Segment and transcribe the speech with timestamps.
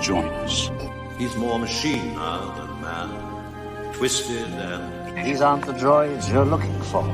[0.00, 0.70] join us.
[1.18, 3.92] He's more machine now than man.
[3.94, 5.26] Twisted and.
[5.26, 7.04] These aren't the droids you're looking for.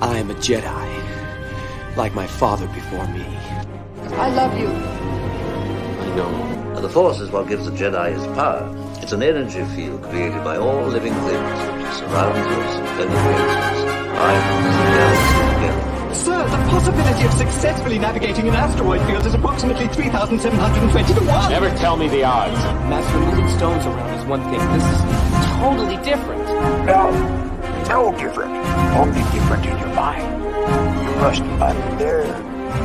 [0.00, 3.24] I am a Jedi, like my father before me.
[4.16, 4.66] I love you.
[4.66, 6.80] I know.
[6.80, 8.68] The Force is what gives the Jedi his power.
[9.00, 13.84] It's an energy field created by all living things that surrounds us and penetrates us.
[14.18, 15.51] Binds the galaxy together.
[16.14, 21.50] Sir, the possibility of successfully navigating an asteroid field is approximately 3,720 to 1.
[21.50, 22.56] Never tell me the odds.
[22.88, 24.60] Master, moving stones around is one thing.
[24.72, 25.00] This is
[25.58, 26.44] totally different.
[26.86, 27.10] No,
[27.88, 28.52] no different.
[28.94, 30.44] Only different in your mind.
[31.02, 32.28] You must unlearn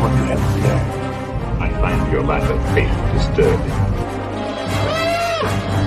[0.02, 1.62] what you have learned.
[1.62, 3.72] I find your lack of faith disturbing.
[4.90, 5.87] Ah!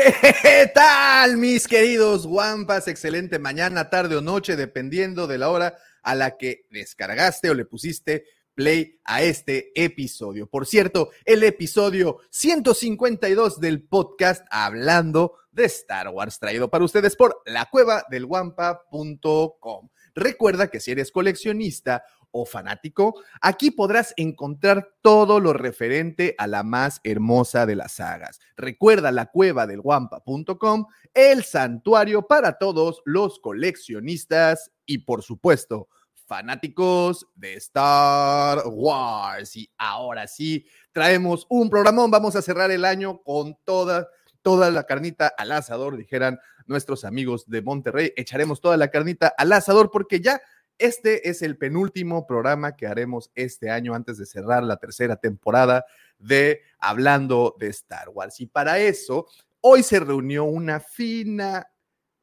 [0.42, 2.88] ¿Qué tal, mis queridos guampas?
[2.88, 7.64] Excelente mañana, tarde o noche, dependiendo de la hora a la que descargaste o le
[7.64, 10.46] pusiste play a este episodio.
[10.46, 17.42] Por cierto, el episodio 152 del podcast hablando de Star Wars, traído para ustedes por
[17.44, 19.88] la cueva del guampa.com.
[20.14, 26.62] Recuerda que si eres coleccionista o fanático, aquí podrás encontrar todo lo referente a la
[26.62, 28.40] más hermosa de las sagas.
[28.56, 35.88] Recuerda la cueva del guampa.com, el santuario para todos los coleccionistas y por supuesto
[36.30, 39.56] fanáticos de Star Wars.
[39.56, 42.08] Y ahora sí, traemos un programón.
[42.08, 44.08] Vamos a cerrar el año con toda,
[44.40, 48.12] toda la carnita al asador, dijeran nuestros amigos de Monterrey.
[48.16, 50.40] Echaremos toda la carnita al asador porque ya
[50.80, 55.84] este es el penúltimo programa que haremos este año antes de cerrar la tercera temporada
[56.18, 58.40] de Hablando de Star Wars.
[58.40, 59.26] Y para eso,
[59.60, 61.70] hoy se reunió una fina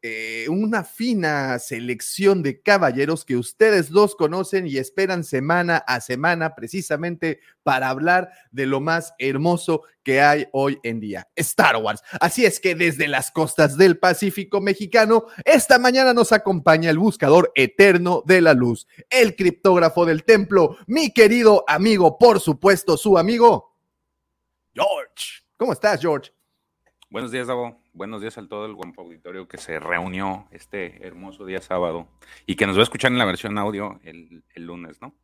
[0.03, 6.53] eh, una fina selección de caballeros que ustedes dos conocen y esperan semana a semana
[6.53, 12.03] precisamente para hablar de lo más hermoso que hay hoy en día, Star Wars.
[12.21, 17.51] Así es que desde las costas del Pacífico mexicano, esta mañana nos acompaña el buscador
[17.55, 23.75] eterno de la luz, el criptógrafo del templo, mi querido amigo, por supuesto, su amigo,
[24.73, 25.43] George.
[25.57, 26.36] ¿Cómo estás, George?
[27.09, 27.81] Buenos días, Davo.
[27.93, 32.09] Buenos días a todo el Guampa Auditorio que se reunió este hermoso día sábado
[32.45, 35.15] y que nos va a escuchar en la versión audio el, el lunes, ¿no?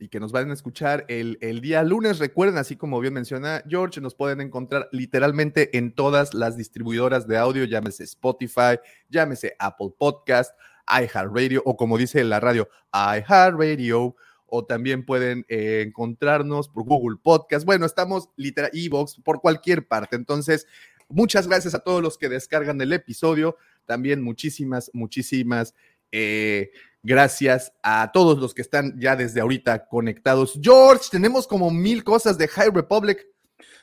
[0.00, 2.18] Y que nos van a escuchar el, el, día lunes.
[2.18, 7.38] Recuerden, así como bien menciona George, nos pueden encontrar literalmente en todas las distribuidoras de
[7.38, 10.58] audio, llámese Spotify, llámese Apple Podcast,
[10.88, 14.16] iHeartRadio o como dice la radio, iHeartRadio
[14.54, 17.64] o también pueden eh, encontrarnos por Google Podcast.
[17.64, 20.14] Bueno, estamos literal, Evox, por cualquier parte.
[20.14, 20.66] Entonces,
[21.12, 23.56] Muchas gracias a todos los que descargan el episodio.
[23.84, 25.74] También muchísimas, muchísimas
[26.10, 26.70] eh,
[27.02, 30.58] gracias a todos los que están ya desde ahorita conectados.
[30.62, 33.26] George, tenemos como mil cosas de High Republic.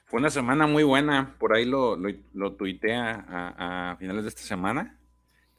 [0.06, 1.36] Fue una semana muy buena.
[1.40, 2.18] Por ahí lo, lo,
[2.94, 5.00] a, a, finales de esta semana.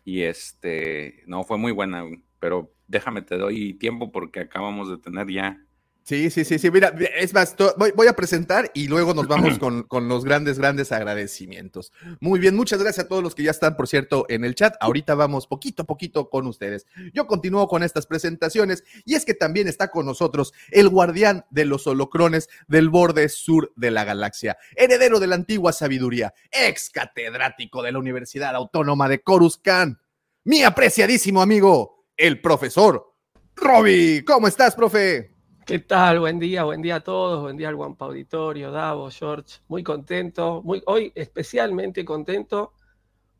[0.05, 2.05] Y este, no, fue muy buena,
[2.41, 5.65] pero déjame, te doy tiempo porque acabamos de tener ya
[6.11, 6.73] Sí, sí, sí, sí.
[6.73, 10.59] Mira, es más, voy, voy, a presentar y luego nos vamos con, con, los grandes,
[10.59, 11.93] grandes agradecimientos.
[12.19, 14.75] Muy bien, muchas gracias a todos los que ya están, por cierto, en el chat.
[14.81, 16.85] Ahorita vamos poquito a poquito con ustedes.
[17.15, 21.65] Yo continúo con estas presentaciones y es que también está con nosotros el guardián de
[21.65, 27.85] los holocrones del borde sur de la galaxia, heredero de la antigua sabiduría, ex catedrático
[27.85, 29.97] de la Universidad Autónoma de Coruscant,
[30.43, 33.15] mi apreciadísimo amigo, el profesor
[33.55, 34.25] Robbie.
[34.25, 35.40] ¿Cómo estás, profe?
[35.71, 36.19] ¿Qué tal?
[36.19, 40.63] Buen día, buen día a todos, buen día al Guampa Auditorio, Davo, George, muy contento,
[40.65, 42.73] muy, hoy especialmente contento.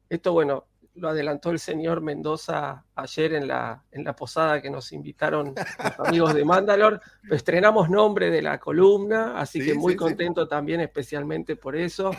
[0.09, 4.93] Esto, bueno, lo adelantó el señor Mendoza ayer en la, en la posada que nos
[4.93, 7.01] invitaron los amigos de Mandalor.
[7.29, 10.51] Estrenamos nombre de la columna, así sí, que muy sí, contento sí.
[10.51, 12.13] también, especialmente por eso.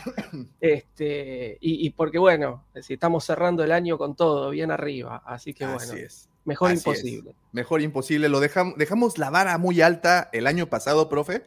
[0.60, 5.54] Este, y, y, porque, bueno, si estamos cerrando el año con todo, bien arriba, así
[5.54, 5.80] que bueno.
[5.80, 6.31] Así es.
[6.44, 7.30] Mejor Así imposible.
[7.30, 7.36] Es.
[7.52, 8.28] Mejor imposible.
[8.28, 11.44] Lo dejamos, dejamos la vara muy alta el año pasado, profe,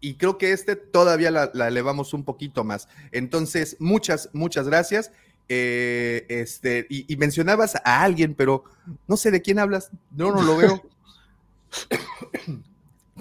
[0.00, 2.88] y creo que este todavía la, la elevamos un poquito más.
[3.12, 5.12] Entonces, muchas, muchas gracias.
[5.48, 8.64] Eh, este, y, y, mencionabas a alguien, pero
[9.06, 9.90] no sé de quién hablas.
[10.10, 10.82] No, no lo veo.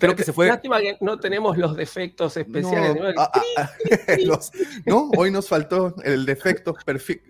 [0.02, 0.48] Creo que se fue.
[0.48, 2.96] Lástima que no tenemos los defectos especiales.
[2.96, 3.72] No, ah, ah,
[4.26, 4.52] los,
[4.86, 6.76] no, hoy nos faltó el defecto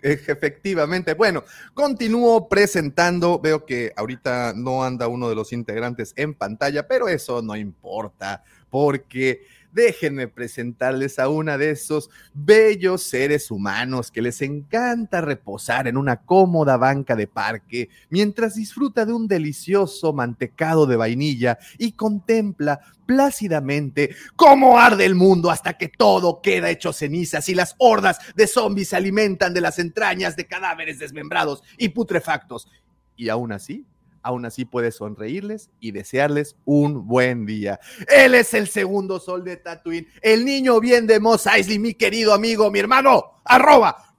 [0.02, 1.12] efectivamente.
[1.12, 3.38] Bueno, continúo presentando.
[3.38, 8.42] Veo que ahorita no anda uno de los integrantes en pantalla, pero eso no importa,
[8.70, 15.96] porque déjenme presentarles a una de esos bellos seres humanos que les encanta reposar en
[15.96, 22.80] una cómoda banca de parque mientras disfruta de un delicioso mantecado de vainilla y contempla
[23.06, 28.46] plácidamente cómo arde el mundo hasta que todo queda hecho cenizas y las hordas de
[28.46, 32.68] zombies se alimentan de las entrañas de cadáveres desmembrados y putrefactos.
[33.16, 33.86] Y aún así,
[34.22, 37.80] aún así puedes sonreírles y desearles un buen día.
[38.08, 42.32] Él es el segundo sol de Tatooine, el niño bien de Mos Eisley, mi querido
[42.32, 44.14] amigo, mi hermano, arroba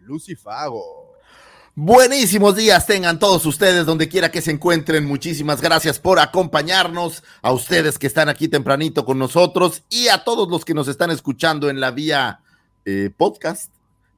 [0.00, 1.08] Lucifago.
[1.80, 5.06] Buenísimos días tengan todos ustedes donde quiera que se encuentren.
[5.06, 10.48] Muchísimas gracias por acompañarnos, a ustedes que están aquí tempranito con nosotros y a todos
[10.48, 12.40] los que nos están escuchando en la vía
[12.84, 13.72] eh, podcast,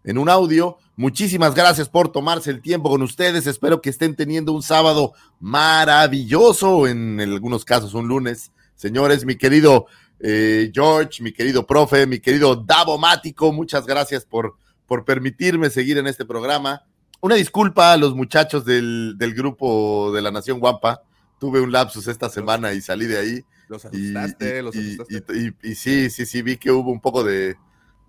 [0.04, 0.78] en un audio.
[0.96, 3.46] Muchísimas gracias por tomarse el tiempo con ustedes.
[3.46, 8.52] Espero que estén teniendo un sábado maravilloso, en algunos casos un lunes.
[8.74, 9.86] Señores, mi querido
[10.20, 14.56] eh, George, mi querido profe, mi querido Davo Mático, muchas gracias por,
[14.86, 16.84] por permitirme seguir en este programa
[17.20, 21.02] una disculpa a los muchachos del, del, grupo de la Nación Guampa.
[21.38, 23.44] Tuve un lapsus esta semana y salí de ahí.
[23.68, 25.54] Los asustaste, y, los y, asustaste.
[25.62, 27.56] Y, sí, sí, sí, vi que hubo un poco de,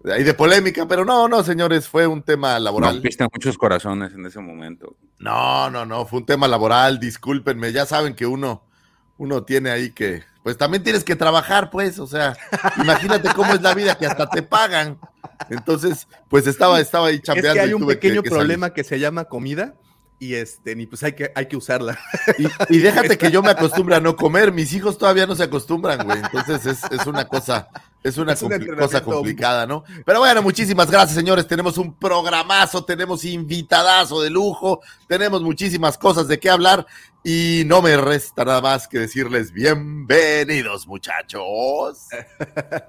[0.06, 2.95] ahí de polémica, pero no, no, señores, fue un tema laboral.
[2.95, 4.95] Rompiste muchos corazones en ese momento.
[5.19, 8.63] No, no, no, fue un tema laboral, discúlpenme, ya saben que uno,
[9.18, 12.36] uno tiene ahí que, pues también tienes que trabajar, pues, o sea,
[12.77, 15.00] imagínate cómo es la vida que hasta te pagan.
[15.50, 17.50] Entonces, pues estaba, estaba ahí chambeando.
[17.50, 18.74] Es que hay y un tuve pequeño que, que problema salir.
[18.74, 19.75] que se llama comida
[20.21, 22.00] y este, ni pues hay que, hay que usarla.
[22.38, 25.44] Y, y déjate que yo me acostumbre a no comer, mis hijos todavía no se
[25.44, 26.19] acostumbran, güey.
[26.19, 27.69] Entonces es, es una cosa,
[28.03, 28.39] es una Es
[28.80, 29.83] cosa complicada, ¿no?
[30.06, 31.48] Pero bueno, muchísimas gracias, señores.
[31.48, 36.86] Tenemos un programazo, tenemos invitadazo de lujo, tenemos muchísimas cosas de qué hablar
[37.24, 42.07] y no me resta nada más que decirles bienvenidos, muchachos.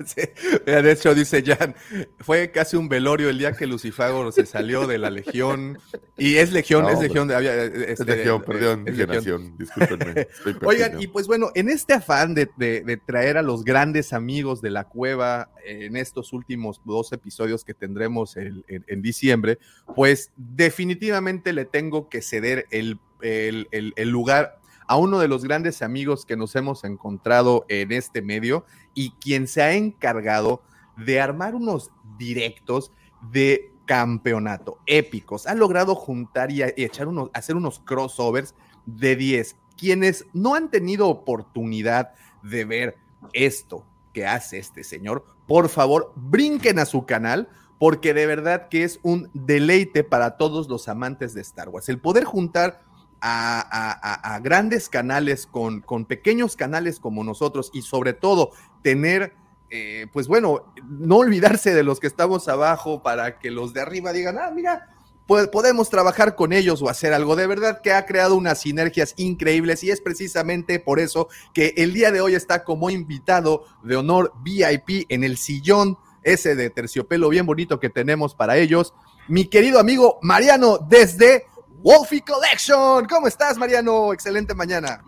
[0.07, 0.23] Sí.
[0.67, 1.75] De hecho, dice Jan,
[2.21, 5.79] fue casi un velorio el día que Lucifago se salió de la Legión.
[6.17, 7.29] Y es Legión, No, es Legión.
[7.29, 9.55] de- había, Es este, legión, eh, perdón, es Legión.
[9.59, 10.29] discúlpenme.
[10.65, 14.61] Oigan, y pues bueno, en este afán de, de- de traer a los grandes amigos
[14.63, 19.59] de la en estos últimos dos episodios que tendremos en, diciembre,
[19.95, 26.27] pues definitivamente le tengo que ceder el, el- lugar a uno de los grandes amigos
[26.27, 28.65] que nos hemos encontrado en este medio
[28.95, 30.63] y quien se ha encargado
[30.97, 32.93] de armar unos directos
[33.31, 35.47] de campeonato épicos.
[35.47, 38.55] Ha logrado juntar y echar unos, hacer unos crossovers
[38.87, 39.57] de 10.
[39.77, 42.13] Quienes no han tenido oportunidad
[42.43, 42.97] de ver
[43.33, 47.49] esto que hace este señor, por favor, brinquen a su canal
[47.79, 51.89] porque de verdad que es un deleite para todos los amantes de Star Wars.
[51.89, 52.83] El poder juntar
[53.21, 58.51] a, grandes canales con, con pequeños canales como nosotros y sobre todo
[58.83, 59.35] tener,
[59.71, 64.13] eh, pues bueno, no olvidarse de los que estamos abajo para que los de arriba
[64.13, 64.89] digan, ah, mira,
[65.27, 67.37] po- podemos trabajar con ellos o hacer algo.
[67.37, 71.93] De verdad que ha creado unas sinergias increíbles y es precisamente por eso que el
[71.93, 77.29] día de hoy está como invitado de honor VIP en el sillón ese de terciopelo
[77.29, 78.95] bien bonito que tenemos para ellos.
[79.29, 81.47] Mi querido amigo Mariano desde
[81.83, 83.07] Wolfie Collection.
[83.07, 84.13] ¿Cómo estás, Mariano?
[84.13, 85.03] Excelente mañana.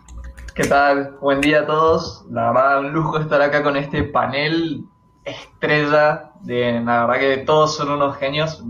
[0.53, 1.17] ¿Qué tal?
[1.21, 2.25] Buen día a todos.
[2.29, 4.85] La verdad, un lujo estar acá con este panel
[5.25, 6.31] estrella.
[6.41, 8.63] De, la verdad que todos son unos genios.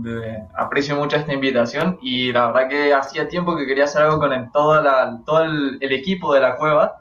[0.56, 4.32] aprecio mucho esta invitación y la verdad que hacía tiempo que quería hacer algo con
[4.32, 6.96] el, todo, el, equipo de la cueva.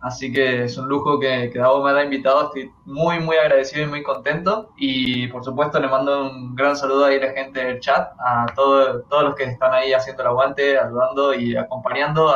[0.00, 2.46] Así que es un lujo que, que Davo me haya invitado.
[2.46, 4.70] Estoy muy, muy agradecido y muy contento.
[4.76, 9.02] Y por supuesto le mando un gran saludo a la gente del chat, a todo-
[9.04, 12.32] todos los que están ahí haciendo el aguante, ayudando y acompañando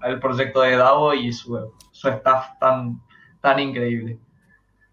[0.00, 3.00] al proyecto de Davo y su, su staff tan,
[3.40, 4.18] tan increíble.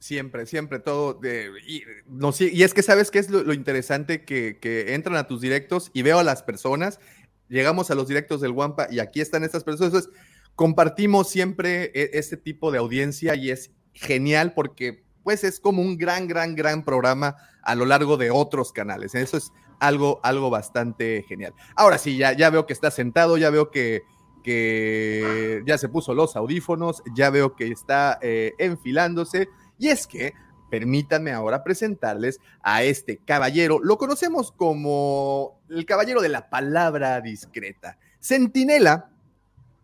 [0.03, 1.13] Siempre, siempre todo.
[1.13, 4.57] De, y, es que sabes qué es lo, interesante que,
[4.93, 7.00] entran a tus directos y veo a las personas.
[7.48, 10.10] Llegamos a los directos del Wampa y aquí están estas personas.
[10.55, 15.98] Compartimos siempre e- este tipo de audiencia y es genial porque pues es como un
[15.98, 19.15] gran, gran, gran programa a lo largo de otros canales.
[19.15, 21.53] Eso es algo, algo bastante genial.
[21.77, 24.01] Ahora sí, ya, ya veo que está sentado, ya veo que,
[24.43, 29.48] que ya se puso los audífonos, ya veo que está eh, enfilándose.
[29.83, 30.33] Y es que,
[30.71, 33.81] permítanme ahora presentarles a este caballero.
[33.83, 37.97] Lo conocemos como el caballero de la palabra discreta.
[38.21, 39.11] Centinela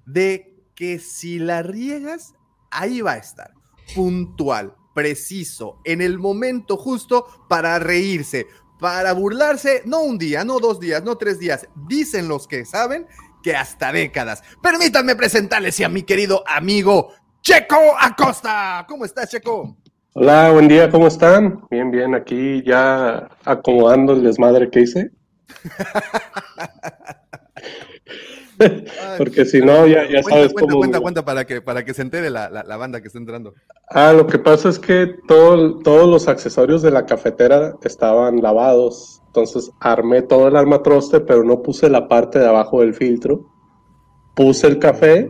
[0.06, 2.34] de que si la riegas,
[2.72, 3.52] ahí va a estar.
[3.94, 8.48] Puntual, preciso, en el momento justo para reírse,
[8.80, 11.68] para burlarse, no un día, no dos días, no tres días.
[11.90, 13.06] Dicen los que saben
[13.44, 14.44] que hasta décadas.
[14.64, 18.86] Permítanme presentarles a mi querido amigo Checo Acosta.
[18.88, 19.76] ¿Cómo estás, Checo?
[20.14, 21.62] Hola, buen día, ¿cómo están?
[21.70, 25.12] Bien, bien, aquí ya acomodando el desmadre que hice.
[29.18, 30.80] Porque si no, ya, ya cuenta, sabes cuenta, cómo...
[30.80, 33.54] Cuenta, cuenta, para que, para que se entere la, la- la banda que está entrando.
[33.90, 39.22] Ah, lo que pasa es que todo- todos los accesorios de la cafetera estaban lavados.
[39.28, 43.46] Entonces armé todo el armatroste, pero no puse la parte de abajo del filtro.
[44.36, 45.30] Puse el café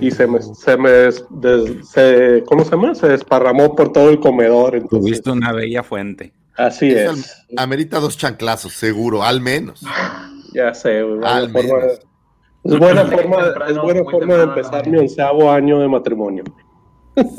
[0.00, 2.94] y se me, se me des- des- se- ¿cómo se llama?
[2.94, 4.74] Se desparramó por todo el comedor.
[4.76, 6.32] Entonces, Tuviste una bella fuente.
[6.56, 7.44] así es.
[7.56, 9.82] Amerita dos chanclazos, seguro, al menos.
[10.52, 12.00] Ya sé, Al forma- menos.
[12.64, 16.42] es buena forma, temprano, es buena forma de empezar mi onceavo año de matrimonio.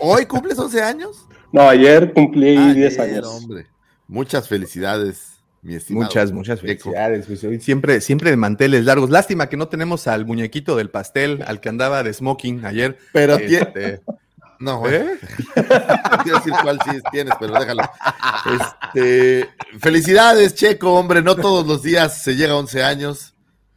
[0.00, 1.26] ¿Hoy cumples 11 años?
[1.50, 3.26] No, ayer cumplí Ayer, 10 años.
[3.26, 3.66] hombre.
[4.08, 5.31] Muchas felicidades,
[5.62, 6.06] mi estimado.
[6.06, 7.26] Muchas, muchas felicidades.
[7.26, 9.10] pues, siempre, siempre de manteles largos.
[9.10, 12.98] Lástima que no tenemos al muñequito del pastel, al que andaba de smoking ayer.
[13.12, 14.02] Pero Este,
[14.62, 14.88] No.
[14.88, 15.18] ¿eh?
[15.56, 17.82] No quiero decir cuál sí tienes, pero déjalo.
[18.94, 19.48] Este,
[19.80, 21.22] felicidades, Checo, hombre.
[21.22, 23.31] No todos los días se llega a 11 años.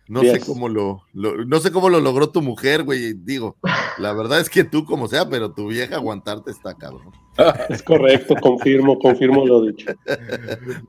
[0.07, 3.13] No sé cómo lo, lo- no sé cómo lo logró tu mujer, güey.
[3.13, 3.57] Digo,
[3.97, 7.11] la verdad es que tú como sea, pero tu vieja aguantarte está cabrón.
[7.69, 9.91] Es correcto, confirmo, confirmo lo dicho.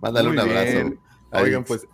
[0.01, 0.73] Mándale Muy un abrazo.
[0.73, 1.01] bien.
[1.33, 1.87] Oigan, pues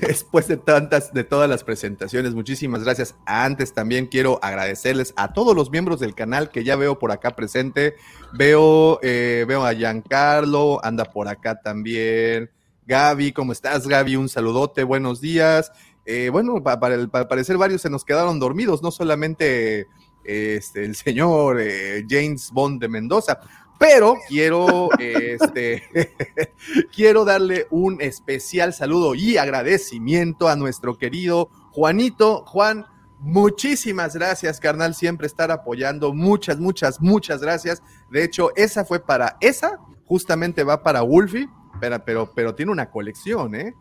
[0.00, 3.14] después de tantas, de todas las presentaciones, muchísimas gracias.
[3.26, 7.34] Antes también quiero agradecerles a todos los miembros del canal que ya veo por acá
[7.34, 7.94] presente.
[8.32, 12.50] Veo, eh, veo a Giancarlo, anda por acá también.
[12.86, 14.16] Gaby, ¿cómo estás, Gaby?
[14.16, 15.72] Un saludote, buenos días.
[16.06, 19.88] Eh, bueno, pa- para, parecer varios se nos quedaron dormidos, no solamente
[20.24, 23.40] este, el señor eh, James Bond de Mendoza,
[23.78, 25.82] pero quiero este,
[26.94, 32.44] quiero darle un especial saludo y agradecimiento a nuestro querido Juanito.
[32.46, 32.86] Juan,
[33.18, 36.14] muchísimas gracias, carnal, siempre estar apoyando.
[36.14, 37.82] Muchas, muchas, muchas gracias.
[38.10, 41.48] De hecho, esa fue para, esa justamente va para Wolfie,
[41.80, 43.74] pero, pero, pero tiene una colección, ¿eh?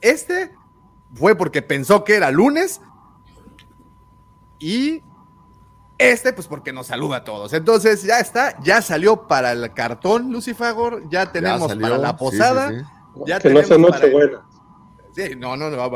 [0.00, 0.52] Este
[1.14, 2.80] fue porque pensó que era lunes
[4.58, 5.02] y
[5.98, 7.52] este, pues porque nos saluda a todos.
[7.52, 12.70] Entonces ya está, ya salió para el cartón, Lucifagor, ya tenemos salió, para la posada.
[12.70, 12.84] sí, sí.
[13.26, 14.46] Ya que no sea tenemos para- Nochebuena.
[15.14, 15.90] Sí, no, no, no.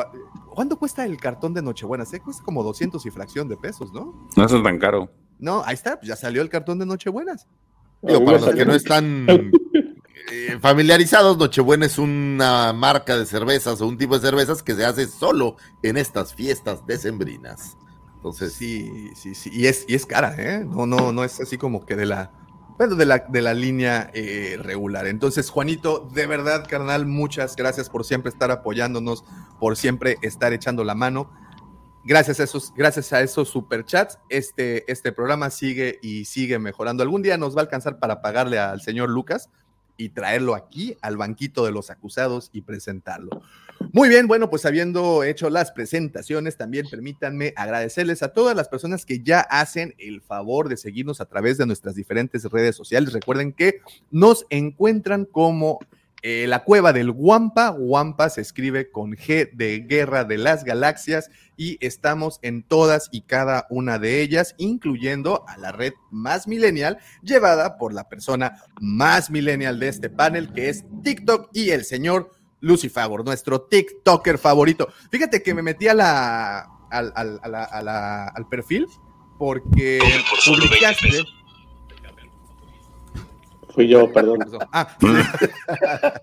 [0.54, 2.04] ¿Cuánto cuesta el cartón de Nochebuena?
[2.04, 4.28] Se cuesta como 200 y fracción de pesos, ¿no?
[4.36, 5.08] No eso es tan caro.
[5.38, 7.46] No, ahí está, pues ya salió el cartón de Nochebuenas.
[8.02, 9.26] Digo, para los que no están
[10.30, 14.84] eh, familiarizados, Nochebuena es una marca de cervezas o un tipo de cervezas que se
[14.84, 17.76] hace solo en estas fiestas decembrinas.
[18.16, 19.50] Entonces, Sí, sí, sí.
[19.52, 20.64] Y es, y es cara, ¿eh?
[20.64, 22.32] No, no, no es así como que de la.
[22.78, 25.06] Bueno, de la, de la línea eh, regular.
[25.06, 29.24] Entonces, Juanito, de verdad, carnal, muchas gracias por siempre estar apoyándonos,
[29.60, 31.30] por siempre estar echando la mano.
[32.02, 37.02] Gracias a esos, gracias a esos superchats, este, este programa sigue y sigue mejorando.
[37.02, 39.50] Algún día nos va a alcanzar para pagarle al señor Lucas
[39.96, 43.42] y traerlo aquí al banquito de los acusados y presentarlo.
[43.92, 49.04] Muy bien, bueno, pues habiendo hecho las presentaciones, también permítanme agradecerles a todas las personas
[49.04, 53.12] que ya hacen el favor de seguirnos a través de nuestras diferentes redes sociales.
[53.12, 55.78] Recuerden que nos encuentran como
[56.26, 57.70] eh, la cueva del Wampa.
[57.70, 61.28] Wampa se escribe con G de Guerra de las Galaxias
[61.58, 66.96] y estamos en todas y cada una de ellas, incluyendo a la red más millennial
[67.22, 72.30] llevada por la persona más millennial de este panel, que es TikTok y el señor
[72.60, 74.88] Lucifagor, nuestro TikToker favorito.
[75.10, 78.86] Fíjate que me metí a la, al, al- a la- a la- al perfil
[79.38, 79.98] porque
[80.46, 81.22] publicaste.
[83.74, 84.38] Fui yo, perdón.
[84.72, 84.96] Ah,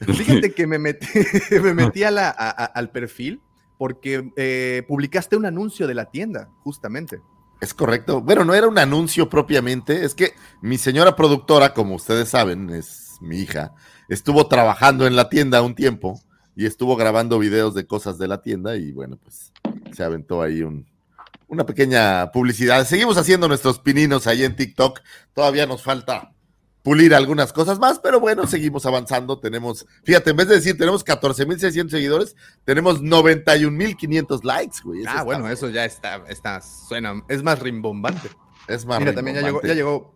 [0.00, 1.06] fíjate que me metí,
[1.62, 3.40] me metí a la- a- a- al perfil
[3.78, 7.20] porque eh, publicaste un anuncio de la tienda, justamente.
[7.60, 8.20] Es correcto.
[8.20, 10.04] Bueno, no era un anuncio propiamente.
[10.04, 13.72] Es que mi señora productora, como ustedes saben, es mi hija,
[14.08, 16.20] estuvo trabajando en la tienda un tiempo
[16.56, 19.52] y estuvo grabando videos de cosas de la tienda y bueno, pues
[19.92, 20.86] se aventó ahí un,
[21.48, 22.84] una pequeña publicidad.
[22.84, 25.00] Seguimos haciendo nuestros pininos ahí en TikTok.
[25.34, 26.31] Todavía nos falta
[26.82, 29.38] pulir algunas cosas más, pero bueno, seguimos avanzando.
[29.38, 35.02] Tenemos, fíjate, en vez de decir tenemos 14.600 seguidores, tenemos 91.500 likes, güey.
[35.02, 38.28] Eso Ah, bueno, eso ya está, está, suena, es más rimbombante.
[38.68, 40.14] es más Mira, también ya llegó, ya llegó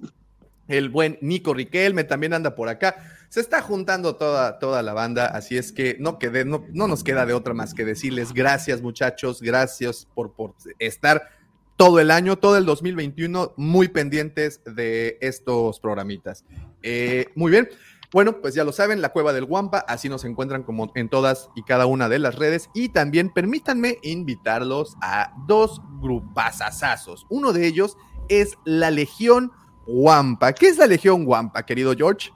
[0.69, 2.97] el buen Nico Riquelme, también anda por acá.
[3.29, 7.05] Se está juntando toda, toda la banda, así es que no, quede, no, no nos
[7.05, 11.29] queda de otra más que decirles gracias muchachos, gracias por, por estar
[11.77, 16.45] todo el año, todo el 2021, muy pendientes de estos programitas.
[16.83, 17.69] Eh, muy bien.
[18.13, 21.51] Bueno, pues ya lo saben, la cueva del Guampa, así nos encuentran como en todas
[21.55, 22.71] y cada una de las redes.
[22.73, 27.27] Y también permítanme invitarlos a dos grupasasazos.
[27.29, 29.53] Uno de ellos es la Legión
[29.87, 30.53] Wampa.
[30.53, 32.31] ¿Qué es la Legión Wampa, querido George?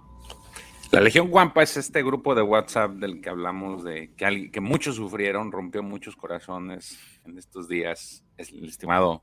[0.91, 4.97] La Legión Wampa es este grupo de WhatsApp del que hablamos, de que, que muchos
[4.97, 9.23] sufrieron, rompió muchos corazones en estos días, es el estimado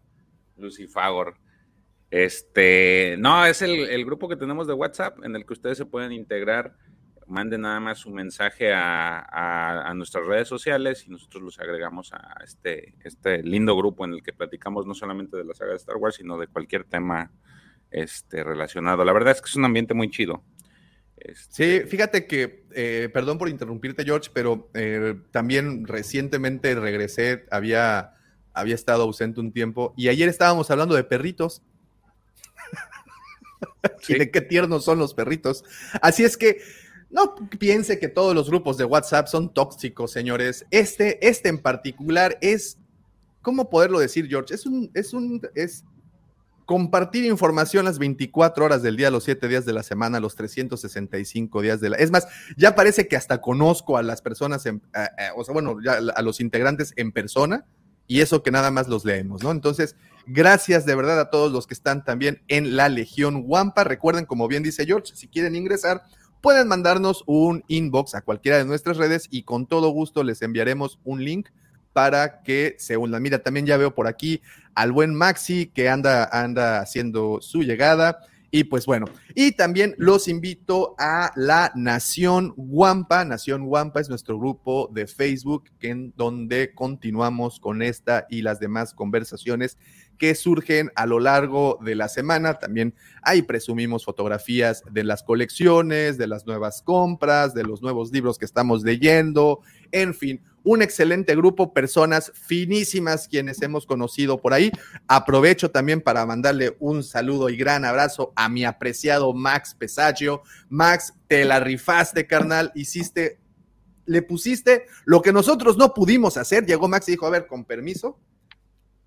[0.58, 1.36] Lucy Fagor.
[2.10, 5.86] Este, no, es el, el, grupo que tenemos de WhatsApp en el que ustedes se
[5.86, 6.76] pueden integrar.
[7.26, 12.14] Manden nada más su mensaje a, a, a, nuestras redes sociales y nosotros los agregamos
[12.14, 15.78] a este, este lindo grupo en el que platicamos no solamente de la saga de
[15.78, 17.32] Star Wars, sino de cualquier tema
[17.92, 19.04] este, relacionado.
[19.04, 20.44] La verdad es que es un ambiente muy chido.
[21.18, 21.82] Este...
[21.82, 28.14] Sí, fíjate que, eh, perdón por interrumpirte, George, pero eh, también recientemente regresé, había,
[28.58, 31.62] había estado ausente un tiempo y ayer estábamos hablando de perritos.
[34.02, 34.14] ¿Sí?
[34.14, 35.64] y de qué tiernos son los perritos.
[36.02, 36.62] Así es que
[37.10, 40.66] no piense que todos los grupos de WhatsApp son tóxicos, señores.
[40.72, 42.78] Este, este en particular es,
[43.42, 44.54] ¿cómo poderlo decir, George?
[44.54, 45.86] Es un, es un, es
[46.66, 51.62] compartir información las 24 horas del día, los 7 días de la semana, los 365
[51.62, 51.98] días de la...
[51.98, 55.78] Es más, ya parece que hasta conozco a las personas, en, eh, o sea, bueno,
[55.82, 57.66] ya a los integrantes en persona
[58.08, 59.52] y eso que nada más los leemos, ¿no?
[59.52, 59.96] Entonces,
[60.26, 63.84] gracias de verdad a todos los que están también en la Legión Wampa.
[63.84, 66.04] Recuerden, como bien dice George, si quieren ingresar,
[66.42, 71.00] pueden mandarnos un inbox a cualquiera de nuestras redes y con todo gusto les enviaremos
[71.04, 71.50] un link
[71.94, 73.22] para que se unan.
[73.22, 74.42] Mira, también ya veo por aquí
[74.76, 78.20] al buen Maxi que anda, anda haciendo su llegada.
[78.50, 83.26] Y pues bueno, y también los invito a la Nación Guampa.
[83.26, 88.94] Nación Guampa es nuestro grupo de Facebook en donde continuamos con esta y las demás
[88.94, 89.78] conversaciones
[90.18, 92.56] que surgen a lo largo de la semana.
[92.56, 98.38] También ahí presumimos fotografías de las colecciones, de las nuevas compras, de los nuevos libros
[98.38, 104.70] que estamos leyendo, en fin, un excelente grupo, personas finísimas quienes hemos conocido por ahí.
[105.08, 110.42] Aprovecho también para mandarle un saludo y gran abrazo a mi apreciado Max Pesagio.
[110.68, 113.40] Max, te la rifaste, carnal, hiciste,
[114.06, 116.66] le pusiste lo que nosotros no pudimos hacer.
[116.66, 118.20] Llegó Max y dijo, a ver, con permiso,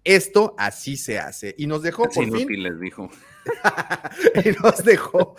[0.04, 1.54] esto así se hace.
[1.58, 2.62] Y nos dejó por fin.
[2.62, 3.10] les dijo.
[4.44, 5.34] y nos dejó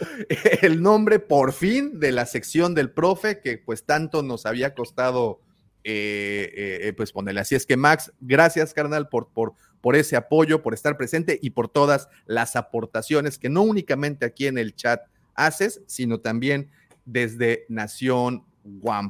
[0.62, 5.40] el nombre por fin de la sección del profe que pues tanto nos había costado
[5.84, 7.42] eh, eh, pues ponerle.
[7.42, 11.52] Así es que Max, gracias carnal por, por, por ese apoyo, por estar presente y
[11.52, 15.02] por todas las aportaciones que no únicamente aquí en el chat
[15.34, 16.72] haces, sino también
[17.06, 18.46] desde Nación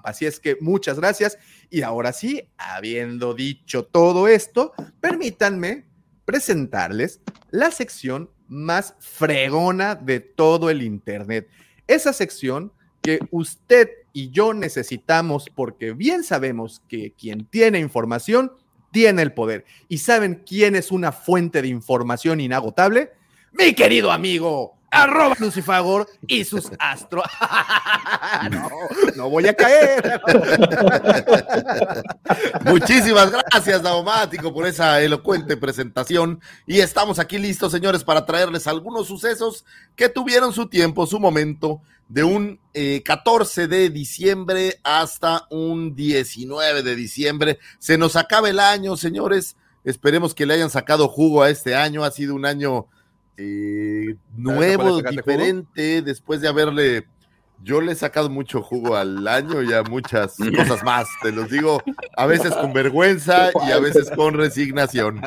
[0.03, 1.37] Así es que muchas gracias.
[1.69, 5.85] Y ahora sí, habiendo dicho todo esto, permítanme
[6.25, 11.49] presentarles la sección más fregona de todo el Internet.
[11.87, 18.51] Esa sección que usted y yo necesitamos porque bien sabemos que quien tiene información
[18.91, 19.65] tiene el poder.
[19.87, 23.11] ¿Y saben quién es una fuente de información inagotable?
[23.53, 27.25] Mi querido amigo, arroba Lucifagor y sus astros.
[28.51, 28.69] no,
[29.15, 30.21] no voy a caer.
[32.65, 36.41] Muchísimas gracias, Daumático, por esa elocuente presentación.
[36.65, 41.81] Y estamos aquí listos, señores, para traerles algunos sucesos que tuvieron su tiempo, su momento,
[42.11, 47.59] de un eh, 14 de diciembre hasta un 19 de diciembre.
[47.79, 49.55] Se nos acaba el año, señores.
[49.85, 52.03] Esperemos que le hayan sacado jugo a este año.
[52.03, 52.87] Ha sido un año
[53.37, 57.07] eh, nuevo, diferente, después de haberle,
[57.63, 61.49] yo le he sacado mucho jugo al año y a muchas cosas más, te los
[61.49, 61.81] digo,
[62.17, 65.21] a veces con vergüenza y a veces con resignación.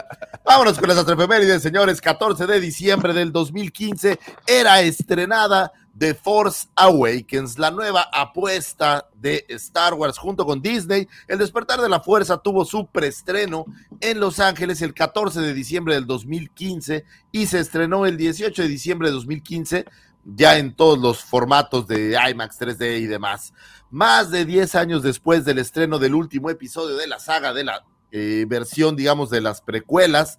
[0.45, 7.59] Vámonos con las efemérides, señores, 14 de diciembre del 2015 era estrenada The Force Awakens,
[7.59, 11.07] la nueva apuesta de Star Wars junto con Disney.
[11.29, 13.65] El despertar de la fuerza tuvo su preestreno
[14.01, 18.69] en Los Ángeles el 14 de diciembre del 2015 y se estrenó el 18 de
[18.69, 19.85] diciembre de 2015
[20.25, 23.53] ya en todos los formatos de IMAX 3D y demás.
[23.91, 27.85] Más de 10 años después del estreno del último episodio de la saga de la
[28.11, 30.39] eh, versión, digamos, de las precuelas,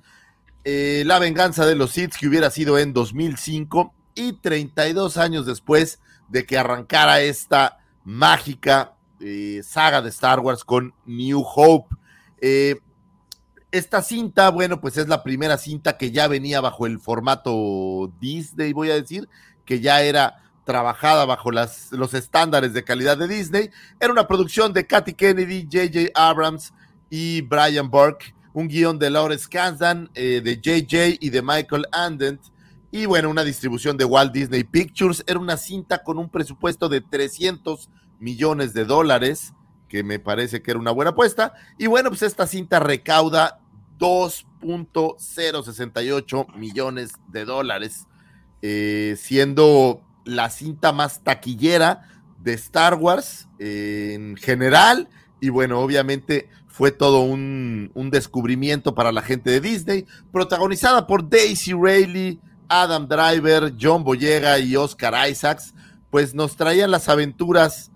[0.63, 5.99] eh, La venganza de los Sith que hubiera sido en 2005 y 32 años después
[6.27, 11.95] de que arrancara esta mágica eh, saga de Star Wars con New Hope.
[13.71, 18.71] Esta cinta, bueno, pues es la primera cinta que ya venía bajo el formato Disney,
[18.71, 19.27] voy a decir,
[19.65, 23.69] que ya era trabajada bajo los estándares de calidad de Disney.
[23.99, 26.11] Era una producción de Kathy Kennedy, J.J.
[26.15, 26.73] Abrams
[27.09, 31.17] y Brian Burke, un guion de Lawrence Kasdan, eh, de J.J.
[31.19, 32.41] y de Michael Andent,
[32.91, 35.21] y bueno, una distribución de Walt Disney Pictures.
[35.27, 39.53] Era una cinta con un presupuesto de 300 millones de dólares,
[39.89, 41.53] que me parece que era una buena apuesta.
[41.77, 43.59] Y bueno, pues esta cinta recauda
[43.99, 48.07] 2.068 millones de dólares.
[48.61, 52.09] Eh, siendo la cinta más taquillera
[52.41, 55.09] de Star Wars eh, en general.
[55.41, 61.73] Y bueno, obviamente fue todo un, descubrimiento para la gente de Disney, protagonizada por Daisy
[61.73, 65.73] Rayleigh, Adam Driver, John Boyega y Oscar Isaacs,
[66.09, 67.91] pues nos traían las aventuras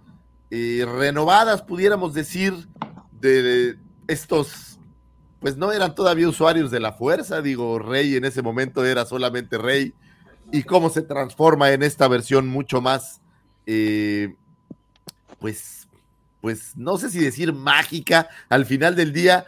[0.49, 2.53] eh, renovadas, pudiéramos decir,
[3.19, 4.79] de, de estos,
[5.39, 9.57] pues no eran todavía usuarios de la fuerza, digo, Rey en ese momento era solamente
[9.57, 9.93] Rey,
[10.51, 13.21] y cómo se transforma en esta versión mucho más,
[13.65, 14.35] eh,
[15.39, 15.87] pues,
[16.41, 19.45] pues no sé si decir mágica, al final del día,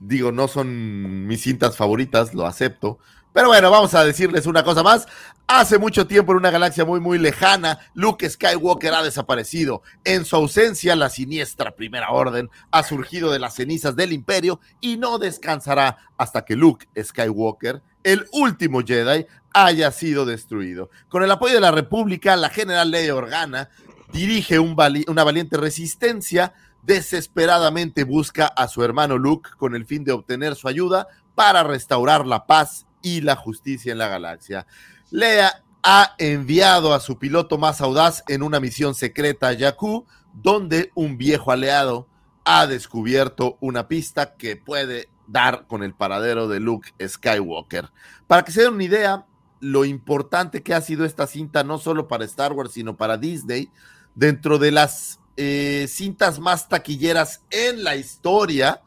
[0.00, 2.98] digo, no son mis cintas favoritas, lo acepto,
[3.34, 5.08] pero bueno, vamos a decirles una cosa más.
[5.48, 9.82] Hace mucho tiempo en una galaxia muy muy lejana, Luke Skywalker ha desaparecido.
[10.04, 14.98] En su ausencia, la siniestra Primera Orden ha surgido de las cenizas del imperio y
[14.98, 20.90] no descansará hasta que Luke Skywalker, el último Jedi, haya sido destruido.
[21.08, 23.68] Con el apoyo de la República, la general Leia Organa
[24.12, 30.54] dirige una valiente resistencia, desesperadamente busca a su hermano Luke con el fin de obtener
[30.54, 34.66] su ayuda para restaurar la paz y la justicia en la galaxia.
[35.10, 40.90] Lea ha enviado a su piloto más audaz en una misión secreta a Jakku, donde
[40.94, 42.08] un viejo aliado
[42.44, 47.90] ha descubierto una pista que puede dar con el paradero de Luke Skywalker.
[48.26, 49.26] Para que se den una idea,
[49.60, 53.70] lo importante que ha sido esta cinta, no solo para Star Wars, sino para Disney,
[54.14, 58.80] dentro de las eh, cintas más taquilleras en la historia,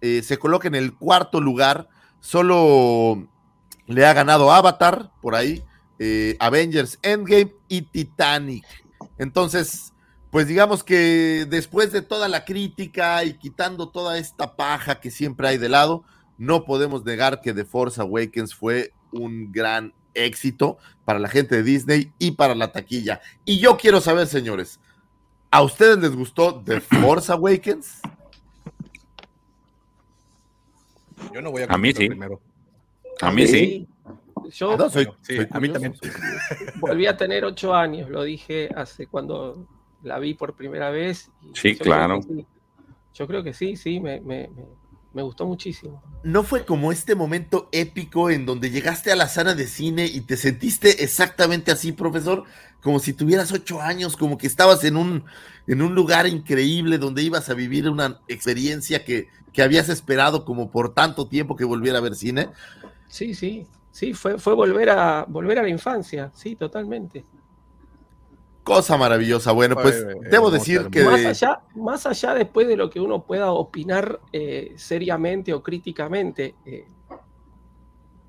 [0.00, 1.88] eh, se coloca en el cuarto lugar,
[2.20, 3.28] solo
[3.86, 5.64] le ha ganado Avatar por ahí,
[5.98, 8.64] eh, Avengers Endgame y Titanic.
[9.18, 9.92] Entonces,
[10.30, 15.48] pues digamos que después de toda la crítica y quitando toda esta paja que siempre
[15.48, 16.04] hay de lado,
[16.38, 21.62] no podemos negar que The Force Awakens fue un gran éxito para la gente de
[21.62, 23.20] Disney y para la taquilla.
[23.44, 24.80] Y yo quiero saber, señores,
[25.50, 28.00] ¿a ustedes les gustó The Force Awakens?
[31.34, 32.06] Yo no voy a, a mí sí.
[32.06, 32.40] primero.
[33.20, 33.86] A mí sí.
[34.52, 35.94] Yo no, soy, Sí, soy a mí también.
[36.80, 39.66] volví a tener ocho años, lo dije hace cuando
[40.02, 41.30] la vi por primera vez.
[41.42, 42.22] y Sí, creo claro.
[42.22, 42.46] sí.
[43.14, 44.64] Yo creo que sí, sí, me, me, me,
[45.12, 46.02] me gustó muchísimo.
[46.22, 50.20] ¿No fue como este momento épico en donde llegaste a la sala de cine y
[50.20, 52.44] te sentiste exactamente así, profesor?
[52.80, 55.24] Como si tuvieras ocho años, como que estabas en un,
[55.66, 60.70] en un lugar increíble donde ibas a vivir una experiencia que, que habías esperado como
[60.70, 62.48] por tanto tiempo que volviera a ver cine.
[63.10, 67.24] Sí, sí, sí, fue, fue volver, a, volver a la infancia, sí, totalmente.
[68.62, 69.50] Cosa maravillosa.
[69.50, 71.02] Bueno, pues eh, debo decir que...
[71.02, 76.54] Más allá, más allá después de lo que uno pueda opinar eh, seriamente o críticamente,
[76.64, 76.86] eh,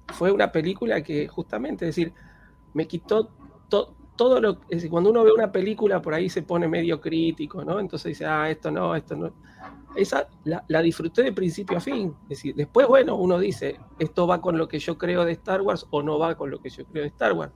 [0.07, 2.13] fue una película que justamente, es decir,
[2.73, 3.29] me quitó
[4.15, 7.79] todo lo es cuando uno ve una película por ahí se pone medio crítico, ¿no?
[7.79, 9.33] Entonces dice, ah, esto no, esto no.
[9.95, 12.13] Esa la, la disfruté de principio a fin.
[12.23, 15.61] Es decir, después, bueno, uno dice, esto va con lo que yo creo de Star
[15.61, 17.51] Wars o no va con lo que yo creo de Star Wars.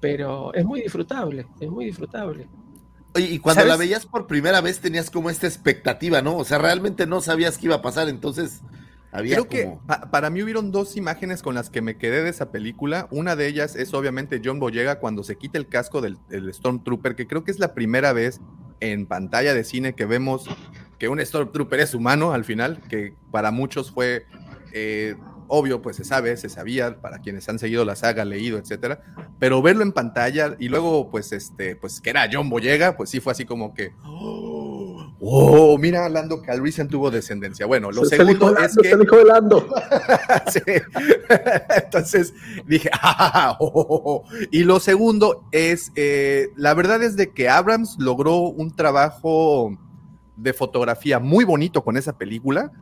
[0.00, 2.48] Pero es muy disfrutable, es muy disfrutable.
[3.14, 3.72] Oye, y cuando ¿Sabes?
[3.72, 6.36] la veías por primera vez tenías como esta expectativa, ¿no?
[6.36, 8.60] O sea, realmente no sabías qué iba a pasar, entonces
[9.14, 12.28] había Creo que pa- para mí hubieron dos imágenes con las que me quedé de
[12.30, 13.08] esa película.
[13.10, 17.14] Una de ellas es obviamente John Boyega cuando se quita el casco del, del Stormtrooper,
[17.16, 18.40] que creo que es la primera vez
[18.80, 20.44] en pantalla de cine que vemos
[20.98, 24.26] que un Stormtrooper es humano al final, que para muchos fue
[24.72, 25.14] eh,
[25.46, 29.00] obvio, pues se sabe, se sabía, para quienes han seguido la saga, leído, etcétera.
[29.38, 33.20] Pero verlo en pantalla y luego, pues, este, pues que era John Boyega, pues sí
[33.20, 33.92] fue así como que.
[34.04, 34.73] ¡Oh!
[35.78, 37.66] Mira, Lando Calrissian tuvo descendencia.
[37.66, 38.88] Bueno, lo segundo es Lando, que.
[38.88, 39.66] es el hijo de Lando.
[40.50, 40.60] Sí.
[41.84, 42.34] Entonces
[42.66, 44.24] dije, "Ah, oh, oh, oh".
[44.50, 49.76] y lo segundo es, eh, la verdad es de que Abrams logró un trabajo
[50.36, 52.72] de fotografía muy bonito con esa película.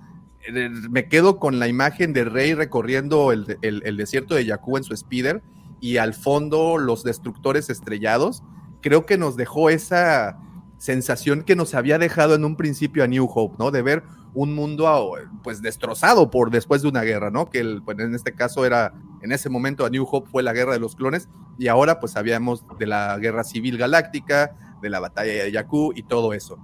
[0.91, 4.83] Me quedo con la imagen de Rey recorriendo el, el- el desierto de Jakku en
[4.85, 5.43] su speeder
[5.81, 8.43] y al fondo los destructores estrellados.
[8.81, 10.39] Creo que nos dejó esa
[10.83, 13.71] sensación que nos había dejado en un principio a New Hope, ¿no?
[13.71, 14.03] De ver
[14.35, 15.01] un mundo ah,
[15.45, 17.51] pues destrozado por después de una guerra, ¿no?
[17.51, 18.93] Que el, pues, en este caso era,
[19.23, 22.11] en ese momento a New Hope fue la guerra de los clones y ahora pues
[22.11, 26.59] sabíamos de la guerra civil galáctica, de la batalla de Jakku y todo eso.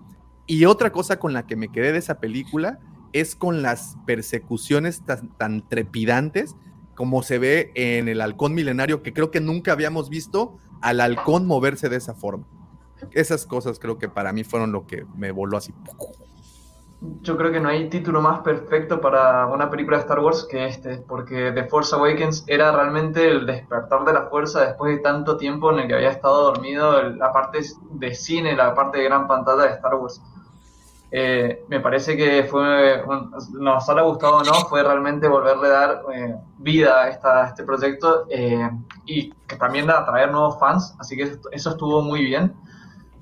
[0.48, 2.81] Y otra cosa con la que me quedé de esa película
[3.12, 6.57] es con las persecuciones tan, tan trepidantes
[6.96, 11.46] como se ve en el halcón milenario, que creo que nunca habíamos visto al halcón
[11.46, 12.57] moverse de esa forma.
[13.12, 15.74] Esas cosas creo que para mí fueron lo que me voló así.
[17.22, 20.66] yo creo que no hay título más perfecto para una película de Star Wars que
[20.66, 25.37] este, porque The Force Awakens era realmente el despertar de la fuerza después de tanto
[25.37, 29.28] tiempo en el que había estado dormido la parte de cine, la parte de gran
[29.28, 30.20] pantalla de Star Wars.
[31.11, 33.02] Eh, me parece que fue,
[33.52, 37.64] nos haya gustado o no, fue realmente volverle a dar eh, vida a, esta, este
[37.64, 38.68] proyecto eh,
[39.06, 42.54] y que también atraer nuevos fans, así que eso estuvo muy bien.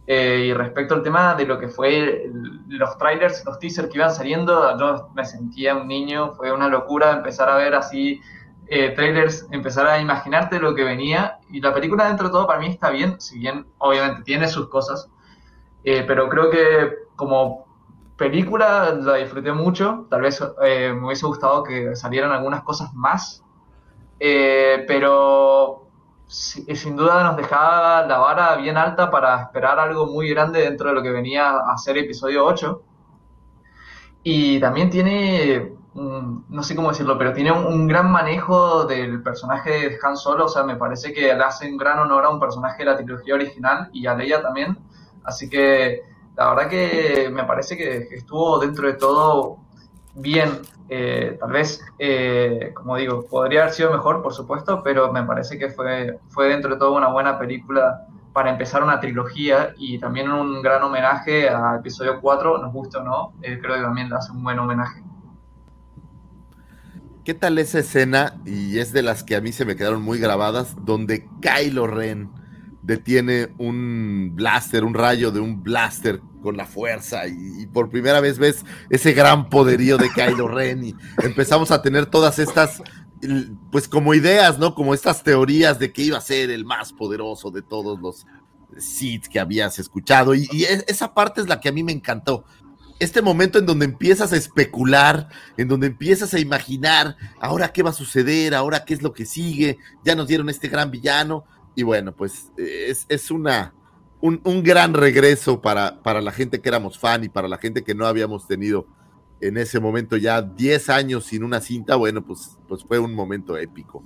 [0.07, 2.31] Eh, y respecto al tema de lo que fue
[2.69, 7.12] los trailers, los teasers que iban saliendo, yo me sentía un niño, fue una locura
[7.12, 8.21] empezar a ver así
[8.69, 11.38] eh, trailers, empezar a imaginarte lo que venía.
[11.51, 14.69] Y la película, dentro de todo, para mí está bien, si bien obviamente tiene sus
[14.69, 15.11] cosas,
[15.83, 17.66] eh, pero creo que como
[18.16, 20.07] película la disfruté mucho.
[20.09, 23.42] Tal vez me hubiese gustado que salieran algunas cosas más,
[24.19, 25.86] pero
[26.29, 30.95] sin duda nos dejaba la vara bien alta para esperar algo muy grande dentro de
[30.95, 32.83] lo que venía a ser episodio 8.
[34.25, 39.99] Y también tiene, no sé cómo decirlo, pero tiene un, gran manejo del personaje de
[40.03, 40.47] Han Solo.
[40.47, 42.97] O sea, me parece que le hace un gran honor a un personaje de la
[42.97, 44.77] trilogía original y a Leia también.
[45.23, 46.03] Así que
[46.37, 49.59] la verdad que me parece que estuvo dentro de todo
[50.15, 50.61] bien.
[50.88, 55.59] Eh, tal vez, eh, como digo, podría haber sido mejor, por supuesto, pero me parece
[55.59, 60.31] que fue, fue dentro de todo una buena película para empezar una trilogía y también
[60.31, 64.16] un gran homenaje a episodio 4, nos gusta o no, eh, creo que también le
[64.16, 65.03] hace un buen homenaje.
[67.25, 68.35] ¿Qué tal esa escena?
[68.44, 72.31] Y es de las que a mí se me quedaron muy grabadas, donde Kylo Ren
[72.87, 78.38] detiene un blaster, un rayo de un blaster con la fuerza y, por primera vez
[78.38, 80.94] ves ese gran poderío de Kylo Ren y
[81.25, 82.81] empezamos a tener todas estas
[83.72, 84.75] pues como ideas, ¿no?
[84.75, 88.25] Como estas teorías de que iba a ser el más poderoso de todos los
[88.79, 92.44] Sith que habías escuchado y, y esa parte es la que a mí me encantó.
[93.01, 97.90] Este momento en donde empiezas a especular, en donde empiezas a imaginar, ahora qué va
[97.90, 101.44] a suceder, ahora qué es lo que sigue, ya nos dieron este gran villano,
[101.77, 103.73] y bueno, pues es, una,
[104.21, 107.95] un, gran regreso para, para la gente que éramos fan y para la gente que
[107.95, 108.87] no habíamos tenido
[109.41, 113.57] en ese momento ya 10 años sin una cinta, bueno, pues, pues fue un momento
[113.57, 114.03] épico.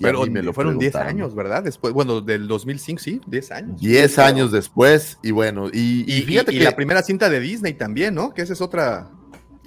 [0.00, 1.62] Pero me lo fueron 10 años, ¿verdad?
[1.62, 3.80] Después, bueno, del 2005, sí, 10 años.
[3.80, 6.62] 10 años después, y bueno, y, fíjate que.
[6.62, 8.32] la primera cinta de Disney también, ¿no?
[8.32, 9.10] Que esa es otra.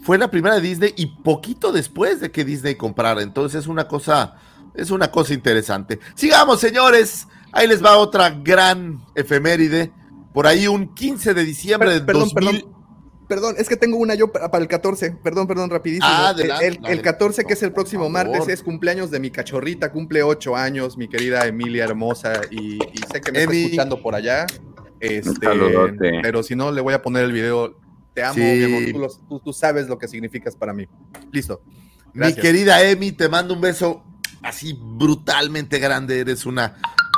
[0.03, 3.21] Fue la primera de Disney y poquito después de que Disney comprara.
[3.21, 4.35] Entonces es una cosa,
[4.73, 5.99] es una cosa interesante.
[6.15, 7.27] Sigamos, señores.
[7.55, 9.91] Ahí les va otra gran efeméride.
[10.33, 12.75] Por ahí un 15 de diciembre de perdón, Perdón,
[13.29, 15.11] perdón, es que tengo una yo para el 14.
[15.23, 16.05] Perdón, perdón, rapidísimo.
[16.05, 19.93] Ah, el, 14, que es el próximo martes, es cumpleaños de mi cachorrita.
[19.93, 22.41] Cumple 8 años, mi querida Emilia hermosa.
[22.51, 22.77] Y,
[23.11, 24.45] sé que me está escuchando por allá.
[24.99, 25.47] Este,
[26.21, 27.79] pero si no, le voy a poner el video.
[28.13, 29.11] Te amo, mi amor.
[29.41, 30.87] Tú, sabes lo que significas para mí.
[31.31, 31.61] Listo.
[32.13, 34.03] Mi querida Emi, te mando un beso
[34.43, 36.19] así brutalmente grande.
[36.19, 36.75] Eres una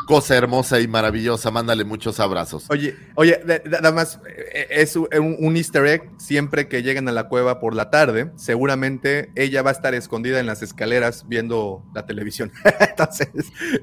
[0.08, 1.52] cosa hermosa y maravillosa.
[1.52, 2.65] Mándale muchos abrazos.
[2.70, 3.39] Oye, oye,
[3.70, 7.91] nada más, eh, es un, easter egg siempre que lleguen a la cueva por la
[7.91, 8.32] tarde.
[8.38, 12.52] Seguramente ella va a estar escondida en las escaleras viendo la televisión.
[12.80, 13.30] Entonces,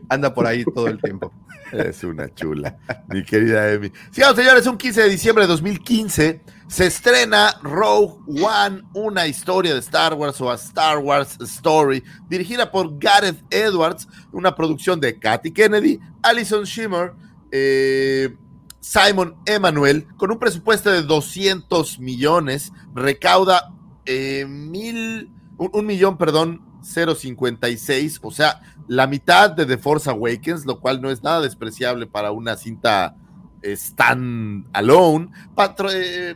[0.09, 1.33] anda por ahí todo el tiempo.
[1.73, 2.77] Es una chula,
[3.09, 3.91] mi querida Emi.
[4.13, 9.81] Sigamos, señores, un 15 de diciembre de 2015 se estrena Rogue One, una historia de
[9.81, 15.53] Star Wars o a Star Wars Story, dirigida por Gareth Edwards, una producción de Katy
[15.53, 17.13] Kennedy, Alison Shimmer,
[17.51, 18.35] eh,
[18.81, 23.73] Simon Emanuel, con un presupuesto de 200 millones, recauda
[24.05, 30.81] eh, mil, un, millón, perdón, 0.56, o sea, la mitad de The Force Awakens, lo
[30.81, 33.17] cual no es nada despreciable para una cinta
[33.63, 35.31] eh, stand alone.
[35.55, 36.35] Patro, eh,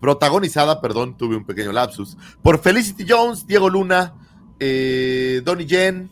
[0.00, 4.14] protagonizada, perdón, tuve un pequeño lapsus, por Felicity Jones, Diego Luna,
[4.58, 6.10] eh, Donnie Yen,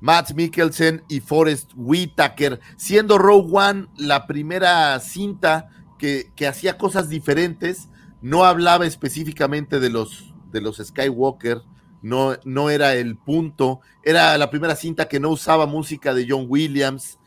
[0.00, 7.88] Matt Mikkelsen y Forrest Whitaker, siendo Rogue One la primera cinta que, hacía cosas diferentes,
[8.20, 11.62] no hablaba específicamente de los, de los Skywalker,
[12.02, 16.44] no, no era el punto, era la primera cinta que no usaba música de John
[16.48, 17.18] Williams,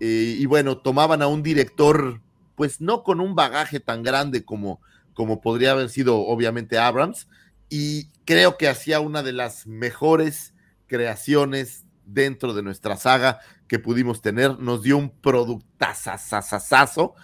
[0.00, 2.20] eh, y bueno, tomaban a un director,
[2.56, 4.80] pues no con un bagaje tan grande como
[5.14, 7.28] como podría haber sido obviamente Abrams,
[7.68, 10.54] y creo que hacía una de las mejores
[10.86, 14.58] creaciones dentro de nuestra saga que pudimos tener.
[14.58, 17.14] Nos dio un productazazazazo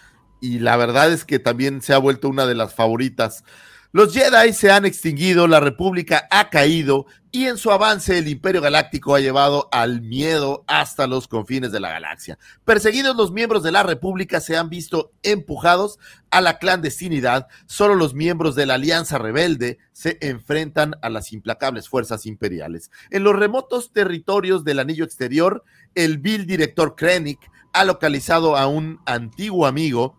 [0.41, 3.45] y la verdad es que también se ha vuelto una de las favoritas.
[3.93, 8.61] Los Jedi se han extinguido, la República ha caído, y en su avance el Imperio
[8.61, 12.39] Galáctico ha llevado al miedo hasta los confines de la galaxia.
[12.65, 15.99] Perseguidos los miembros de la República se han visto empujados
[16.31, 21.89] a la clandestinidad, solo los miembros de la Alianza Rebelde se enfrentan a las implacables
[21.89, 22.91] fuerzas imperiales.
[23.11, 25.63] En los remotos territorios del Anillo Exterior,
[25.95, 30.17] el vil director Krennic ha localizado a un antiguo amigo,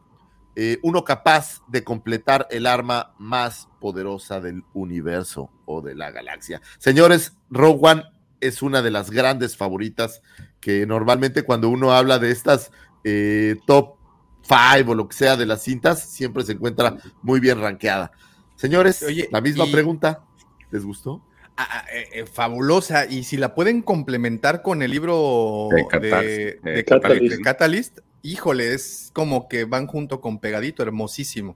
[0.56, 6.62] eh, uno capaz de completar el arma más poderosa del universo o de la galaxia.
[6.78, 8.04] Señores, Rogue One
[8.40, 10.22] es una de las grandes favoritas
[10.60, 12.72] que normalmente cuando uno habla de estas
[13.04, 13.96] eh, top
[14.44, 18.12] five o lo que sea de las cintas, siempre se encuentra muy bien rankeada.
[18.56, 20.24] Señores, Oye, la misma y- pregunta.
[20.72, 21.24] ¿Les gustó?
[21.58, 23.06] Ah, ah, eh, eh, fabulosa.
[23.06, 27.36] Y si la pueden complementar con el libro De Catalyst, Catalyst.
[27.36, 31.56] de Catalyst, híjole, es como que van junto con pegadito, hermosísimo.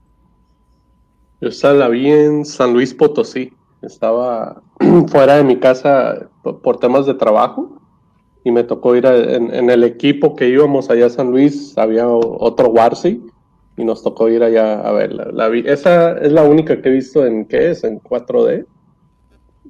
[1.41, 3.54] Yo esa la vi en San Luis Potosí.
[3.86, 4.62] Estaba
[5.08, 7.80] fuera de mi casa por, temas de trabajo
[8.43, 11.78] y me tocó ir a- en, en el equipo que íbamos allá a San Luis.
[11.78, 13.21] Había otro Warsi
[13.78, 15.30] y nos tocó ir allá a verla.
[15.32, 15.48] La.
[15.48, 17.84] Esa es la única que he visto en, ¿qué es?
[17.84, 18.65] En 4D.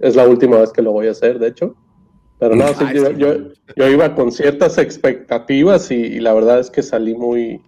[0.02, 1.76] Es la última vez que lo voy a hacer, de hecho.
[2.38, 3.14] Pero no, sí, Ay, yo, sí.
[3.18, 3.34] yo,
[3.78, 7.62] yo iba con ciertas expectativas y, y la verdad es que salí muy,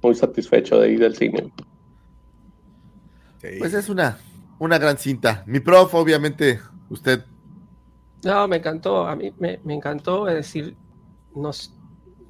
[0.00, 1.52] muy satisfecho de ir al cine.
[3.42, 3.48] Sí.
[3.58, 4.16] Pues es una,
[4.58, 5.42] una gran cinta.
[5.46, 7.24] Mi prof, obviamente, usted
[8.24, 10.76] No, me encantó, a mí me, encantó, es decir,
[11.34, 11.74] nos,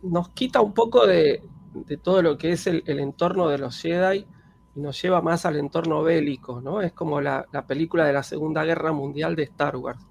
[0.03, 4.27] nos quita un poco de, de todo lo que es el, entorno de los Jedi
[4.75, 6.81] y nos lleva más al entorno bélico, ¿no?
[6.81, 10.05] Es como la, la película de la Segunda Guerra Mundial de Star Wars.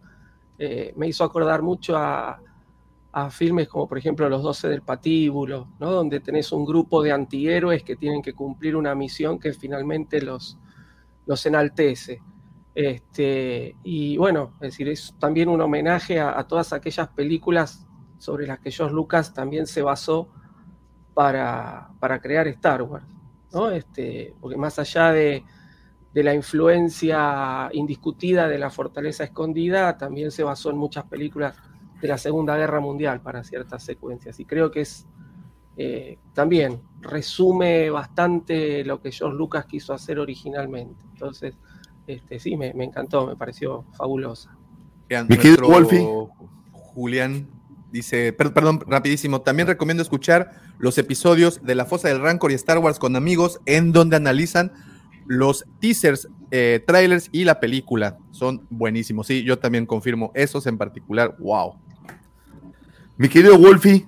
[0.58, 2.40] Eh, me hizo acordar mucho a,
[3.12, 5.92] a filmes como por ejemplo Los Doce del Patíbulo, ¿no?
[5.92, 10.58] Donde tenés un grupo de antihéroes que tienen que cumplir una misión que finalmente los,
[11.26, 12.22] los enaltece.
[12.76, 17.86] Este, y bueno, es decir, es también un homenaje a, a todas aquellas películas
[18.18, 20.30] sobre las que George Lucas también se basó
[21.14, 23.06] para, para crear Star Wars.
[23.52, 23.70] ¿no?
[23.70, 25.44] Este, porque más allá de,
[26.14, 31.56] de la influencia indiscutida de la fortaleza escondida, también se basó en muchas películas
[32.02, 34.40] de la Segunda Guerra Mundial para ciertas secuencias.
[34.40, 35.08] Y creo que es
[35.78, 41.04] eh, también resume bastante lo que George Lucas quiso hacer originalmente.
[41.14, 41.56] Entonces,
[42.08, 44.56] este, sí, me, me encantó, me pareció fabulosa.
[45.10, 46.08] Vean, Mi querido nuestro Wolfie.
[46.72, 47.48] Julián
[47.92, 52.56] dice, per- perdón, rapidísimo, también recomiendo escuchar los episodios de La Fosa del Rancor y
[52.56, 54.72] Star Wars con amigos en donde analizan
[55.26, 58.18] los teasers, eh, trailers y la película.
[58.32, 59.28] Son buenísimos.
[59.28, 61.36] Sí, yo también confirmo esos en particular.
[61.40, 61.76] Wow.
[63.18, 64.06] Mi querido Wolfie,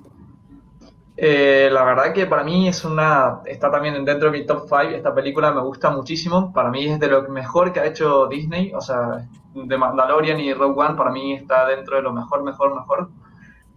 [1.18, 3.40] Eh, la verdad que para mí es una.
[3.46, 4.82] Está también dentro de mi top 5.
[4.96, 6.52] Esta película me gusta muchísimo.
[6.54, 8.74] Para mí es de lo mejor que ha hecho Disney.
[8.74, 12.76] O sea, de Mandalorian y Rogue One, para mí está dentro de lo mejor, mejor,
[12.76, 13.10] mejor.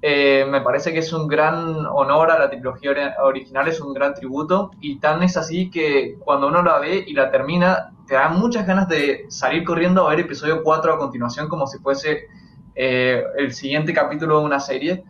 [0.02, 3.94] Eh, me parece que es un gran honor a la trilogía ori- original, es un
[3.94, 4.70] gran tributo.
[4.80, 8.66] Y tan es así que cuando uno la ve y la termina, te da muchas
[8.66, 12.26] ganas de salir corriendo a ver episodio 4 a continuación, como si fuese
[12.74, 15.04] eh, el siguiente capítulo de una serie.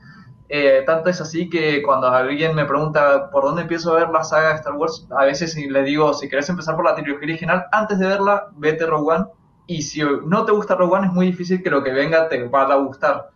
[0.50, 4.24] Eh, tanto es así que cuando alguien me pregunta por dónde empiezo a ver la
[4.24, 7.66] saga de Star Wars, a veces le digo, si querés empezar por la trilogía original,
[7.70, 9.26] antes de verla, vete Rogue One.
[9.66, 12.42] Y si no te gusta Rogue One, es muy difícil que lo que venga te
[12.44, 13.30] vaya a gustar.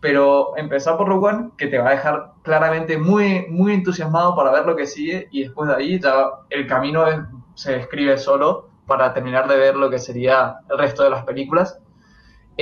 [0.00, 4.52] Pero empezar por Rogue One, que te va a dejar claramente muy, muy entusiasmado para
[4.52, 7.06] ver lo que sigue, y después de ahí ya el camino
[7.54, 11.79] se escribe solo para terminar de ver lo que sería el resto de las películas.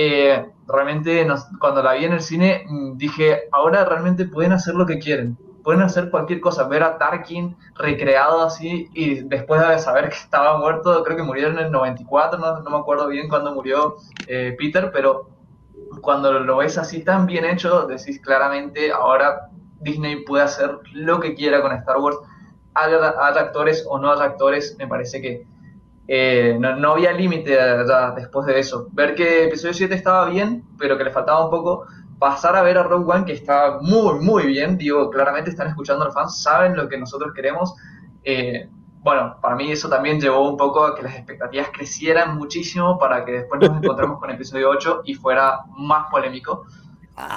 [0.01, 1.27] Eh, realmente
[1.59, 5.37] cuando la vi en el cine mm, dije, ahora realmente pueden hacer lo que quieren,
[5.61, 10.57] pueden hacer cualquier cosa, ver a Tarkin recreado así y después de saber que estaba
[10.57, 14.55] muerto, creo que murió en el 94, no, no me acuerdo bien cuándo murió eh,
[14.57, 15.31] Peter, pero
[15.99, 19.49] cuando lo ves así tan bien hecho, decís claramente, ahora
[19.81, 22.19] Disney puede hacer lo que quiera con Star Wars,
[22.73, 25.45] haya, haya actores o no haya actores, me parece que
[26.11, 28.87] eh, no, no había límite ya después de eso.
[28.93, 31.85] Ver que episodio 7 estaba bien, pero que le faltaba un poco.
[32.17, 34.75] Pasar a ver a Rogue One, que está muy, muy bien.
[34.75, 37.75] Digo, claramente están escuchando a los fans, saben lo que nosotros queremos.
[38.23, 38.67] Eh,
[39.01, 43.23] bueno, para mí eso también llevó un poco a que las expectativas crecieran muchísimo para
[43.23, 46.65] que después nos encontremos con episodio 8 y fuera más polémico.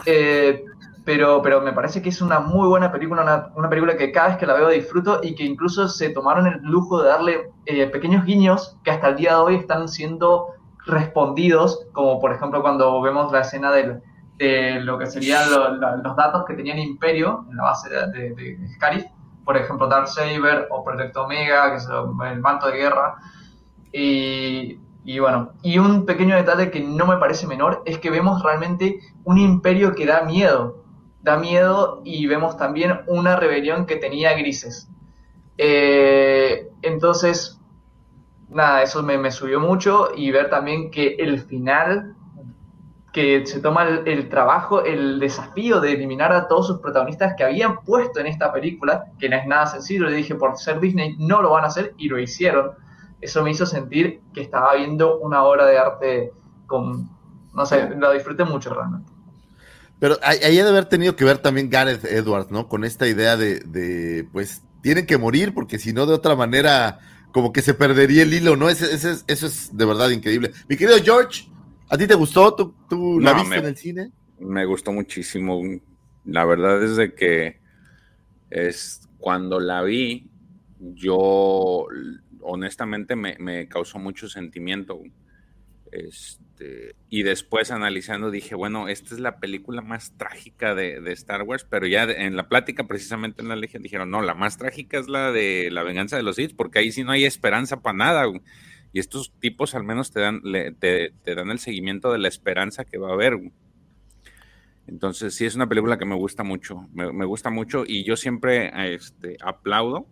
[0.06, 0.64] Eh,
[1.04, 4.28] pero, pero me parece que es una muy buena película, una, una película que cada
[4.28, 7.86] vez que la veo disfruto y que incluso se tomaron el lujo de darle eh,
[7.88, 10.48] pequeños guiños que hasta el día de hoy están siendo
[10.86, 14.02] respondidos, como por ejemplo cuando vemos la escena del-
[14.38, 18.34] de lo que serían lo- los datos que tenía el Imperio en la base de,
[18.34, 19.04] de, Scarif,
[19.44, 21.88] por ejemplo Darksaber o Proyecto Omega, que es
[22.32, 23.14] el manto de guerra,
[23.92, 28.40] y Y bueno, y un pequeño detalle que no me parece menor es que vemos
[28.42, 30.81] realmente un imperio que da miedo.
[31.22, 34.88] Da miedo y vemos también una rebelión que tenía grises.
[35.58, 37.60] Eh, entonces,
[38.48, 42.16] nada, eso me, me, subió mucho y ver también que el final,
[43.12, 47.44] que se toma el, el, trabajo, el desafío de eliminar a todos sus protagonistas que
[47.44, 51.16] habían puesto en esta película, que no es nada sencillo, le dije por ser Disney
[51.18, 52.72] no lo van a hacer y lo hicieron.
[53.20, 56.32] Eso me hizo sentir que estaba viendo una obra de arte
[56.66, 57.08] con,
[57.54, 59.11] no sé, lo disfruté mucho realmente.
[60.02, 62.68] Pero ahí debe haber tenido que ver también Gareth Edwards, ¿no?
[62.68, 66.98] Con esta idea de, de pues, tienen que morir porque si no, de otra manera,
[67.32, 68.68] como que se perdería el hilo, ¿no?
[68.68, 70.50] Ese, ese, eso es de verdad increíble.
[70.68, 71.44] Mi querido George,
[71.88, 72.52] ¿a ti te gustó?
[72.56, 74.10] ¿Tú, tú la No, viste me- en el cine?
[74.40, 75.62] Me gustó muchísimo.
[76.24, 77.60] La verdad es de que
[78.50, 80.28] es cuando la vi,
[80.80, 81.86] yo
[82.40, 85.00] honestamente me, me causó mucho sentimiento.
[85.92, 86.42] Este,
[87.08, 91.86] y después analizando dije, bueno, esta es la película más trágica de, Star Wars, pero
[91.86, 95.30] ya en la plática precisamente en la Legión dijeron, no, la más trágica es la
[95.30, 98.24] de la venganza de los Sith, porque ahí sí no hay esperanza para nada.
[98.92, 100.42] Y estos tipos al menos te dan,
[100.78, 103.38] te, dan el seguimiento de la esperanza que va a haber.
[104.86, 108.70] Entonces, sí, es una película que me gusta mucho, me, gusta mucho y yo siempre
[108.94, 110.06] este, aplaudo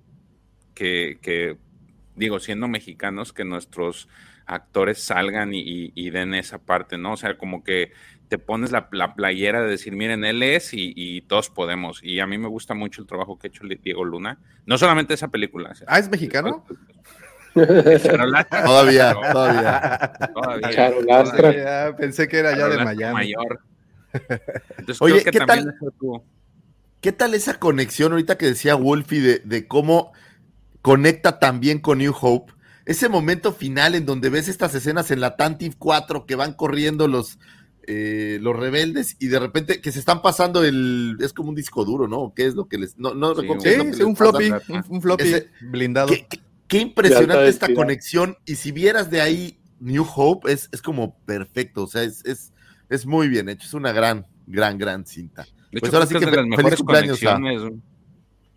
[0.74, 1.58] que,
[2.14, 4.08] digo, siendo mexicanos, que nuestros
[4.54, 7.12] actores salgan y, y- y den esa parte, ¿no?
[7.12, 7.92] O sea, como que
[8.28, 12.00] te pones la, la playera de decir, miren, él es y, y todos podemos.
[12.02, 15.14] Y a mí me gusta mucho el trabajo que ha hecho Diego Luna, no solamente
[15.14, 15.72] esa película.
[15.86, 16.64] Ah, ¿es mexicano?
[17.54, 18.64] Charolastra.
[18.64, 20.12] Todavía, todavía.
[20.34, 21.96] todavía, Charolastra.
[21.96, 23.14] pensé que era ya de Charolastra Miami.
[23.34, 23.60] Mayor.
[24.78, 26.22] Entonces, Oye, creo que ¿qué también tal?
[27.00, 30.12] ¿Qué tal esa conexión ahorita que decía Wolfie de, de cómo
[30.82, 32.52] conecta también con New Hope?
[32.90, 37.06] Ese momento final en donde ves estas escenas en la Tantive 4 que van corriendo
[37.06, 37.38] los,
[37.86, 41.16] eh, los rebeldes y de repente que se están pasando el.
[41.20, 42.32] Es como un disco duro, ¿no?
[42.34, 42.98] ¿Qué es lo que les.?
[42.98, 46.08] No, no Sí, recuerdo Sí, qué es un floppy, un, un floppy Ese- blindado.
[46.08, 48.36] Qué, qué- qué impresionante esta conexión.
[48.44, 51.84] Y si vieras de ahí New Hope, es, es como perfecto.
[51.84, 52.52] O sea, es, es,
[52.88, 53.66] es muy bien hecho.
[53.68, 55.44] Es una gran, gran, gran cinta.
[55.70, 57.38] De Pues hecho, ahora sí que que feliz cumpleaños a-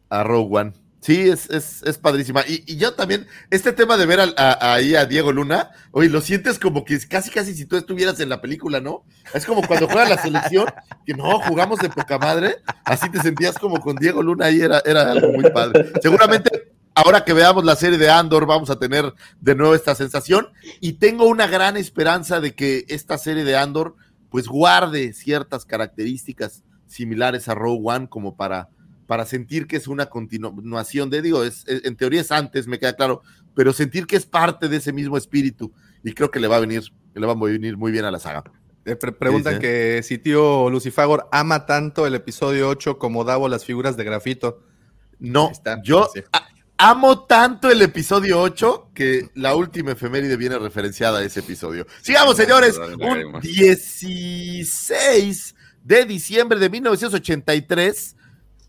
[0.10, 0.74] a Rogue One.
[1.04, 2.44] Sí, es, es, es padrísima.
[2.48, 6.22] Y, y yo también, este tema de ver a- ahí a Diego Luna, oye, lo
[6.22, 9.04] sientes como que casi, casi si tú estuvieras en la película, ¿no?
[9.34, 10.68] Es como cuando juega la selección,
[11.06, 14.82] que no, jugamos de poca madre, así te sentías como con Diego Luna ahí, era,
[14.86, 15.92] era algo muy padre.
[16.02, 20.48] Seguramente, ahora que veamos la serie de Andor, vamos a tener de nuevo esta sensación.
[20.80, 23.98] Y tengo una gran esperanza de que esta serie de Andor,
[24.30, 28.70] pues guarde ciertas características similares a Rogue One, como para
[29.08, 32.80] para sentir que es una continuación de, digo, es, es- en teoría es antes, me
[32.80, 33.22] queda claro,
[33.56, 35.72] pero sentir que es parte de ese mismo espíritu
[36.04, 36.84] y creo que le va a venir,
[37.14, 38.44] le va a venir muy bien a la saga.
[38.86, 43.64] Eh, pre- preguntan que si tío Lucifagor ama tanto el episodio 8 como Davo las
[43.64, 44.62] figuras de grafito.
[45.20, 46.10] No, está, yo
[46.78, 51.88] amo tanto el episodio 8 que la última efeméride viene referenciada a ese episodio.
[52.02, 58.16] Sigamos, señores, un 16 de diciembre de 1983.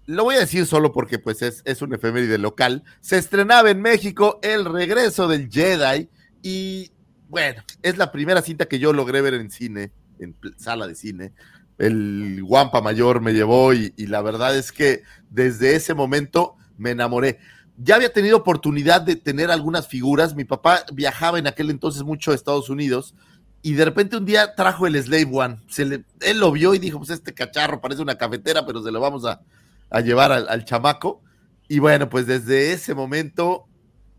[0.06, 2.84] Lo voy a decir solo porque pues es, es un efeméride local.
[3.00, 6.08] Se estrenaba en México El regreso del Jedi
[6.42, 6.92] y
[7.28, 11.32] bueno, es la primera cinta que yo logré ver en cine, en sala de cine.
[11.78, 17.40] El Guampa Mayor me llevó y, la verdad es que desde ese momento me enamoré.
[17.76, 20.36] Ya había tenido oportunidad de tener algunas figuras.
[20.36, 23.14] Mi papá viajaba en aquel entonces mucho a Estados Unidos
[23.62, 25.56] y de repente un día trajo el Slave One.
[26.20, 29.24] Él lo vio y dijo, pues este cacharro parece una cafetera, pero se lo vamos
[29.24, 29.40] a,
[29.94, 31.22] a llevar al, chamaco.
[31.68, 33.68] Y bueno, pues desde ese momento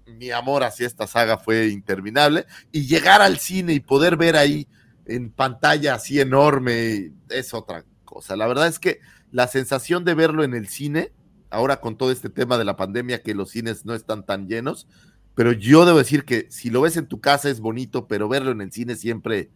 [0.07, 2.45] mi amor hacia esta saga fue interminable.
[2.71, 4.69] Y llegar al cine y poder ver ahí
[5.05, 8.37] en pantalla así enorme es otra cosa.
[8.37, 9.01] La verdad es que
[9.31, 11.11] la sensación de verlo en el cine,
[11.49, 14.87] ahora con todo este tema de la pandemia, que los cines no están tan llenos,
[15.35, 18.51] pero yo debo decir que si lo ves en tu casa es bonito, pero verlo
[18.51, 19.49] en el cine siempre,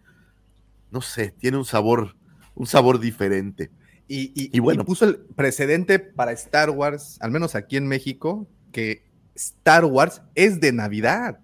[0.91, 2.17] no sé, tiene un sabor,
[2.55, 3.71] un sabor diferente.
[4.09, 4.81] Y, y- Y bueno.
[4.81, 9.03] y puso el precedente para Star Wars, al menos aquí en México, que
[9.35, 11.39] Star Wars es de Navidad.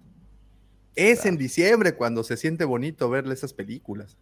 [0.96, 4.16] Es en diciembre cuando se siente bonito verle esas películas.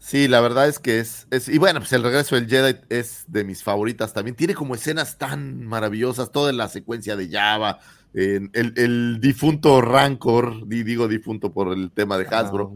[0.00, 3.24] Sí, la verdad es que es, es- y bueno, pues el regreso del Jedi es
[3.28, 4.36] de mis favoritas también.
[4.36, 7.80] Tiene como escenas tan maravillosas, toda la secuencia de Java,
[8.14, 12.72] el, el difunto Rancor, di- digo difunto por el tema de Hasbro,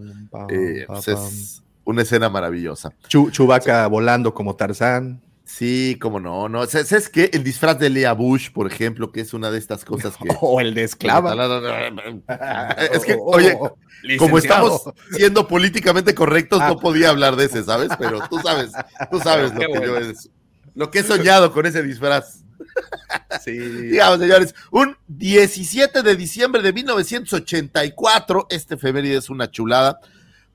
[0.51, 2.93] eh, pues es una escena maravillosa.
[3.09, 5.21] Chu- Chewbacca volando como Tarzán.
[5.45, 6.65] Sí, cómo no, no.
[6.67, 7.29] ¿Sabes qué?
[7.33, 10.29] El disfraz de Lea Bush, por ejemplo, que es una de estas cosas que.
[10.41, 11.35] O el de esclava.
[12.93, 13.77] Es que, Oh, oye, oh,
[14.19, 16.69] como estamos siendo políticamente correctos, Ah.
[16.69, 17.91] no podía hablar de ese, ¿sabes?
[17.99, 18.71] Pero tú sabes,
[19.11, 20.31] tú sabes lo Qué que yo es,
[20.75, 22.45] lo que he soñado con ese disfraz.
[23.45, 23.51] Sí.
[23.59, 29.99] Digamos, señores, un 17 de diciembre de 1984, este efeméride es una chulada.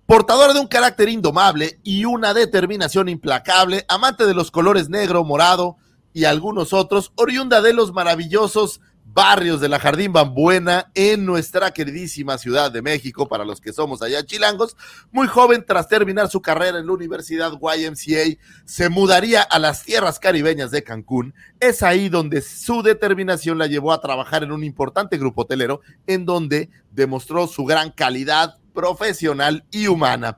[0.08, 5.76] Portador de un carácter indomable y una determinación implacable, amante de los colores negro, morado
[6.14, 12.38] y algunos otros, oriunda de los maravillosos barrios de la Jardín Bambuena en nuestra queridísima
[12.38, 14.78] Ciudad de México, para los que somos allá chilangos.
[15.12, 20.20] Muy joven, tras terminar su carrera en la Universidad YMCA, se mudaría a las tierras
[20.20, 21.34] caribeñas de Cancún.
[21.60, 26.24] Es ahí donde su determinación la llevó a trabajar en un importante grupo hotelero, en
[26.24, 30.38] donde demostró su gran calidad profesional y humana.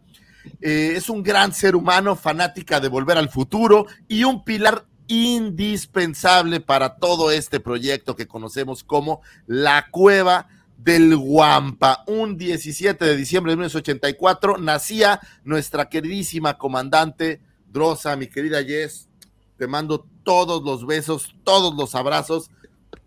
[0.61, 6.61] Eh, es un gran ser humano, fanática de volver al futuro y un pilar indispensable
[6.61, 12.05] para todo este proyecto que conocemos como la Cueva del Guampa.
[12.07, 19.09] Un 17 de diciembre de 1984 nacía nuestra queridísima comandante Drosa, mi querida Jess.
[19.57, 22.51] Te mando todos los besos, todos los abrazos.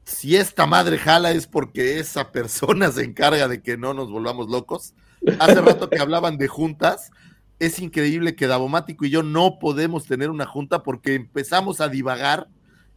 [0.04, 4.50] Si esta madre jala es porque esa persona se encarga de que no nos volvamos
[4.50, 4.92] locos.
[5.38, 7.10] Hace rato que hablaban de juntas.
[7.58, 12.48] Es increíble que Davomático y yo no podemos tener una junta porque empezamos a divagar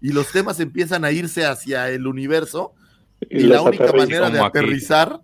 [0.01, 2.73] y los temas empiezan a irse hacia el universo
[3.29, 4.47] y, la única manera de aquí.
[4.47, 5.21] aterrizar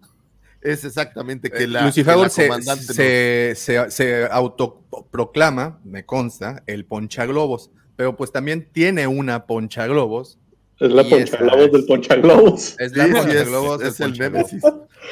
[0.61, 6.85] es exactamente que la, Lucifer que la se, se, se, se autoproclama, me consta, el
[6.85, 10.39] ponchaglobos, pero pues también tiene una ponchaglobos.
[10.81, 12.75] Es la ponchaglobos es- del ponchaglobos.
[12.79, 14.45] Es la Sí, sí, es- ponchaglobos es del el.
[14.49, 14.57] Sí,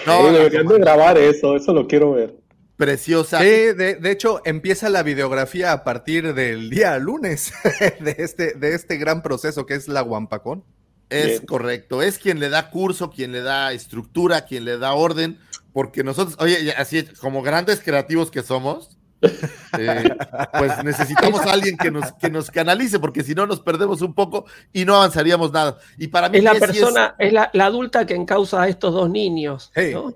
[0.06, 2.36] No, deberían de grabar eso, eso lo quiero ver.
[2.76, 3.40] preciosa.
[3.40, 7.52] Sí, de, de hecho, empieza la videografía a partir del día lunes
[8.00, 10.64] de este, de este gran proceso que es la Guampacón.
[11.10, 11.46] Es Bien.
[11.46, 15.40] correcto, es quien le da curso, quien le da estructura, quien le da orden,
[15.74, 20.16] porque nosotros, oye, ya así como grandes creativos que somos, eh,
[20.58, 24.14] pues necesitamos a alguien que nos, que nos canalice, porque si no nos perdemos un
[24.14, 25.78] poco y no avanzaríamos nada.
[25.98, 29.10] Y para mí Es la persona, es la, la adulta que encausa a estos dos
[29.10, 29.72] niños.
[29.76, 29.92] Hey.
[29.94, 30.16] ¿no?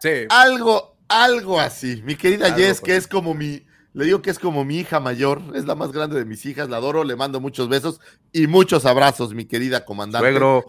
[0.00, 2.02] Sí, algo, algo así.
[2.04, 3.64] Mi querida Algo Jess, que es como mi,
[3.94, 6.68] le digo que es como mi hija mayor, es la más grande de mis hijas,
[6.68, 8.00] la adoro, le mando muchos besos
[8.32, 10.28] y muchos abrazos, mi querida comandante.
[10.28, 10.66] Suegro,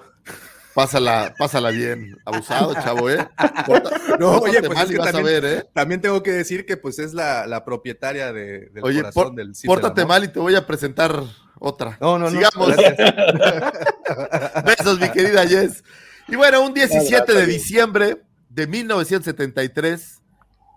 [0.74, 2.18] Pásala, pásala bien.
[2.26, 3.18] Abusado, chavo, ¿eh?
[3.66, 5.66] Porta- No, pórtate oye, pues mal es y que vas también- a ver, ¿eh?
[5.74, 9.36] también tengo que decir que pues es la, la propietaria de, del Oye, corazón por-
[9.36, 11.24] del pórtate mal y te voy a presentar
[11.60, 11.98] otra.
[12.02, 12.32] No, no, no.
[12.32, 12.76] Sigamos.
[14.66, 15.84] Besos, mi querida Jess.
[16.28, 20.22] Y bueno, un 17 Abrazo, de diciembre de 1973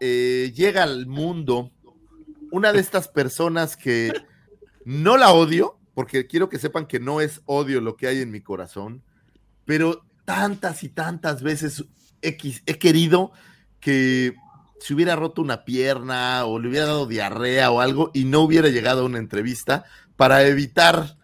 [0.01, 1.71] eh, llega al mundo
[2.51, 4.13] una de estas personas que
[4.85, 8.31] no la odio, porque quiero que sepan que no es odio lo que hay en
[8.31, 9.03] mi corazón,
[9.67, 11.85] pero tantas y tantas veces
[12.23, 13.33] he, querido
[13.81, 14.35] que
[14.81, 18.69] se hubiera roto una pierna o le hubiera dado diarrea o algo y no hubiera
[18.69, 19.85] llegado a una entrevista
[20.17, 21.17] para evitar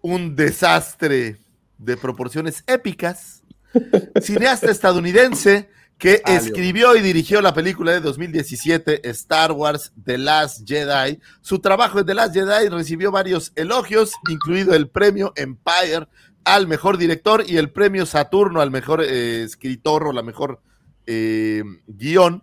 [0.00, 1.38] un desastre
[1.78, 3.42] de proporciones épicas.
[4.20, 5.70] Cineasta estadounidense
[6.02, 11.20] que escribió y dirigió la película de 2017 Star Wars The Last Jedi.
[11.40, 16.08] Su trabajo en The Last Jedi recibió varios elogios, incluido el premio Empire
[16.44, 20.60] al mejor director y el premio Saturno al mejor eh, escritor o la mejor
[21.06, 22.42] eh, guion.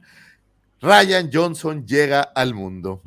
[0.82, 3.02] Ryan Johnson llega al mundo.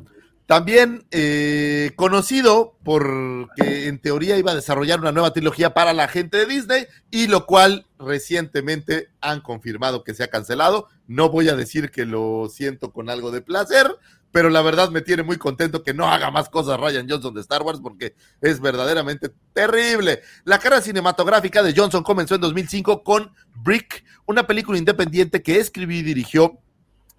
[0.45, 6.37] También eh, conocido porque en teoría iba a desarrollar una nueva trilogía para la gente
[6.37, 10.89] de Disney y lo cual recientemente han confirmado que se ha cancelado.
[11.07, 13.95] No voy a decir que lo siento con algo de placer,
[14.33, 17.41] pero la verdad me tiene muy contento que no haga más cosas Ryan Johnson de
[17.41, 20.21] Star Wars porque es verdaderamente terrible.
[20.43, 25.99] La carrera cinematográfica de Johnson comenzó en 2005 con Brick, una película independiente que escribió
[25.99, 26.59] y dirigió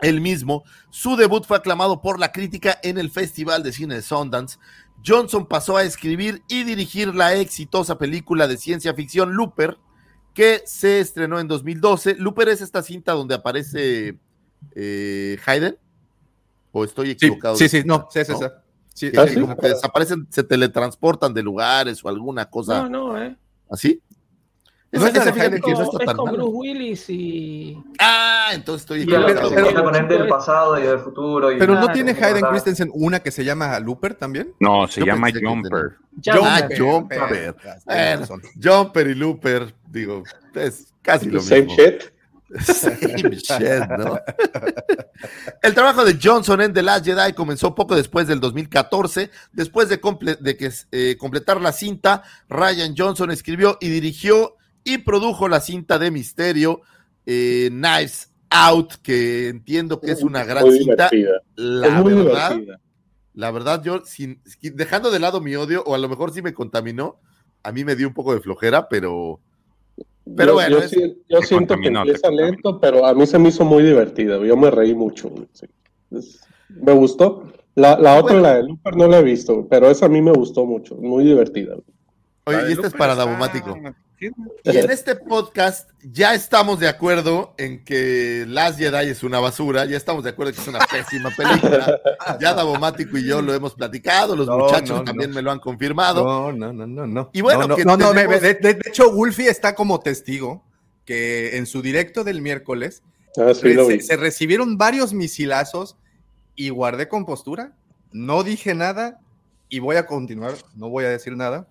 [0.05, 0.65] él mismo.
[0.91, 4.59] Su debut fue aclamado por la crítica en el Festival de Cine de Sundance.
[5.07, 9.77] Johnson pasó a escribir y dirigir la exitosa película de ciencia ficción Looper,
[10.33, 12.17] que se estrenó en 2012.
[12.19, 14.19] Looper es esta cinta donde aparece
[14.75, 15.77] eh, Hayden.
[16.73, 17.55] ¿O estoy equivocado?
[17.57, 18.37] sí, sí, no, sí, es ¿No?
[18.37, 18.63] esa.
[18.95, 19.41] Sí, Que Ah, sí, sí.
[19.41, 23.37] como que desaparecen, se teletransportan de lugares o alguna cosa No, no, ¿eh?
[23.71, 24.01] así.
[24.95, 26.33] ¿No Esa, esa que no está es tan con.
[26.33, 27.77] Bruce Willis y.
[27.99, 29.27] Ah, entonces estoy Y se pero-
[29.73, 31.53] queda con gente del pasado y del futuro.
[31.53, 32.45] Y Pero no tiene Hayden.
[32.51, 34.55] Christensen una que se llama Looper también.
[34.61, 35.97] no, se Yo llama que Jumper.
[36.33, 36.79] Ah, Jumper.
[36.79, 37.55] Jumper.
[38.63, 40.23] Jumper y Looper, digo,
[40.55, 41.77] es casi lo Same mismo.
[41.77, 42.03] shit.
[42.61, 42.97] Same
[43.37, 44.21] shit, ¿no?
[45.63, 49.31] El trabajo de Johnson en The Last Jedi comenzó poco después del 2014.
[49.53, 54.99] Después de, comple- de que, eh, completar la cinta, Ryan Johnson escribió y dirigió y
[54.99, 56.83] produjo la cinta de misterio
[57.27, 61.09] eh, Knives Out, que entiendo que es una gran Muy cinta.
[61.11, 61.41] divertida.
[61.57, 62.81] La Es muy verdad, divertida.
[63.35, 66.55] la verdad, yo, sin, dejando de lado mi odio, o a lo mejor sí me
[66.55, 67.17] contaminó,
[67.63, 69.41] a mí me dio un poco de flojera, pero,
[70.37, 73.39] pero yo, bueno, yo es- sí- yo siento que empieza lento, pero a mí se
[73.39, 74.39] me hizo muy divertida.
[74.45, 75.31] Yo me reí mucho.
[75.31, 75.67] güey, sí.
[76.11, 77.51] Es- me gustó.
[77.75, 78.43] La, la otra, Bueno.
[78.43, 80.95] la de Looper, no la he visto, pero esa a mí me gustó mucho.
[80.97, 81.75] Muy divertida.
[82.45, 83.15] oye, y este es para
[84.21, 84.29] Y
[84.65, 89.97] en este podcast ya estamos de acuerdo en que Last Jedi es una basura, ya
[89.97, 92.01] estamos de acuerdo en que es una pésima película.
[92.41, 95.37] Ya Davomático y yo lo hemos platicado, los No, muchachos no, también no.
[95.37, 96.25] me lo han confirmado.
[96.25, 97.31] No, no, no, no, no.
[97.33, 99.75] Y bueno, no, no, que no, no, me- tenemos- de, de- de hecho, Wolfie está
[99.75, 100.65] como testigo
[101.05, 103.03] que en su directo del miércoles
[103.37, 105.97] Ah, sí, se recibieron varios misilazos
[106.55, 107.73] y guardé compostura,
[108.13, 109.19] no dije nada
[109.69, 111.67] y voy a continuar, no voy a decir nada.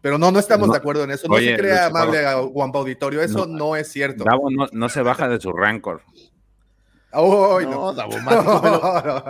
[0.00, 0.72] Pero no, no estamos No.
[0.74, 1.26] de acuerdo en eso.
[1.28, 3.76] No Oye, se crea amable a Guampa Auditorio, eso no, No.
[3.76, 4.24] es cierto.
[4.24, 6.02] Davo no, no se baja de su rancor.
[7.10, 9.22] Ay, No, No, yo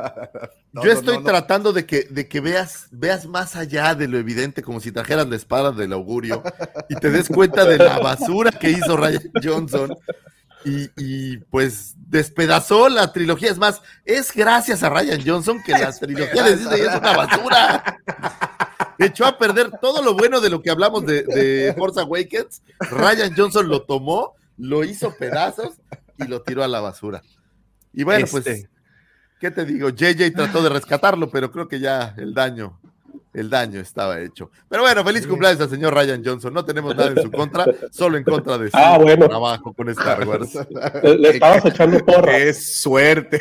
[0.72, 1.26] no, estoy no, no.
[1.26, 5.28] tratando de que, de que veas, veas más allá de lo evidente, como si trajeras
[5.28, 6.42] la espada del augurio
[6.88, 9.96] y te des cuenta de la basura que hizo Ryan Johnson.
[10.64, 13.50] Y, y, pues despedazó la trilogía.
[13.50, 17.98] Es más, es gracias a Ryan Johnson que la trilogía de Disney es una basura.
[18.98, 22.62] Echó a perder todo lo bueno de lo que hablamos de, de Force Awakens.
[22.80, 25.74] Ryan Johnson lo tomó, lo hizo pedazos
[26.18, 27.22] y lo tiró a la basura.
[27.92, 28.68] Y bueno, pues Este.
[29.40, 29.90] ¿Qué te digo?
[29.90, 32.80] JJ trató de rescatarlo, pero creo que ya el daño,
[33.38, 34.50] el daño estaba hecho.
[34.68, 36.52] Pero bueno, feliz cumpleaños al señor Ryan Johnson.
[36.52, 39.28] No tenemos nada en su contra, solo en contra de su Ah, bueno.
[39.28, 40.58] trabajo con Star Wars.
[41.02, 42.36] Le, le estabas echando porra.
[42.36, 43.40] Qué suerte.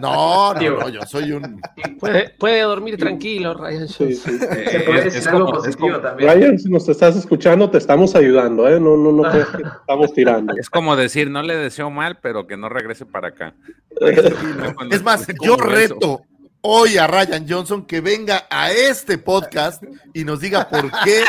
[0.00, 1.60] No, no, no, yo soy un.
[2.00, 4.38] Puede, puede dormir tranquilo, Ryan Sí, Johnson.
[4.40, 4.70] sí.
[4.70, 6.30] Se puede es decir algo como- positivo como- también.
[6.32, 8.80] Ryan, si nos estás escuchando, te estamos ayudando, ¿eh?
[8.80, 10.54] No, no, no que te estamos tirando.
[10.56, 13.54] Es como decir, no le deseo mal, pero que no regrese para acá.
[14.90, 16.22] Es más, yo reto
[16.60, 19.82] hoy a Ryan Johnson que venga a este podcast
[20.14, 21.24] y nos diga por qué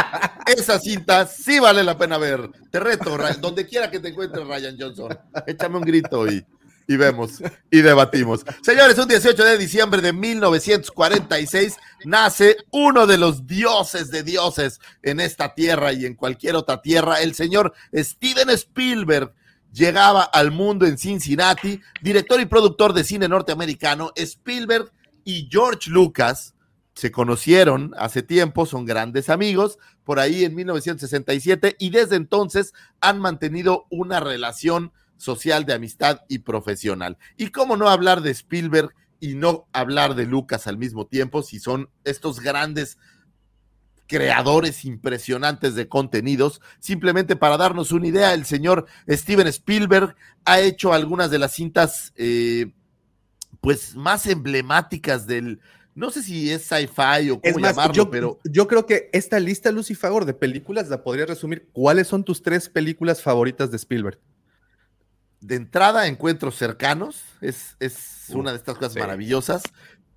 [0.46, 2.50] esa cinta sí vale la pena ver.
[2.72, 5.18] Te reto, donde quiera que te encuentres, Ryan Johnson.
[5.46, 6.46] Échame un grito y,
[6.88, 8.44] y vemos y debatimos.
[8.64, 15.20] Señores, un 18 de diciembre de 1946 nace uno de los dioses de dioses en
[15.20, 19.34] esta tierra y en cualquier otra tierra, el señor Steven Spielberg
[19.72, 24.92] llegaba al mundo en Cincinnati, director y productor de cine norteamericano, Spielberg
[25.30, 26.56] y George Lucas
[26.96, 33.20] se conocieron hace tiempo, son grandes amigos, por ahí en 1967, y desde entonces han
[33.20, 37.20] mantenido una relación social de amistad y profesional.
[37.38, 41.60] Y cómo no hablar de Spielberg y no hablar de Lucas al mismo tiempo, si
[41.60, 42.98] son estos grandes
[44.08, 46.60] creadores impresionantes de contenidos.
[46.80, 52.14] Simplemente para darnos una idea, el señor Steven Spielberg ha hecho algunas de las cintas
[52.16, 52.74] eh,
[53.62, 55.60] pues más emblemáticas del,
[55.96, 59.10] no sé si es sci-fi o cómo Es más, llamarlo, yo, pero yo creo que
[59.14, 61.70] esta lista, Lucy Favor, de películas la podría resumir.
[61.72, 64.20] ¿Cuáles son tus tres películas favoritas de Spielberg?
[65.42, 69.00] de entrada encuentros cercanos, es, es una de estas cosas sí.
[69.00, 69.64] maravillosas.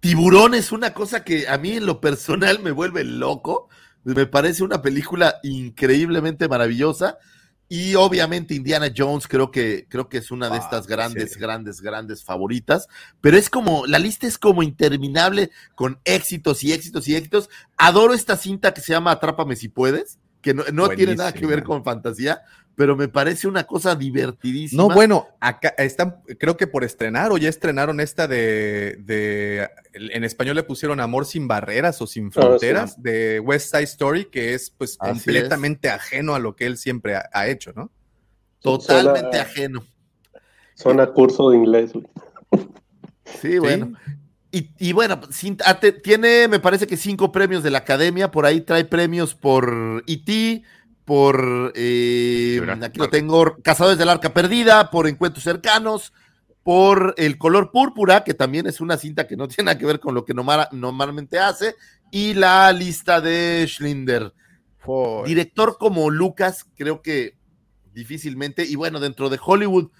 [0.00, 3.68] Tiburón es una cosa que a mí en lo personal me vuelve loco,
[4.04, 7.18] me parece una película increíblemente maravillosa.
[7.74, 11.40] Y obviamente Indiana Jones creo que, creo que es una de Ah, estas grandes, sí.
[11.40, 12.86] grandes, grandes favoritas.
[13.22, 17.48] Pero es como, la lista es como interminable con éxitos y éxitos y éxitos.
[17.78, 21.46] Adoro esta cinta que se llama Atrápame si puedes, que no, no tiene nada que
[21.46, 22.42] ver con fantasía,
[22.74, 24.82] pero me parece una cosa divertidísima.
[24.82, 30.24] No, bueno, acá están, creo que por estrenar o ya estrenaron esta de, de- en
[30.24, 34.70] español le pusieron Amor sin barreras o sin fronteras de West Side Story, que es
[34.70, 37.90] pues Así completamente ajeno a lo que él siempre ha, ha hecho, ¿no?
[38.60, 39.84] Totalmente Suena- ajeno.
[40.74, 41.92] Suena curso de inglés.
[41.92, 42.06] güey.
[43.40, 43.92] Sí, bueno.
[44.54, 48.30] Y, y bueno, sin- ah, tiene, me parece que cinco premios de la academia.
[48.30, 50.62] Por ahí trae premios por E.T.,
[51.06, 51.72] por.
[51.74, 56.12] eh, aquí lo tengo: Cazadores del Arca Perdida, por Encuentros Cercanos,
[56.62, 60.00] por El Color Púrpura, que también es una cinta que no tiene nada que ver
[60.00, 61.74] con lo que nomara- normalmente hace,
[62.10, 64.34] y la lista de Schlinder.
[65.24, 67.36] Director como Lucas, creo que
[67.94, 69.90] difícilmente, y bueno, dentro de Hollywood,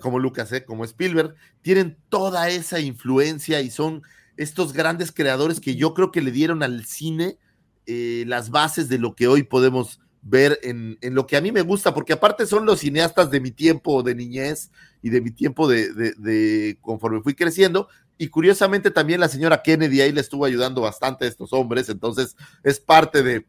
[0.00, 4.02] como Lucas, eh, como Spielberg, tienen toda esa influencia y son
[4.36, 7.38] estos grandes creadores que yo creo que le dieron al cine
[7.86, 11.60] eh, las bases de lo que hoy podemos ver en, lo que a mí me
[11.60, 14.70] gusta, porque aparte son los cineastas de mi tiempo de niñez
[15.02, 17.88] y de mi tiempo de, conforme fui creciendo.
[18.16, 22.36] Y curiosamente también la señora Kennedy ahí le estuvo ayudando bastante a estos hombres, entonces
[22.62, 23.46] es parte de,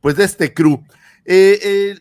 [0.00, 0.82] pues, de este crew.
[1.26, 1.98] Eh, eh,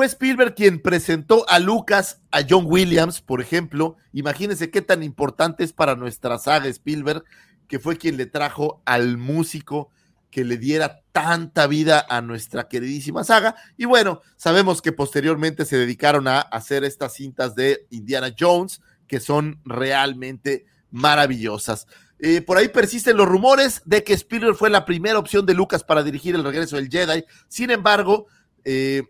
[0.00, 3.98] fue Spielberg quien presentó a Lucas, a John Williams, por ejemplo.
[4.14, 7.22] Imagínense qué tan importante es para nuestra saga Spielberg,
[7.68, 9.90] que fue quien le trajo al músico
[10.30, 13.56] que le diera tanta vida a nuestra queridísima saga.
[13.76, 19.20] Y bueno, sabemos que posteriormente se dedicaron a hacer estas cintas de Indiana Jones, que
[19.20, 21.86] son realmente maravillosas.
[22.20, 25.84] Eh, por ahí persisten los rumores de que Spielberg fue la primera opción de Lucas
[25.84, 27.22] para dirigir el regreso del Jedi.
[27.48, 28.28] Sin embargo,
[28.64, 29.02] eh,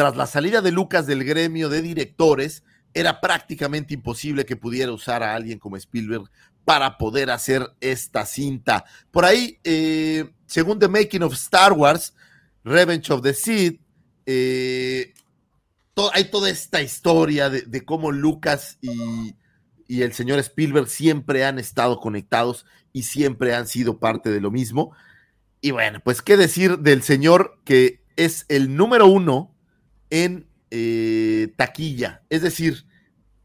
[0.00, 5.22] tras la salida de Lucas del gremio de directores, era prácticamente imposible que pudiera usar
[5.22, 6.24] a alguien como Spielberg
[6.64, 8.86] para poder hacer esta cinta.
[9.10, 12.14] Por ahí, eh, según The Making of Star Wars,
[12.64, 13.78] Revenge of the Sith,
[14.24, 15.12] eh,
[16.14, 19.34] hay toda esta historia de, de cómo Lucas y,
[19.86, 24.50] y, el señor Spielberg siempre han estado conectados y siempre han sido parte de lo
[24.50, 24.92] mismo.
[25.60, 29.54] Y bueno, pues qué decir del señor que es el número uno
[30.10, 32.22] en eh, taquilla.
[32.28, 32.86] Es decir,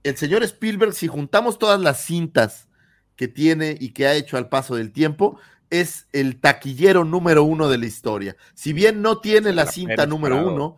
[0.04, 2.68] el señor Spielberg, si juntamos todas las cintas
[3.16, 5.40] que tiene y que ha hecho al paso del tiempo,
[5.70, 8.36] es el taquillero número uno de la historia.
[8.54, 10.78] Si bien no tiene la cinta número uno,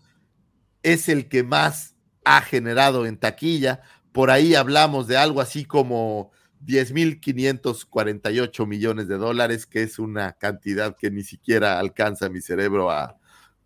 [0.83, 3.81] es el que más ha generado en taquilla.
[4.11, 6.31] Por ahí hablamos de algo así como
[6.65, 13.17] 10.548 millones de dólares, que es una cantidad que ni siquiera alcanza mi cerebro a,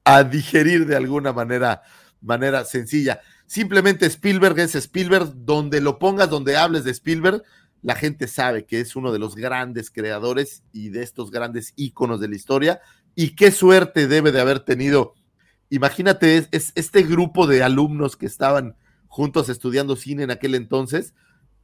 [0.03, 1.81] a digerir de alguna manera,
[2.21, 3.21] manera sencilla.
[3.45, 7.43] Simplemente Spielberg es Spielberg, donde lo pongas, donde hables de Spielberg,
[7.81, 12.19] la gente sabe que es uno de los grandes creadores y de estos grandes íconos
[12.19, 12.81] de la historia.
[13.15, 15.15] Y qué suerte debe de haber tenido.
[15.69, 18.75] Imagínate, es, es este grupo de alumnos que estaban
[19.07, 21.13] juntos estudiando cine en aquel entonces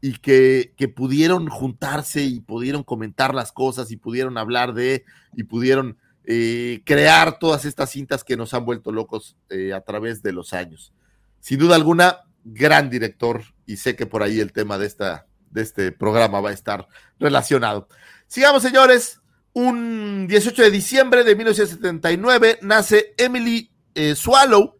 [0.01, 5.43] y que, que, pudieron juntarse y pudieron comentar las cosas y pudieron hablar de y
[5.43, 5.97] pudieron
[6.29, 10.51] eh, crear todas estas cintas que nos han vuelto locos eh, a través de los
[10.51, 10.91] años.
[11.39, 15.61] Sin duda alguna, gran director y sé que por ahí el tema de, esta, de
[15.61, 16.85] este programa va a estar
[17.17, 17.87] relacionado.
[18.27, 19.21] Sigamos, señores.
[19.53, 24.75] Un 18 de diciembre de 1979 nace Emily eh, Swallow,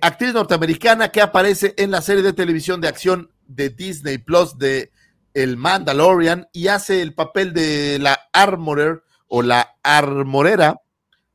[0.00, 4.90] actriz norteamericana que aparece en la serie de televisión de acción de Disney Plus de
[5.32, 9.02] El Mandalorian y hace el papel de la Armorer
[9.34, 10.76] o la Armorera.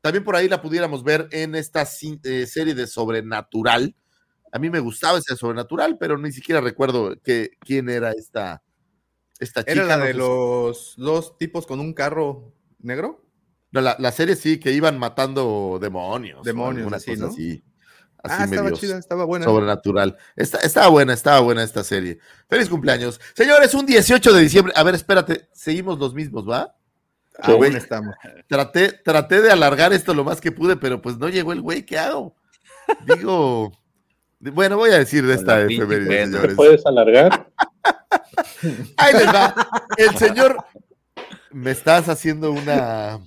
[0.02, 3.95] También por ahí la pudiéramos ver en esta eh, serie de Sobrenatural.
[4.52, 8.62] A mí me gustaba ese Sobrenatural, pero ni siquiera recuerdo que, quién era esta,
[9.39, 9.72] esta chica.
[9.72, 13.26] ¿Era la de los dos tipos con un carro negro?
[13.72, 16.43] No, la, la serie sí, que iban matando demonios.
[16.43, 17.28] Demonios, así, ¿no?
[17.28, 17.64] así.
[18.22, 19.45] Así ah, estaba chida, estaba buena.
[19.45, 20.18] Sobrenatural.
[20.36, 22.20] Está, estaba buena, estaba buena esta serie.
[22.48, 23.20] Feliz cumpleaños.
[23.36, 24.74] Señores, un 18 de diciembre.
[24.76, 26.77] A ver, espérate, seguimos los mismos, ¿va?
[27.42, 28.16] Ah, bueno, estamos.
[28.48, 31.86] Traté, traté de alargar esto lo más que pude, pero pues no llegó el güey,
[31.86, 32.36] ¿qué hago?
[33.06, 33.72] Digo,
[34.40, 36.56] bueno, voy a decir de esta efeméride, señores.
[36.56, 37.48] puedes alargar?
[38.98, 39.54] Ahí les va.
[39.98, 40.58] El señor
[41.52, 43.20] me estás haciendo una,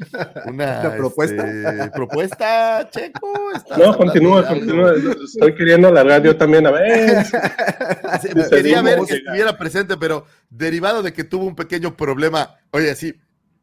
[0.47, 1.51] una, ¿Una propuesta.
[1.51, 3.33] Este, propuesta, Checo.
[3.77, 4.95] No, continúa, continúa.
[5.25, 6.67] Estoy queriendo alargar yo también.
[6.67, 7.27] A ver.
[8.51, 13.21] Quería ver que estuviera presente, pero derivado de que tuvo un pequeño problema, oye, sí,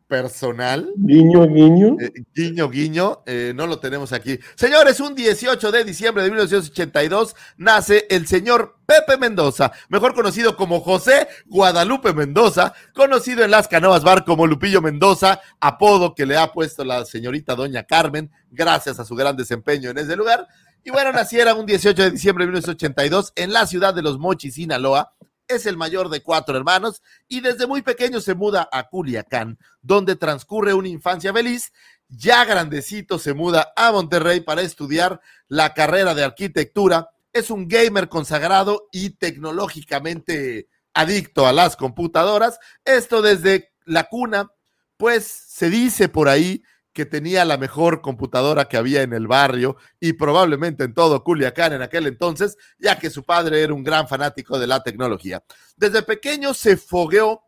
[0.07, 0.91] personal.
[0.95, 1.97] Guiño, guiño.
[1.99, 3.23] Eh, guiño, guiño.
[3.25, 4.39] Eh, no lo tenemos aquí.
[4.55, 10.79] Señores, un 18 de diciembre de 1982 nace el señor Pepe Mendoza, mejor conocido como
[10.79, 16.53] José Guadalupe Mendoza, conocido en las canoas bar como Lupillo Mendoza, apodo que le ha
[16.53, 20.47] puesto la señorita Doña Carmen, gracias a su gran desempeño en ese lugar.
[20.85, 24.53] Y bueno, naciera un 18 de diciembre de 1982 en la ciudad de Los Mochis,
[24.53, 25.11] Sinaloa
[25.47, 30.15] es el mayor de cuatro hermanos y desde muy pequeño se muda a Culiacán, donde
[30.15, 31.71] transcurre una infancia feliz.
[32.09, 37.09] Ya grandecito se muda a Monterrey para estudiar la carrera de arquitectura.
[37.33, 42.59] Es un gamer consagrado y tecnológicamente adicto a las computadoras.
[42.85, 44.51] Esto desde la cuna,
[44.97, 46.63] pues se dice por ahí
[46.97, 51.73] que tenía la mejor computadora que había en el barrio y probablemente en todo Culiacán
[51.73, 55.43] en aquel entonces, ya que su padre era un gran fanático de la tecnología.
[55.75, 57.43] Desde pequeño se fogueó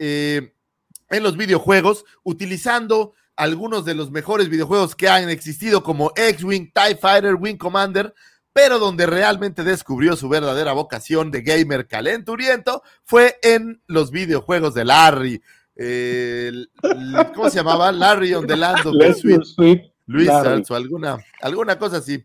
[0.00, 0.52] eh,
[1.10, 6.96] en los videojuegos utilizando algunos de los mejores videojuegos que han existido como X-Wing, TIE
[6.96, 8.12] Fighter, Wing Commander,
[8.52, 14.84] pero donde realmente descubrió su verdadera vocación de gamer calenturiento fue en los videojuegos de
[14.84, 15.40] Larry,
[15.78, 16.52] eh,
[17.34, 17.92] ¿cómo se llamaba?
[17.92, 19.92] Larry on the Land of the Sweet.
[20.06, 22.24] Luis o alguna, alguna cosa así.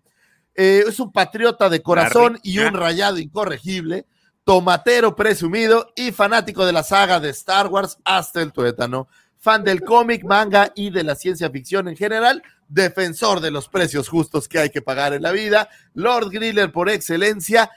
[0.56, 4.06] Eh, es un patriota de corazón y un rayado incorregible,
[4.44, 9.82] tomatero presumido y fanático de la saga de Star Wars hasta el tuétano, fan del
[9.82, 14.60] cómic, manga y de la ciencia ficción en general, defensor de los precios justos que
[14.60, 17.70] hay que pagar en la vida, Lord Griller por excelencia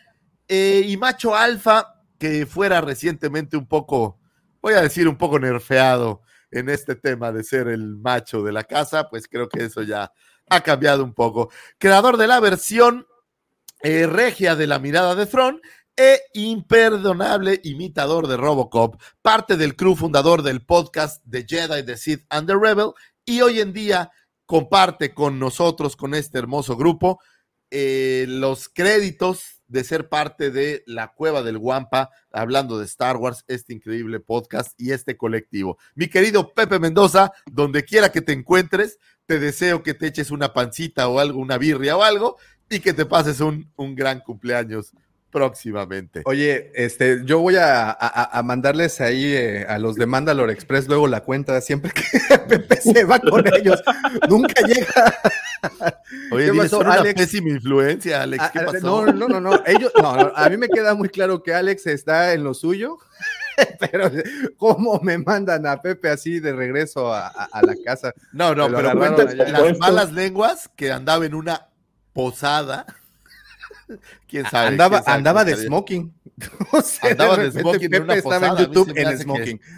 [0.49, 4.19] eh, y macho alfa que fuera recientemente un poco,
[4.67, 8.65] voy a decir un poco nerfeado en este tema de ser el macho de la
[8.65, 10.11] casa, pues creo que eso ya
[10.51, 11.53] ha cambiado un poco.
[11.79, 13.07] Creador de la versión
[13.85, 15.61] eh, regia de la mirada de Thron
[15.97, 22.27] e imperdonable imitador de Robocop, parte del crew fundador del podcast The Jedi, The Sith
[22.29, 22.91] and The Rebel,
[23.25, 24.11] y hoy en día
[24.47, 27.21] comparte con nosotros, con este hermoso grupo,
[27.71, 33.45] eh, los créditos de ser parte de la Cueva del Guampa, hablando de Star Wars,
[33.49, 35.79] este increíble podcast y este colectivo.
[35.95, 40.53] Mi querido Pepe Mendoza, donde quiera que te encuentres, te deseo que te eches una
[40.53, 42.37] pancita o algo, una birria o algo,
[42.69, 44.93] y que te pases un, un gran cumpleaños
[45.37, 46.23] próximamente.
[46.25, 50.89] Oye, este, yo voy a, a- a mandarles ahí eh, a los de Mandalore Express
[50.89, 52.03] luego la cuenta siempre que
[52.49, 53.83] Pepe se va con ellos.
[54.31, 55.15] Nunca llega.
[56.31, 57.21] Oye, ¿Qué pasó, una Alex?
[57.21, 58.45] pésima influencia, Alex.
[58.45, 59.05] Ah, ¿Qué ah, pasó?
[59.05, 59.63] No, no, no, no.
[59.67, 62.97] Ellos, no, no, a mí me queda muy claro que Alex está en lo suyo,
[63.79, 64.11] pero
[64.57, 68.15] ¿cómo me mandan a Pepe así de regreso a, a- a la casa?
[68.33, 69.35] No, no, pero allá.
[69.37, 71.67] las malas lenguas que andaba en una
[72.15, 72.87] posada.
[74.29, 74.69] ¿Quién sabe?
[74.69, 76.15] andaba ¿Quién sabe andaba cómo de smoking.
[76.73, 79.61] O sea, Andaba de smoking en Pepe una estaba en YouTube en que- smoking.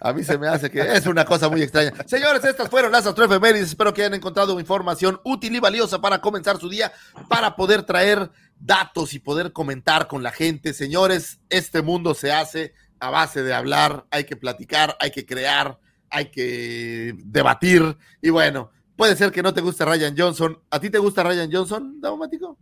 [0.00, 1.92] A mí se me hace que es una cosa muy extraña.
[2.06, 3.68] Señores, estas fueron las astroefemérides.
[3.70, 6.92] Espero que hayan encontrado información útil y valiosa para comenzar su día,
[7.28, 10.72] para poder traer datos y poder comentar con la gente.
[10.72, 15.80] Señores, este mundo se hace a base de hablar, hay que platicar, hay que crear,
[16.10, 17.96] hay que debatir.
[18.20, 20.62] Y bueno, puede ser que no te guste Ryan Johnson.
[20.70, 22.56] ¿A ti te gusta Ryan Johnson, Daumático?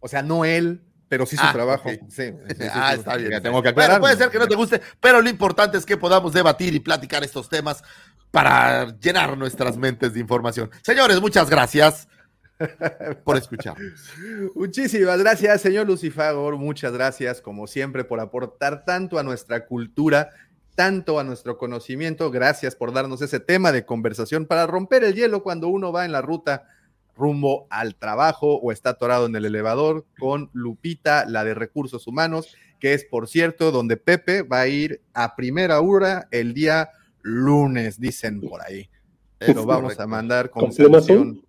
[0.00, 1.88] O sea, no él, pero sí su Ah, trabajo.
[1.90, 3.30] Sí, sí, sí, ah, está bien.
[3.30, 4.00] ya Tengo que Bueno, aclarar.
[4.00, 7.24] puede ser que no te guste, pero lo importante es que podamos debatir y platicar
[7.24, 7.82] estos temas
[8.30, 10.70] para llenar nuestras mentes de información.
[10.82, 12.08] Señores, muchas gracias
[13.24, 13.92] por escucharnos.
[14.54, 16.56] Muchísimas gracias, señor Lucifagor.
[16.56, 20.30] Muchas gracias, como siempre, por aportar tanto a nuestra cultura,
[20.74, 22.30] tanto a nuestro conocimiento.
[22.30, 26.12] Gracias por darnos ese tema de conversación para romper el hielo cuando uno va en
[26.12, 26.64] la ruta
[27.18, 32.56] rumbo al trabajo o está atorado en el elevador con Lupita, la de recursos humanos,
[32.78, 36.90] que es, por cierto, donde Pepe va a ir a primera hora el día
[37.22, 38.88] lunes, dicen por ahí.
[39.40, 41.42] Lo vamos a mandar con, ¿Con pluma sanción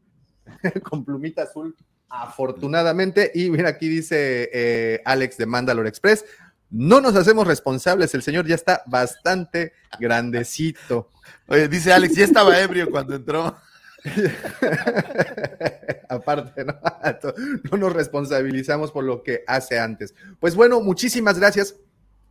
[0.84, 1.76] con plumita azul,
[2.10, 3.32] afortunadamente.
[3.34, 6.26] Y mira, aquí dice eh, Alex de Mandalore Express.
[6.72, 11.10] No nos hacemos responsables, el señor ya está bastante grandecito.
[11.48, 13.56] Oye, dice Alex, ya estaba ebrio cuando entró.
[16.10, 16.80] Aparte, ¿no?
[17.72, 20.14] no nos responsabilizamos por lo que hace antes.
[20.40, 21.76] Pues bueno, muchísimas gracias.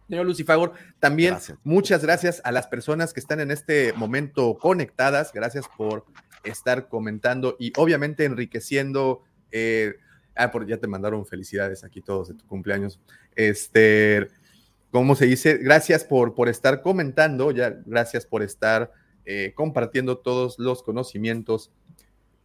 [0.09, 1.59] Señor Lucifagor, también Gracias.
[1.65, 5.33] muchas gracias a las personas que están en este momento conectadas.
[5.35, 6.07] Gracias por
[6.45, 9.23] estar comentando y obviamente enriqueciendo.
[9.51, 9.97] eh,
[10.35, 13.01] ah, por, ya te mandaron felicidades aquí todos de tu cumpleaños.
[13.37, 14.29] Este,
[14.91, 15.59] ¿cómo se dice?
[15.59, 18.91] Gracias por, por estar comentando, ya, gracias por estar
[19.31, 21.71] eh, compartiendo todos los conocimientos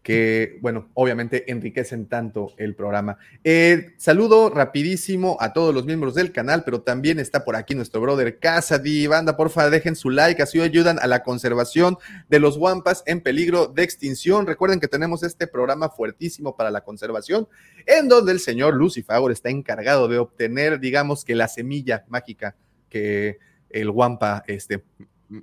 [0.01, 3.17] que, bueno, obviamente enriquecen tanto el programa.
[3.45, 8.01] Eh, saludo rapidísimo a todos los miembros del canal, pero también está por aquí nuestro
[8.01, 9.07] brother Casadi.
[9.07, 13.67] Banda, porfa, dejen su like, así ayudan a la conservación de los guampas en peligro
[13.67, 14.45] de extinción.
[14.45, 17.47] Recuerden que tenemos este programa fuertísimo para la conservación,
[17.85, 22.57] en donde el señor Lucifagor está encargado de obtener, digamos que la semilla mágica
[22.89, 24.83] que el guampa este,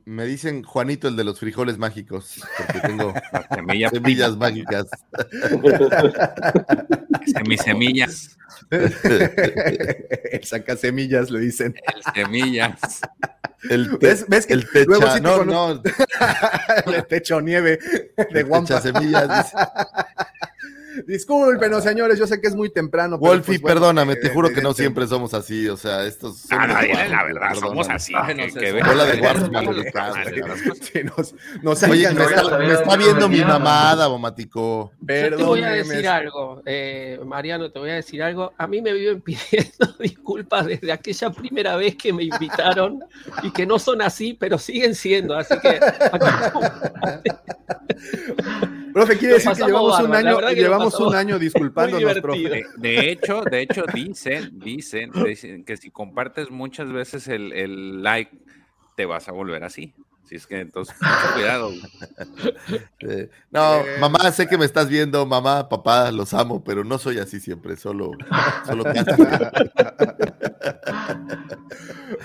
[0.05, 4.87] Me dicen Juanito, el de los frijoles mágicos, porque tengo La semilla semillas mágicas.
[7.27, 8.39] Semisemillas.
[8.71, 11.75] el saca semillas, le dicen.
[11.95, 13.01] El semillas.
[13.69, 15.83] El, te- ¿Ves, ves que el techa, luego sí te no, no,
[16.87, 17.79] Le techo nieve
[18.17, 18.81] de el guampa.
[18.81, 19.53] techa semillas.
[21.07, 23.19] Discúlpenos, señores, yo sé que es muy temprano.
[23.19, 26.47] Wolfie, pues, bueno, perdóname, te eh, juro que no siempre somos así, o sea, estos
[26.51, 27.61] Ah, somos no, guapos, la verdad, perdóname.
[27.69, 28.13] somos así.
[28.17, 28.83] Ay, que- que de
[30.81, 34.93] sí, nos, nos Oye, me no, está, me está viendo mi mamada, Bomatico.
[35.01, 38.53] Yo te voy a decir algo, eh, Mariano, te voy a decir algo.
[38.59, 43.01] A mí me viven pidiendo disculpas desde aquella primera vez que me invitaron
[43.43, 45.37] y que no son así, pero siguen siendo.
[45.37, 45.81] Así que
[48.93, 52.41] Profe, quiere decir que llevamos un año, llevamos un año disculpándonos, profe.
[52.41, 58.03] De, de hecho, de hecho, dicen, dicen, dicen que si compartes muchas veces el, el
[58.03, 58.31] like,
[58.97, 59.95] te vas a volver así.
[60.31, 61.73] Así es que entonces, mucho cuidado.
[63.01, 67.19] Eh, no, mamá, sé que me estás viendo, mamá, papá, los amo, pero no soy
[67.19, 68.13] así siempre, solo,
[68.65, 68.85] solo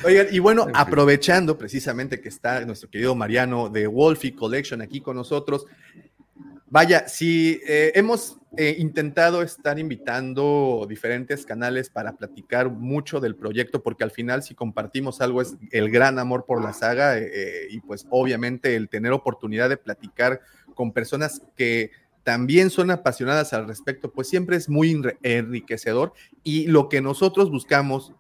[0.04, 5.16] Oigan, y bueno, aprovechando precisamente que está nuestro querido Mariano de Wolfie Collection aquí con
[5.16, 5.66] nosotros,
[6.68, 13.84] vaya, si eh, hemos eh, intentado estar invitando diferentes canales para platicar mucho del proyecto,
[13.84, 17.82] porque al final si compartimos algo es el gran amor por la saga eh, y
[17.82, 20.42] pues obviamente el tener oportunidad de platicar
[20.74, 21.92] con personas que
[22.24, 26.14] también son apasionadas al respecto, pues siempre es muy enriquecedor.
[26.44, 28.14] Y lo que nosotros buscamos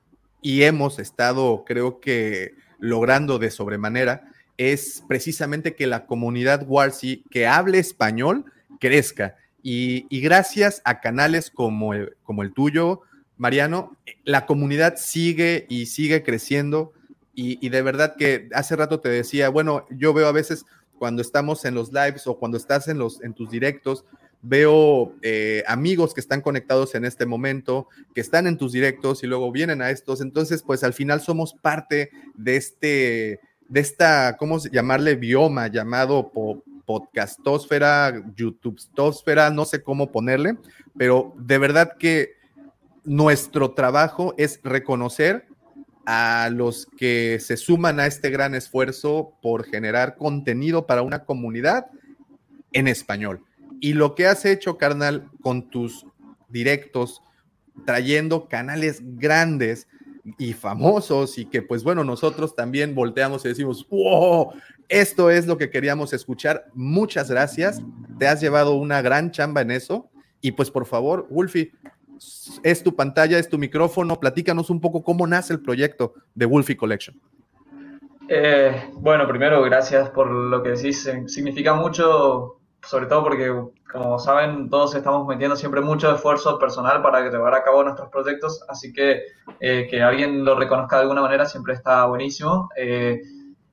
[0.43, 7.47] y hemos estado, creo que, logrando de sobremanera, es precisamente que la comunidad Warsi que
[7.47, 8.45] hable español
[8.79, 9.35] crezca.
[9.61, 13.01] Y, gracias a canales como el, como el tuyo,
[13.37, 16.93] Mariano, la comunidad sigue y sigue creciendo.
[17.33, 20.65] Y, de verdad que hace rato te decía, bueno, yo veo a veces
[20.97, 24.05] cuando estamos en los lives o cuando estás en, los, en tus directos,
[24.41, 29.27] veo eh, amigos que están conectados en este momento, que están en tus directos y
[29.27, 30.21] luego vienen a estos.
[30.21, 35.15] Entonces, pues al final somos parte de este, de esta, ¿cómo llamarle?
[35.15, 36.31] Bioma llamado
[36.85, 40.57] podcastósfera, YouTubestósfera, no sé cómo ponerle,
[40.97, 42.33] pero de verdad que
[43.03, 45.47] nuestro trabajo es reconocer
[46.05, 51.87] a los que se suman a este gran esfuerzo por generar contenido para una comunidad
[52.71, 53.41] en español.
[53.79, 56.05] Y lo que has hecho, carnal, con tus
[56.49, 57.21] directos,
[57.85, 59.87] trayendo canales grandes
[60.37, 64.53] y famosos y que pues bueno, nosotros también volteamos y decimos, wow,
[64.89, 66.65] esto es lo que queríamos escuchar.
[66.73, 67.81] Muchas gracias.
[68.17, 70.09] Te has llevado una gran chamba en eso.
[70.41, 71.71] Y pues por favor, Wolfie,
[72.63, 74.19] es tu pantalla, es tu micrófono.
[74.19, 77.19] Platícanos un poco cómo nace el proyecto de Wolfie Collection.
[78.27, 81.09] Eh, bueno, primero, gracias por lo que decís.
[81.27, 83.53] Significa mucho sobre todo porque,
[83.91, 88.63] como saben, todos estamos metiendo siempre mucho esfuerzo personal para llevar a cabo nuestros proyectos,
[88.67, 89.23] así que
[89.59, 92.69] eh, que alguien lo reconozca de alguna manera siempre está buenísimo.
[92.75, 93.21] Eh,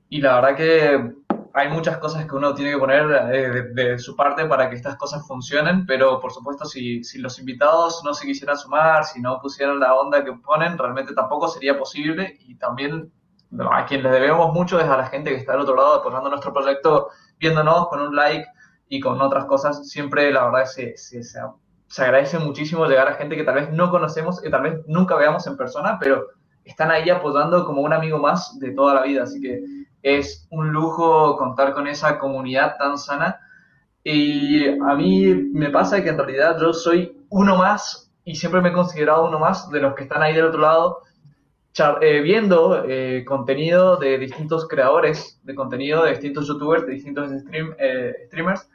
[0.09, 1.13] y la verdad que
[1.55, 4.97] hay muchas cosas que uno tiene que poner eh, de, su parte para que estas
[4.97, 9.39] cosas funcionen, pero por supuesto si, si los invitados no se quisieran sumar, si no
[9.41, 13.11] pusieran la onda que ponen, realmente tampoco sería posible y también
[13.71, 16.31] a quien le debemos mucho es a la gente que está al otro lado apoyando
[16.31, 17.09] nuestro proyecto,
[17.39, 18.47] viéndonos con un like,
[18.93, 21.41] y con otras cosas, siempre la verdad se, se, se,
[22.03, 25.47] agradece muchísimo llegar a gente que tal vez no conocemos, que tal vez nunca veamos
[25.47, 26.27] en persona, pero
[26.63, 29.23] están ahí apoyando como un amigo más de toda la vida.
[29.23, 29.63] Así que
[30.03, 33.41] es un lujo contar con esa comunidad tan sana.
[34.05, 38.69] Y a mí me pasa que en realidad yo soy uno más y siempre me
[38.69, 40.99] he considerado uno más de los que están ahí del otro lado
[42.03, 47.75] eh, viendo eh, contenido de distintos creadores de contenido, de distintos youtubers, de distintos stream,
[47.79, 48.69] eh, streamers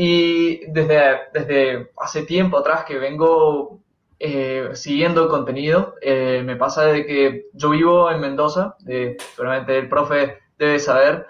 [0.00, 3.80] y desde, desde hace tiempo atrás que vengo
[4.20, 9.76] eh, siguiendo el contenido, eh, me pasa de que yo vivo en Mendoza, eh, seguramente
[9.76, 11.26] el profe debe saber,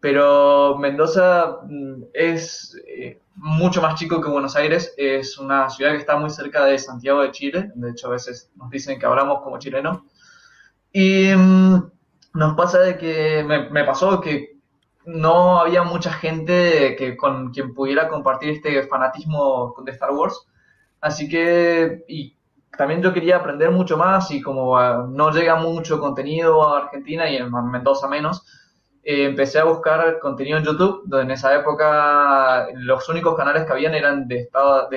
[0.00, 2.76] pero Mendoza mm, es
[3.36, 7.22] mucho más chico que Buenos Aires, es una ciudad que está muy cerca de Santiago
[7.22, 10.00] de Chile, de hecho a veces nos dicen que hablamos como chilenos,
[10.92, 11.88] y mm,
[12.34, 14.57] nos pasa de que me, me pasó que
[15.08, 20.46] no había mucha gente que, con quien pudiera compartir este fanatismo de Star Wars.
[21.00, 22.36] Así que, y
[22.76, 27.28] también yo quería aprender mucho más y como ah, no llega mucho contenido a Argentina
[27.30, 28.44] y en Mendoza menos,
[29.02, 33.72] eh, empecé a buscar contenido en YouTube, donde en esa época los únicos canales que
[33.72, 34.50] habían eran de,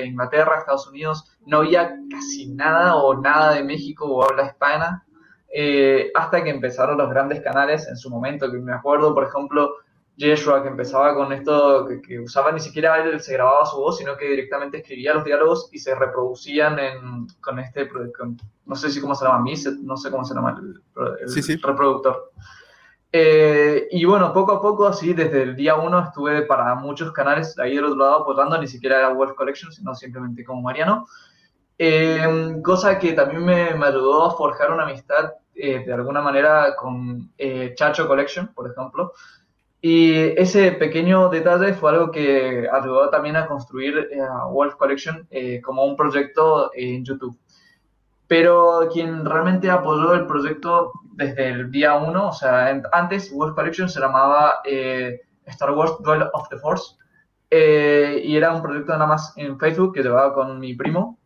[0.04, 5.06] Inglaterra, Estados Unidos, no había casi nada o nada de México o habla hispana,
[5.54, 9.70] eh, hasta que empezaron los grandes canales en su momento, que me acuerdo, por ejemplo,
[10.16, 14.16] Yeshua, que empezaba con esto, que, usaba ni siquiera él se grababa su voz, sino
[14.16, 17.88] que directamente escribía los diálogos y se reproducían en, con este,
[18.66, 19.44] no sé si cómo se llama,
[19.82, 22.30] no sé cómo se llama el, reproductor.
[23.14, 27.58] Eh, y bueno, poco a poco, así, desde el día uno estuve para muchos canales
[27.58, 31.06] ahí del otro lado apoyando, ni siquiera era Wolf Collection, sino simplemente como Mariano.
[31.78, 36.76] Eh, cosa que también me, me, ayudó a forjar una amistad eh, de alguna manera
[36.76, 37.32] con
[37.74, 39.12] Chacho Collection, por ejemplo,
[39.84, 45.26] y ese pequeño detalle fue algo que ayudó también a construir eh, a Wolf Collection
[45.28, 47.36] eh, como un proyecto en YouTube.
[48.28, 53.88] Pero quien realmente apoyó el proyecto desde el día uno, o sea, antes Wolf Collection
[53.88, 56.94] se llamaba eh, Star Wars Duel of the Force,
[57.50, 61.18] y era un proyecto nada más en Facebook que llevaba con mi primo.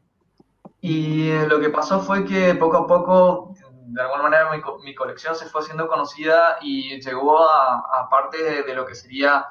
[0.81, 3.55] Y lo que pasó fue que poco a poco
[3.87, 8.09] de alguna manera mi, co- mi colección se fue haciendo conocida y llegó a, a
[8.11, 9.47] parte de, lo que sería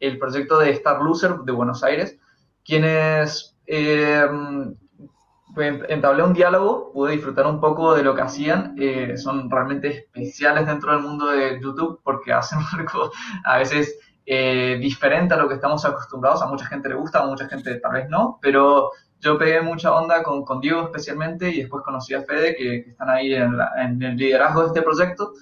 [0.00, 2.18] el proyecto de Star Loser de Buenos Aires,
[2.64, 4.26] quienes eh,
[5.56, 9.88] en- entablé un diálogo, pude disfrutar un poco de lo que hacían, eh, son realmente
[9.88, 13.10] especiales dentro del mundo de YouTube porque hacen algo
[13.44, 17.26] a veces eh, diferente a lo que estamos acostumbrados, a mucha gente le gusta, a
[17.26, 18.90] mucha gente tal vez no, pero
[19.20, 22.90] yo pegué mucha onda con, con Diego especialmente y después conocí a Fede que, que
[22.90, 25.32] están ahí en, la- en el liderazgo de este proyecto.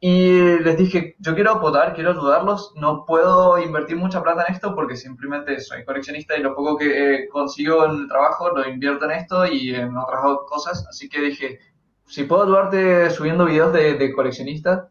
[0.00, 4.74] Y les dije, yo quiero apoyar, quiero ayudarlos, no puedo invertir mucha plata en esto
[4.74, 9.06] porque simplemente soy coleccionista y lo poco que eh, consigo en el trabajo lo invierto
[9.06, 11.58] en esto y en otras cosas, así que dije,
[12.06, 14.84] si puedo ayudarte subiendo videos de, de coleccionistas,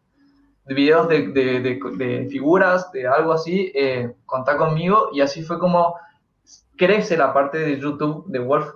[0.66, 5.10] de videos de, de- de- de figuras, de algo así, eh, contá conmigo.
[5.14, 5.96] Y así fue como
[6.76, 8.68] crece la parte de YouTube de Wolf,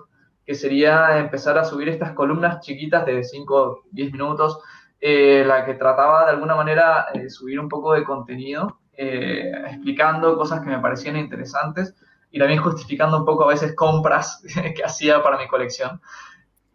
[0.44, 4.58] que sería empezar a subir estas columnas chiquitas de 5 o 10 minutos,
[5.00, 10.36] eh, la que trataba de alguna manera eh, subir un poco de contenido, eh, explicando
[10.36, 11.94] cosas que me parecían interesantes
[12.30, 14.42] y también justificando un poco a veces compras
[14.76, 16.00] que hacía para mi colección.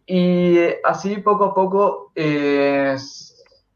[0.06, 2.96] Y así poco a poco eh,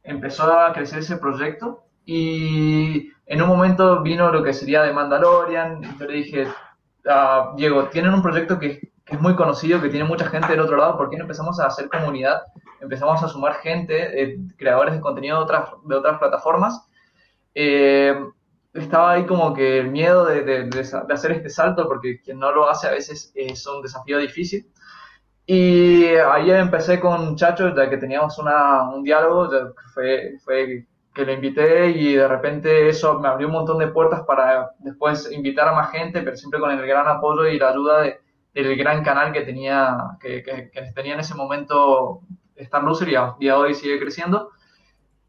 [0.03, 5.83] empezó a crecer ese proyecto y en un momento vino lo que sería de Mandalorian.
[5.99, 6.47] Yo le dije,
[7.07, 10.77] a Diego, tienen un proyecto que, es muy conocido, que tiene mucha gente del otro
[10.77, 12.43] lado, ¿por qué no empezamos a hacer comunidad?
[12.81, 16.87] Empezamos a sumar gente, eh, creadores de contenido de otras, de otras plataformas.
[17.55, 18.15] Eh,
[18.75, 20.81] estaba ahí como que el miedo de, de-
[21.13, 24.67] hacer este salto, porque quien no lo hace a veces es un desafío difícil.
[25.47, 29.51] Y ahí empecé con Chacho, ya que teníamos una, un diálogo,
[29.95, 34.23] fue, fue que lo invité y de repente eso me abrió un montón de puertas
[34.27, 38.03] para después invitar a más gente, pero siempre con el gran apoyo y la ayuda
[38.03, 38.21] de-
[38.55, 42.21] del gran canal que tenía, que, que- que tenía en ese momento
[42.57, 44.51] Star Loser y a día de hoy sigue creciendo.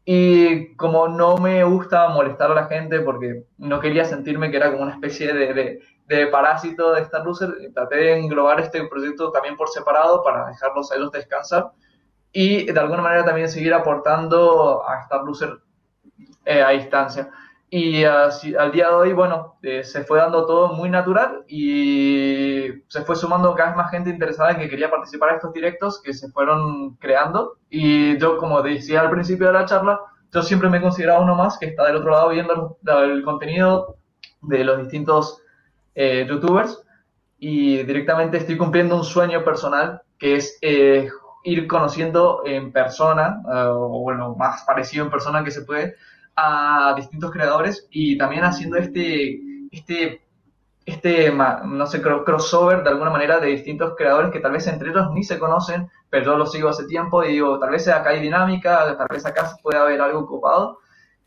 [0.06, 4.70] Y como no me gusta molestar a la gente porque no quería sentirme que era
[4.70, 9.30] como una especie de, de- de parásito de Star Loser, traté de englobar este proyecto
[9.32, 11.70] también por separado para dejarlos a ellos descansar
[12.32, 15.58] y de alguna manera también seguir aportando a Star Loser
[16.44, 17.30] eh, a distancia.
[17.70, 22.68] Y así, al día de hoy, bueno, eh, se fue dando todo muy natural y
[22.86, 26.00] se fue sumando cada vez más gente interesada en que quería participar en estos directos
[26.00, 27.58] que se fueron creando.
[27.68, 30.00] Y yo, como decía al principio de la charla,
[30.32, 33.96] yo siempre me he considerado uno más que está del otro lado viendo el, contenido
[34.42, 35.42] de los distintos
[35.94, 36.84] eh, youtubers
[37.38, 41.08] y directamente estoy cumpliendo un sueño personal que es eh,
[41.44, 45.96] ir conociendo en persona, eh, o bueno, más parecido en persona que se puede,
[46.36, 50.22] a distintos creadores y también haciendo este, este,
[50.86, 54.90] este, no sé, cro- crossover de alguna manera de distintos creadores que tal vez entre
[54.90, 58.10] ellos ni se conocen, pero yo los sigo hace tiempo y digo, tal vez acá
[58.10, 60.78] hay dinámica, tal vez acá puede haber algo copado.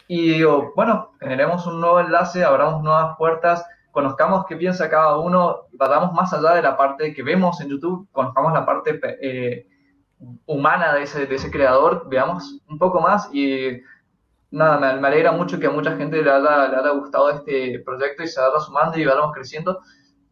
[0.07, 5.67] Y digo, bueno, generemos un nuevo enlace, abramos nuevas puertas, conozcamos qué piensa cada uno,
[5.73, 9.67] vayamos más allá de la parte que vemos en YouTube, conozcamos la parte eh,
[10.45, 13.81] humana de ese, de ese creador, veamos un poco más y
[14.51, 18.27] nada, me, me alegra mucho que a mucha gente le haya, gustado este proyecto y
[18.27, 19.81] se vaya sumando y vayamos creciendo.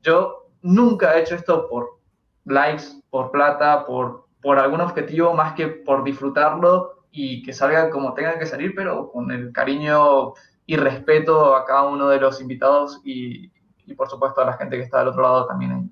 [0.01, 1.99] Yo nunca he hecho esto por
[2.45, 4.25] likes, por plata, por,
[4.59, 9.31] algún objetivo más que por disfrutarlo y que salga como tenga que salir, pero con
[9.31, 10.33] el cariño
[10.67, 13.51] y respeto a cada uno de los invitados y,
[13.95, 15.91] por supuesto a la gente que está del otro lado también.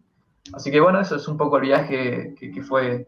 [0.53, 3.07] Así que bueno, eso es un poco el viaje que, que fue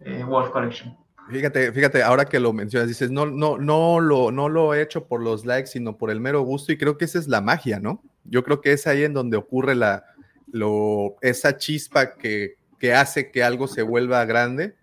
[0.00, 0.96] eh, Wolf Collection.
[1.30, 5.06] Fíjate, fíjate, ahora que lo mencionas, dices, no, no, no lo, no lo he hecho
[5.06, 7.80] por los likes, sino por el mero gusto, y creo que esa es la magia,
[7.80, 8.02] ¿no?
[8.24, 10.04] Yo creo que es ahí en donde ocurre la,
[10.50, 14.74] lo, esa chispa que, que hace que algo se vuelva grande,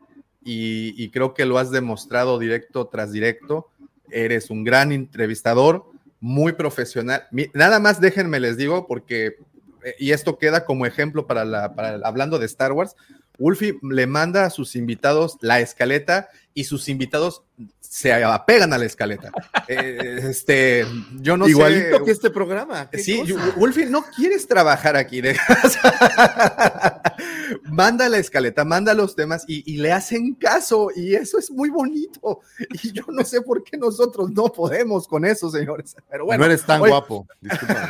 [0.49, 3.67] y, creo que lo has demostrado directo tras directo.
[4.09, 5.85] Eres un gran entrevistador,
[6.21, 7.27] muy profesional.
[7.53, 9.35] Nada más déjenme les digo, porque,
[9.83, 12.95] eh, y esto queda como ejemplo para la, para hablando de Star Wars,
[13.37, 17.43] Wolfie le manda a sus invitados la escaleta y sus invitados
[17.79, 19.31] se apegan a la escaleta.
[19.69, 20.85] Eh, este,
[21.19, 22.03] yo no Igualito sé.
[22.05, 22.89] que este programa.
[22.89, 23.21] ¿qué Sí,
[23.57, 25.19] Wolfie, no quieres trabajar aquí.
[25.19, 25.37] de-
[27.63, 31.69] manda la escaleta, manda los temas y, y le hacen caso y eso es muy
[31.69, 32.39] bonito.
[32.81, 35.97] Y yo no sé por qué nosotros no podemos con eso, señores.
[36.09, 37.27] Pero bueno, no eres tan oye- guapo.
[37.41, 37.87] Discúlpame.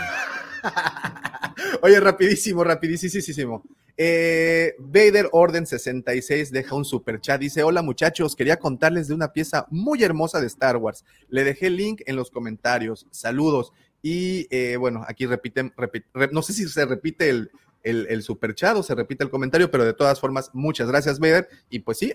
[1.81, 3.63] Oye, rapidísimo, rapidísimo.
[3.99, 7.39] Eh, Vader Orden 66 deja un super chat.
[7.41, 11.03] Dice: Hola muchachos, quería contarles de una pieza muy hermosa de Star Wars.
[11.29, 13.07] Le dejé el link en los comentarios.
[13.11, 13.73] Saludos.
[14.03, 17.49] Y eh, bueno, aquí repiten, repi- re- no sé si se repite el,
[17.83, 21.17] el, el super chat o se repite el comentario, pero de todas formas, muchas gracias,
[21.19, 21.49] Vader.
[21.69, 22.13] Y pues sí,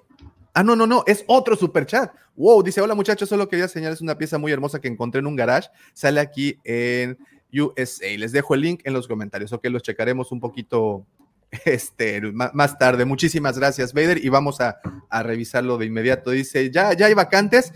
[0.54, 2.12] Ah, no, no, no, es otro super chat.
[2.36, 5.34] Wow, dice, hola muchachos, solo quería señalarles una pieza muy hermosa que encontré en un
[5.34, 5.70] garage.
[5.94, 7.16] Sale aquí en
[7.52, 8.16] USA.
[8.18, 9.52] Les dejo el link en los comentarios.
[9.52, 11.06] Ok, los checaremos un poquito
[11.64, 13.04] este, más tarde.
[13.04, 16.30] Muchísimas gracias, Vader, y vamos a, a revisarlo de inmediato.
[16.30, 17.72] Dice, ya, ya hay vacantes.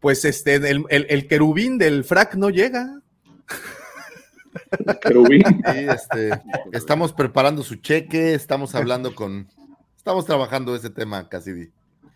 [0.00, 3.00] Pues este, el, el, el querubín del frac no llega.
[5.02, 5.42] Querubín.
[5.72, 6.30] Sí, este,
[6.72, 9.48] estamos preparando su cheque, estamos hablando con,
[9.96, 11.70] estamos trabajando ese tema, Cassidy.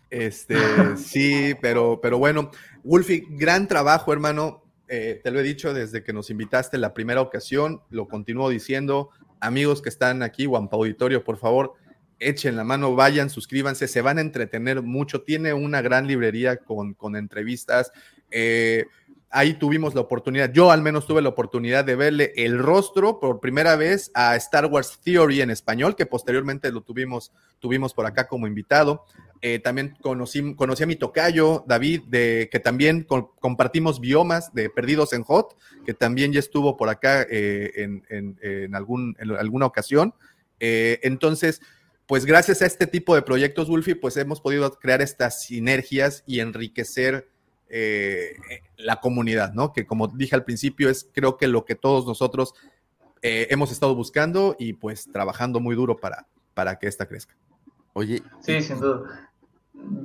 [0.09, 0.57] Este,
[0.97, 2.51] sí, pero, pero bueno,
[2.83, 4.62] Wolfie, gran trabajo, hermano.
[4.95, 9.09] Eh, te lo he dicho desde que nos invitaste la primera ocasión, lo continúo diciendo.
[9.39, 11.73] Amigos que están aquí, Wampa Auditorio, por favor,
[12.19, 15.23] echen la mano, vayan, suscríbanse, se van a entretener mucho.
[15.23, 17.91] Tiene una gran librería con, con entrevistas.
[18.29, 18.85] Eh,
[19.33, 23.39] ahí tuvimos la oportunidad, yo al menos tuve la oportunidad de verle el rostro por
[23.39, 28.27] primera vez a Star Wars Theory en español, que posteriormente lo tuvimos, tuvimos por acá
[28.27, 29.05] como invitado.
[29.41, 33.05] Eh, también conocí, conocí a mi tocayo, David, de, que también
[33.39, 38.37] compartimos biomas de Perdidos en Hot, que también ya estuvo por acá eh, en, en,
[38.41, 40.13] en, algún, en alguna ocasión.
[40.59, 41.59] Eh, entonces,
[42.05, 46.39] pues gracias a este tipo de proyectos, Wolfie, pues hemos podido crear estas sinergias y
[46.39, 47.32] enriquecer
[47.75, 48.35] eh,
[48.77, 49.73] la comunidad, ¿no?
[49.73, 52.53] Que como dije al principio, es creo que lo que todos nosotros
[53.23, 57.35] eh, hemos estado buscando y pues trabajando muy duro para, para que esta crezca.
[57.93, 58.21] Oye.
[58.41, 59.31] Sí, sin duda.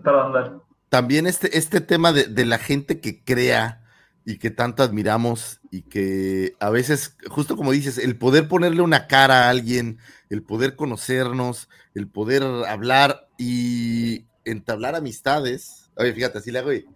[0.02, 0.52] Perdón, dale.
[0.88, 3.84] También este, este tema de, de, la gente que crea
[4.24, 9.08] y que tanto admiramos y que a veces, justo como dices, el poder ponerle una
[9.08, 9.98] cara a alguien,
[10.30, 15.90] el poder conocernos, el poder hablar y entablar amistades.
[15.96, 16.86] Oye, fíjate, así le hago y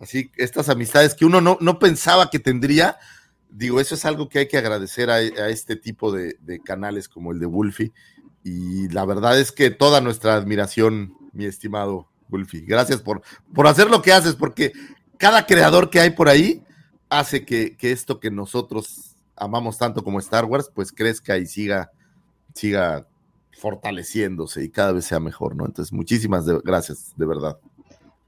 [0.00, 2.98] así estas amistades que uno no, no, pensaba que tendría.
[3.50, 7.08] Digo, eso es algo que hay que agradecer a, a este tipo de, de, canales
[7.08, 7.92] como el de Wolfie.
[8.44, 12.62] Y la verdad es que toda nuestra admiración, mi estimado Wolfie.
[12.62, 13.22] Gracias por,
[13.54, 14.72] por hacer lo que haces, porque
[15.18, 16.62] cada creador que hay por ahí
[17.08, 21.90] hace que, que esto que nosotros amamos tanto como Star Wars, pues crezca y siga,
[22.54, 23.06] siga
[23.58, 25.66] fortaleciéndose y cada vez sea mejor, ¿no?
[25.66, 27.58] Entonces, muchísimas de, gracias, de verdad.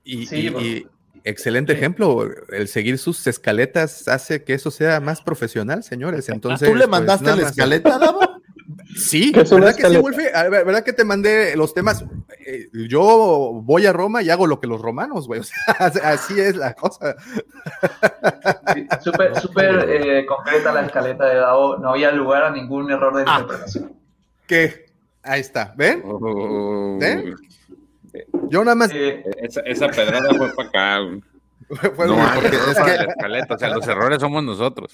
[0.05, 0.87] Y, sí, y, y,
[1.25, 2.29] excelente ejemplo.
[2.51, 6.29] El seguir sus escaletas hace que eso sea más profesional, señores.
[6.29, 8.21] Entonces, ¿Tú le mandaste pues, la escaleta, Davo?
[8.95, 10.31] Sí, ¿verdad que sí, Wolfie?
[10.51, 12.05] ¿Verdad que te mandé los temas?
[12.47, 15.41] Eh, yo voy a Roma y hago lo que los romanos, güey.
[15.41, 15.75] O sea,
[16.05, 17.17] así es la cosa.
[19.01, 21.79] Súper, sí, súper eh, concreta la escaleta de Davo.
[21.79, 23.93] No había lugar a ningún error de interpretación.
[23.95, 23.99] Ah,
[24.47, 24.87] ¿Qué?
[25.23, 25.73] Ahí está.
[25.77, 26.03] ¿Ven?
[26.05, 26.99] Oh.
[27.01, 27.35] ¿Ven?
[28.49, 28.91] Yo nada más.
[28.93, 30.99] Eh, esa, esa, pedrada fue para acá.
[31.97, 34.93] Fue no, porque es que la escaleta, o sea, los errores somos nosotros.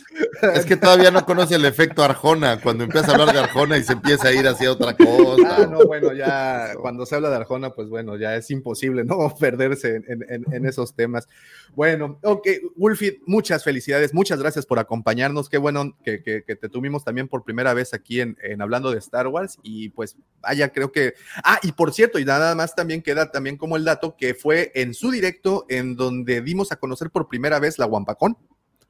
[0.55, 3.85] Es que todavía no conoce el efecto Arjona, cuando empieza a hablar de Arjona y
[3.85, 5.57] se empieza a ir hacia otra cosa.
[5.59, 9.35] Ah, no, bueno, ya cuando se habla de Arjona, pues bueno, ya es imposible no
[9.41, 11.29] perderse en, en, en esos temas.
[11.75, 15.49] Bueno, ok, Wolfie, muchas felicidades, muchas gracias por acompañarnos.
[15.49, 18.91] Qué bueno que, que, que te tuvimos también por primera vez aquí en, en, Hablando
[18.91, 19.59] de Star Wars.
[19.63, 21.15] Y pues, vaya, creo que.
[21.45, 24.73] Ah, y por cierto, y nada más también queda también como el dato que fue
[24.75, 28.37] en su directo en donde dimos a conocer por primera vez la Wampacón.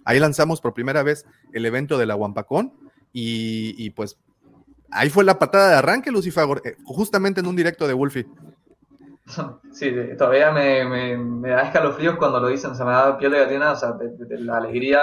[0.05, 2.73] Ahí lanzamos por primera vez el evento de la Wampacón.
[3.13, 4.19] Y, y pues
[4.91, 6.47] ahí fue la patada de arranque, Lucifer,
[6.85, 8.27] justamente en un directo de Wolfie.
[9.73, 13.33] Sí, todavía me, me, me, da escalofríos cuando lo dicen, o sea, me da piel
[13.33, 14.99] de gallina, o sea, de, de, de la alegría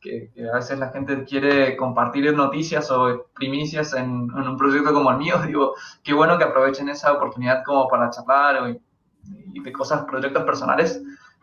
[0.00, 4.92] que, que, a veces la gente quiere compartir noticias o primicias en, en, un proyecto
[4.92, 5.36] como el mío.
[5.46, 10.42] Digo, qué bueno que aprovechen esa oportunidad como para charlar o, y de cosas, proyectos
[10.42, 11.00] personales.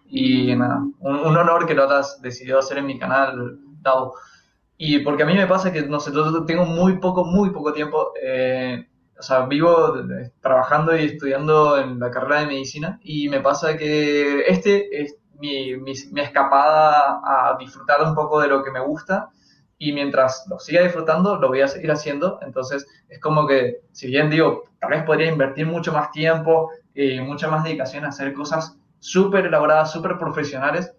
[0.09, 4.13] Y nada, un, un, honor que lo hayas decidido hacer en mi canal, Dao.
[4.77, 7.73] Y porque a mí me pasa que, no sé, yo tengo muy poco, muy poco
[7.73, 8.13] tiempo.
[8.21, 8.87] Eh,
[9.19, 9.95] o sea, vivo
[10.39, 15.75] trabajando y estudiando en la carrera de medicina y me pasa que este es mi,
[15.75, 19.29] mi, mi, escapada a disfrutar un poco de lo que me gusta
[19.77, 22.39] y mientras lo siga disfrutando lo voy a seguir haciendo.
[22.41, 27.19] Entonces es como que, si bien digo, tal vez podría invertir mucho más tiempo y
[27.19, 30.93] mucha más dedicación a hacer cosas súper elaboradas, súper profesionales,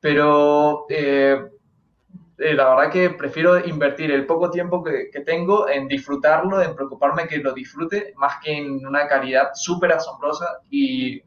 [0.00, 1.38] pero eh,
[2.42, 7.28] eh, la verdad que prefiero invertir el poco tiempo que, tengo en disfrutarlo, en preocuparme
[7.28, 10.58] que lo disfrute, más que en una calidad súper asombrosa.
[10.68, 11.22] Y eh,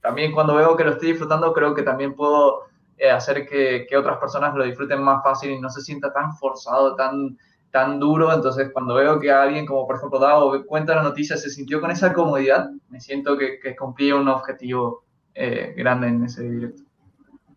[0.00, 2.62] también cuando veo que lo estoy disfrutando, creo que también puedo
[2.96, 6.94] eh, hacer que, otras personas lo disfruten más fácil y no se sienta tan forzado,
[6.94, 7.36] tan,
[7.70, 8.32] tan duro.
[8.32, 11.90] Entonces, cuando veo que alguien, como por ejemplo Davo, cuenta la noticia, se sintió con
[11.90, 15.03] esa comodidad, me siento que, que cumplí un objetivo
[15.34, 16.82] eh, grande en ese directo.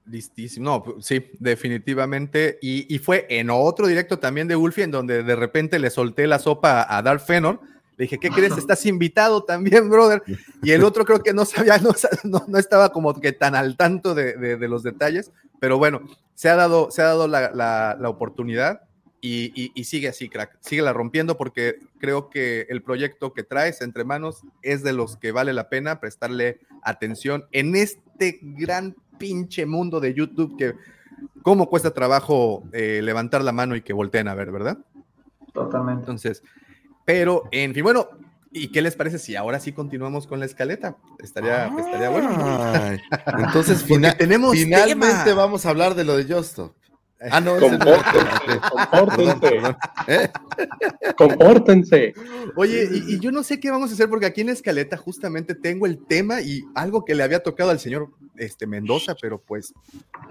[0.05, 0.63] Listísimo.
[0.87, 2.57] No, sí, definitivamente.
[2.61, 6.27] Y, y, fue en otro directo también de Wolfie, en donde de repente le solté
[6.27, 7.59] la sopa a Darth Fenor.
[7.97, 8.55] Le dije, ¿qué crees?
[8.57, 10.21] Estás invitado también, brother.
[10.63, 11.91] Y el otro creo que no sabía, no,
[12.23, 16.01] no- no estaba como que tan al tanto de, de- de los detalles, pero bueno,
[16.35, 18.81] se ha dado, se ha dado la, la- la oportunidad
[19.19, 20.57] y, y- y sigue así, crack.
[20.61, 25.17] Sigue la rompiendo porque creo que el proyecto que traes entre manos es de los
[25.17, 30.73] que vale la pena prestarle atención en este gran pinche mundo de YouTube que
[31.41, 34.77] cómo cuesta trabajo eh, levantar la mano y que volteen a ver, ¿verdad?
[35.53, 36.01] Totalmente.
[36.01, 36.43] Entonces,
[37.05, 38.09] pero, en fin, bueno,
[38.51, 40.97] ¿y qué les parece si ahora sí continuamos con la escaleta?
[41.19, 42.29] Estaría, estaría bueno.
[43.45, 45.35] entonces, fina- tenemos finalmente tema.
[45.35, 46.75] vamos a hablar de lo de Justo.
[47.31, 47.59] Ah, no.
[47.59, 48.59] Compórtense.
[50.07, 50.29] ¿Eh?
[51.17, 52.13] compórtense.
[52.55, 54.97] Oye, y, y yo no sé qué vamos a hacer porque aquí en la escaleta
[54.97, 59.39] justamente tengo el tema y algo que le había tocado al señor este, Mendoza, pero
[59.39, 59.73] pues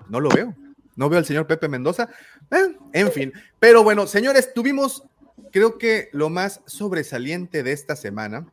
[0.09, 0.55] no lo veo.
[0.95, 2.09] No veo al señor Pepe Mendoza.
[2.51, 5.05] Eh, en fin, pero bueno, señores, tuvimos,
[5.53, 8.47] creo que lo más sobresaliente de esta semana.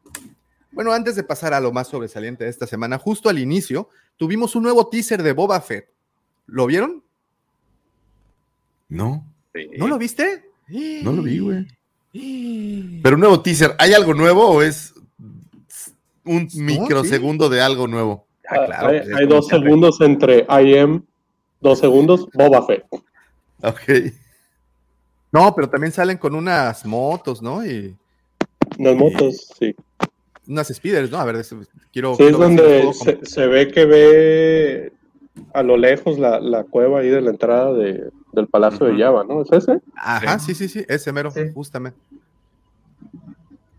[0.71, 4.55] Bueno, antes de pasar a lo más sobresaliente de esta semana, justo al inicio, tuvimos
[4.55, 5.87] un nuevo teaser de Boba Fett.
[6.47, 7.03] ¿Lo vieron?
[8.93, 9.25] No,
[9.77, 10.43] ¿No lo viste?
[11.03, 11.65] no lo vi, güey.
[13.01, 14.93] Pero un nuevo teaser, ¿hay algo nuevo o es
[16.23, 18.25] un microsegundo de algo nuevo?
[18.47, 19.67] Ah, claro, hay pues, hay dos siempre.
[19.69, 21.03] segundos entre I am,
[21.59, 22.85] dos segundos, Boba Fett.
[23.63, 24.13] Ok.
[25.31, 27.65] No, pero también salen con unas motos, ¿no?
[27.65, 27.95] Y
[28.77, 29.73] Las motos, sí.
[30.47, 31.17] unas speeders, ¿no?
[31.17, 31.43] A ver,
[31.91, 32.15] quiero.
[32.15, 34.93] Sí, es donde se, se ve que ve
[35.53, 39.23] a lo lejos la, la cueva ahí de la entrada de- del Palacio de Java,
[39.23, 39.41] ¿no?
[39.43, 39.79] ¿Es ese?
[39.95, 41.97] Ajá, sí, sí, sí, ese mero, justamente.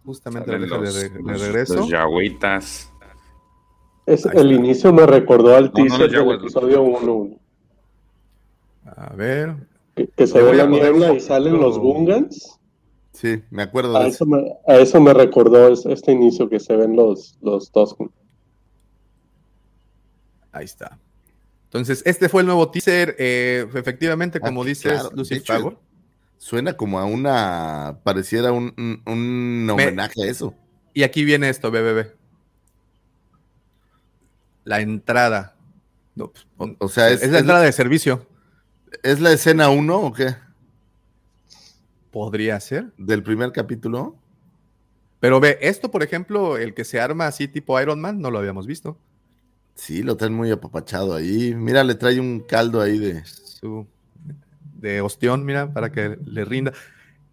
[0.04, 1.74] Justamente, los, los- regreso.
[1.76, 2.90] los yagüitas.
[4.06, 7.30] Es, el inicio me recordó al No, no, teaser del episodio 1,
[8.96, 9.54] A ver.
[9.96, 12.60] que, que se Le ve la niebla y salen los Gungans.
[13.12, 14.26] Sí, me acuerdo A de eso eso.
[14.26, 18.10] me, a eso me recordó es- este inicio que se ven los, los Tusken.
[20.52, 20.98] Ahí está.
[21.74, 23.16] Entonces, este fue el nuevo teaser.
[23.18, 25.80] eh, efectivamente, Ah, como dices, claro, Lucy Fagor.
[26.38, 30.54] Suena como a una, pareciera un, un- un homenaje a eso.
[30.92, 32.12] Y aquí viene esto, BBB.
[34.64, 35.56] La entrada.
[36.14, 38.26] No, pues, O sea, es, es la es- entrada de servicio.
[39.02, 40.36] ¿es la escena 1 o qué?
[42.12, 42.92] Podría ser.
[42.96, 44.14] ¿Del primer capítulo?
[45.18, 48.38] Pero ve, esto, por ejemplo, el que se arma así tipo Iron Man, no lo
[48.38, 48.96] habíamos visto.
[49.74, 51.54] Sí, lo traen muy apapachado ahí.
[51.54, 53.24] Mira, le trae un caldo ahí de...
[53.24, 53.86] Su,
[54.76, 56.72] de ostión, mira, para que le rinda.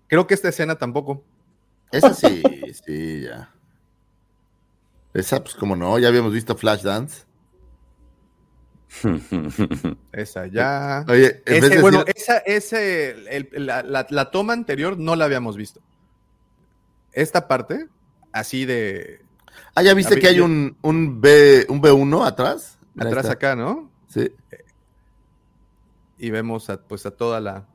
[0.08, 1.24] Creo que esta escena tampoco.
[1.92, 2.44] Esa sí,
[2.86, 3.54] sí, ya.
[5.14, 7.26] Esa, pues como no, ya habíamos visto Flashdance.
[10.12, 11.06] Esa ya.
[11.08, 14.98] Oye, en Ese, vez de bueno, decir- esa, ese, el- la, la- la toma anterior
[14.98, 15.82] no la habíamos visto.
[17.14, 17.88] Esta parte,
[18.32, 19.22] así de
[19.76, 22.78] Ah, ¿ya viste ver, que hay yo- un, un, B, un B1 atrás?
[22.98, 23.90] Atrás acá, ¿no?
[24.08, 24.32] Sí.
[26.18, 27.66] Y vemos a, pues a toda la,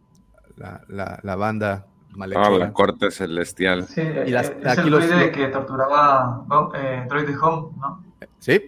[0.56, 2.58] la, la- la banda Ah, malhechora.
[2.66, 3.86] la corte celestial.
[3.86, 6.44] Sí, Y las- eh, es aquí el los- druide que torturaba
[6.74, 8.04] eh, Droid de Home, ¿no?
[8.38, 8.60] Sí,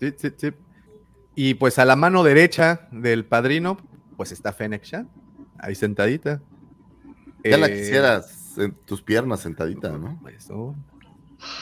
[0.00, 0.50] sí, sí, sí.
[1.34, 3.76] Y pues a la mano derecha del padrino,
[4.16, 5.08] pues está Fennec Shan,
[5.58, 6.40] ahí sentadita.
[7.44, 10.20] Ya la Eh, quisieras en tus piernas sentadita, ¿no?
[10.28, 10.74] Eso,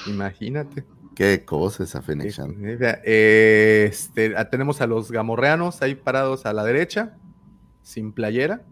[0.07, 0.85] imagínate.
[1.15, 2.55] Qué cosa esa Shan.
[2.61, 7.17] Eh, este, ah, tenemos a los gamorreanos ahí parados a la derecha,
[7.83, 8.63] sin playera.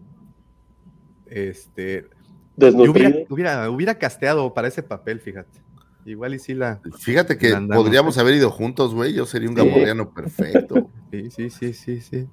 [1.27, 2.09] Este,
[2.57, 5.66] hubiera, hubiera, hubiera casteado para ese papel, fíjate.
[6.05, 6.81] Igual y sí la.
[7.01, 9.12] Fíjate que podríamos haber ido juntos, güey.
[9.12, 9.65] Yo sería un Sí.
[9.65, 10.89] gamorreano perfecto.
[11.11, 12.28] Sí, sí, sí, sí, sí.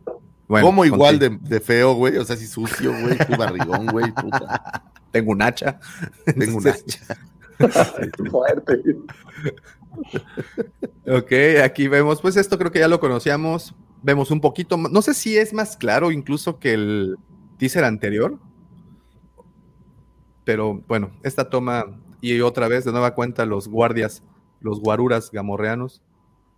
[0.48, 2.18] Bueno, Como igual de, de feo, güey.
[2.18, 3.18] O sea, así sucio, güey.
[3.18, 4.12] Tu barrigón, güey.
[4.12, 4.84] Puta.
[5.12, 5.80] Tengo un hacha.
[6.26, 7.18] Tengo un hacha.
[8.32, 8.82] Fuerte.
[11.08, 11.32] Ok,
[11.64, 13.76] aquí vemos, pues esto creo que ya lo conocíamos.
[14.02, 17.16] Vemos un poquito, más- no sé si es más claro incluso que el
[17.58, 18.38] teaser anterior.
[20.44, 21.86] Pero bueno, esta toma
[22.22, 24.24] y otra vez de nueva cuenta los guardias,
[24.60, 26.02] los guaruras gamorreanos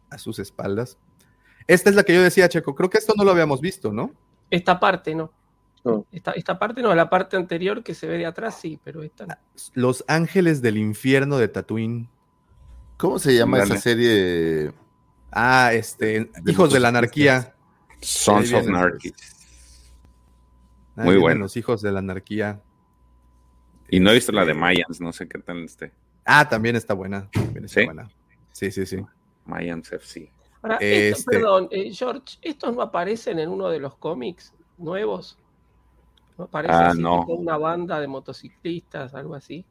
[0.10, 0.98] a sus espaldas.
[1.68, 4.12] Esta es la que yo decía, Checo, creo que esto no lo habíamos visto, ¿no?
[4.50, 5.32] Esta parte no.
[5.86, 6.06] No.
[6.12, 9.28] Esta, esta parte no, la parte anterior que se ve de atrás sí, pero esta
[9.28, 9.36] no.
[9.76, 12.10] Los ángeles del infierno de Tatooine.
[12.98, 13.74] ¿Cómo se llama Dale.
[13.76, 14.74] esa serie?
[15.32, 17.54] Ah, este, hijos de la anarquía.
[18.02, 19.14] Sons of Anarchy.
[20.96, 21.42] Muy bueno.
[21.42, 22.62] Los hijos de la anarquía.
[23.90, 25.92] Y no he visto la de Este, Mayans, no sé qué tal esté.
[26.26, 27.30] Ah, también está buena.
[27.32, 27.86] también está ¿Sí?
[27.86, 28.10] buena.
[28.52, 28.98] Sí, sí, sí.
[29.46, 30.32] Mayans FC.
[30.62, 35.38] Ahora, esto- Este- perdón, eh, George, ¿estos no aparecen en uno de los cómics nuevos?
[36.38, 37.20] ¿No aparece Ah, así no.
[37.22, 39.66] tipo una banda de motociclistas, algo así?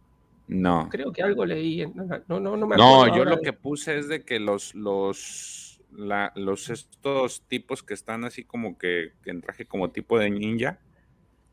[0.47, 0.89] No.
[0.91, 1.83] Creo que algo leí.
[1.83, 4.09] en- No, no, no, no me No, acuerdo yo ahora lo de- que puse es
[4.09, 9.41] de que los, los, la- los estos tipos que están así como que, que en
[9.41, 10.79] traje como tipo de ninja,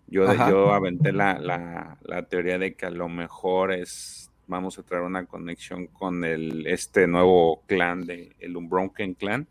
[0.07, 0.49] yo, Ajá.
[0.49, 5.03] yo aventé la, la, la teoría de que a lo mejor es, vamos a traer
[5.03, 9.47] una conexión con el, este nuevo clan de el Umbronken clan,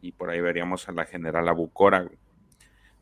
[0.00, 2.08] y por ahí veríamos a la general Abucora,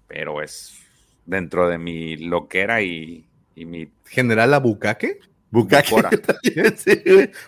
[0.07, 0.79] pero es
[1.27, 5.21] dentro de mi loquera y, y mi ¿General Abucaque?
[5.51, 6.11] Bucaque Bucora.
[6.77, 7.03] sí.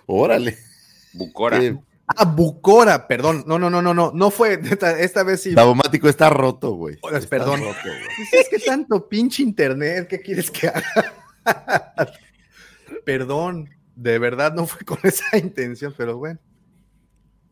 [0.06, 0.58] Órale.
[1.14, 1.62] Bucora.
[1.62, 3.44] Eh, Ah, Bucora, perdón.
[3.46, 4.12] No, no, no, no, no.
[4.14, 4.60] No fue.
[4.62, 5.54] Esta, esta vez sí.
[5.54, 6.98] Davomático está roto, güey.
[7.30, 7.60] Perdón.
[7.60, 8.00] roto, güey.
[8.32, 11.14] Es que tanto pinche internet, ¿qué quieres que haga?
[13.04, 16.38] Perdón, de verdad no fue con esa intención, pero bueno.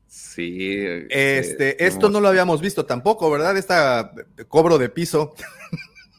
[0.07, 0.77] Sí.
[1.09, 3.57] Este, esto no lo habíamos visto tampoco, ¿verdad?
[3.57, 5.35] Esta eh, cobro de piso.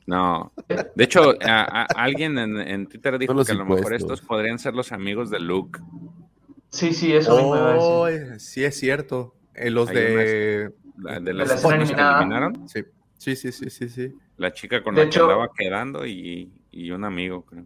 [0.05, 0.51] No.
[0.95, 4.59] De hecho, a- a- alguien en, en Twitter dijo que a lo mejor estos podrían
[4.59, 5.80] ser los amigos de Luke.
[6.69, 7.89] Sí, sí, eso mismo iba a decir.
[7.89, 9.35] Oh, eh, sí, es cierto.
[9.53, 10.71] Eh, los de.
[10.97, 12.67] La- de De las que eliminaron.
[12.67, 12.84] Sí,
[13.17, 13.89] sí, sí, sí, sí.
[13.89, 14.13] sí.
[14.38, 17.65] La chica con De la hecho- que andaba quedando y, y un amigo, creo.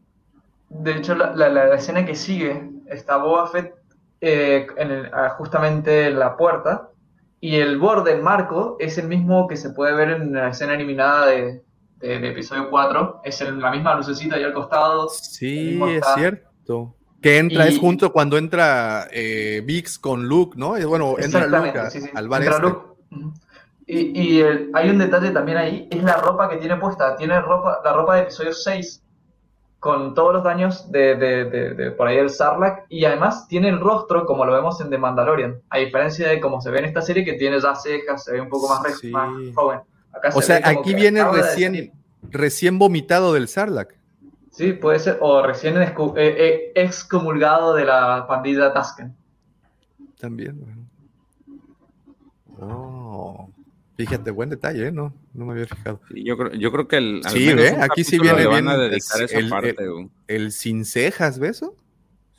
[0.70, 3.74] De hecho, la, la- la escena que sigue está Boba Fett
[4.20, 6.90] eh, en el- ah, justamente en la puerta
[7.40, 10.74] y el borde, el marco, es el mismo que se puede ver en la escena
[10.74, 11.62] eliminada de,
[12.00, 13.22] de- de episodio 4.
[13.24, 15.10] Es el- la misma lucecita ahí al costado.
[15.10, 16.94] Sí, es cierto.
[17.22, 20.78] Que entra, Y- es junto cuando entra eh, Vix con Luke, ¿no?
[20.78, 22.10] Y bueno, entra Luke Exactamente, a- sí, sí.
[22.14, 22.68] al bar Entra este.
[22.68, 22.88] Luke.
[23.90, 27.16] Y, y, el- hay un detalle también ahí, es la ropa que tiene puesta.
[27.16, 29.02] Tiene ropa, la ropa de episodio 6
[29.80, 33.70] con todos los daños de, de, de- de por ahí el Sarlacc y además tiene
[33.70, 35.62] el rostro como lo vemos en The Mandalorian.
[35.70, 38.42] A diferencia de como se ve en esta serie que tiene ya cejas, se ve
[38.42, 39.10] un poco más, Sí.
[39.10, 39.80] más joven.
[40.18, 41.92] Acá O se sea, aquí viene de recién,
[42.30, 43.94] recién vomitado del Sarlacc.
[44.52, 49.16] Sí, puede ser, o recién eh, eh, excomulgado de la pandilla Tusken.
[50.20, 50.60] También.
[50.60, 50.88] bueno.
[52.60, 53.50] Oh,
[53.98, 54.92] fíjate, buen detalle, ¿eh?
[54.92, 56.02] No, no me había fijado.
[56.12, 58.68] Sí, yo, creo, yo creo que el, al Sí, menos ve, aquí sí viene bien
[58.68, 59.76] el- parte.
[59.78, 60.10] el- güey.
[60.28, 61.76] El sin cejas, ¿ves eso?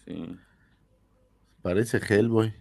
[0.05, 0.37] Sí.
[1.63, 2.55] Parece Hellboy.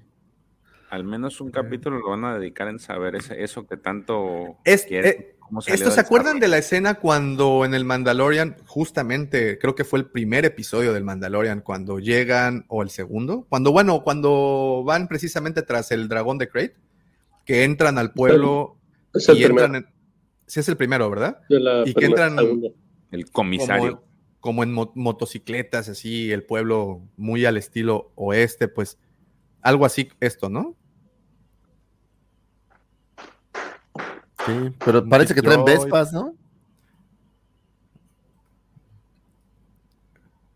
[0.89, 4.85] Al menos un capítulo lo van a dedicar en saber ese, eso que tanto Es-
[4.85, 5.33] quieren, eh,
[5.67, 10.05] ¿Esto se acuerdan de la escena cuando en el Mandalorian, justamente, creo que fue el
[10.05, 15.91] primer episodio del Mandalorian, cuando llegan, o el segundo, cuando, bueno, cuando van precisamente tras
[15.91, 16.75] el dragón de Crate,
[17.45, 18.75] que entran al pueblo
[19.13, 19.87] Es el y entran primero.
[19.89, 19.97] en...
[20.47, 21.39] Sí, es el primero, ¿verdad?
[21.47, 22.67] La y que entran segunda.
[23.11, 24.01] El comisario.
[24.01, 24.03] como,
[24.41, 28.97] como en mo- motocicletas, así, el pueblo muy al estilo oeste, pues
[29.61, 30.75] algo así esto, ¿no?
[34.45, 35.65] Sí, pero parece que traen.
[35.65, 36.33] Vespas, ¿no?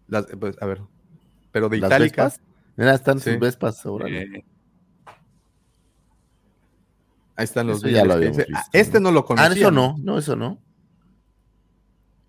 [0.08, 0.82] Las- pues, a ver,
[1.52, 2.24] pero de Las itálica.
[2.26, 2.46] Vespas.
[2.78, 3.32] Mira, están Sí.
[3.32, 4.24] sus Vespas, órale.
[4.24, 4.46] Eh,
[7.38, 9.52] Ahí están los Eso ya lo Este- ah, visto, Este no lo Ah, conocía.
[9.62, 10.50] eso no, no, eso no.
[10.50, 10.60] no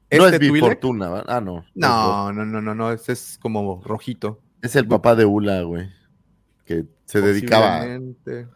[0.09, 0.61] ¿Este es mi Twi'lek?
[0.71, 1.25] fortuna, ¿va?
[1.27, 1.65] Ah, no.
[1.75, 4.41] No, no, no, no, no, este es como rojito.
[4.63, 5.91] Es el papá de Ula, güey.
[6.65, 8.47] Que se dedicaba a, Posiblemente.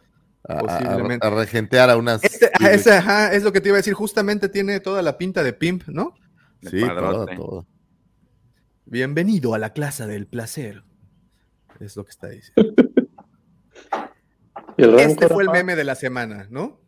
[0.47, 1.27] a- a- posiblemente.
[1.27, 2.23] a regentear a unas.
[2.23, 3.93] Este, ah, ese, ajá, es lo que te iba a decir.
[3.93, 6.13] Justamente tiene toda la pinta de pimp, ¿no?
[6.61, 7.67] de Sí, todo, todo.
[8.85, 10.83] Bienvenido a la clase del placer.
[11.79, 12.73] Es lo que está diciendo.
[14.77, 16.79] Este fue el meme de la semana, ¿no?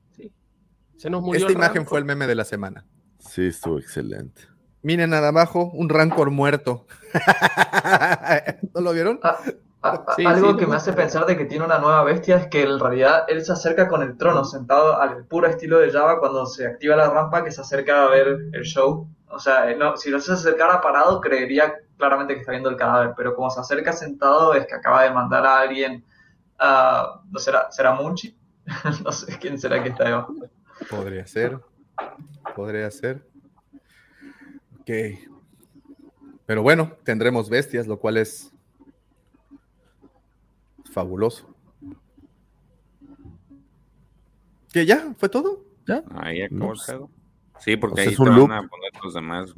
[0.98, 1.90] Se nos murió Esta imagen Rancor.
[1.90, 2.86] fue el meme de la semana.
[3.20, 4.42] Sí, estuvo excelente.
[4.84, 6.86] Miren nada abajo, un rancor muerto.
[8.76, 9.20] ¿No lo vieron?
[9.24, 9.38] Ah,
[10.18, 10.58] Sí, algo sí.
[10.58, 13.46] que me hace pensar de que tiene una nueva bestia es que en realidad él
[13.46, 17.10] se acerca con el trono, sentado al puro estilo de Java cuando se activa la
[17.10, 19.08] rampa que se acerca a ver el show.
[19.30, 23.14] O sea, no, si no se acercara parado, creería claramente que está viendo el cadáver,
[23.16, 26.04] pero como se acerca sentado es que acaba de mandar a alguien
[26.58, 27.22] a...
[27.32, 28.38] ¿No será, será Munchi?
[29.06, 30.34] no sé quién será que está debajo.
[30.90, 31.58] Podría ser.
[32.54, 33.26] Podría ser.
[34.82, 34.92] Ok.
[36.46, 38.52] Pero bueno, tendremos bestias, lo cual es
[41.04, 41.48] fabuloso.
[44.74, 45.14] ¿Que ya?
[45.18, 45.64] ¿Fue todo?
[45.88, 46.04] ¿Ya?
[46.16, 47.10] Ahí acabó No, el pues, pedo.
[47.60, 48.52] Sí, porque o sea, ahí es te un van loop.
[48.52, 49.54] a poner los demás.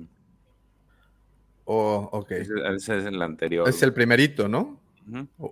[1.66, 2.32] Oh, ok.
[2.32, 3.68] Ese, ese es el anterior.
[3.68, 4.80] Es el primerito, ¿no?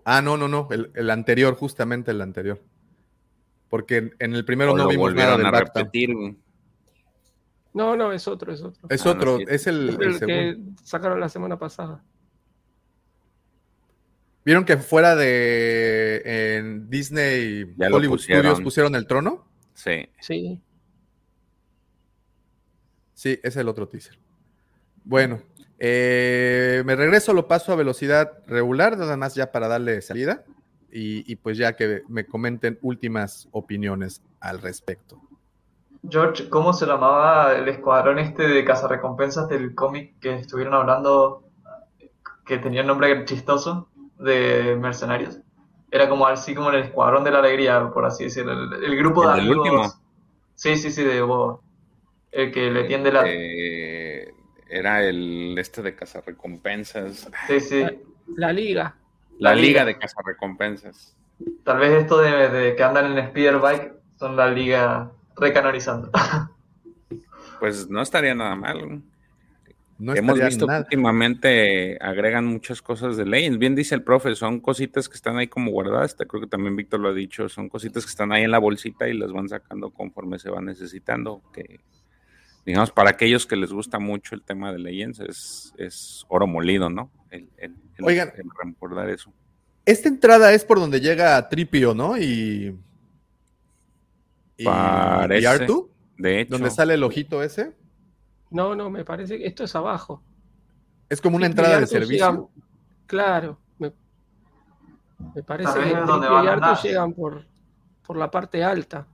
[0.06, 0.68] Ah, no, no, no.
[0.72, 2.62] El, el anterior, justamente el anterior.
[3.70, 5.80] Porque en, en el primero O no lo vimos nada del a Bacta.
[5.82, 6.14] repetir.
[6.16, 6.36] güey.
[7.74, 8.88] No, no, es otro, es otro.
[8.90, 9.46] Es Ah, no, otro, sí.
[9.48, 10.78] es el, Es el el segundo.
[10.78, 12.04] que sacaron la semana pasada.
[14.50, 16.24] ¿Vieron que fuera de
[16.58, 18.46] en Disney Ya Hollywood pusieron.
[18.46, 19.46] Studios pusieron el trono?
[19.76, 20.10] Sí.
[20.20, 20.60] Sí.
[23.14, 24.18] Sí, es el otro teaser.
[25.04, 25.40] Bueno,
[25.78, 30.44] Eh, me regreso, lo paso a velocidad regular, nada más ya para darle salida.
[30.92, 35.22] Y, y pues ya que me comenten últimas opiniones al respecto.
[36.10, 41.44] George, ¿cómo se llamaba el escuadrón este de cazarrecompensas del cómic que estuvieron hablando,
[42.48, 43.90] que tenía el nombre chistoso,
[44.20, 45.40] de mercenarios?
[45.92, 48.54] Era como así como el escuadrón de la alegría, por así decirlo.
[48.54, 49.70] El, el grupo de ¿El del amigos.
[49.70, 49.94] último?
[50.56, 51.60] Sí, sí, sí, de Boba.
[52.32, 53.24] El que le tiende la.
[53.26, 54.34] Eh,
[54.70, 57.30] era el este de cazarrecompensas.
[57.48, 57.86] Sí, sí.
[58.36, 58.96] La liga.
[59.40, 59.86] La La liga liga.
[59.86, 61.18] de cazarrecompensas.
[61.64, 66.12] Tal vez esto de, de que andan en Speederbike son la liga recanonizando.
[67.60, 69.02] Pues no estaría nada mal.
[70.00, 70.80] No Hemos visto nada.
[70.84, 73.60] que últimamente agregan muchas cosas de Legends.
[73.60, 76.16] Bien dice el profe, son cositas que están ahí como guardadas.
[76.16, 77.50] Creo que también Víctor lo ha dicho.
[77.50, 80.66] Son cositas que están ahí en la bolsita y las van sacando conforme se van
[80.66, 81.42] necesitando.
[81.54, 81.82] Que,
[82.66, 86.90] digamos, para aquellos que les gusta mucho el tema de Legends, es, es oro molido,
[86.90, 87.12] ¿no?
[87.30, 88.32] El, el, el- Oigan.
[88.38, 89.34] el recordar eso.
[89.86, 92.18] Esta entrada es por donde llega Tripio, ¿no?
[92.18, 92.74] Y.
[94.56, 95.42] Y, Parece.
[95.42, 97.74] y Artu, De hecho, donde sale el ojito ese.
[98.52, 100.22] No, no, me parece que esto es abajo.
[101.10, 102.26] Es como una entrada de servicio.
[102.26, 102.48] llegan-
[103.06, 103.92] claro, me,
[105.36, 107.46] me parece que Tripio y las- llegan por,
[108.06, 109.08] por la parte alta.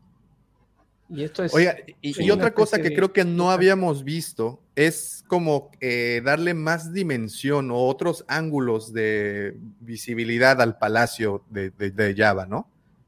[1.07, 1.53] Y esto es.
[1.53, 6.53] Oiga, y, otra cosa que de- creo que no habíamos visto es como eh, darle
[6.55, 12.67] más dimensión o otros ángulos de visibilidad al palacio de, de- de Java, ¿no?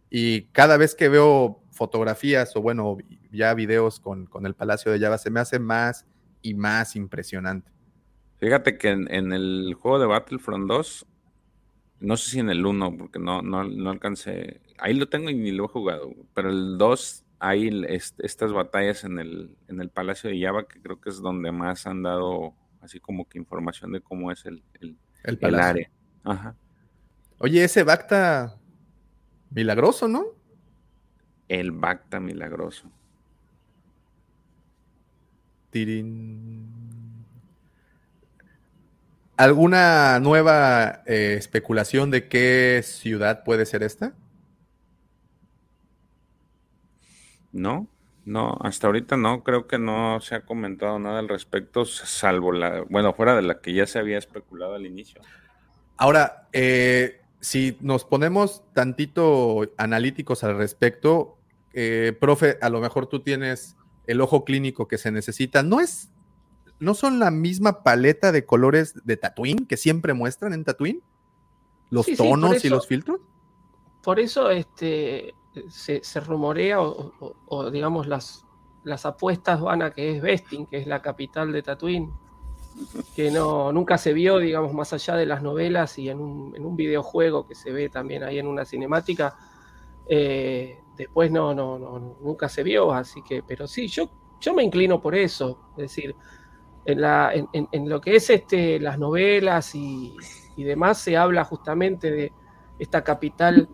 [0.10, 2.98] Y cada vez que veo fotografías o bueno,
[3.32, 6.06] ya videos con, con el palacio de Java, se me hace más
[6.42, 7.72] y más impresionante.
[8.40, 11.06] Fíjate que en, en el juego de Battlefront 2,
[12.00, 15.36] no sé si en el 1, porque no, no, no alcancé, ahí lo tengo y
[15.36, 19.90] ni lo he jugado, pero el 2, hay est- estas batallas en el, en el
[19.90, 23.92] Palacio de Java, que creo que es donde más han dado así como que información
[23.92, 25.90] de cómo es el, el, El el área.
[26.24, 26.56] Ajá.
[27.40, 28.58] Oye, ese Bacta
[29.52, 30.26] milagroso, ¿no?
[31.48, 32.92] El Bacta milagroso.
[35.70, 36.88] Tirín.
[39.38, 44.14] ¿Alguna nueva eh, especulación de qué ciudad puede ser esta?
[47.52, 47.88] No,
[48.26, 52.84] no, hasta ahorita no, creo que no se ha comentado nada al respecto, salvo la,
[52.90, 55.22] bueno, fuera de la que ya se había especulado al inicio.
[55.98, 61.38] Ahora, eh, si nos ponemos tantito analíticos al respecto,
[61.74, 63.78] eh, profe, a lo mejor tú tienes
[64.08, 65.62] el ojo clínico que se necesita.
[65.64, 66.10] ¿No es,
[66.80, 71.02] no son la misma paleta de colores de Tatooine que siempre muestran en Tatooine?
[71.90, 73.20] ¿Los Sí, sí, por tonos y los filtros?
[74.04, 75.34] Por eso este,
[75.70, 78.46] se, se rumorea o, o- o, digamos las,
[78.84, 82.10] las apuestas van a que es Vesting, que es la capital de Tatooine,
[83.16, 86.66] que no, nunca se vio, digamos, más allá de las novelas y en un, en
[86.66, 89.36] un videojuego que se ve también ahí en una cinemática.
[90.10, 94.10] eh, después no, no, no, nunca se vio, así que, pero sí, yo,
[94.40, 96.16] yo me inclino por eso, es decir,
[96.86, 100.16] en, la, en, lo que es este, las novelas y,
[100.56, 102.34] y demás se habla justamente de
[102.80, 103.70] esta capital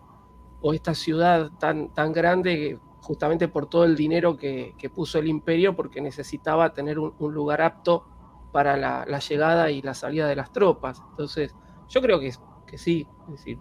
[0.60, 5.28] o esta ciudad tan, tan grande justamente por todo el dinero que, que puso el
[5.28, 8.06] imperio porque necesitaba tener un, lugar apto
[8.50, 11.02] para la, la llegada y la salida de las tropas.
[11.10, 11.54] Entonces,
[11.88, 12.32] yo creo que,
[12.66, 13.58] que sí, es decir,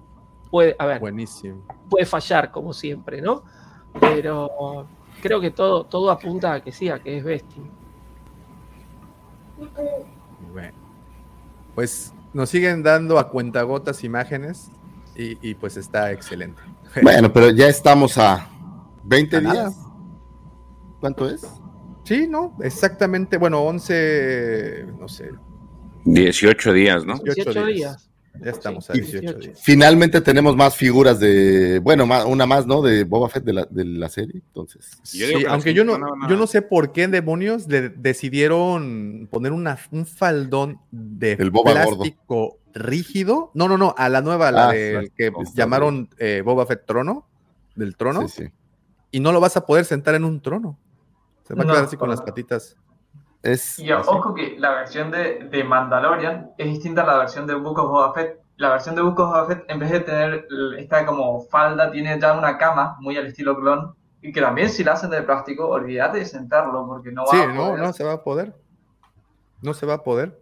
[0.53, 1.65] puede, a ver, Buenísimo.
[1.89, 3.43] puede fallar como siempre, ¿no?
[3.99, 4.85] Pero
[5.19, 7.71] creo que todo, todo apunta a que sí, a que es Vesting.
[10.51, 10.73] Bueno,
[11.73, 14.69] pues nos siguen dando a cuentagotas imágenes
[15.15, 16.61] y, y pues está excelente.
[17.01, 18.47] Bueno, pero ya estamos a
[19.05, 19.53] 20 A nada.
[19.69, 19.79] días.
[20.99, 21.41] ¿Cuánto es?
[22.03, 22.55] Sí, ¿no?
[22.61, 25.31] Exactamente, bueno, 11, no sé,
[26.05, 27.17] 18 días, ¿no?
[27.17, 28.12] 18 días.
[28.41, 29.39] Ya estamos a Sí, 18 18.
[29.39, 29.59] días.
[29.63, 32.81] Finalmente tenemos más figuras de, bueno, ma- una más, ¿no?
[32.81, 34.41] De Boba Fett de la, de la serie.
[34.47, 35.97] Entonces, Yo Sí, aunque yo no,
[36.27, 41.73] yo no sé por qué demonios le decidieron poner una, un faldón de El Boba
[41.73, 43.51] plástico rígido.
[43.53, 46.85] No, no, no, a la nueva, la Ah, del sí, que llamaron eh, Boba Fett
[46.87, 47.27] Trono,
[47.75, 48.51] del trono, sí, sí.
[49.11, 50.79] y no lo vas a poder sentar en un trono.
[51.47, 52.15] Se va a quedar así con no.
[52.15, 52.77] las patitas.
[53.43, 57.53] Es, Y ojo que la versión de, de Mandalorian es distinta a la versión de
[57.55, 58.39] Book of Boba Fett.
[58.55, 60.47] La versión de Book of Boba Fett, en vez de tener
[60.77, 63.93] esta como falda, tiene ya una cama muy al estilo clon.
[64.21, 67.37] Y que también si la hacen de plástico, olvídate de sentarlo porque no va Sí,
[67.37, 67.79] a no, poder.
[67.83, 68.53] no se va a poder.
[69.61, 70.39] No se va a poder.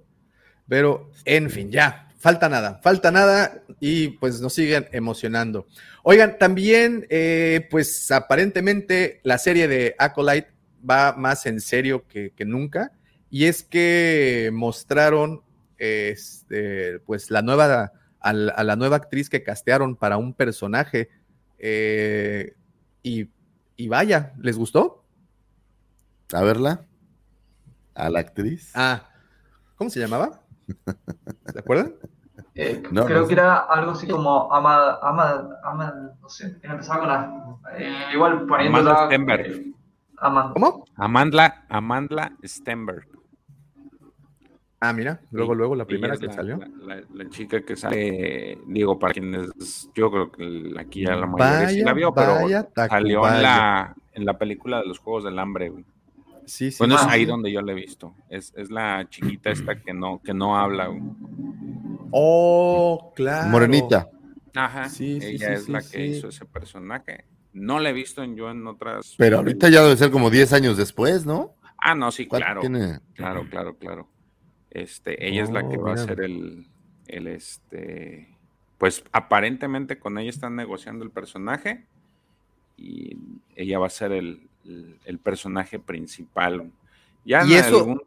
[0.67, 2.07] Pero, en fin, ya.
[2.19, 5.65] Falta nada, falta nada y pues nos siguen emocionando.
[6.03, 10.51] Oigan, también, eh, pues aparentemente la serie de Acolyte
[10.87, 12.91] va más en serio que, que nunca
[13.29, 15.41] y es que mostraron
[15.77, 21.09] este, pues la nueva, a la, a la nueva actriz que castearon para un personaje.
[21.57, 22.55] eh,
[23.03, 23.29] y,
[23.75, 25.03] y vaya, ¿les gustó?
[26.33, 26.85] A verla.
[27.95, 28.71] A la actriz.
[28.75, 29.09] Ah,
[29.75, 30.41] ¿cómo se llamaba?
[31.51, 31.95] ¿Se acuerdan?
[32.53, 36.99] Eh, No, creo no que era algo así como Ama, Ama, Ama, no sé, empezaba
[36.99, 37.59] con A.
[37.77, 38.91] Eh, igual poniéndola.
[38.91, 39.73] Amanda Stenberg.
[40.21, 40.51] Eh, Ama.
[40.53, 40.85] ¿Cómo?
[40.95, 43.07] Amandla, Amandla Stenberg.
[44.83, 46.57] Ah, mira, luego, Sí, luego la primera que la- salió.
[46.57, 51.27] La, la- la chica que sale, digo, para quienes, yo creo que aquí ya la
[51.27, 52.35] mayoría sí Vaya, la vio, pero
[52.89, 55.85] salió en la, en la película de los Juegos del Hambre, güey.
[56.47, 56.77] Sí, sí.
[56.79, 57.25] Bueno, es Ah, ahí sí.
[57.27, 58.15] donde yo la he visto.
[58.27, 61.01] Es, es la chiquita esta que no, que no habla, güey.
[62.11, 63.49] Oh, claro.
[63.49, 64.09] Morenita.
[64.55, 66.01] Ajá, Sí, sí, ella sí, es sí, la que sí.
[66.01, 67.25] hizo ese personaje.
[67.53, 69.15] No la he visto en yo en otras.
[69.17, 71.53] Pero ahorita ya debe ser como 10 años después, ¿no?
[71.77, 72.61] Ah, no, sí, ¿Cuánto claro.
[72.61, 72.99] tiene?
[73.15, 74.07] Claro, claro, claro.
[74.69, 76.67] Este, ella es la que Oh, va a ser el,
[77.07, 78.29] el este,
[78.77, 81.85] pues aparentemente con ella están negociando el personaje
[82.77, 83.17] y
[83.55, 86.71] ella va a ser el, el- el personaje principal.
[87.25, 88.01] Ya Y en eso- algún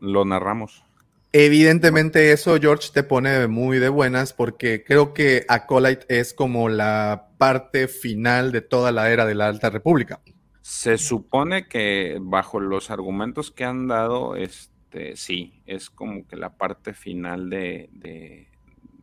[0.00, 0.84] lo narramos.
[1.32, 7.28] Evidentemente eso, George, te pone muy de buenas porque creo que Acolyte es como la
[7.38, 10.20] parte final de toda la era de la Alta República.
[10.60, 16.50] Se supone que bajo los argumentos que han dado, este, sí, es como que la
[16.56, 18.48] parte final de, de-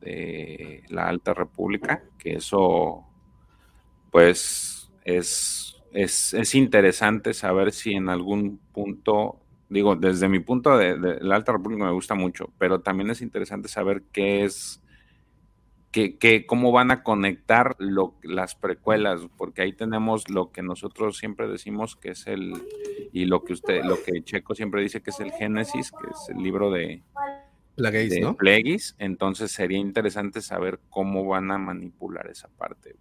[0.02, 3.06] de la Alta República, que eso,
[4.12, 10.98] pues, es, es, es interesante saber si en algún punto, digo, desde mi punto de,
[10.98, 14.82] de la Alta República me gusta mucho, pero también es interesante saber qué es
[15.92, 21.18] que, que cómo van a conectar lo, las precuelas, porque ahí tenemos lo que nosotros
[21.18, 22.54] siempre decimos que es el,
[23.14, 26.30] y lo que usted, lo que Checo siempre dice que es el Génesis, que es
[26.30, 27.04] el libro de,
[27.76, 28.36] Plagueis, ¿no?
[28.36, 32.96] Plagueis, entonces sería interesante saber cómo van a manipular esa parte.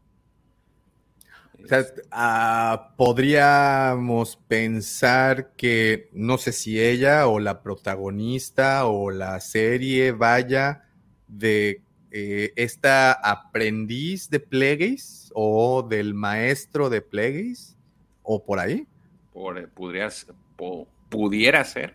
[1.65, 9.41] O sea, ah, podríamos pensar que no sé si ella o la protagonista o la
[9.41, 10.85] serie vaya
[11.29, 11.81] de
[12.13, 17.77] eh, esta aprendiz de Plagueis o del maestro de Plagueis
[18.23, 18.87] o por ahí.
[19.33, 20.27] por, podría, s-
[20.57, 21.95] po- pudiera ser,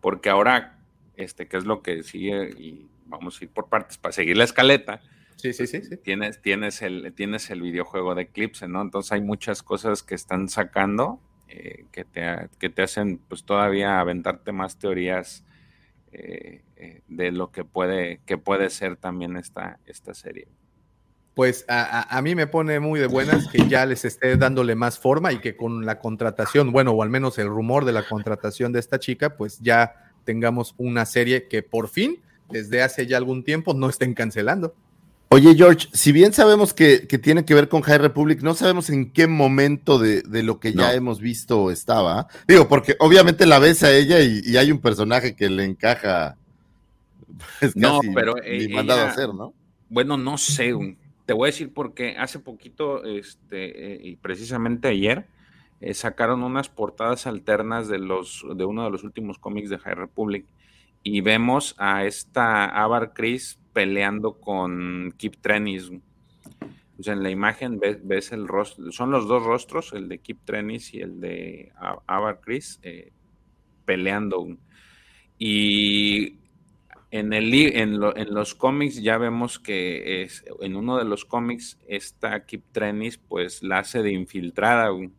[0.00, 0.78] porque ahora,
[1.16, 2.50] este, ¿qué es lo que sigue?
[2.58, 5.00] Y vamos a ir por partes para seguir la escaleta.
[5.36, 5.96] Sí, sí, sí, sí.
[5.98, 8.80] Tienes, tienes, el, tienes el videojuego de Eclipse, ¿no?
[8.82, 14.00] Entonces hay muchas cosas que están sacando eh, que, te, que te hacen pues todavía
[14.00, 15.44] aventarte más teorías
[16.12, 20.48] eh, eh, de lo que puede, que puede ser también esta, esta serie.
[21.34, 24.74] Pues a, a- a mí me pone muy de buenas que ya les esté dándole
[24.74, 28.04] más forma y que con la contratación, bueno, o al menos el rumor de la
[28.04, 29.94] contratación de esta chica, pues ya
[30.24, 34.76] tengamos una serie que por fin, desde hace ya algún tiempo, no estén cancelando.
[35.28, 38.90] Oye, George, si bien sabemos que, que tiene que ver con High Republic, no sabemos
[38.90, 40.90] en qué momento de, de lo que ya No.
[40.92, 42.28] hemos visto estaba.
[42.46, 46.36] Digo, porque obviamente la ves a ella y, y hay un personaje que le encaja.
[47.60, 49.52] Es No, pero, ni eh, mandado a hacer, ¿no?
[49.88, 50.72] Bueno, no sé,
[51.26, 55.26] te voy a decir porque hace poquito, este, eh, y precisamente ayer,
[55.80, 59.94] eh, sacaron unas portadas alternas de los, de uno de los últimos cómics de High
[59.96, 60.46] Republic
[61.02, 65.90] y vemos a esta Avar Chris peleando con Kip Trenis.
[67.04, 70.94] en la imagen ves, ves el rostro, son los dos rostros, el de Kip Trenis
[70.94, 71.70] y el de
[72.06, 73.12] Avar Chris, eh,
[73.84, 74.56] peleando.
[75.38, 76.36] Y
[77.10, 81.26] en, el, en, lo- en los cómics ya vemos que es, en uno de los
[81.26, 84.88] cómics esta Kip Trenis pues la hace de infiltrada.
[84.88, 85.10] güey.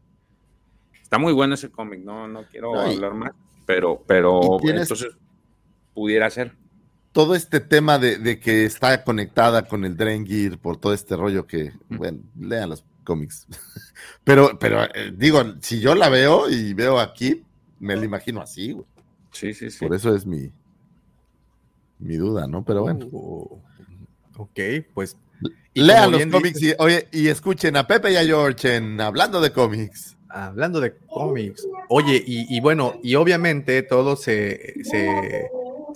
[1.00, 3.32] Está muy bueno ese cómic, no, no quiero No, y- hablar más,
[3.68, 5.16] pero, pero entonces
[5.94, 6.54] pudiera ser.
[7.18, 11.48] Todo este tema de, de que está conectada con el Drengir por todo este rollo
[11.48, 13.48] que, bueno, lean los cómics.
[14.24, 17.44] Pero, pero eh, digo, si yo la veo y veo aquí,
[17.80, 18.86] me la imagino así, güey.
[19.32, 19.84] Sí, sí, sí.
[19.84, 20.52] Por eso es mi,
[21.98, 22.64] mi duda, ¿no?
[22.64, 23.08] Pero bueno.
[23.12, 23.60] Oh,
[24.36, 24.60] ok,
[24.94, 25.18] pues.
[25.74, 29.52] Lean los cómics y, oye, y escuchen a Pepe y a George en Hablando de
[29.52, 30.16] cómics.
[30.30, 31.68] Hablando de cómics.
[31.90, 35.50] Oye, y, y bueno, y obviamente todo se, se,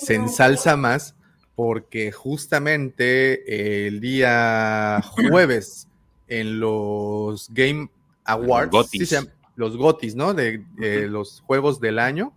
[0.05, 1.15] se ensalza más
[1.55, 5.87] porque justamente el día jueves
[6.27, 7.89] en los Game
[8.23, 9.27] Awards, Los Gotis.
[9.55, 10.33] los ¿no?
[10.33, 12.33] De, de los juegos del año,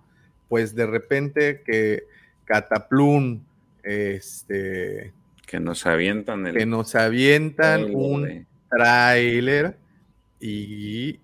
[0.49, 2.05] pues de repente que
[2.45, 3.41] Cataplum,
[3.83, 5.13] este,
[5.47, 6.57] Que nos avientan el.
[6.57, 9.77] que nos avientan un de- tráiler
[10.41, 11.21] y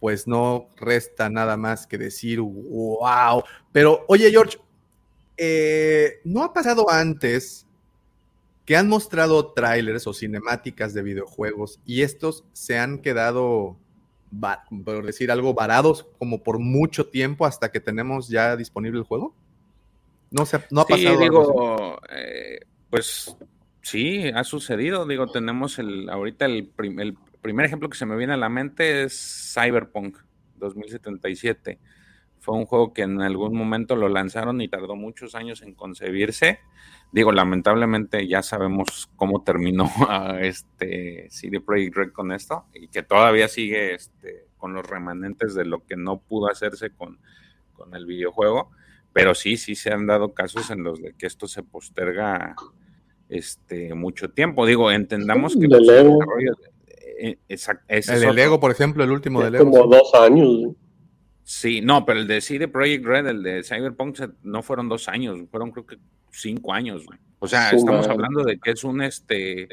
[0.00, 3.44] pues no resta nada más que decir wow.
[3.72, 4.58] Pero oye George,
[5.42, 7.66] eh, ¿no ha pasado antes
[8.66, 13.78] que han mostrado trailers o cinemáticas de videojuegos y estos se han quedado,
[14.84, 19.34] por decir algo, varados como por mucho tiempo hasta que tenemos ya disponible el juego?
[20.30, 21.18] No, se ha, no ha Sí, pasado.
[21.20, 22.60] digo, eh,
[22.90, 23.34] pues
[23.82, 25.06] sí, ha sucedido.
[25.06, 28.50] Digo, tenemos el, ahorita el, prim- el primer ejemplo que se me viene a la
[28.50, 30.18] mente es Cyberpunk
[30.56, 31.78] 2077.
[32.40, 36.58] Fue un juego que en algún momento lo lanzaron y tardó muchos años en concebirse.
[37.12, 43.02] Digo, lamentablemente ya sabemos cómo terminó a este CD Projekt Red con esto y que
[43.02, 47.18] todavía sigue este, con los remanentes de lo que no pudo hacerse con,
[47.74, 48.70] con el videojuego.
[49.12, 52.54] Pero sí, sí se han dado casos en los de que esto se posterga
[53.28, 54.66] este, mucho tiempo.
[54.66, 56.18] Digo, entendamos que Lego.
[56.20, 56.56] desarrollos-
[57.18, 57.38] eh,
[58.28, 58.34] El.
[58.36, 59.70] Lego, por ejemplo, el último de Lego.
[59.70, 60.74] como dos años.
[61.52, 65.36] Sí, no, pero el de CD Projekt Red, el de Cyberpunk, no fueron dos años,
[65.50, 65.98] fueron creo que
[66.30, 67.04] cinco años.
[67.04, 67.18] güey.
[67.40, 69.66] O sea, estamos hablando de que es un este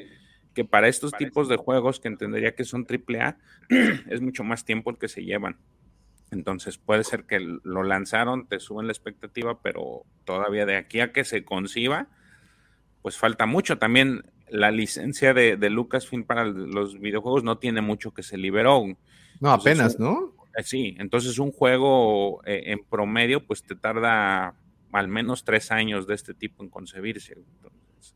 [0.55, 3.37] que para estos tipos de juegos que entendería que son AAA,
[4.09, 5.57] es mucho más tiempo el que se llevan.
[6.31, 11.11] Entonces puede ser que lo lanzaron, te suben la expectativa, pero todavía de aquí a
[11.11, 12.07] que se conciba,
[13.03, 13.77] pues falta mucho.
[13.77, 18.79] También la licencia de, de Lucasfilm para los videojuegos no tiene mucho que se liberó.
[18.81, 20.36] No, Entonces, apenas, ¿no?
[20.57, 24.55] Eh, Sí, entonces un juego eh, en promedio, pues te tarda
[24.91, 27.33] al menos tres años de este tipo en concebirse.
[27.33, 28.15] Entonces,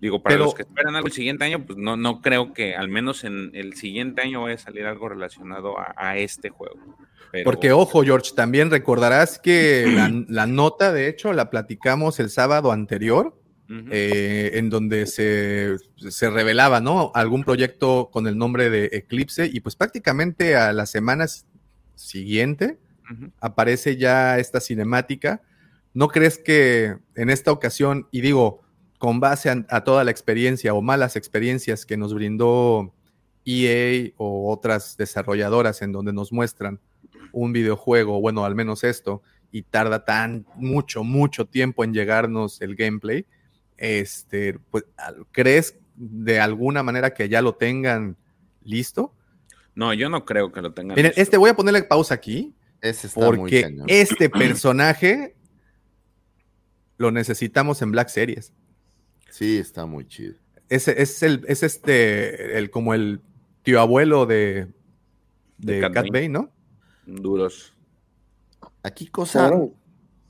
[0.00, 2.74] digo, para Pero- los que esperan algo el siguiente año, pues no, no creo que
[2.74, 6.96] al menos en el siguiente año vaya a salir algo relacionado a, a este juego.
[7.32, 12.30] Pero- Porque, ojo, George, también recordarás que la, la nota, de hecho, la platicamos el
[12.30, 13.36] sábado anterior,
[13.92, 17.12] eh, en donde se, se revelaba, ¿no?
[17.14, 21.26] Algún proyecto con el nombre de Eclipse, y pues prácticamente a la semana
[22.00, 22.78] siguiente
[23.40, 25.42] aparece ya esta cinemática.
[25.94, 28.62] ¿No crees que en esta ocasión, y digo,
[28.98, 32.94] con base a, a toda la experiencia o malas experiencias que nos brindó
[33.44, 36.78] EA o otras desarrolladoras en donde nos muestran
[37.32, 39.22] un videojuego, bueno, al menos esto,
[39.52, 43.26] y tarda tan mucho, mucho tiempo en llegarnos el gameplay,
[43.76, 44.84] este, pues,
[45.32, 48.16] ¿crees de alguna manera que ya lo tengan
[48.62, 49.14] listo?
[49.74, 50.96] No, yo no creo que lo tengan.
[50.96, 51.22] Miren, listo.
[51.22, 53.86] este voy a ponerle pausa aquí, Ese está muy porque cañón.
[53.88, 55.34] este personaje
[56.98, 58.52] lo necesitamos en Black Series.
[59.30, 60.34] Sí, está muy chido.
[60.68, 63.20] Ese es el, es este, el, como el
[63.62, 64.68] tío abuelo de,
[65.58, 66.06] de, De Cat.
[66.12, 66.50] Bane, ¿no?
[67.06, 67.74] Duros.
[68.82, 69.72] Aquí cosa, Claro.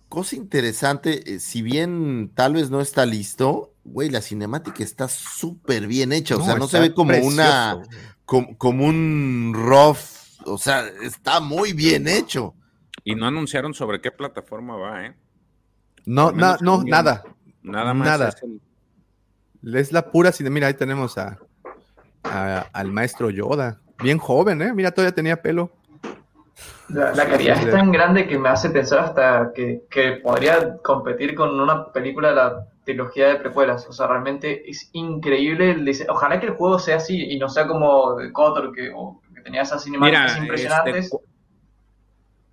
[0.09, 5.86] cosa interesante, eh, si bien tal vez no está listo, güey, la cinemática está súper
[5.86, 7.78] bien hecha, o sea, no se ve como una,
[8.24, 9.98] como, como un rough,
[10.47, 12.55] o sea, está muy bien hecho.
[13.05, 15.16] Y no anunciaron sobre qué plataforma va, ¿eh?
[16.07, 17.23] No, na- no, nada.
[17.62, 18.07] Nada más.
[18.09, 18.28] Nada.
[18.28, 18.61] es el-
[19.74, 20.51] Es la pura cine.
[20.51, 21.39] Mira, ahí tenemos a,
[22.24, 23.81] a- al maestro Yoda.
[24.02, 24.73] Bien joven, ¿eh?
[24.74, 25.70] Mira, todavía tenía pelo.
[26.89, 30.77] La, la calidad Sí, es tan grande que me hace pensar hasta que, que podría
[30.78, 33.87] competir con una película de la trilogía de precuelas.
[33.89, 35.71] O sea, realmente es increíble.
[35.71, 38.93] el Ojalá que el juego sea así y no sea como de Kotor, que,
[39.35, 41.05] que tenía esas cinemáticas Mira, impresionantes.
[41.07, 41.23] este, Qu-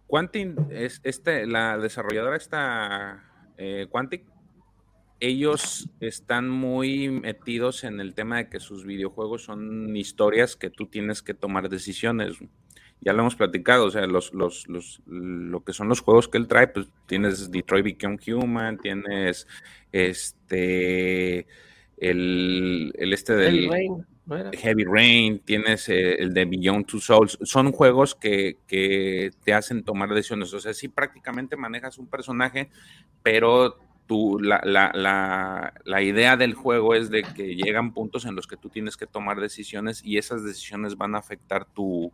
[0.08, 3.24] Quantic, es, este, la desarrolladora esta
[3.58, 4.26] eh, Quantic,
[5.20, 10.88] ellos están muy metidos en el tema de que sus videojuegos son historias que tú
[10.88, 12.38] tienes que tomar decisiones.
[13.02, 16.38] Ya lo hemos platicado, o sea, los, los, los, lo que son los juegos que
[16.38, 19.48] él trae, pues tienes Detroit Become Human, tienes
[19.92, 21.48] este
[21.98, 24.06] el, el este del Heavy Rain.
[24.54, 29.84] Heavy Rain, tienes eh, el de Beyond Two Souls, son juegos que, que te hacen
[29.84, 30.54] tomar decisiones.
[30.54, 32.70] O sea, sí prácticamente manejas un personaje,
[33.24, 38.36] pero tú, la, la, la, la idea del juego es de que llegan puntos en
[38.36, 42.12] los que tú tienes que tomar decisiones y esas decisiones van a afectar tu,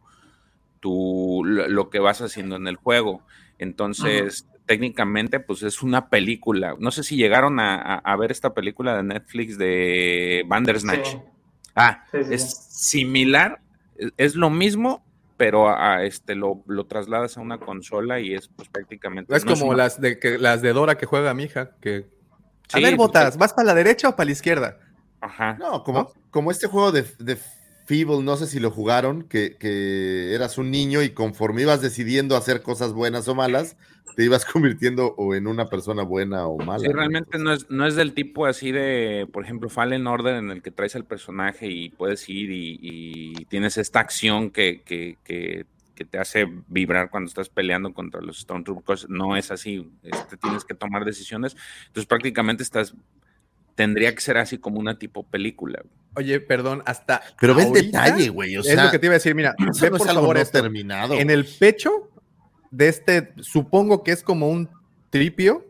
[0.83, 3.21] tu, lo que vas haciendo en el juego.
[3.57, 6.75] Entonces, técnicamente, pues es una película.
[6.77, 11.07] No sé si llegaron a, a- a ver esta película de Netflix de Bandersnatch.
[11.07, 11.17] Sí.
[11.75, 12.89] Ah, Sí, sí, es sí.
[12.99, 13.61] similar,
[13.95, 15.05] es, es lo mismo,
[15.37, 19.33] pero a, a este lo, lo trasladas a una consola y es pues prácticamente.
[19.33, 21.71] Es no como una- las, de, que, las de Dora que juega mi hija.
[21.81, 22.05] Que...
[22.73, 24.77] A ver, pues, botas, ¿vas para la derecha o para la izquierda?
[25.21, 25.53] Ajá.
[25.59, 27.37] No, como, como este juego de, de
[27.85, 32.35] Feeble, no sé si lo jugaron, que, que eras un niño y conforme ibas decidiendo
[32.35, 33.75] hacer cosas buenas o malas,
[34.15, 36.79] te ibas convirtiendo o en una persona buena o mala.
[36.79, 40.51] Sí, realmente no es, no es del tipo así de, por ejemplo, Fallen Order en
[40.51, 45.17] el que traes al personaje y puedes ir y, y tienes esta acción que, que,
[45.23, 49.87] que- que que te hace vibrar cuando estás peleando contra los Stormtroopers, no es así,
[50.01, 51.55] este, tienes que tomar decisiones,
[51.85, 52.95] entonces prácticamente estás,
[53.75, 55.81] tendría que ser así como una tipo película.
[56.15, 57.21] Oye, perdón, hasta.
[57.39, 58.55] Pero ve el detalle, güey.
[58.57, 59.33] O es sea, lo que te iba a decir.
[59.35, 60.61] Mira, ve no por favor no esto.
[60.61, 61.15] terminado.
[61.15, 62.09] En el pecho
[62.71, 64.69] de este, supongo que es como un
[65.09, 65.65] tripio.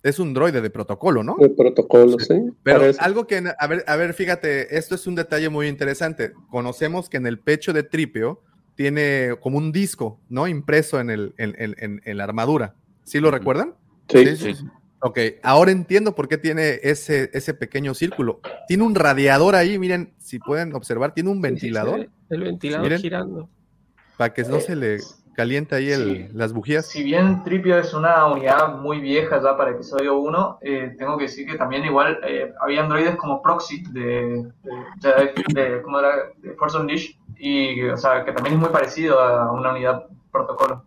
[0.00, 1.36] Es un droide de protocolo, ¿no?
[1.40, 2.34] De protocolo, sí.
[2.62, 3.00] Pero parece.
[3.00, 6.32] algo que, a ver, a ver, fíjate, esto es un detalle muy interesante.
[6.50, 8.40] Conocemos que en el pecho de Tripio
[8.76, 10.46] tiene como un disco, ¿no?
[10.46, 12.76] Impreso en, el, en, en- en- la armadura.
[13.02, 13.74] ¿Sí lo recuerdan?
[14.08, 14.24] Sí.
[14.36, 14.64] Sí, sí.
[15.00, 18.40] Ok, ahora entiendo por qué tiene ese, ese pequeño círculo.
[18.66, 22.08] Tiene un radiador ahí, miren, si pueden observar, tiene un Sí, sí, se ventilador ve
[22.30, 23.00] El ventilador Miren.
[23.00, 23.48] girando.
[24.16, 24.98] para que no se le
[25.36, 26.28] caliente ahí el- Sí.
[26.34, 26.86] las bujías.
[26.86, 31.24] Si bien Tripio es una unidad muy vieja ya para episodio 1, eh, tengo que
[31.26, 34.50] decir que también igual eh, había androides como Proxy de,
[35.00, 36.10] de, de- ¿cómo era?
[36.38, 40.84] de Force Unleashed y o sea, que también es muy parecido a una unidad protocolo.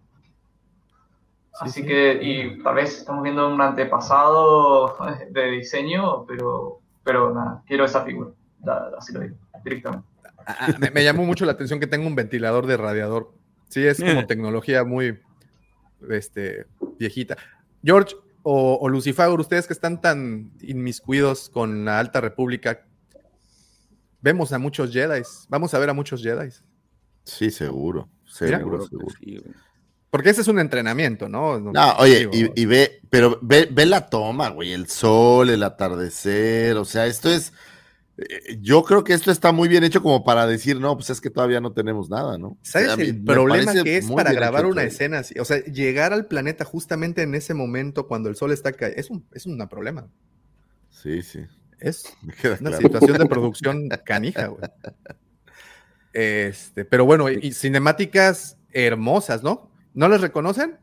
[1.62, 4.96] Así que, y tal vez estamos viendo un antepasado
[5.30, 8.32] de diseño, pero, pero nada, quiero esa figura,
[8.98, 10.08] así lo digo, directamente.
[10.46, 13.32] Ah, ah, me, me llamó mucho la atención que tenga un ventilador de radiador.
[13.70, 14.26] Sí, es como Eh.
[14.28, 15.20] tecnología muy
[16.10, 16.66] este,
[16.98, 17.38] viejita.
[17.84, 22.86] George o, o Lucifago, ustedes que están tan inmiscuidos con la Alta República,
[24.20, 25.22] vemos a muchos Jedi.
[25.48, 26.50] Vamos a ver a muchos Jedi.
[27.24, 28.10] Sí, seguro.
[28.26, 29.44] Seguro, Seguro sí.
[30.12, 31.58] Porque ese es un entrenamiento, ¿no?
[31.58, 36.76] No, oye, y, y ve, pero ve, ve la toma, güey, el sol, el atardecer,
[36.76, 37.54] o sea, esto es,
[38.18, 41.22] eh, yo creo que esto está muy bien hecho como para decir, no, pues es
[41.22, 42.58] que todavía no tenemos nada, ¿no?
[42.62, 44.86] ¿Sabes el problema que es para grabar una todo.
[44.86, 45.40] escena así?
[45.40, 49.10] O sea, llegar al planeta justamente en ese momento cuando el sol está cayendo, es
[49.10, 50.10] un, es un problema.
[50.90, 51.40] Sí, sí,
[51.80, 52.84] Es me queda una claro.
[52.84, 54.62] situación de producción canija, güey.
[56.14, 59.71] Este, pero bueno, y cinemáticas hermosas, ¿no?
[59.94, 60.78] ¿No les reconocen?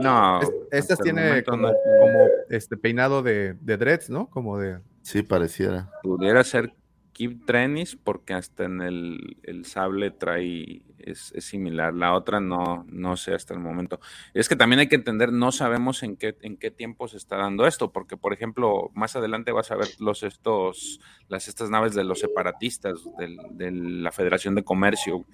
[0.00, 1.72] No, Es- estas tiene como, no.
[2.00, 2.18] como
[2.50, 4.28] este peinado de, de dreads, ¿no?
[4.28, 4.80] Como de.
[5.02, 5.90] Sí, pareciera.
[6.02, 6.74] Pudiera ser
[7.12, 11.94] Keep Trenis porque hasta en el, el sable trae, es, es similar.
[11.94, 14.00] La otra no, no sé hasta el momento.
[14.34, 17.36] Es que también hay que entender, no sabemos en qué, en qué tiempo se está
[17.36, 21.94] dando esto, porque por ejemplo, más adelante vas a ver los estos, las estas naves
[21.94, 25.24] de los separatistas, del- de la Federación de Comercio.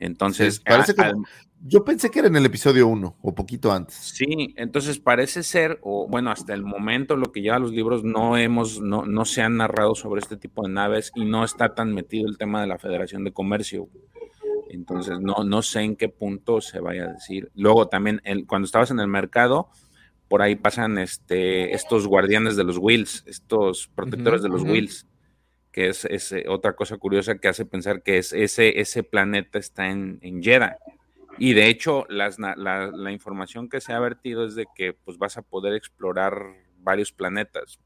[0.00, 1.26] Entonces, Sí, parece a- como-
[1.62, 3.94] Yo pensé que era en el episodio 1 o poquito antes.
[3.94, 8.38] Sí, entonces parece ser, o bueno, hasta el momento lo que lleva los libros no
[8.38, 11.92] hemos, no, no se han narrado sobre este tipo de naves y no está tan
[11.92, 13.88] metido el tema de la Federación de Comercio.
[14.70, 17.50] Entonces no, no sé en qué punto se vaya a decir.
[17.54, 19.68] Luego también el, cuando estabas en el mercado,
[20.28, 24.72] por ahí pasan este, estos guardianes de los wheels, estos protectores de los ujú.
[24.72, 25.06] wheels,
[25.72, 29.58] que es, es, eh, otra cosa curiosa que hace pensar que es ese, ese planeta
[29.58, 30.40] está en, en.
[31.40, 35.18] Y de hecho, las, la, la información que se ha vertido es de que pues
[35.18, 36.34] vas a poder explorar
[36.78, 37.80] varios planetas.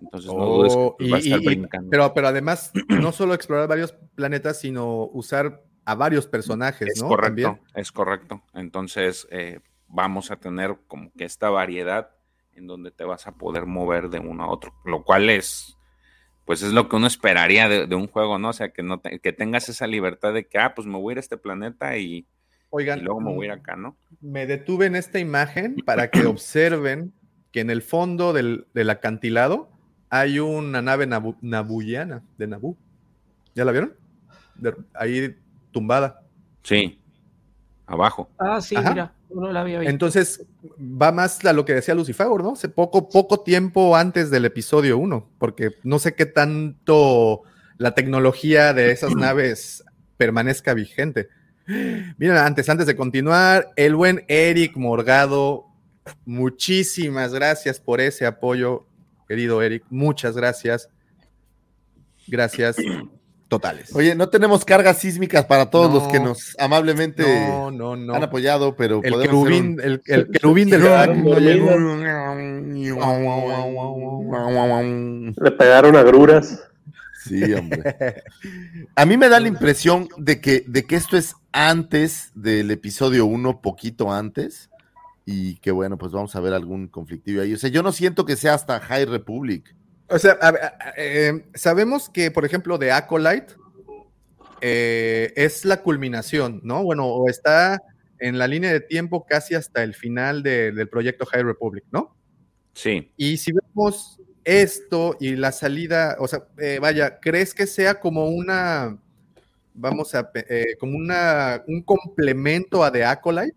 [0.00, 1.90] Entonces no dudes que Oh, pues, y- vas a estar y- brincando.
[1.90, 7.08] pero, pero además, no solo explorar varios planetas, sino usar a varios personajes, es ¿no?
[7.08, 7.60] correcto, También.
[7.74, 8.42] es correcto.
[8.54, 12.10] Entonces eh, vamos a tener como que esta variedad
[12.52, 15.76] en donde te vas a poder mover de uno a otro, lo cual es,
[16.44, 18.48] pues es lo que uno esperaría de, de un juego, ¿no?
[18.48, 21.12] O sea, que, no te- que tengas esa libertad de que, ah, pues me voy
[21.12, 22.26] a ir a este planeta y,
[22.70, 23.96] Oigan, y luego me voy a ir mm, acá, ¿no?
[24.20, 27.12] me detuve en esta imagen para que observen
[27.52, 29.70] que en el fondo del, del acantilado
[30.08, 32.76] hay una nave nabu- nabuyana de Nabú.
[33.54, 33.94] ¿Ya la vieron?
[34.54, 35.36] De- ahí
[35.72, 36.22] tumbada.
[36.62, 37.00] Sí,
[37.86, 38.28] abajo.
[38.38, 38.90] Ah, sí, Ajá.
[38.90, 39.90] mira, no la había visto.
[39.90, 40.46] Entonces,
[40.80, 42.52] va más a lo que decía Lucifer, ¿no?
[42.52, 47.42] Hace poco, poco tiempo antes del episodio 1, porque no sé qué tanto
[47.78, 49.84] la tecnología de esas naves
[50.16, 51.28] permanezca vigente.
[52.18, 55.66] Miren, antes, antes de continuar, el buen Eric Morgado,
[56.24, 58.86] muchísimas gracias por ese apoyo,
[59.28, 60.88] querido Eric, muchas gracias.
[62.26, 62.76] Gracias
[63.48, 63.94] totales.
[63.96, 66.26] Oye, no tenemos cargas sísmicas para todos los que No.
[66.26, 68.14] nos amablemente no, no, no.
[68.14, 71.10] han apoyado, pero El querubín, un- el, el querubín del back.
[75.42, 76.62] Le pegaron agruras.
[77.24, 77.82] Sí, hombre.
[78.96, 83.26] A mí me da la impresión de que, de que esto es antes del episodio
[83.26, 84.70] 1, poquito antes,
[85.26, 87.52] y que bueno, pues vamos a ver algún conflictivo ahí.
[87.52, 89.74] O sea, yo no siento que sea hasta High Republic.
[90.08, 93.54] O sea, a- a- eh, sabemos que, por ejemplo, de Acolyte
[94.60, 96.82] eh, es la culminación, ¿no?
[96.82, 97.80] Bueno, o está
[98.18, 102.16] en la línea de tiempo casi hasta el final de- del proyecto High Republic, ¿no?
[102.74, 104.19] Sí, Y si vemos
[104.50, 108.98] esto y la salida, o sea, eh, vaya, ¿crees que sea como una
[109.74, 113.56] vamos a, eh, como una, un complemento a The Acolyte,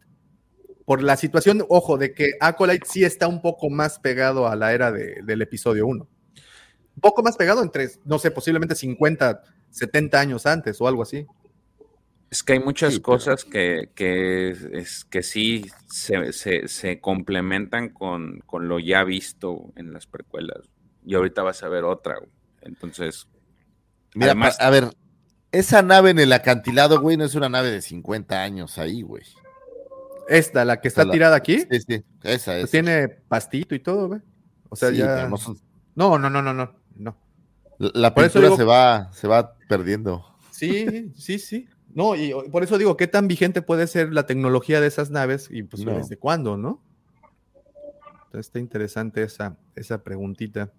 [0.85, 4.73] por la situación, ojo, de que Acolyte sí está un poco más pegado a la
[4.73, 6.07] era de- del episodio 1.
[6.95, 9.41] Un poco más pegado entre, no sé, posiblemente 50,
[9.71, 11.25] 70 años antes o algo así.
[12.29, 18.39] Es que hay muchas cosas que, que, es, que sí se, se- se complementan con,
[18.45, 20.69] con lo ya visto en las precuelas.
[21.05, 22.17] Y ahorita vas a ver otra.
[22.19, 22.29] güey.
[22.61, 23.27] Entonces,
[24.15, 24.89] Mira, además, a ver,
[25.51, 29.23] esa nave en el acantilado, güey, no es una nave de 50 años ahí, güey.
[30.29, 32.71] Esta, la que está La- tirada aquí, Sí, sí, esa es.
[32.71, 34.21] tiene pastito y todo, güey.
[34.69, 35.27] O sea, Sí, ya.
[35.27, 35.59] no son-
[35.95, 36.73] No, no, no, no, no.
[36.95, 37.17] no.
[37.77, 40.25] La la Por eso pintura digo- se va, se va perdiendo.
[40.51, 41.67] Sí, sí, sí.
[41.93, 45.49] No, y por eso digo, ¿qué tan vigente puede ser la tecnología de esas naves
[45.51, 45.91] y pues No.
[45.97, 46.81] desde cuándo, no?
[48.25, 50.71] Entonces está interesante esa, esa preguntita.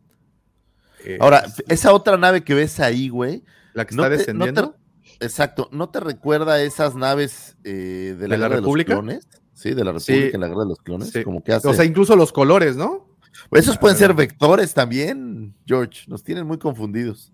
[1.05, 3.43] Eh, Ahora, esa otra nave que ves ahí, güey.
[3.75, 4.77] la que no está te- no te- descendiendo.
[5.21, 8.95] exacto, ¿no te recuerda a esas naves eh, de la, ¿De la República?
[8.95, 9.29] de los Clones?
[9.53, 10.13] Sí, de la Sí.
[10.13, 11.11] República en la Guerra de los Clones.
[11.11, 11.23] Sí.
[11.25, 11.69] Como que hace...
[11.69, 13.09] O sea, incluso los colores, ¿no?
[13.53, 13.99] Esos pueden Ah.
[13.99, 16.05] ser vectores también, George.
[16.09, 17.33] Nos tienen muy confundidos.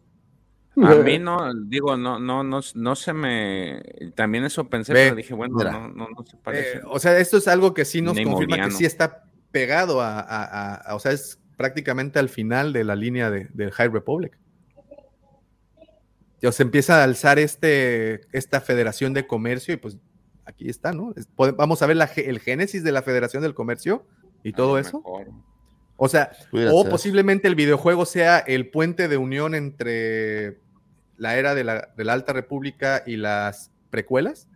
[0.83, 3.83] a mí no, digo, no, no, no, no se me.
[4.15, 6.79] También eso pensé, Ve, pero dije, bueno, no, no, no se parece.
[6.79, 10.21] Eh, o sea, esto es algo que sí nos confirma que sí está pegado a,
[10.21, 13.89] a- a- a- o sea, es prácticamente al final de la línea de, del High
[13.91, 14.33] Republic.
[16.41, 19.99] Ya se empieza a alzar este, esta Federación de Comercio y pues
[20.47, 21.13] aquí está, ¿no?
[21.17, 24.07] Es- pode- vamos a ver la el génesis de la Federación del Comercio
[24.43, 24.97] y todo A lo eso.
[24.99, 25.27] mejor.
[25.99, 26.33] O sea,
[26.73, 30.59] o posiblemente el videojuego sea el puente de unión entre
[31.19, 34.49] la era de la, de la Alta República y las precuelas.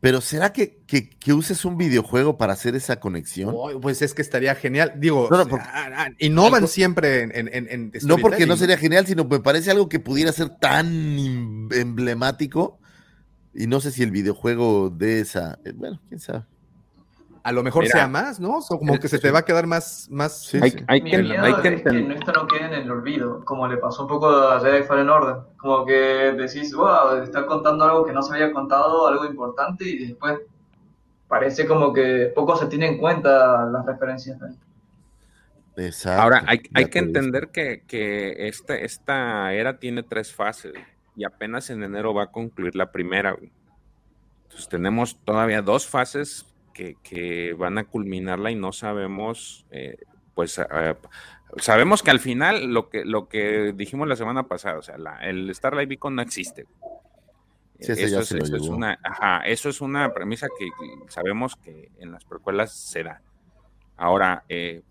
[0.00, 3.52] Pero ¿será que, que, que uses un videojuego para hacer esa conexión?
[3.54, 4.94] Oh, pues es que estaría genial.
[4.96, 8.46] Digo, No, no, o sea, porque- innovan algo- siempre en, en, en- en No porque
[8.46, 10.86] no sería genial, sino me parece algo que pudiera ser tan
[11.18, 12.80] em- emblemático.
[13.52, 15.58] Y no sé si el videojuego de esa.
[15.64, 16.44] eh, Bueno, quién sabe.
[17.42, 17.92] A lo mejor Mira.
[17.92, 18.58] sea más, ¿no?
[18.58, 20.08] O como que se te va a quedar más.
[20.10, 20.78] más Sí, Hay, sí.
[20.86, 23.66] hay Mi que, miedo hay que es que esto no quede en el olvido, como
[23.66, 25.36] le pasó un poco a Jedi Fallen Order.
[25.56, 25.92] Como que
[26.36, 30.38] decís, wow, está contando algo que no se había contado, algo importante, y después
[31.28, 34.38] parece como que poco se tiene en cuenta las referencias.
[35.76, 36.22] Exacto.
[36.22, 40.74] Ahora, hay, hay que entender que, que esta, esta era tiene tres fases
[41.16, 43.32] y apenas en enero va a concluir la primera.
[43.32, 43.50] güey.
[44.44, 49.96] Entonces tenemos todavía dos fases que, que van a culminarla y no sabemos, eh,
[50.34, 50.94] pues eh,
[51.58, 55.18] sabemos que al final lo que, lo que dijimos la semana pasada, o sea, la-
[55.18, 56.66] el Starlight Beacon no existe.
[57.78, 60.68] Sí, eso, es, eso es una, ajá, eso es una premisa que
[61.08, 63.22] sabemos que en las precuelas se da.
[63.96, 64.82] Ahora, eh,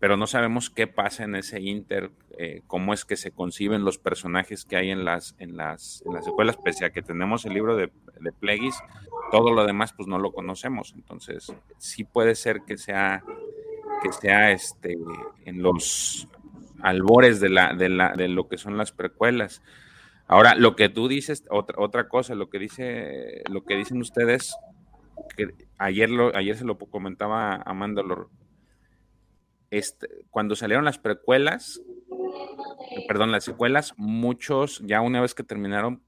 [0.00, 3.98] pero no sabemos qué pasa en ese inter, eh, cómo es que se conciben los
[3.98, 7.52] personajes que hay en las, en las, en las secuelas, pese a que tenemos el
[7.52, 8.74] libro de, de Plagueis,
[9.30, 10.94] todo lo demás pues no lo conocemos.
[10.96, 13.22] Entonces, sí puede ser que sea,
[14.02, 14.96] que sea este,
[15.44, 16.26] en los
[16.80, 19.62] albores de, la, de, la, de lo que son las precuelas.
[20.26, 24.56] Ahora, lo que tú dices, otra, otra cosa, lo que dice, lo que dicen ustedes,
[25.36, 28.30] que ayer lo, ayer se lo comentaba a Mandalor,
[29.70, 31.80] este, cuando salieron las precuelas,
[33.08, 36.02] perdón, las secuelas, muchos, ya una vez que terminaron,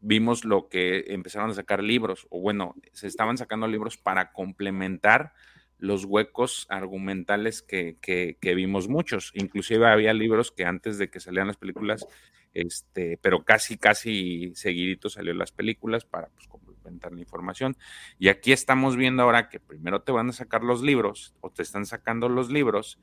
[0.00, 5.32] vimos lo que empezaron a sacar libros, o bueno, se estaban sacando libros para complementar
[5.78, 9.30] los huecos argumentales que, que, que vimos muchos.
[9.34, 12.06] Inclusive había libros que antes de que salieran las películas,
[12.52, 16.48] este, pero casi, casi seguidito salió las películas para pues,
[16.90, 17.76] la información.
[18.18, 21.62] Y aquí estamos viendo ahora que primero te van a sacar los libros o te
[21.62, 22.98] están sacando los libros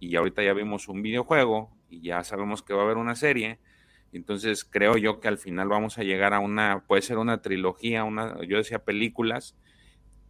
[0.00, 3.58] y ahorita ya vimos un videojuego y ya sabemos que va a haber una serie.
[4.12, 8.04] Entonces creo yo que al final vamos a llegar a una, puede ser una trilogía,
[8.04, 9.56] una, yo decía películas,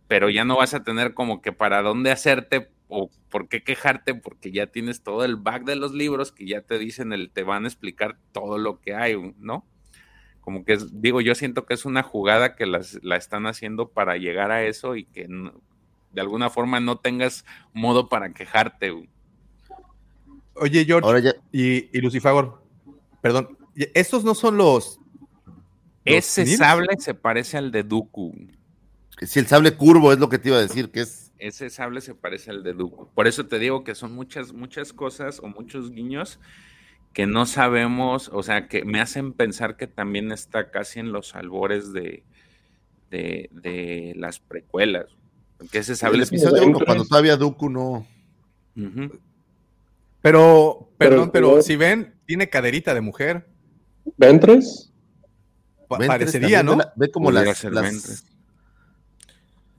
[0.08, 4.14] pero ya no vas a tener como que para dónde hacerte o por qué quejarte
[4.14, 7.42] porque ya tienes todo el back de los libros que ya te dicen, el, te
[7.42, 9.66] van a explicar todo lo que hay, ¿no?
[10.48, 13.90] Como que es, digo, yo siento que es una jugada que las, la están haciendo
[13.90, 15.52] para llegar a eso y que no,
[16.10, 17.44] de alguna forma no tengas
[17.74, 18.92] modo para quejarte.
[18.92, 19.10] Güey.
[20.54, 22.62] Oye, George Ahora ya, y, y Lucifagor,
[23.20, 24.96] perdón, ¿y estos no son los.
[24.96, 25.66] los
[26.06, 28.34] Ese sable se parece al de Dooku.
[29.20, 31.30] si el sable curvo es lo que te iba a decir, que es.
[31.36, 33.10] Ese sable se parece al de Dooku.
[33.14, 36.40] Por eso te digo que son muchas, muchas cosas o muchos guiños
[37.18, 41.34] que no sabemos, o sea, que me hacen pensar que también está casi en los
[41.34, 42.22] albores de,
[43.10, 45.06] de, de las precuelas.
[45.56, 48.06] Porque El episodio Dentro 1, cuando es- todavía Dooku no.
[50.22, 53.48] Pero, perdón, Pero- pero si ven, tiene caderita de mujer.
[54.16, 54.92] ¿Ventres?
[55.88, 56.76] Pa- Ventres parecería, ¿no?
[56.76, 58.24] Ve, la- ve como las, las- Ventres.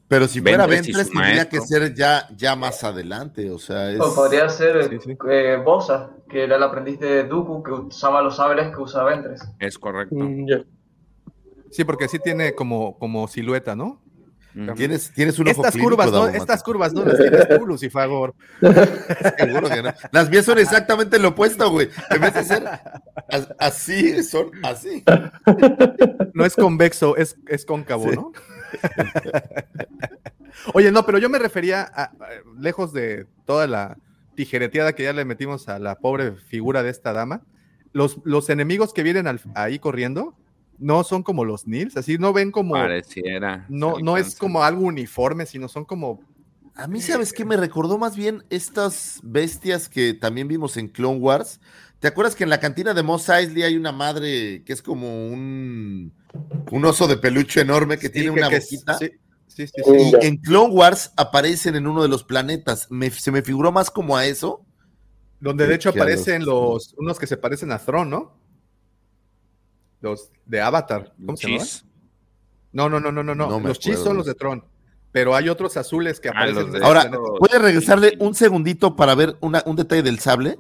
[0.10, 1.61] Pero si fuera Ventres tendría maestro.
[1.61, 3.49] que ser ya, ya más adelante.
[3.52, 3.99] O sea, es.
[4.02, 5.18] O podría ser Sí, sí.
[5.30, 9.41] eh, Bosa, que era el aprendiz de Dooku, que usaba los sables que usa Ventres.
[9.60, 10.15] Es correcto.
[10.18, 10.48] Mm.
[11.72, 14.02] Sí, porque sí tiene como, como silueta, ¿no?
[14.76, 16.27] Tienes, tienes un ojo Estas clínico, curvas, ¿no?
[16.27, 18.34] Estas curvas no las tienes tú, Lucifagor.
[19.38, 19.94] Seguro que no.
[20.11, 21.88] Las mías son exactamente lo opuesto, güey.
[22.10, 22.65] En vez de ser
[23.30, 25.03] as- así, son así.
[26.34, 28.15] No es convexo, es, es cóncavo, Sí.
[28.15, 28.31] ¿no?
[30.73, 32.11] Oye, no, pero yo me refería a, a-
[32.59, 33.97] lejos de toda la
[34.35, 37.41] tijereteada que ya le metimos a la pobre figura de esta dama,
[37.93, 40.35] los, los enemigos que vienen al- ahí corriendo
[40.77, 43.65] no son como los Nils, así no ven como, Pareciera.
[43.67, 46.21] no, no es como algo uniforme, sino son como,
[46.75, 47.43] A mí, ¿sabes qué?
[47.43, 51.59] Me recordó más bien estas bestias que también vimos en Clone Wars.
[51.99, 55.27] ¿Te acuerdas que en la cantina de Mos Eisley hay una madre que es como
[55.27, 56.13] un,
[56.72, 58.97] un oso de peluche enorme que Sí, tiene que- una que es- boquita?
[58.97, 59.10] sí,
[59.47, 60.11] sí, sí, sí.
[60.22, 62.88] Y en Clone Wars aparecen en uno de los planetas.
[62.91, 64.65] Me- se me figuró más como a eso.
[65.39, 68.38] Donde de hecho aparecen los, unos que se parecen a Throne, ¿no?
[70.01, 71.14] Los de Avatar.
[71.26, 71.65] ¿Cómo se llama?
[72.72, 73.60] No, no, no, no, no, no.
[73.60, 74.64] Los chis son los de Tron.
[75.11, 76.64] Pero hay otros azules que Ah, aparecen.
[76.64, 77.10] los de- Ahora.
[77.39, 80.60] ¿puedes regresarle un segundito para ver una- un detalle del sable?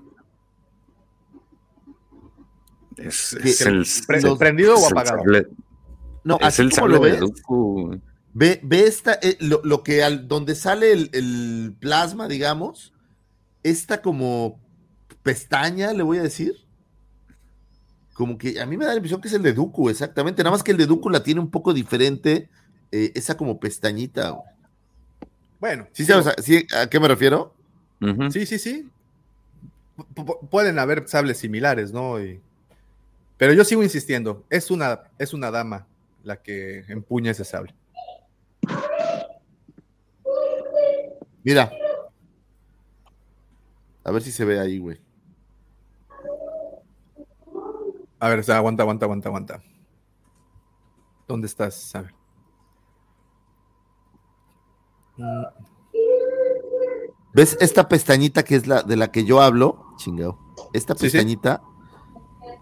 [3.01, 5.23] Es, es el, los- ¿Prendido es o el apagado?
[5.23, 5.47] sable-
[6.23, 8.01] No, es así el como sable lo de ves.
[8.33, 12.93] Ve, ve esta, eh, lo, lo que al, donde sale el, el plasma, digamos,
[13.63, 14.59] esta como
[15.23, 16.53] pestaña, le voy a decir.
[18.13, 20.43] Como que a mí me da la impresión que es el de Dooku, exactamente.
[20.43, 22.49] Nada más que el de Dooku la tiene un poco diferente,
[22.91, 24.37] eh, esa como pestañita.
[25.59, 27.53] Bueno, ¿Sí sabes a, sí, a qué me refiero?
[28.31, 28.89] Sí, sí, sí.
[29.97, 32.21] Pu- pu- pueden haber sables similares, ¿no?
[32.23, 32.41] Y-
[33.39, 34.45] Pero yo sigo insistiendo.
[34.49, 35.87] Es una, es una dama
[36.23, 37.73] la que empuña ese sable.
[41.41, 41.71] Mira.
[44.03, 44.99] A ver si se ve ahí, güey.
[48.19, 49.63] A ver, aguanta, aguanta, aguanta, aguanta.
[51.25, 51.95] ¿Dónde estás?
[51.95, 52.13] A ver.
[55.15, 55.45] Mm,
[57.33, 59.85] ¿Ves esta pestañita que es la de la que yo hablo?
[59.95, 60.37] Chingado.
[60.73, 61.17] Esta Sí, sí.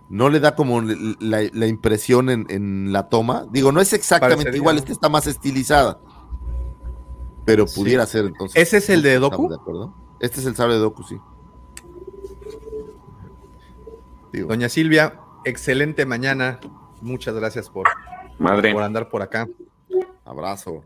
[0.10, 3.46] No le da como la, la impresión en, en la toma.
[3.52, 6.00] Digo, no es exactamente Parecería, igual, esta está más estilizada.
[7.46, 7.80] Pero Sí.
[7.82, 8.62] pudiera ser entonces.
[8.62, 9.50] ¿Ese es el de ¿Estamos Doku?
[9.50, 9.94] de acuerdo?
[10.20, 11.18] Este es el sable de Doku, sí.
[14.34, 16.60] Digo, Doña Silvia, excelente mañana.
[17.02, 17.88] Muchas gracias por,
[18.40, 18.74] Madre.
[18.74, 19.48] por andar por acá.
[20.26, 20.84] abrazo.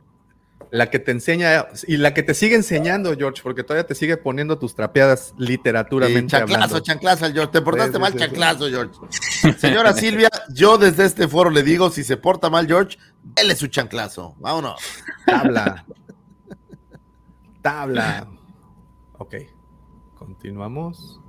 [0.70, 4.18] La que te enseña y la que te sigue enseñando, George, porque todavía te sigue
[4.18, 6.80] poniendo tus trapeadas literaturamente chanclazo, hablando.
[6.82, 7.52] chanclazo, George.
[7.52, 8.24] Te portaste Sí, sí, mal, sí, sí.
[8.26, 9.58] chanclazo, George.
[9.60, 12.98] Señora Silvia, yo desde este foro le digo, si se porta mal, George,
[13.36, 14.36] él es su chanclazo.
[14.40, 14.80] Vámonos.
[15.26, 15.86] Tabla.
[17.62, 18.28] Tabla.
[19.18, 19.36] Ok.
[20.16, 21.20] Continuamos.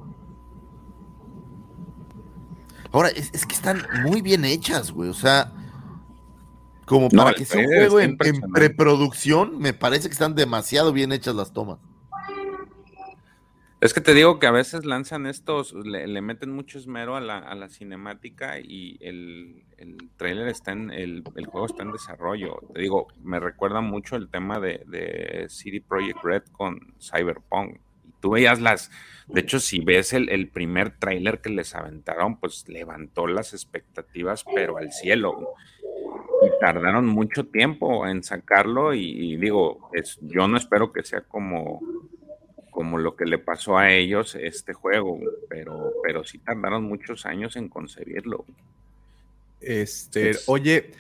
[2.90, 5.08] Ahora, es, es que están muy bien hechas, güey.
[5.08, 5.52] O sea,
[6.92, 8.16] como para que sea un juego en,
[8.52, 11.78] preproducción, me parece que están demasiado bien hechas las tomas.
[13.80, 17.20] Es que te digo que a veces lanzan estos, le, le meten mucho esmero a
[17.20, 21.90] la, a la cinemática y el, el trailer está en, el, el juego está en
[21.90, 22.60] desarrollo.
[22.74, 27.80] Te digo, me recuerda mucho el tema de, de CD Projekt Red con Cyberpunk.
[28.04, 28.92] Y tú veías las,
[29.26, 34.44] de hecho, si ves el, el primer trailer que les aventaron, pues levantó las expectativas,
[34.54, 35.54] pero al cielo.
[36.44, 41.20] Y tardaron mucho tiempo en sacarlo y, y digo, es, yo no espero que sea
[41.22, 41.80] como
[42.70, 45.20] como lo que le pasó a ellos este juego,
[45.50, 48.46] pero, pero sí tardaron muchos años en concebirlo.
[49.60, 50.90] Este, Es- oye,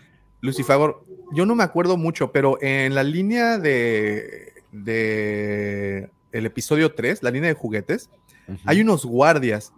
[0.42, 7.22] Lucifagor, yo no me acuerdo mucho, pero en la línea de, de el episodio 3,
[7.22, 8.10] la línea de juguetes,
[8.66, 9.72] hay unos guardias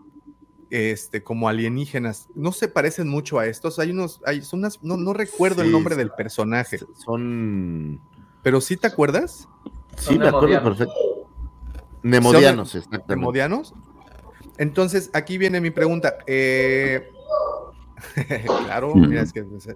[0.75, 2.29] este, como alienígenas.
[2.35, 3.79] No se parecen mucho a estos.
[3.79, 8.01] Hay unos, hay, son unas, no, no recuerdo el nombre del personaje, Son.
[8.43, 9.49] pero sí te acuerdas?
[9.97, 10.95] Sí, me acuerdo perfecto.
[12.03, 13.15] Nemodianos, ¿Son exactamente.
[13.15, 13.73] ¿Nemodianos?
[14.59, 16.19] Entonces, aquí viene mi pregunta.
[16.27, 17.09] eh,
[18.67, 19.45] claro, mira, es que.
[19.45, 19.69] pues,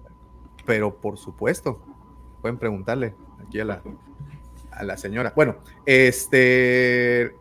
[0.65, 1.79] Pero por supuesto,
[2.41, 3.15] pueden preguntarle
[3.47, 3.81] aquí a la,
[4.71, 5.31] a la señora.
[5.33, 5.55] Bueno,
[5.85, 7.37] este.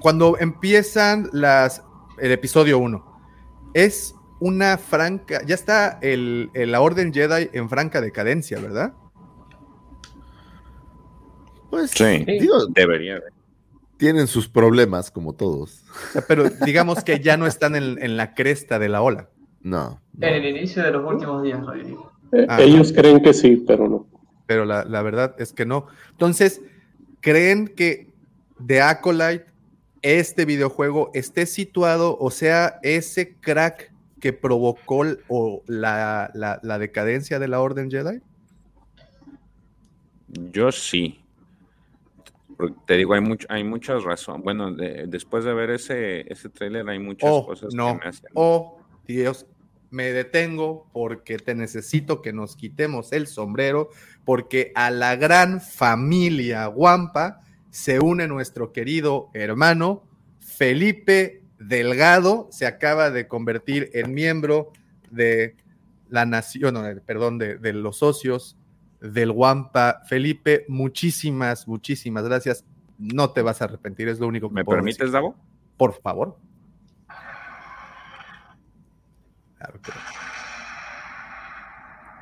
[0.00, 1.84] Cuando empiezan las.
[2.18, 3.20] El episodio 1,
[3.74, 5.42] es una franca.
[5.46, 8.92] Ya está el, el- la Orden Jedi en franca decadencia, ¿verdad?
[11.70, 12.24] Pues, Sí.
[12.26, 13.20] digo, Debería
[13.96, 15.84] tienen sus problemas, como todos.
[16.08, 19.28] O sea, pero digamos que ya no están en, en la cresta de la ola.
[19.62, 20.00] No.
[20.20, 21.60] En el inicio de los últimos días.
[22.32, 22.60] Eh, Ah.
[22.60, 24.06] Ellos creen que sí, pero no.
[24.46, 25.86] Pero la, la verdad es que no.
[26.10, 26.60] Entonces,
[27.20, 28.12] ¿creen que
[28.66, 29.46] The Acolyte,
[30.04, 33.90] este videojuego, esté situado, o sea, ese crack
[34.20, 38.20] que provocó o la, la- la decadencia de la Orden Jedi?
[40.52, 41.20] Yo sí.
[42.86, 44.44] Te digo, hay, mucho, hay muchas razones.
[44.44, 47.98] Bueno, de- después de ver ese, ese tráiler hay muchas Oh, cosas no.
[47.98, 48.30] que me hacen.
[48.34, 49.46] Oh, Dios,
[49.90, 53.88] me detengo porque te necesito que nos quitemos el sombrero,
[54.24, 57.40] porque a la gran familia Guampa
[57.74, 60.04] se une nuestro querido hermano
[60.38, 64.70] Felipe Delgado, se acaba de convertir en miembro
[65.10, 65.56] de
[66.08, 68.56] la nación, no, perdón, de, de los socios
[69.00, 70.02] del Guampa.
[70.06, 72.64] Felipe, muchísimas, muchísimas gracias.
[72.96, 75.12] No te vas a arrepentir, es lo único que ¿Me puedo permites, decir.
[75.12, 75.34] Davo?
[75.76, 76.38] Por favor.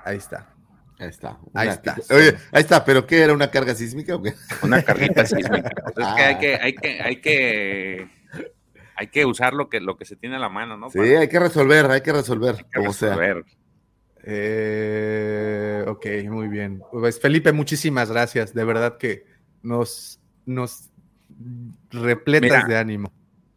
[0.03, 0.52] Ahí está.
[1.03, 1.39] Ahí está.
[1.53, 1.97] Ahí está.
[2.11, 4.35] Oye, ahí está, pero ¿qué era una carga sísmica o qué?
[4.63, 5.73] Una carrita sísmica.
[5.85, 8.09] O sea, es que hay que, hay que, hay que,
[8.95, 10.91] hay que usar lo que, lo que se tiene a la mano, ¿no?
[10.91, 13.19] Sí, Para hay que resolver, hay que resolver, como sea.
[14.25, 16.81] Eh, ok, muy bien.
[16.93, 18.55] Pues Felipe, muchísimas gracias.
[18.55, 19.27] De verdad que
[19.63, 20.89] nos, nos
[21.91, 22.65] repletas Mira.
[22.65, 23.13] de ánimo.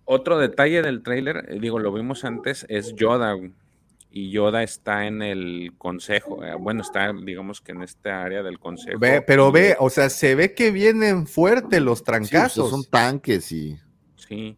[0.06, 3.36] Otro detalle del tráiler, eh, digo, lo vimos antes, es Yoda.
[4.18, 6.42] Y Yoda está en el consejo.
[6.42, 8.98] eh, Bueno, está, digamos que en esta área del consejo.
[8.98, 12.70] Ve, pero ve, o sea, se ve que vienen fuertes los Sí, pues, trancazos.
[12.70, 13.78] son tanques y.
[14.16, 14.58] Sí.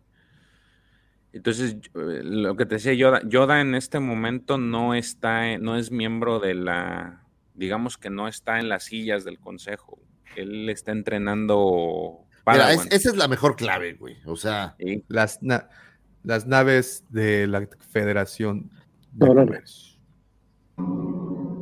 [1.34, 5.76] Entonces, eh, lo que te decía Yoda, Yoda en este momento no está, en- no
[5.76, 7.24] es miembro de la,
[7.56, 10.00] digamos que no está en las sillas del consejo.
[10.36, 14.18] Él está entrenando Mira, es- esa es la mejor clave, güey.
[14.26, 15.04] O sea, Sí.
[15.08, 15.68] Las, na-
[16.24, 18.70] las naves de la Federación
[19.12, 19.46] de Órale.
[19.48, 19.98] Comercio.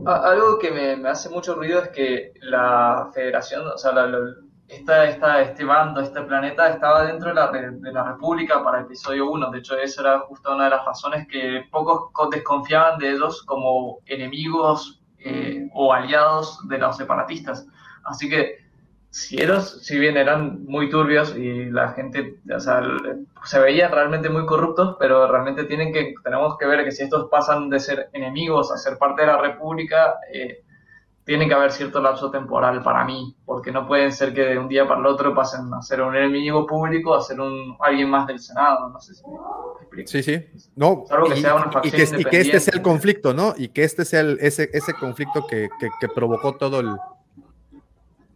[0.08, 4.08] A- Algo que me, me hace mucho ruido es que la federación, o sea, la-
[4.08, 4.36] la-
[4.68, 8.82] esta, esta, este bando, este planeta estaba dentro de la, re- de la República para
[8.82, 9.52] episodio 1.
[9.52, 13.44] De hecho, esa era justo una de las razones que pocos co- desconfiaban de ellos
[13.44, 17.68] como enemigos eh, o aliados de los separatistas.
[18.04, 18.65] Así que
[19.16, 22.82] si ellos, si bien eran muy turbios y la gente, o sea,
[23.46, 27.30] se veían realmente muy corruptos, pero realmente tienen que, tenemos que ver que si estos
[27.30, 30.64] pasan de ser enemigos a ser parte de la República, eh,
[31.24, 34.68] tiene que haber cierto lapso temporal para mí, porque no pueden ser que de un
[34.68, 38.28] día para el otro pasen a ser un enemigo público a ser un alguien más
[38.28, 39.36] del Senado, no sé si me
[39.82, 40.08] explico.
[40.10, 40.46] Sí, sí.
[40.76, 43.34] No, Salvo que y, sea una y facción que, y que este sea el conflicto,
[43.34, 43.54] ¿no?
[43.58, 46.98] Y que este sea el- ese, ese conflicto que, que- que provocó todo el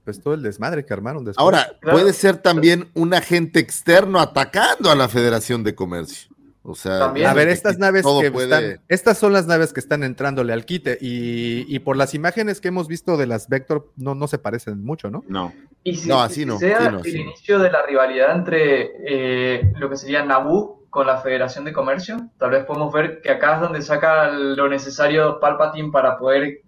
[0.10, 1.42] pues todo el desmadre que armaron después.
[1.44, 1.98] ahora Claro.
[2.00, 6.30] puede ser también un agente externo atacando a la Federación de Comercio.
[6.62, 7.26] O sea, También.
[7.28, 10.52] a ver, que estas naves que puede- están, estas son las naves que están entrándole
[10.54, 14.28] al quite y, y por las imágenes que hemos visto de las Vector no, no
[14.28, 15.24] se parecen mucho, ¿no?
[15.28, 15.54] No.
[15.84, 17.22] Y si, No, así si no, sea sí, no, el sí no.
[17.32, 22.30] inicio de la rivalidad entre eh, lo que sería Naboo con la Federación de Comercio,
[22.38, 26.62] tal vez podemos ver que acá es donde saca lo necesario Palpatine para poder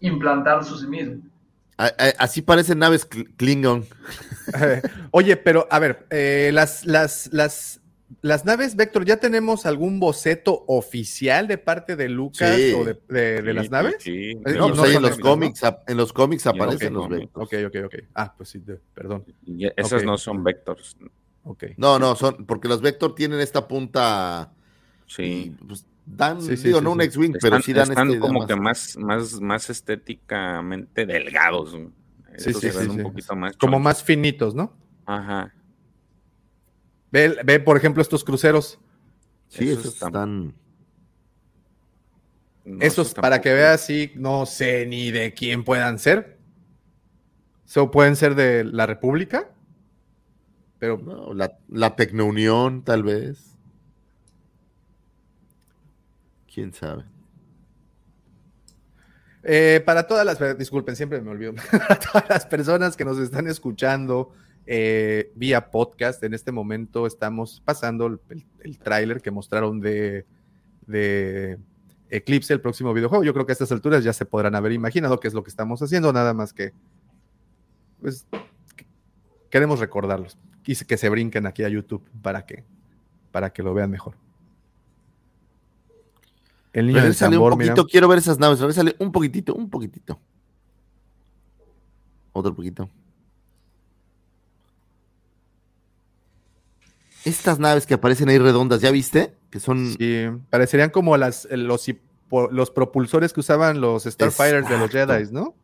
[0.00, 1.22] implantar su sí mismo.
[1.76, 3.84] A- a- así parecen naves Kl- Klingon.
[5.10, 7.80] Oye, pero a ver, eh, las, las, las,
[8.22, 12.72] las naves Vector, ¿ya tenemos algún boceto oficial de parte de Lucas Sí.
[12.74, 13.96] o de, de- de Sí, las sí, naves?
[14.00, 14.30] sí.
[14.30, 17.16] Eh, No, pues no ahí son en los cómics, en los cómics aparecen los no,
[17.16, 17.42] Vector.
[17.42, 17.94] Ok, ok, ok.
[18.14, 19.24] Ah, pues sí, de- perdón.
[19.46, 20.96] Y esas no son vectors.
[21.44, 21.64] Ok.
[21.76, 24.52] No, no, son porque los Vector tienen esta punta
[25.06, 25.22] Sí.
[25.60, 27.00] y pues dan, Sí, sí, digo, sí, no un.
[27.00, 31.72] X-Wing, pero sí dan están este como que más, más, más estéticamente delgados.
[31.74, 31.88] güey.
[32.36, 33.56] Sí, sí, un poquito más.
[33.56, 34.76] Como más finitos, ¿no?
[35.06, 35.54] Ajá.
[37.12, 38.78] Ve, ve, por ejemplo, estos cruceros.
[39.48, 40.54] Sí, Esos esos están- están.
[42.64, 46.38] No, Esos, para que veas, sí, no sé ni de quién puedan ser.
[47.66, 49.50] So, pueden ser de la República,
[50.78, 53.53] pero no, la, la Tecnounión, tal vez.
[56.54, 57.04] Quién sabe.
[59.42, 63.48] Eh, para todas las, disculpen, siempre me olvido, para todas las personas que nos están
[63.48, 64.32] escuchando
[64.64, 70.26] eh, vía podcast, en este momento estamos pasando el, tráiler que mostraron de,
[70.86, 71.58] de
[72.08, 73.24] Eclipse, el próximo videojuego.
[73.24, 75.50] Yo creo que a estas alturas ya se podrán haber imaginado qué es lo que
[75.50, 76.72] estamos haciendo, nada más que,
[78.00, 78.26] pues,
[79.50, 82.64] queremos recordarlos y que se brinquen aquí a YouTube para que,
[83.32, 84.23] para que lo vean mejor.
[86.74, 87.72] El niño del tambor, un mira.
[87.72, 88.58] poquito, quiero ver esas naves.
[88.58, 90.20] Regrésale un poquitito, un poquitito.
[92.32, 92.90] Otro poquito.
[97.24, 99.36] Estas naves que aparecen ahí redondas, ¿ya viste?
[99.50, 99.94] Que son.
[99.96, 101.86] Sí, parecerían como las, los,
[102.50, 105.14] los propulsores que usaban los Starfighters de los Exacto.
[105.14, 105.54] Jedi, ¿no?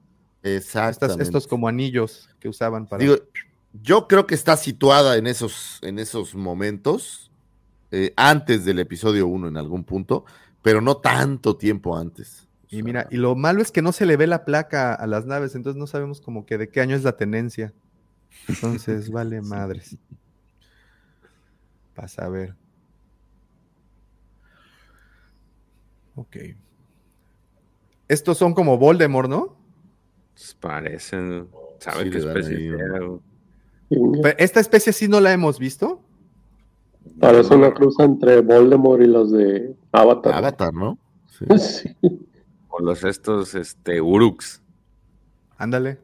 [0.45, 1.25] Exactamente.
[1.25, 3.03] estos como anillos que usaban para.
[3.03, 3.17] Digo,
[3.83, 7.33] yo creo que está situada en esos, en esos momentos,
[7.91, 10.25] eh, antes del episodio 1 en algún punto,
[10.63, 12.49] pero no tanto tiempo antes.
[12.69, 15.27] y mira, y lo malo es que no se le ve la placa a las
[15.27, 17.73] naves, entonces no sabemos como que de qué año es la tenencia.
[18.49, 19.97] Entonces, vale madres.
[21.95, 22.55] Pasa a ver.
[26.15, 26.37] Ok.
[28.09, 29.57] Estos son como Voldemort, ¿no?
[30.35, 31.49] Pues parecen.
[31.79, 32.77] ¿Sabe Sí, qué especie
[34.39, 36.03] Esta especie sí no la hemos visto.
[37.19, 40.35] Parece una cruz entre Voldemort y los de Avatar.
[40.35, 40.99] Avatar, ¿no?
[41.59, 41.97] Sí.
[42.69, 44.63] O los estos, este, Uruks.
[45.57, 45.99] Ándale.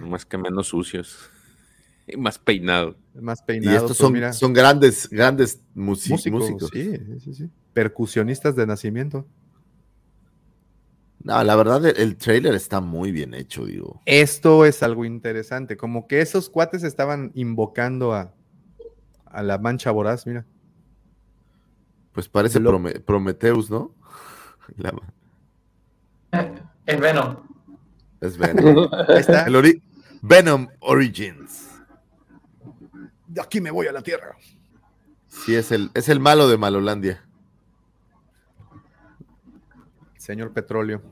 [0.00, 1.30] Más que menos sucios.
[2.08, 2.94] Y más peinados.
[3.14, 3.76] Más Y peinados.
[3.78, 6.24] estos pues son, mira, son grandes, grandes músicos.
[6.30, 6.70] músicos.
[6.72, 7.50] Sí, sí, sí, sí.
[7.72, 9.26] Percusionistas de nacimiento.
[11.24, 14.02] No, la verdad, el, el trailer está muy bien hecho, digo.
[14.06, 15.76] Esto es algo interesante.
[15.76, 18.32] Como que esos cuates estaban invocando a,
[19.24, 20.46] a la mancha voraz, mira.
[22.16, 23.94] Pues parece Lo- Prome- Prometheus, ¿no?
[24.78, 24.94] La-
[26.86, 27.36] Es Venom.
[28.22, 28.88] es Venom.
[29.06, 29.44] Ahí está.
[29.44, 29.82] El ori-
[30.22, 31.68] Venom Origins.
[33.26, 34.34] De aquí me voy a la tierra.
[35.28, 37.22] Sí, es el, es el malo de Malolandia.
[40.16, 41.02] Señor Petróleo.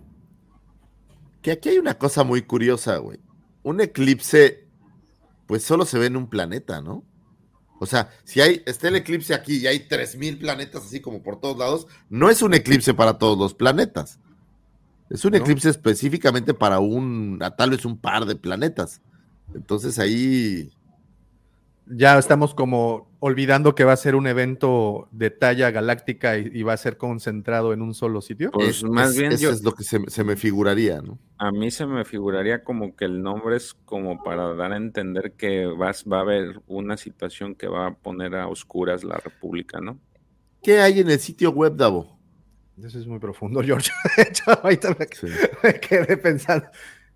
[1.42, 3.20] Que aquí hay una cosa muy curiosa, güey.
[3.62, 4.66] Un eclipse,
[5.46, 7.04] pues solo se ve en un planeta, ¿no?
[7.84, 11.40] O sea, si hay, está el eclipse aquí y hay 3000 planetas así como por
[11.40, 14.18] todos lados, no es un eclipse para todos los planetas.
[15.10, 15.36] Es un No.
[15.38, 19.00] eclipse específicamente para un, a tal vez un par de planetas.
[19.54, 20.72] Entonces ahí,
[21.86, 26.62] Ya estamos como olvidando que va a ser un evento de talla galáctica y, y
[26.62, 28.50] va a ser concentrado en un solo sitio.
[28.50, 31.00] Pues es- más es- bien eso yo, es lo que se, me- se me figuraría,
[31.00, 31.18] ¿no?
[31.38, 35.32] a mí se me figuraría como que el nombre es como para dar a entender
[35.32, 39.80] que vas, va a haber una situación que va a poner a oscuras la República,
[39.80, 39.98] ¿no?
[40.62, 42.18] ¿Qué hay en el sitio web, Davo?
[42.82, 43.90] Eso es muy profundo, George.
[44.16, 45.26] De hecho, ahorita me, Sí.
[45.62, 46.66] me quedé pensando.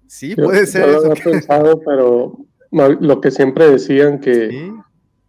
[0.06, 1.10] Sí, Yo- puede yo ser lo eso.
[1.12, 2.38] había que- pensado, pero
[2.70, 4.72] lo que siempre decían que, Sí.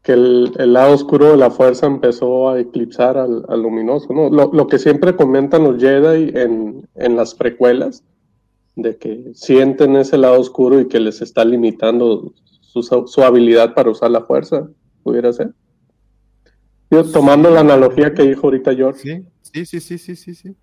[0.10, 4.32] Que el, el lado oscuro de la fuerza empezó a eclipsar al, al luminoso, ¿no?
[4.32, 8.04] Lo, lo que siempre comentan los Jedi en, en las precuelas,
[8.76, 13.92] de que sienten ese lado oscuro y que les está limitando su, su habilidad para
[13.92, 14.68] usar la fuerza,
[15.04, 15.54] pudiera ser.
[16.90, 20.56] Yo, tomando la analogía que dijo ahorita George, Sí, sí, sí, sí, sí, sí, sí.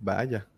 [0.00, 0.48] Vaya.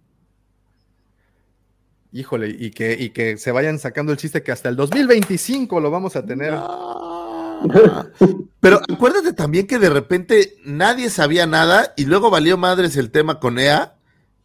[2.16, 5.90] Híjole, y que, y que se vayan sacando el chiste que hasta el 2025 lo
[5.90, 6.54] vamos a tener.
[8.60, 13.40] Pero acuérdate también que de repente nadie sabía nada y luego valió madres el tema
[13.40, 13.94] con EA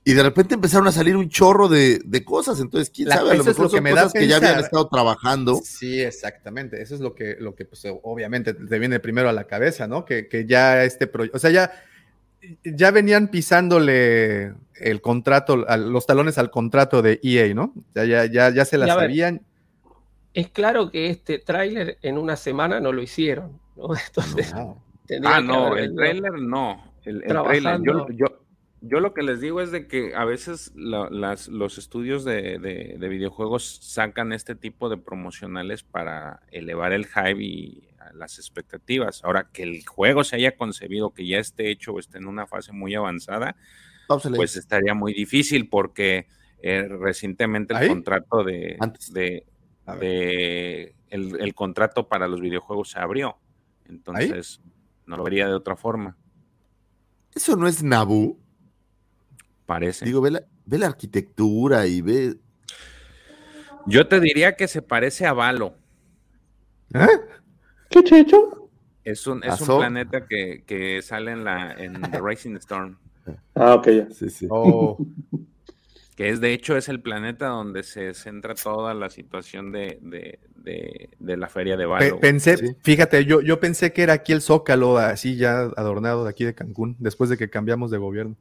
[0.04, 2.60] y de repente empezaron a salir un chorro de, de cosas.
[2.60, 4.28] Entonces, quién La- sabe, a lo es mejor lo que son me da cosas que
[4.28, 5.60] ya habían estado trabajando.
[5.64, 6.82] Sí, exactamente.
[6.82, 10.06] Eso es lo que, lo que pues, obviamente te viene primero a la cabeza, ¿no?
[10.06, 11.72] Que, que ya este proyecto, o sea, ya,
[12.64, 17.74] ya venían pisándole el contrato, los talones al contrato de EA, ¿no?
[17.96, 19.42] Ya, ya, ya, ya se la Y a ver, sabían.
[20.34, 23.90] Es claro que este tráiler en una semana no lo hicieron, ¿no?
[24.08, 24.54] Entonces,
[25.06, 26.94] tendría Ah, no, el trailer no.
[27.04, 27.80] El, el trailer.
[27.82, 28.28] Yo, yo,
[28.82, 32.60] yo lo que les digo es de que a veces la- las, los estudios de,
[32.60, 38.38] de- de videojuegos sacan este tipo de promocionales para elevar el hype y a las
[38.38, 39.24] expectativas.
[39.26, 42.46] Ahora que el juego se haya concebido, que ya esté hecho o esté en una
[42.48, 43.56] fase muy avanzada.
[44.36, 46.28] Pues estaría muy difícil porque
[46.62, 47.88] eh, recientemente el ¿Ahí?
[47.88, 49.14] contrato de, Antes.
[49.14, 49.46] de,
[51.10, 53.38] el, el contrato para los videojuegos se abrió.
[53.88, 54.62] Entonces,
[55.06, 56.16] no lo vería de otra forma,
[57.34, 58.38] Eso no es Naboo.
[59.66, 60.06] parece.
[60.06, 62.36] Digo, ve la, ve la arquitectura y ve.
[63.88, 65.74] Yo te diría que se parece a Valo.
[66.94, 67.08] ¿Eh?
[67.90, 68.70] ¿qué chicho?
[69.04, 72.98] Es un, es un planeta que, que sale en la en The Rising Storm.
[73.56, 74.10] Ah, ok, ya.
[74.12, 74.48] Sí, sí.
[74.50, 74.98] Oh,
[76.16, 80.40] Que es de hecho es el planeta donde se centra toda la situación de, de,
[80.56, 82.20] de- de la feria de Valo.
[82.20, 82.76] pensé, Sí.
[82.82, 86.54] fíjate, yo, yo pensé que era aquí el Zócalo, así ya adornado de aquí de
[86.54, 88.36] Cancún, después de que cambiamos de gobierno.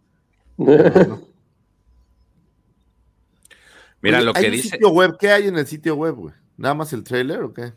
[4.00, 5.16] Mira Oye, lo que dice sitio web.
[5.18, 6.34] ¿Qué hay en el sitio web, güey?
[6.56, 7.72] ¿Nada más el trailer o qué?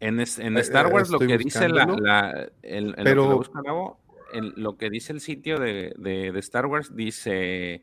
[0.00, 3.40] en, es- en Eh, Star eh, Wars lo que dice la, el, en Pero- lo
[3.40, 3.58] que
[4.32, 7.82] el- lo que dice el sitio de, de- de Star Wars dice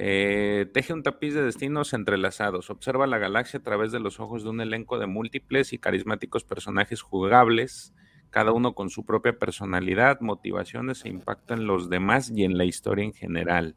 [0.00, 2.70] Eh, teje un tapiz de destinos entrelazados.
[2.70, 6.44] Observa la galaxia a través de los ojos de un elenco de múltiples y carismáticos
[6.44, 7.94] personajes jugables,
[8.30, 12.64] cada uno con su propia personalidad, motivaciones e impacto en los demás y en la
[12.64, 13.74] historia en general.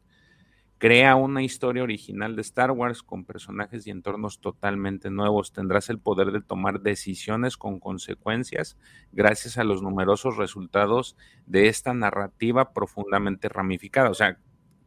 [0.82, 5.52] Crea una historia original de Star Wars con personajes y entornos totalmente nuevos.
[5.52, 8.76] Tendrás el poder de tomar decisiones con consecuencias
[9.12, 14.10] gracias a los numerosos resultados de esta narrativa profundamente ramificada.
[14.10, 14.38] O sea,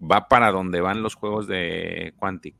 [0.01, 2.57] va para donde van los juegos de Quantic.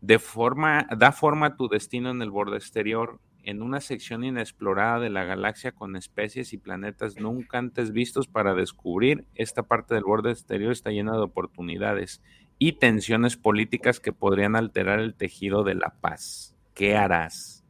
[0.00, 4.98] De forma, da forma a tu destino en el borde exterior, en una sección inexplorada
[4.98, 9.26] de la galaxia con especies y planetas nunca antes vistos para descubrir.
[9.34, 12.22] Esta parte del borde exterior está llena de oportunidades
[12.58, 16.54] y tensiones políticas que podrían alterar el tejido de la paz.
[16.74, 17.64] ¿Qué harás?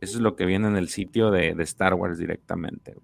[0.00, 2.94] Eso es lo que viene en el sitio de, de Star Wars directamente.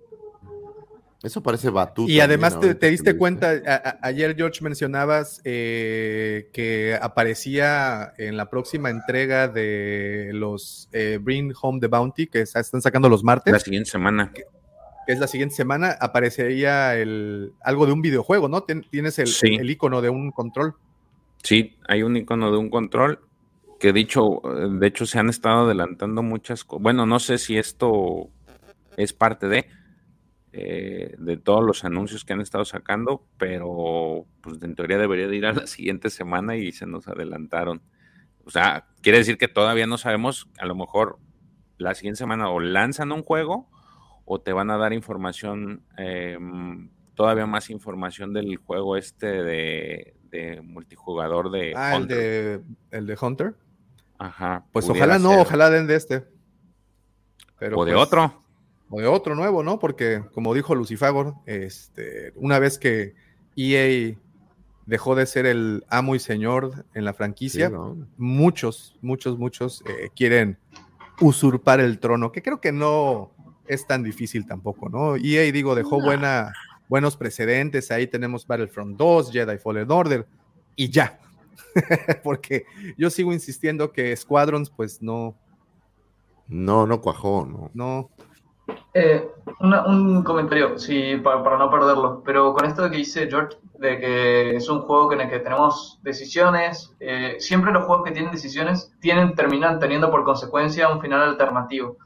[1.23, 2.11] Eso parece batuta.
[2.11, 8.49] Y además te, te, diste cuenta, a, ayer George mencionabas eh, que aparecía en la
[8.51, 13.53] próxima entrega de los eh, Bring Home the Bounty, que están sacando los martes.
[13.53, 14.31] La siguiente semana.
[14.33, 14.45] Que,
[15.07, 18.63] que es la siguiente semana, aparecería el, algo de un videojuego, ¿no?
[18.63, 19.57] Tienes el, Sí.
[19.57, 20.77] el icono de un control.
[21.43, 23.20] Sí, hay un icono de un control
[23.78, 26.82] que dicho, de hecho se han estado adelantando muchas cosas.
[26.82, 28.28] Bueno, no sé si esto
[28.97, 29.66] es parte de,
[30.52, 35.36] eh, de todos los anuncios que han estado sacando, pero pues en teoría debería de
[35.36, 37.82] ir a la siguiente semana y se nos adelantaron.
[38.44, 41.19] O sea, quiere decir que todavía no sabemos, a lo mejor
[41.77, 43.69] la siguiente semana o lanzan un juego
[44.24, 46.36] o te van a dar información, eh,
[47.15, 52.61] todavía más información del juego este de, de multijugador de Ah, el de,
[52.91, 53.55] el de Hunter.
[54.19, 54.65] Ajá.
[54.73, 56.25] Pues ojalá no, ojalá den de este.
[57.59, 58.43] Pero O de pues, otro.
[58.91, 59.79] O de otro nuevo, ¿no?
[59.79, 63.15] Porque, como dijo Lucifagor, este, una vez que
[63.57, 64.17] EA
[64.87, 68.09] dejó de ser el amo y señor en la franquicia, Sí, ¿no?
[68.17, 70.57] muchos, muchos, muchos eh, quieren
[71.21, 73.33] usurpar el trono, que creo que no
[73.67, 75.17] es tan difícil tampoco, ¿no?
[75.17, 76.55] EA, digo, dejó buena,
[76.89, 80.27] buenos precedentes, ahí tenemos Battlefront 2, Jedi Fallen Order,
[80.77, 81.19] y ya.
[82.24, 82.65] Porque
[82.97, 85.35] yo sigo insistiendo que Squadrons, pues no,
[86.47, 87.70] No, no cuajó, no.
[87.74, 88.10] no,
[88.94, 89.27] Eh,
[89.60, 93.56] una- un comentario, sí, para, para no perderlo, pero con esto de que dice George,
[93.78, 98.12] de que es un juego en el que tenemos decisiones, eh, siempre los juegos que
[98.12, 101.97] tienen decisiones tienen, terminan teniendo por consecuencia un final alternativo.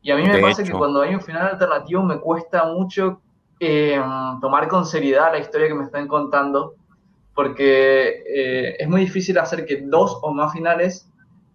[0.00, 3.20] Y a mí me De pasa que cuando hay un final alternativo me cuesta mucho
[3.64, 4.02] eh,
[4.40, 6.74] tomar con seriedad la historia que me están contando,
[7.32, 11.08] porque eh, es muy difícil hacer que dos o más finales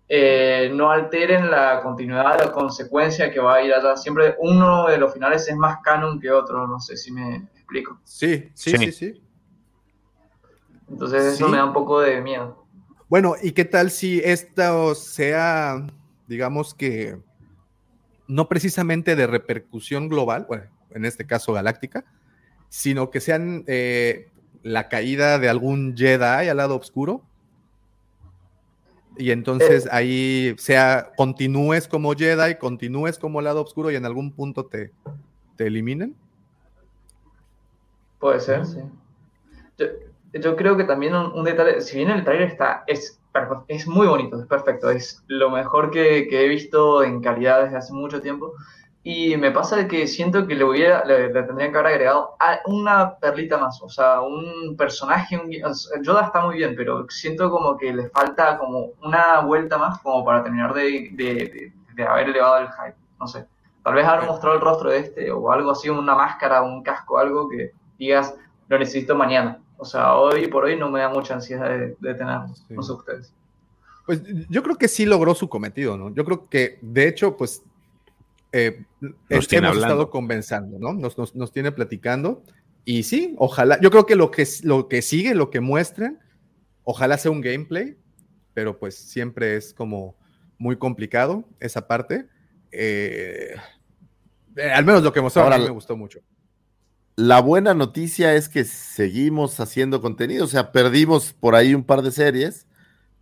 [0.08, 3.98] eh, no alteren la continuidad, la consecuencia que va a ir allá.
[3.98, 8.00] Siempre uno de los finales es más canon que otro, no sé si me explico.
[8.06, 8.78] sí, sí, Sí.
[8.78, 9.22] sí, sí.
[10.90, 11.52] Entonces eso Sí.
[11.52, 12.64] me da un poco de miedo.
[13.10, 15.86] Bueno, ¿y qué tal si esto sea,
[16.28, 17.18] digamos que,
[18.30, 20.64] no precisamente de repercusión global, bueno,
[20.98, 22.04] en este caso galáctica,
[22.70, 24.30] sino que sean eh,
[24.64, 27.22] la caída de algún Jedi al lado oscuro?
[29.18, 34.66] Y entonces ahí sea, continúes como Jedi, continúes como lado oscuro y en algún punto
[34.66, 34.92] te,
[35.56, 36.16] te eliminen.
[38.20, 38.80] Puede ser, sí.
[39.78, 39.88] Yo,
[40.34, 43.20] yo creo que también un, un detalle, si bien el trailer está, es,
[43.68, 47.78] es muy bonito, es perfecto, es lo mejor que, que he visto en calidad desde
[47.78, 48.54] hace mucho tiempo.
[49.04, 52.60] Y me pasa que siento que le, hubiera, le, le tendrían que haber agregado a-
[52.66, 55.50] una perlita más, o sea, un personaje, un,
[56.04, 60.26] Yoda está muy bien, pero siento como que le falta como una vuelta más como
[60.26, 63.46] para terminar de, de, de- de haber elevado el hype, no sé.
[63.84, 67.18] Tal vez haber mostrado el rostro de este o algo así, una máscara, un casco,
[67.18, 68.36] algo que digas,
[68.68, 69.60] lo necesito mañana.
[69.78, 72.74] O sea, hoy por hoy no me da mucha ansiedad de, de tenerlo, Sí.
[72.74, 73.34] no sé ustedes.
[74.06, 76.10] Pues yo creo que sí logró su cometido, ¿no?
[76.14, 77.64] Yo creo que, de hecho, pues
[78.66, 79.88] eh, Nos hemos tiene hablando.
[79.88, 80.94] estado conversando, ¿no?
[80.94, 82.44] Nos, nos, nos tiene platicando.
[82.86, 86.20] Y sí, ojalá, yo creo que lo que, lo que sigue, lo que muestren,
[86.84, 87.98] ojalá sea un gameplay,
[88.54, 90.16] pero pues siempre es como
[90.58, 92.28] muy complicado esa parte.
[92.72, 93.56] Eh,
[94.56, 96.20] eh, al menos lo que mostraron Ahora, a mí me gustó mucho.
[97.16, 102.04] La buena noticia es que seguimos haciendo contenido, o sea, perdimos por ahí un par
[102.04, 102.68] de series,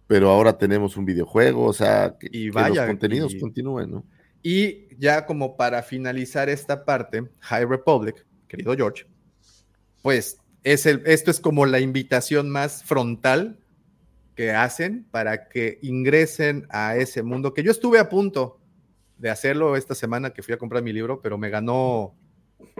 [0.05, 3.91] pero ahora tenemos un videojuego, o sea, que, Y que vaya, los contenidos y- continúen,
[3.91, 4.05] ¿no?
[4.43, 9.05] Y ya como para finalizar esta parte, High Republic, querido George,
[10.01, 13.59] pues es el, esto es como la invitación más frontal
[14.35, 18.59] que hacen para que ingresen a ese mundo, que yo estuve a punto
[19.17, 22.13] de hacerlo esta semana que fui a comprar mi libro, pero me ganó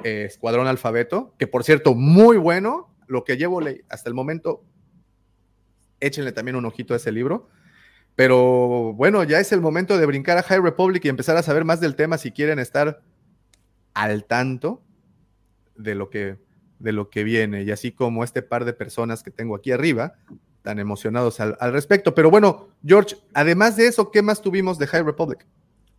[0.04, 4.64] eh, Escuadrón Alfabeto, que por cierto, muy bueno, lo que llevo le- hasta el momento
[6.00, 7.48] échenle también un ojito a ese libro.
[8.16, 11.66] Pero bueno, ya es el momento de brincar a High Republic y empezar a saber
[11.66, 13.02] más del tema si quieren estar
[13.94, 14.82] al tanto
[15.76, 16.38] de lo que,
[16.80, 17.64] de lo que viene.
[17.64, 20.16] Y así como este par de personas que tengo aquí arriba,
[20.62, 22.16] tan emocionados al, al respecto.
[22.16, 25.46] Pero bueno, George, además de eso, ¿qué más tuvimos de High Republic?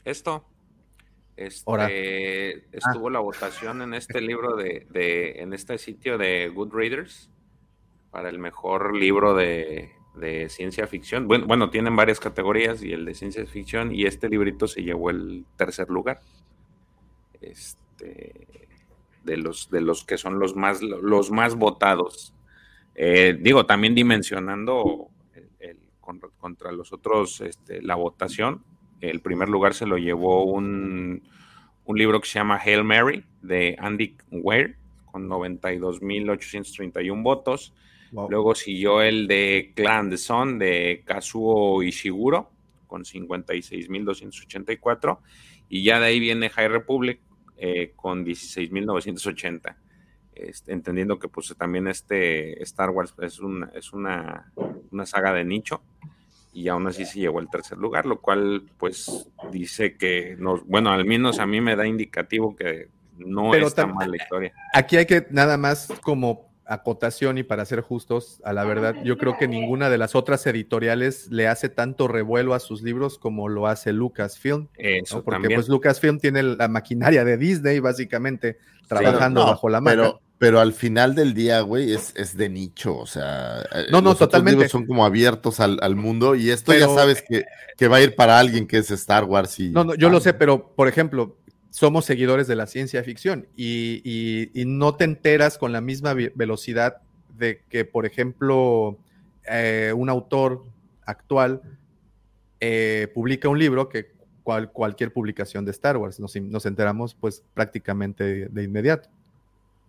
[0.05, 0.45] Esto.
[1.37, 7.29] Este, estuvo la votación en este libro de, de- en este sitio de Goodreaders
[8.11, 11.29] para el mejor libro de, de ciencia ficción.
[11.29, 15.11] Bueno, bueno, tienen varias categorías y el de ciencia ficción y este librito se llevó
[15.11, 16.21] el tercer lugar.
[17.41, 18.33] Este,
[19.25, 22.33] de los de los que son los más los más votados.
[22.95, 28.65] Eh, digo, también dimensionando el- el- con- contra los otros este, la votación.
[29.01, 31.23] El primer lugar se lo llevó un,
[31.85, 37.75] un libro que se llama Hail Mary de Andy Weir con 92.831 votos.
[38.13, 38.31] Wow.
[38.31, 42.53] Luego siguió el de Clan the Sun de Kazuo Ishiguro
[42.87, 45.19] con 56.284
[45.69, 47.19] y ya de ahí viene High Republic
[47.57, 49.77] eh, con 16.980.
[50.35, 54.53] Este, entendiendo que pues también este Star Wars es una, es una,
[54.91, 55.83] una saga de nicho
[56.53, 60.91] y aún así se llegó al tercer lugar, lo cual pues dice que, nos, bueno,
[60.91, 62.89] al menos a mí me da indicativo que
[63.19, 64.53] no Pero está mal la historia.
[64.75, 69.19] Aquí hay que nada más como acotación y para ser justos a la verdad, yo
[69.19, 73.49] creo que ninguna de las otras editoriales le hace tanto revuelo a sus libros como
[73.49, 74.69] lo hace Lucasfilm.
[74.77, 75.25] Eso ¿no?
[75.25, 75.59] Porque también.
[75.59, 80.03] pues Lucasfilm tiene la maquinaria de Disney básicamente trabajando No, bajo la mano.
[80.03, 83.63] Pero, pero al final del día, güey, es, es de nicho, o sea.
[83.73, 84.57] eh, No, no, los totalmente.
[84.57, 87.45] libros son como abiertos al, al mundo y esto Pero- ya sabes que,
[87.77, 89.71] que va a ir para alguien que es Star Wars y.
[89.71, 91.37] No, no, yo lo sé, pero por ejemplo,
[91.77, 96.15] somos seguidores de la ciencia ficción y, y- y no te enteras con la misma
[96.15, 97.03] velocidad
[97.37, 98.97] de que, por ejemplo,
[99.47, 100.65] eh, un autor
[101.05, 101.61] actual
[102.61, 104.11] eh, publica un libro que
[104.43, 106.19] cual- cualquier publicación de Star Wars.
[106.19, 109.11] Nos, nos enteramos pues prácticamente de, de inmediato,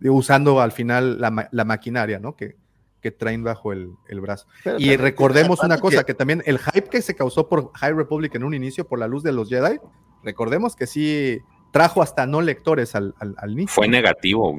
[0.04, 2.36] usando al final la, ma- la maquinaria, ¿no?
[2.36, 2.54] Que,
[3.00, 4.46] que traen bajo el, el brazo.
[4.62, 7.94] Pero Y recordemos una cosa, que- que también el hype que se causó por High
[7.94, 9.78] Republic en un inicio por la luz de los Jedi,
[10.22, 11.40] recordemos que sí
[11.72, 13.72] trajo hasta no lectores al, al, al nicho.
[13.72, 14.56] Fue negativo.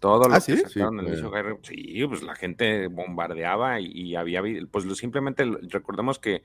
[0.00, 0.56] Todo lo ¿Ah, que sí?
[0.58, 1.58] sacaron Sí, el claro.
[1.62, 6.42] Sí, pues la gente bombardeaba y, y había, pues lo- simplemente recordemos que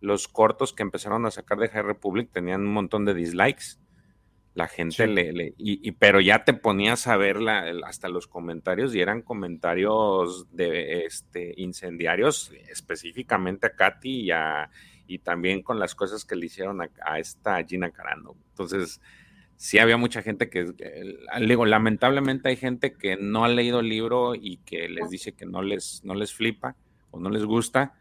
[0.00, 3.78] los cortos que empezaron a sacar de High Republic tenían un montón de dislikes.
[4.54, 5.12] La gente Sí.
[5.12, 9.00] le, le- y, y- pero ya te ponías a ver la- hasta los comentarios y
[9.00, 14.70] eran comentarios de este incendiarios específicamente a Katy y, a-
[15.06, 18.34] y también con las cosas que le hicieron a, a esta Gina Carano.
[18.50, 19.00] Entonces,
[19.56, 21.16] sí había mucha gente que, que-
[21.46, 25.46] digo, lamentablemente hay gente que no ha leído el libro y que les dice que
[25.46, 26.76] no les, no les flipa
[27.10, 27.94] o no les gusta,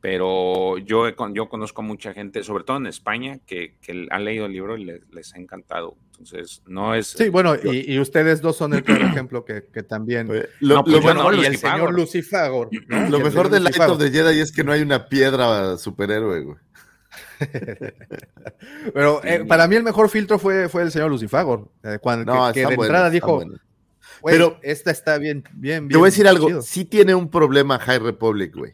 [0.00, 4.52] pero yo, yo conozco mucha gente, sobre todo en España, que, que ha leído el
[4.52, 5.96] libro y les, les ha encantado.
[6.10, 7.06] Entonces, no es...
[7.08, 10.26] Sí, bueno, y, y ustedes dos son el claro ejemplo que, que también.
[10.60, 11.78] Lo, No, pues lo yo bueno- no, y el Lucifagor.
[11.78, 12.68] señor Lucifagor.
[12.88, 13.08] ¿no?
[13.10, 16.40] lo el mejor de Light of the Jedi es que no hay una piedra superhéroe,
[16.42, 16.56] güey.
[18.94, 21.68] Pero eh, para mí el mejor filtro fue, fue el señor Lucifagor.
[21.82, 23.60] eh, cuando, No, que, de entrada dijo, buenos.
[24.20, 25.88] "Güey, Pero- esta está bien, bien, bien.
[25.90, 26.62] Te voy a decir algo, chido".
[26.62, 28.72] sí tiene un problema High Republic, güey.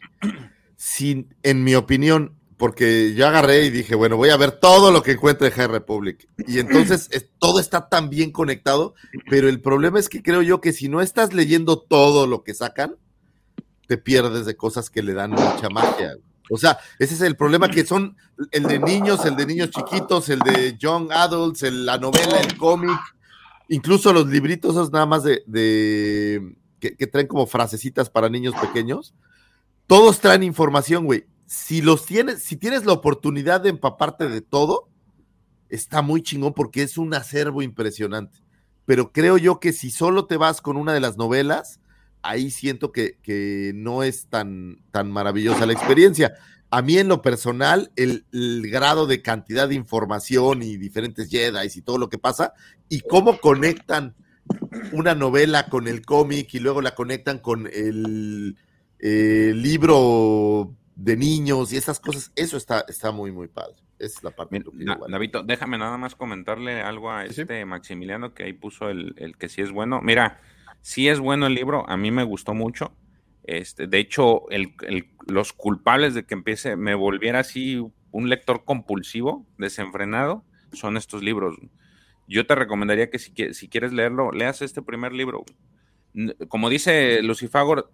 [0.75, 5.01] Sin, en mi opinión, porque yo agarré y dije, bueno, voy a ver todo lo
[5.01, 6.27] que encuentre en High Republic.
[6.47, 8.95] Y entonces es- todo está tan bien conectado,
[9.29, 12.53] pero el problema es que creo yo que si no estás leyendo todo lo que
[12.53, 12.95] sacan,
[13.87, 16.13] te pierdes de cosas que le dan mucha magia.
[16.15, 16.28] güey.
[16.49, 18.15] O sea, ese es el problema que son
[18.51, 22.57] el de niños, el de niños chiquitos, el de young adults, el- la novela, el
[22.57, 22.97] cómic,
[23.67, 29.13] incluso los libritos esos nada más de, de- que, traen como frasecitas para niños pequeños.
[29.87, 31.25] Todos traen información, güey.
[31.45, 34.87] Si los tienes, si tienes la oportunidad de empaparte de todo,
[35.69, 38.39] está muy chingón porque es un acervo impresionante.
[38.85, 41.79] Pero creo yo que si solo te vas con una de las novelas,
[42.21, 46.33] ahí siento que, que no es tan, tan maravillosa la experiencia.
[46.71, 51.67] A mí en lo personal, el, el grado de cantidad de información y diferentes Jedi
[51.73, 52.53] y todo lo que pasa,
[52.89, 54.15] y cómo conectan
[54.91, 58.55] una novela con el cómic y luego la conectan con el,
[58.99, 63.75] eh, libro de niños y esas cosas, eso está, está muy, muy padre.
[63.97, 64.99] Esa es la parte igual.
[65.09, 67.41] Navito, déjame nada más comentarle algo a sí.
[67.41, 70.01] este Maximiliano que ahí puso el, el que sí es bueno.
[70.01, 70.39] Mira,
[70.81, 72.93] sí es bueno el libro, a mí me gustó mucho.
[73.43, 74.43] Este, de hecho,
[75.27, 80.43] los culpables de que empiece, me volviera así un lector compulsivo, desenfrenado,
[80.73, 81.57] son estos libros.
[82.27, 85.43] Yo te recomendaría que si, qui- si quieres leerlo, leas este primer libro.
[86.47, 87.91] Como dice Lucifagor,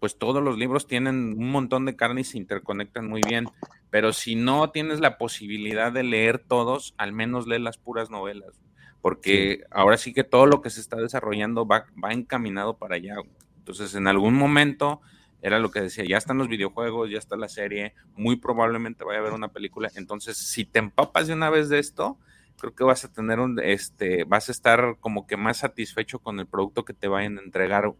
[0.00, 3.46] pues todos los libros tienen un montón de carne y se interconectan muy bien.
[3.90, 8.60] Pero si no tienes la posibilidad de leer todos, al menos lee las puras novelas.
[9.00, 13.16] Porque ahora sí que todo lo que se está desarrollando va, va encaminado para allá.
[13.58, 15.00] Entonces, en algún momento
[15.40, 19.18] era lo que decía, ya están los videojuegos, ya está la serie, muy probablemente vaya
[19.18, 19.90] a haber una película.
[19.94, 22.18] Entonces, si te empapas de una vez de esto,
[22.58, 26.40] creo que vas a tener un, este, vas a estar como que más satisfecho con
[26.40, 27.92] el producto que te vayan a entregar,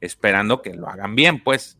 [0.00, 1.79] esperando que lo hagan bien, pues.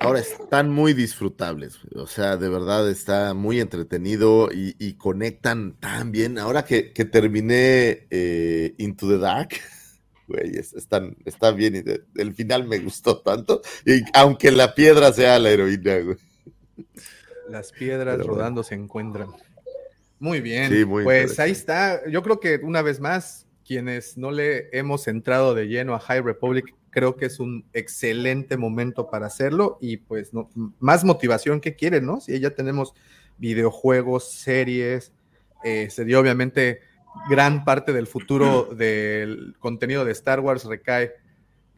[0.00, 6.38] Ahora están muy disfrutables, o sea, de verdad está muy entretenido y, conectan tan bien.
[6.38, 9.50] Ahora que, terminé eh, Into the Dark,
[10.26, 15.38] güey, están, está bien y el final me gustó tanto, y aunque la piedra sea
[15.38, 16.16] la heroína, güey.
[17.48, 19.28] Las piedras rodando se encuentran.
[20.18, 22.08] Muy bien, pues ahí está.
[22.08, 26.22] Yo creo que una vez más, quienes no le hemos entrado de lleno a High
[26.22, 31.74] Republic, creo que es un excelente momento para hacerlo y pues no, más motivación que
[31.74, 32.20] quieren, ¿no?
[32.20, 32.94] Si ya tenemos
[33.38, 35.12] videojuegos, series,
[35.64, 36.80] eh, se dio obviamente
[37.28, 41.12] gran parte del futuro del contenido de Star Wars recae,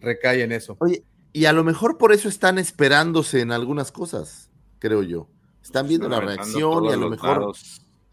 [0.01, 0.77] recae en eso.
[0.81, 4.51] Oye, y a lo mejor por eso están esperándose en algunas cosas,
[4.81, 5.29] creo yo.
[5.63, 7.55] Están viendo la reacción y a lo mejor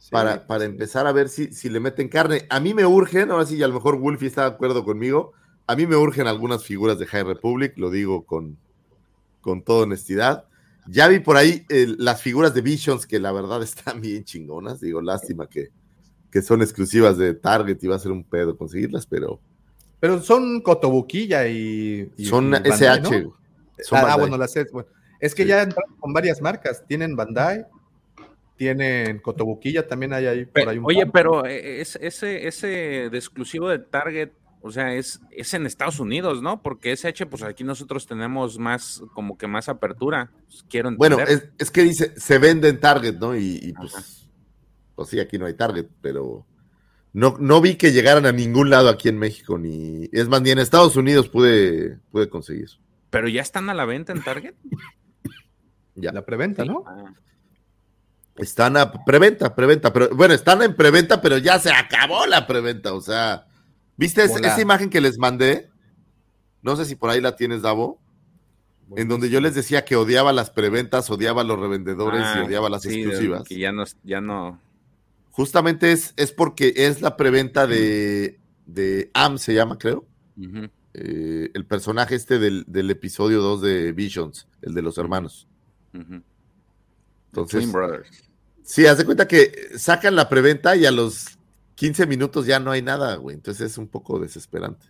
[0.10, 2.45] para, para empezar a ver si, si le meten carne.
[2.49, 5.34] A mí me urgen, ahora sí, a lo mejor Wolfie está de acuerdo conmigo,
[5.72, 8.57] a mí me urgen algunas figuras de High Republic, lo digo con,
[9.39, 10.45] con toda honestidad.
[10.85, 14.81] Ya vi por ahí eh, las figuras de Visions que la verdad están bien chingonas.
[14.81, 15.69] Digo, lástima que,
[16.30, 19.39] que son exclusivas de Target y va a ser un pedo conseguirlas, pero.
[20.02, 22.11] Pero son Cotobuquilla y.
[22.18, 23.30] son SH.
[23.91, 24.89] ah, bueno, las bueno,
[25.22, 26.84] Es que ya entraron con varias marcas.
[26.85, 27.65] Tienen Bandai,
[28.57, 33.18] tienen Cotobuquilla, también hay ahí por ahí un Oye, pero eh, es, ese, ese de
[33.18, 34.31] exclusivo de Target,
[34.61, 36.61] o sea, es, es en Estados Unidos, ¿no?
[36.61, 40.31] Porque SH, pues aquí nosotros tenemos más, como que más apertura.
[40.47, 41.25] Pues, quiero entender.
[41.27, 43.35] Bueno, es, que dice, se vende en Target, ¿no?
[43.35, 44.21] y pues
[45.01, 46.45] pues sí, aquí no hay Target, pero
[47.13, 50.51] no, no vi que llegaran a ningún lado aquí en México, ni es más, ni
[50.51, 52.69] en Estados Unidos pude, pude conseguir.
[53.09, 54.53] Pero ya están a la venta en Target.
[55.95, 56.11] ya.
[56.11, 56.83] La preventa, ¿no?
[56.85, 57.13] Ah.
[58.35, 62.93] Están a preventa, preventa, pero bueno, están en preventa, pero ya se acabó la preventa,
[62.93, 63.47] o sea,
[64.02, 65.69] ¿viste esa imagen que les mandé?
[66.61, 67.99] No sé si por ahí la tienes, Davo.
[68.95, 72.44] en donde yo les decía que odiaba las preventas, odiaba a los revendedores y ah,
[72.45, 73.44] odiaba las exclusivas.
[73.44, 74.60] Que ya no, ya no,
[75.32, 80.06] Justamente es, es porque es la preventa de, de Am, se llama, creo.
[80.94, 85.48] Eh, el personaje este del, episodio 2 de Visions, el de los hermanos.
[85.94, 88.10] Entonces, Twin Brothers.
[88.64, 91.40] Sí, hace cuenta que sacan la preventa y a los
[91.81, 93.35] 15 minutos ya no hay nada, güey.
[93.35, 94.85] Entonces es un poco desesperante.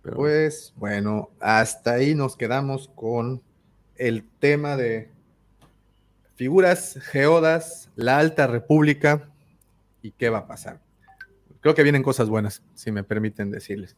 [0.00, 3.42] pues bueno, hasta ahí nos quedamos con
[3.96, 5.10] el tema de
[6.36, 9.28] figuras geodas, la Alta República
[10.00, 10.80] y qué va a pasar.
[11.60, 13.94] Creo que vienen cosas buenas, si me permiten decirles.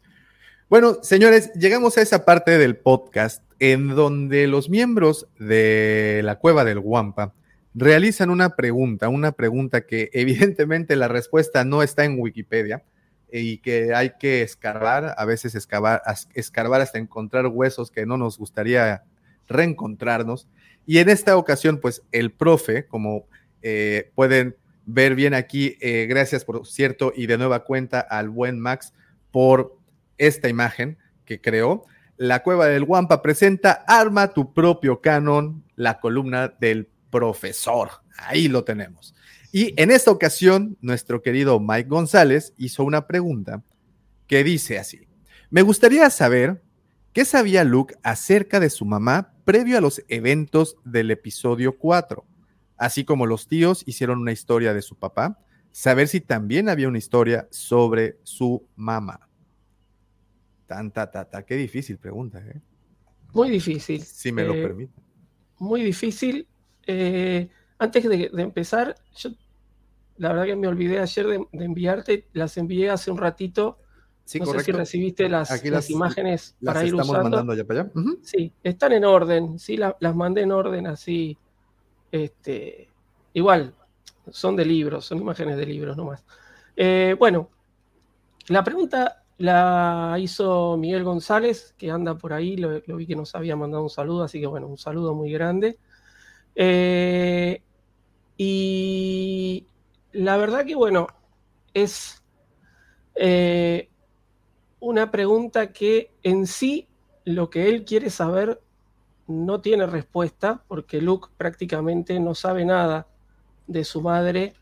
[0.68, 6.64] Bueno, señores, llegamos a esa parte del podcast en donde los miembros de la cueva
[6.64, 7.32] del Guampa
[7.74, 12.84] realizan una pregunta, una pregunta que evidentemente la respuesta no está en Wikipedia
[13.30, 16.02] y que hay que escarbar, a veces escarbar,
[16.34, 19.02] escarbar hasta encontrar huesos que no nos gustaría
[19.48, 20.46] reencontrarnos.
[20.86, 23.26] Y en esta ocasión, pues el profe, como
[23.62, 28.60] eh, pueden ver bien aquí, eh, gracias por cierto, y de nueva cuenta al buen
[28.60, 28.92] Max
[29.32, 29.76] por
[30.18, 31.84] esta imagen que creó.
[32.16, 37.90] La cueva del Guampa presenta Arma tu propio canon, la columna del profesor.
[38.18, 39.14] Ahí lo tenemos.
[39.52, 43.62] Y en esta ocasión, nuestro querido Mike González hizo una pregunta
[44.26, 45.06] que dice así.
[45.48, 46.60] Me gustaría saber
[47.12, 52.26] qué sabía Luke acerca de su mamá previo a los eventos del episodio 4,
[52.78, 55.38] así como los tíos hicieron una historia de su papá,
[55.70, 59.28] saber si también había una historia sobre su mamá.
[60.66, 62.60] Tanta, tata, qué difícil pregunta, ¿eh?
[63.32, 64.02] Muy difícil.
[64.02, 65.00] Si me lo eh, permite.
[65.60, 66.48] Muy difícil.
[66.86, 67.48] Eh,
[67.78, 69.30] antes de, empezar, yo
[70.16, 73.78] la verdad que me olvidé ayer de, enviarte, las envié hace un ratito
[74.40, 77.92] no sé si recibiste las, las, imágenes para ir estamos mandando ya para allá.
[78.22, 81.36] Sí, están en orden, sí, las mandé en orden así.
[82.10, 82.88] Este,
[83.34, 83.74] igual,
[84.30, 86.24] son de libros, son imágenes de libros nomás.
[86.74, 87.50] Eh, bueno,
[88.48, 93.56] la pregunta la hizo Miguel González, que anda por ahí, lo, vi que nos había
[93.56, 95.78] mandado un saludo, así que bueno, un saludo muy grande.
[96.54, 97.62] Eh,
[98.36, 99.66] y
[100.12, 101.06] la verdad que bueno,
[101.72, 102.22] es...
[103.16, 103.88] Eh,
[104.84, 106.88] una pregunta que en sí
[107.24, 108.60] lo que él quiere saber
[109.26, 113.06] no tiene respuesta porque Luke prácticamente no sabe nada
[113.66, 114.52] de su madre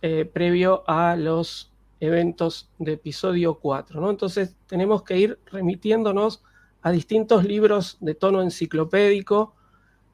[0.00, 4.00] eh, previo a los eventos de episodio 4.
[4.00, 4.08] ¿no?
[4.08, 6.42] Entonces tenemos que ir remitiéndonos
[6.80, 9.55] a distintos libros de tono enciclopédico,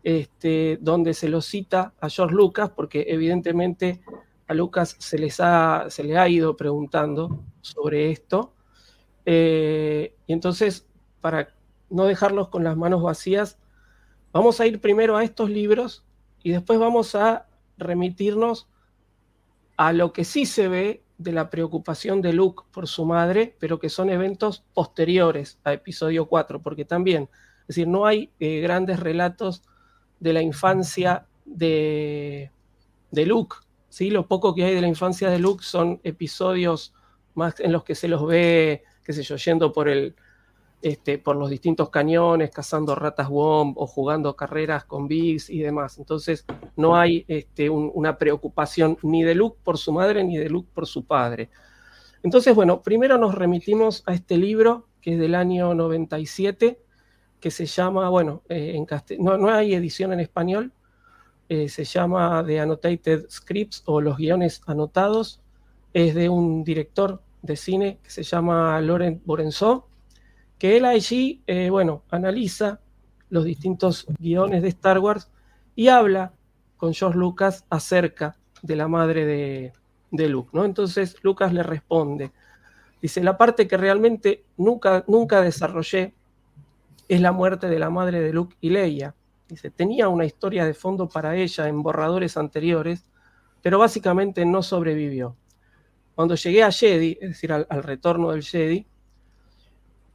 [0.03, 4.03] este, donde se lo cita a George Lucas, porque evidentemente
[4.49, 8.53] a Lucas se, les ha, se le ha ido preguntando sobre esto.
[9.25, 10.87] Eh, y entonces,
[11.21, 11.55] para
[11.89, 13.59] no dejarlos con las manos vacías,
[14.33, 16.05] vamos a ir primero a estos libros
[16.43, 17.47] y después vamos a
[17.79, 18.69] remitirnos
[19.77, 23.79] a lo que sí se ve de la preocupación de Luke por su madre, pero
[23.79, 27.29] que son eventos posteriores a episodio 4, porque también,
[27.63, 29.63] es decir, no hay eh, grandes relatos
[30.23, 32.53] de la infancia de,
[33.11, 33.57] de Luke,
[33.89, 34.09] ¿sí?
[34.09, 36.95] Lo poco que hay de la infancia de Luke son episodios
[37.35, 40.15] más en los que se los ve, qué sé yo, yendo por el,
[40.81, 45.99] este, por los distintos cañones, cazando ratas Womb o jugando carreras con Biggs y demás.
[45.99, 46.45] Entonces,
[46.77, 50.87] no hay este, una preocupación ni de Luke por su madre ni de Luke por
[50.87, 51.51] su padre.
[52.23, 56.81] Entonces, bueno, primero nos remitimos a este libro que es del año 97,
[57.43, 58.87] que se llama, bueno, eh, en
[59.23, 60.73] no, no, hay edición en español,
[61.49, 65.43] eh, se llama The Annotated Scripts o los guiones anotados,
[65.93, 69.89] es de un director de cine que se llama Laurent Borenzo
[70.63, 72.79] que él allí, eh, bueno, analiza
[73.31, 75.29] los distintos guiones de Star Wars
[75.75, 76.35] y habla
[76.77, 80.65] con George Lucas acerca de la madre de, Luke, ¿no?
[80.65, 82.31] Entonces Lucas le responde,
[83.01, 86.15] dice, la parte que realmente nunca, nunca desarrollé
[87.15, 89.15] es la muerte de la madre de Luke y Leia.
[89.49, 93.11] Dice, tenía una historia de fondo para ella en borradores anteriores,
[93.61, 95.37] pero básicamente no sobrevivió.
[96.15, 98.87] Cuando llegué a Jedi, es decir, al, retorno del Jedi,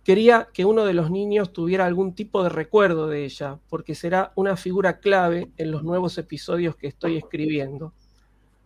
[0.03, 4.31] Quería que uno de los niños tuviera algún tipo de recuerdo de ella, porque será
[4.35, 7.93] una figura clave en los nuevos episodios que estoy escribiendo.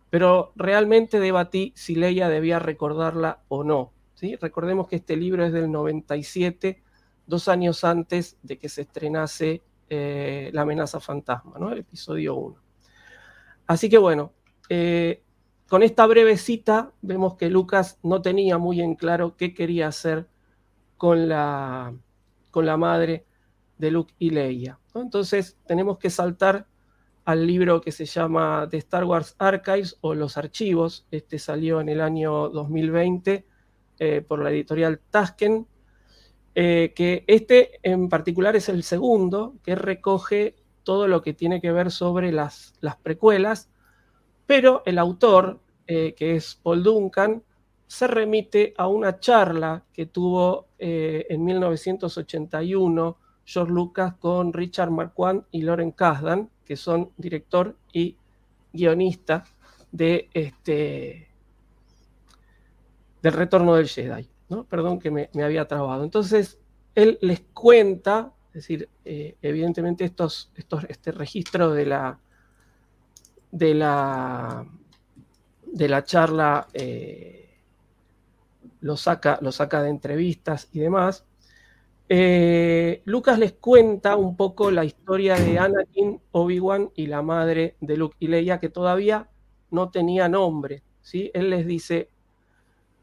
[0.08, 3.90] Pero realmente debatí si Leia debía recordarla o no.
[4.14, 4.36] ¿sí?
[4.36, 6.80] Recordemos que este libro es del 97,
[7.26, 11.70] dos años antes de que se estrenase eh, La amenaza fantasma, ¿no?
[11.70, 12.56] el episodio 1.
[13.66, 14.32] Así que bueno,
[14.68, 15.22] eh,
[15.68, 20.28] con esta breve cita vemos que Lucas no tenía muy en claro qué quería hacer
[20.96, 21.94] con la,
[22.50, 23.26] con la madre
[23.78, 24.78] de Luke y Leia.
[24.94, 26.66] Entonces tenemos que saltar
[27.24, 31.06] al libro que se llama The Star Wars Archives o Los Archivos.
[31.10, 33.46] Este salió en el año 2020
[33.98, 35.66] eh, por la editorial Tasken,
[36.54, 41.72] eh, que este en particular es el segundo que recoge todo lo que tiene que
[41.72, 43.70] ver sobre las, las precuelas,
[44.46, 47.42] pero el autor, eh, que es Paul Duncan,
[47.86, 55.44] se remite a una charla que tuvo eh, en 1981 George Lucas con Richard Marquand
[55.50, 58.16] y Loren Kasdan, que son director y
[58.72, 59.44] guionista
[59.90, 61.28] de este
[63.20, 64.31] del retorno del Jedi.
[64.68, 66.04] Perdón que me, había trabado.
[66.04, 66.58] Entonces,
[66.94, 70.52] él les cuenta, es decir, eh, evidentemente estos,
[70.88, 72.18] este registro de la,
[73.50, 74.66] de la,
[75.66, 77.58] de la charla eh,
[78.80, 81.24] lo saca, lo saca de entrevistas y demás.
[82.08, 87.96] Eh, Lucas les cuenta un poco la historia de Anakin, Obi-Wan y la madre de
[87.96, 89.30] Luke y Leia, que todavía
[89.70, 90.82] no tenía nombre.
[91.00, 91.30] ¿sí?
[91.32, 92.10] Él les dice,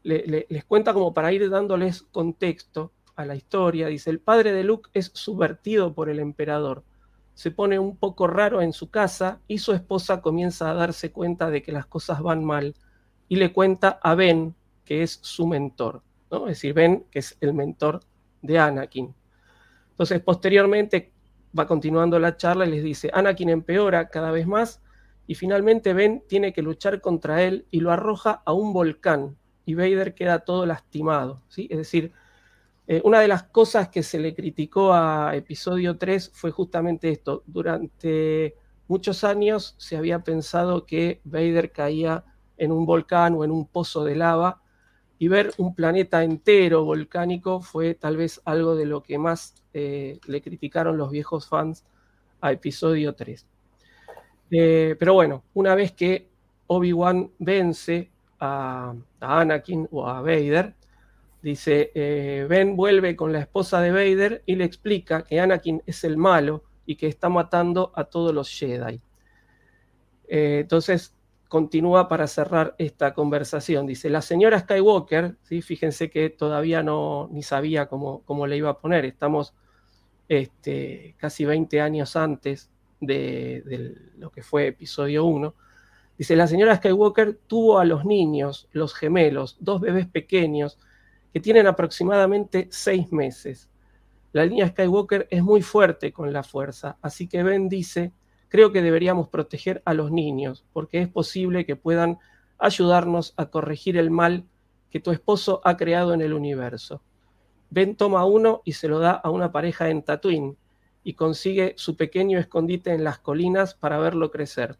[0.02, 3.88] les cuenta como para ir dándoles contexto a la historia.
[3.88, 6.84] Dice, el padre de Luke es subvertido por el emperador.
[7.34, 11.50] Se pone un poco raro en su casa y su esposa comienza a darse cuenta
[11.50, 12.74] de que las cosas van mal
[13.28, 14.54] y le cuenta a Ben,
[14.84, 16.48] que es su mentor, ¿no?
[16.48, 18.00] Es decir, Ben, que es el mentor
[18.42, 19.14] de Anakin.
[19.90, 21.12] Entonces, posteriormente
[21.58, 24.82] va continuando la charla y les dice, Anakin empeora cada vez más
[25.26, 29.36] y finalmente Ben tiene que luchar contra él y lo arroja a un volcán
[29.70, 31.68] y Vader queda todo lastimado, ¿sí?
[31.70, 32.12] Es decir,
[32.88, 37.44] eh, una de las cosas que se le criticó a episodio 3 fue justamente esto.
[37.46, 38.56] Durante
[38.88, 42.24] muchos años se había pensado que Vader caía
[42.58, 44.60] en un volcán o en un pozo de lava
[45.20, 50.18] y ver un planeta entero volcánico fue tal vez algo de lo que más eh,
[50.26, 51.84] le criticaron los viejos fans
[52.40, 53.46] a episodio 3.
[54.50, 56.28] Eh, pero bueno, una vez que
[56.66, 60.74] Obi-Wan vence a, Anakin o a Vader,
[61.42, 66.04] dice, eh, Ben vuelve con la esposa de Vader y le explica que Anakin es
[66.04, 69.00] el malo y que está matando a todos los Jedi.
[70.28, 71.14] entonces,
[71.50, 73.84] continúa para cerrar esta conversación.
[73.84, 75.62] Dice, la señora Skywalker, ¿sí?
[75.62, 79.52] fíjense que todavía no ni sabía cómo, cómo le iba a poner, estamos
[80.28, 82.70] este, casi 20 años antes
[83.00, 85.52] de, de lo que fue episodio 1.
[86.20, 90.78] Dice, la señora Skywalker tuvo a los niños, los gemelos, dos bebés pequeños,
[91.32, 93.70] que tienen aproximadamente seis meses.
[94.32, 98.12] La línea Skywalker es muy fuerte con la fuerza, así que Ben dice,
[98.48, 102.18] creo que deberíamos proteger a los niños, porque es posible que puedan
[102.58, 104.44] ayudarnos a corregir el mal
[104.90, 107.00] que tu esposo ha creado en el universo.
[107.70, 110.58] Ben toma uno y se lo da a una pareja en Tatooine
[111.02, 114.76] y consigue su pequeño escondite en las colinas para verlo crecer.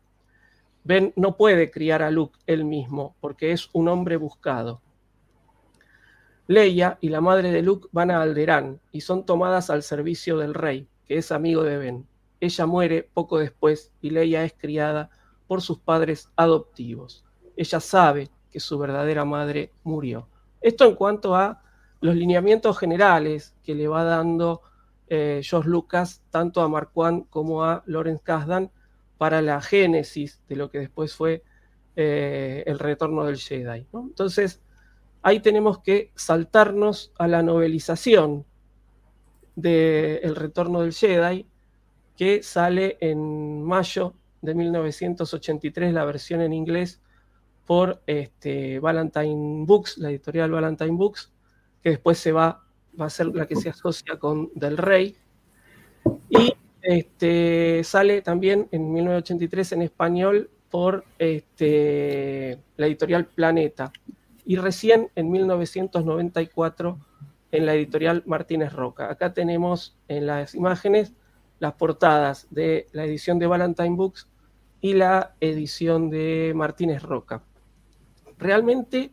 [0.85, 4.81] Ben no puede criar a Luke él mismo porque es un hombre buscado.
[6.47, 10.55] Leia y la madre de Luke van a Alderaan y son tomadas al servicio del
[10.55, 12.07] rey, que es amigo de Ben.
[12.41, 15.11] Ella muere poco después y Leia es criada
[15.47, 17.25] por sus padres adoptivos.
[17.57, 20.29] Ella sabe que su verdadera madre murió.
[20.61, 21.63] Esto en cuanto a
[22.01, 24.63] los lineamientos generales que le va dando
[25.09, 28.71] eh, George Lucas tanto a Marquand como a Lawrence Kasdan
[29.21, 31.43] para la génesis de lo que después fue
[31.95, 33.87] eh, el retorno del Jedi.
[33.93, 34.63] Entonces,
[35.21, 38.47] ahí tenemos que saltarnos a la novelización
[39.57, 41.47] de El Retorno del Jedi,
[42.17, 47.03] que sale en mayo de 1983, la versión en inglés,
[47.67, 51.31] por este, Valentine Books, la editorial Valentine Books,
[51.83, 52.65] que después se va,
[52.99, 55.15] va a ser la que se asocia con Del Rey.
[56.31, 63.93] Y este, sale también en 1983 en español por este, la editorial Planeta
[64.45, 66.99] y recién en 1994
[67.53, 69.11] en la editorial Martínez Roca.
[69.11, 71.13] Acá tenemos en las imágenes
[71.59, 74.29] las portadas de la edición de Valentine Books
[74.81, 77.43] y la edición de Martínez Roca.
[78.39, 79.13] Realmente,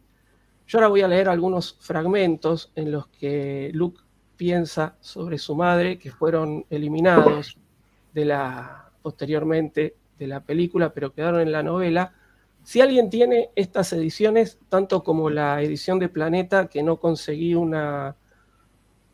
[0.65, 4.01] yo ahora voy a leer algunos fragmentos en los que Luke
[4.37, 7.57] piensa sobre su madre, que fueron eliminados
[8.13, 12.13] de la, posteriormente de la película, pero quedaron en la novela,
[12.63, 18.15] si alguien tiene estas ediciones, tanto como la edición de Planeta, que no conseguí una,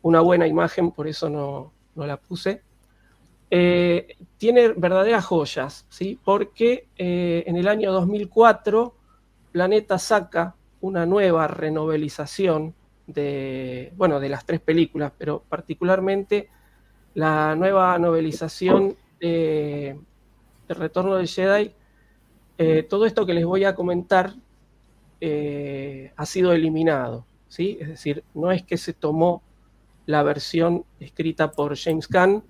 [0.02, 2.62] una buena imagen, por eso no, la puse,
[3.50, 6.18] eh, tiene verdaderas joyas, ¿sí?
[6.24, 8.94] porque eh, en el año 2004
[9.52, 12.74] Planeta saca una nueva renovelización
[13.06, 16.48] de, bueno, de las tres películas, pero particularmente
[17.14, 19.98] la nueva novelización de,
[20.68, 21.72] Retorno de Jedi,
[22.56, 24.34] eh, todo esto que les voy a comentar
[25.20, 27.78] eh, ha sido eliminado, ¿sí?
[27.80, 29.42] Es decir, no es que se tomó
[30.06, 32.42] la versión escrita por James Caan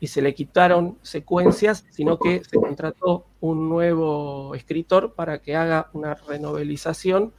[0.00, 5.90] y se le quitaron secuencias, sino que se contrató un nuevo escritor para que haga
[5.92, 7.32] una renovelización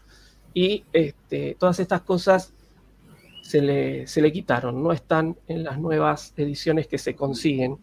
[0.54, 2.54] y este, todas estas cosas
[3.42, 7.78] se le, se le quitaron, no están en las nuevas ediciones que se consiguen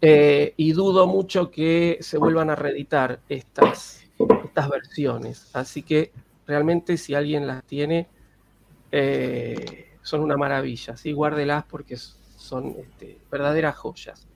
[0.00, 4.04] eh, y dudo mucho que se vuelvan a reeditar estas,
[4.44, 5.50] estas versiones.
[5.54, 6.12] Así que
[6.46, 8.06] realmente si alguien las tiene,
[8.92, 10.96] eh, son una maravilla.
[10.96, 11.12] ¿sí?
[11.12, 14.26] Guárdelas porque son este, verdaderas joyas.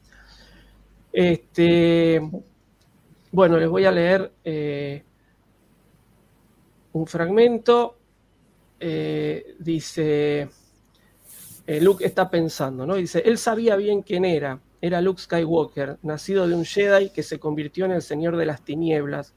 [1.12, 2.20] Este,
[3.32, 5.04] bueno, les voy a leer eh,
[6.92, 7.96] un fragmento.
[9.58, 10.48] dice,
[11.66, 12.94] Luke está pensando, ¿no?
[12.94, 17.38] Dice, él sabía bien quién era era Luke Skywalker, nacido de un Jedi que se
[17.38, 19.34] convirtió en el Señor de las Tinieblas,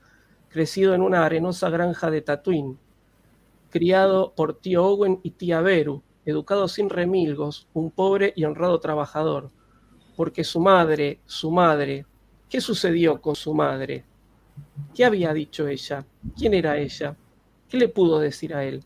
[0.50, 2.78] crecido en una arenosa granja de Tatooine,
[3.70, 9.52] criado por tío Owen y tía Beru, educado sin remilgos, un pobre y honrado trabajador,
[10.16, 12.06] porque su madre, su madre,
[12.50, 14.06] ¿qué sucedió con su madre?
[14.96, 16.06] ¿Qué había dicho ella?
[16.38, 17.18] ¿Quién era ella?
[17.74, 18.84] ¿Qué le pudo decir a él?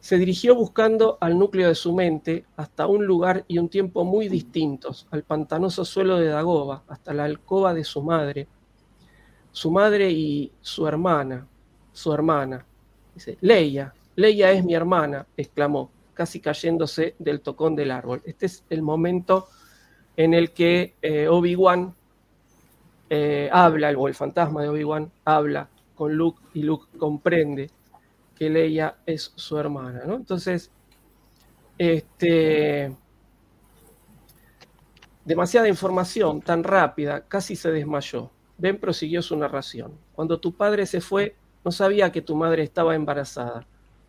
[0.00, 4.28] Se dirigió buscando al núcleo de su mente hasta un lugar y un tiempo muy
[4.28, 8.48] distintos, al pantanoso suelo de Dagoba, hasta la alcoba de su madre,
[9.52, 11.46] su madre y su hermana,
[11.92, 12.66] su hermana.
[13.14, 18.20] Dice, Leia, Leia es mi hermana, exclamó, casi cayéndose del tocón del árbol.
[18.24, 19.46] Este es el momento
[20.16, 21.94] en el que eh, Obi-Wan
[23.08, 27.72] eh, habla, o el fantasma de Obi-Wan habla con Luke y Luke comprende
[28.36, 30.14] que Leia es su hermana, ¿no?
[30.14, 30.70] Entonces,
[31.76, 32.96] este,
[35.24, 38.30] demasiada información tan rápida, casi se desmayó.
[38.58, 39.92] Ben prosiguió su narración.
[40.12, 43.66] Cuando tu padre se fue, no sabía que tu madre estaba embarazada.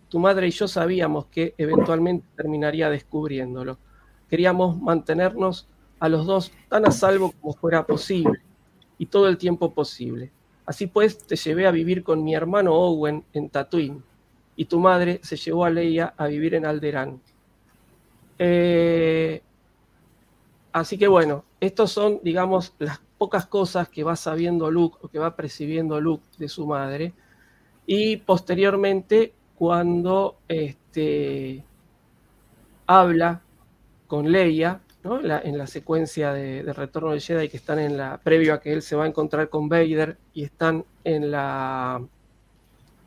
[0.10, 3.80] Tu madre y yo sabíamos que eventualmente terminaría descubriéndolo.
[4.30, 5.68] Queríamos mantenernos
[6.00, 8.42] a los dos tan a salvo como fuera posible
[9.00, 10.32] y todo el tiempo posible.
[10.70, 14.04] Así pues, te llevé a vivir con mi hermano Owen en Tatooine
[14.56, 17.20] y tu madre se llevó a Leia a vivir en Alderán.
[18.38, 19.42] Eh,
[20.72, 25.18] así que bueno, estos son, digamos, las pocas cosas que va sabiendo Luke o que
[25.18, 27.14] va percibiendo Luke de su madre.
[27.88, 31.64] Y posteriormente, cuando este,
[32.86, 33.42] habla
[34.06, 35.20] con Leia, ¿no?
[35.20, 38.74] en la secuencia de, de, Retorno de Jedi que están en la previo a que
[38.74, 42.02] él se va a encontrar con Vader y están en la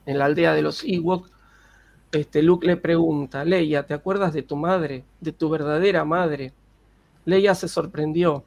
[0.07, 1.29] en la aldea de los Ewok,
[2.13, 6.53] este, Luke le pregunta, Leia, ¿te acuerdas de tu madre, de tu verdadera madre?
[7.25, 8.45] Leia se sorprendió.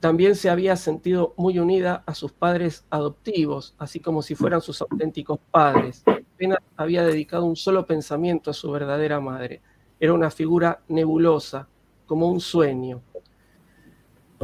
[0.00, 4.82] También se había sentido muy unida a sus padres adoptivos, así como si fueran sus
[4.82, 6.02] auténticos padres.
[6.34, 9.62] Apenas había dedicado un solo pensamiento a su verdadera madre.
[10.00, 11.68] Era una figura nebulosa,
[12.06, 13.02] como un sueño.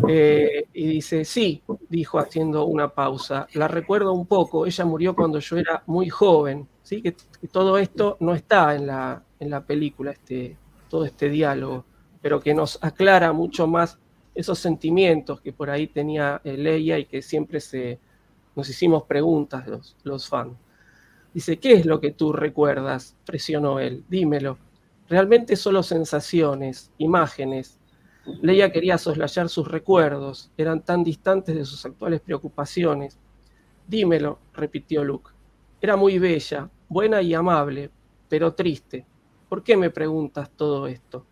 [0.09, 5.39] Eh, y dice, sí, dijo haciendo una pausa, la recuerdo un poco, ella murió cuando
[5.39, 7.03] yo era muy joven, ¿sí?
[7.03, 10.57] que, que todo esto no está en la, en la película, este,
[10.89, 11.85] todo este diálogo,
[12.23, 13.99] pero que nos aclara mucho más
[14.35, 17.99] esos sentimientos que por ahí tenía eh, Leia y que siempre se,
[18.57, 20.57] nos hicimos preguntas los, los fans.
[21.35, 23.17] Dice, ¿qué es lo que tú recuerdas?
[23.25, 24.59] Presionó él, dímelo.
[25.13, 27.79] Realmente solo sensaciones, imágenes,
[28.41, 33.19] Leia quería soslayar sus recuerdos, eran tan distantes de sus actuales preocupaciones.
[33.87, 35.33] Dímelo, repitió Luke.
[35.83, 37.91] Era muy bella, buena y amable,
[38.27, 39.05] pero triste.
[39.51, 41.27] ¿Por qué me preguntas todo esto?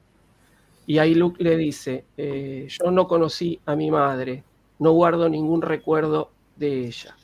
[0.84, 4.44] Y ahí Luke le dice, eh, yo no conocí a mi madre,
[4.78, 7.16] no guardo ningún recuerdo de ella.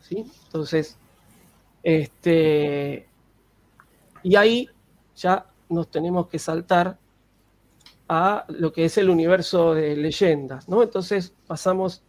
[0.00, 0.24] ¿Sí?
[0.44, 0.96] Entonces,
[1.82, 3.08] este,
[4.22, 4.68] y ahí
[5.16, 6.98] ya nos tenemos que saltar
[8.08, 10.82] a lo que es el universo de leyendas, ¿no?
[10.82, 12.02] Entonces pasamos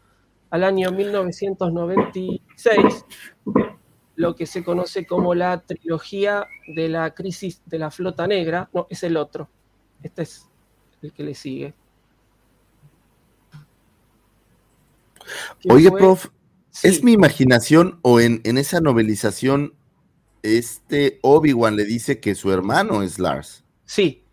[0.50, 3.06] al año 1996,
[4.16, 8.88] lo que se conoce como la trilogía de la crisis de la flota negra, no,
[8.90, 9.50] es el otro,
[10.04, 10.48] este es
[11.02, 11.74] el que le sigue.
[15.70, 16.00] Oye, fue?
[16.00, 16.28] prof,
[16.70, 16.88] sí.
[16.88, 19.74] ¿es mi imaginación o en, en esa novelización
[20.46, 23.64] este Obi-Wan le dice que su hermano es Lars?
[23.86, 24.26] Sí,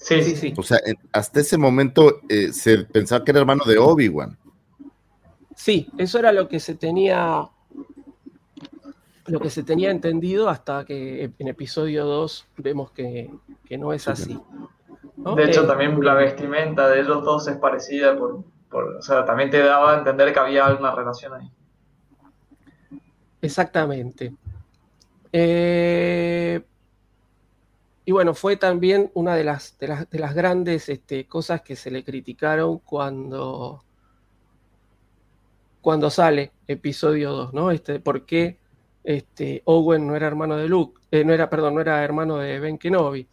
[0.00, 0.54] Sí, sí, sí.
[0.56, 0.78] O sea,
[1.12, 4.36] hasta ese momento eh, se pensaba que era hermano de Obi-Wan.
[5.54, 7.46] Sí, eso era lo que se tenía
[9.26, 13.30] lo que se tenía entendido hasta que en episodio 2 vemos que,
[13.66, 14.40] que no es así.
[15.16, 15.34] ¿no?
[15.34, 19.24] De hecho, eh, también la vestimenta de ellos dos es parecida, por, por, o sea,
[19.26, 21.50] también te daba a entender que había alguna relación ahí.
[23.42, 24.32] Exactamente.
[25.32, 26.62] Eh,
[28.04, 31.76] y bueno, fue también una de las, de las, de las grandes este, cosas que
[31.76, 33.84] se le criticaron cuando,
[35.80, 37.70] cuando sale episodio 2, ¿no?
[37.70, 38.58] Este, ¿Por qué
[39.04, 41.00] este, Owen no era hermano de Luke?
[41.10, 43.28] Eh, no era, perdón, no era hermano de Ben Kenobi.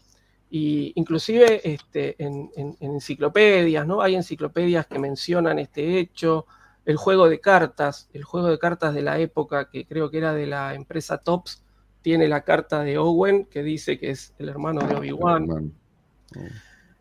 [0.50, 4.02] Y inclusive este, en, enciclopedias, ¿no?
[4.02, 6.46] Hay enciclopedias que mencionan este hecho.
[6.86, 10.34] El juego de cartas, el juego de cartas de la época, que creo que era
[10.34, 11.64] de la empresa Tops,
[12.02, 15.50] tiene la carta de Owen que dice que es el hermano de Obi-Wan.
[15.50, 16.40] Oh.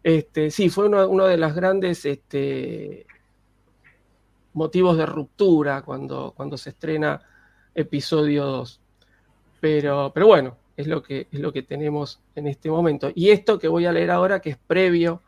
[0.02, 3.06] Este, sí, fue uno, uno, de los grandes este,
[4.52, 7.20] motivos de ruptura cuando, cuando se estrena
[7.74, 8.80] episodio 2.
[9.60, 13.10] Pero, pero bueno, es lo, que, es lo que tenemos en este momento.
[13.14, 15.22] Y esto que voy a leer ahora, que es previo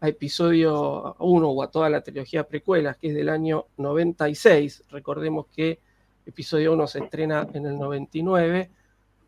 [0.00, 4.84] a episodio 1 o a toda la trilogía precuelas, que es del año 96.
[4.90, 5.80] Recordemos que
[6.26, 8.70] episodio 1 se estrena en el 99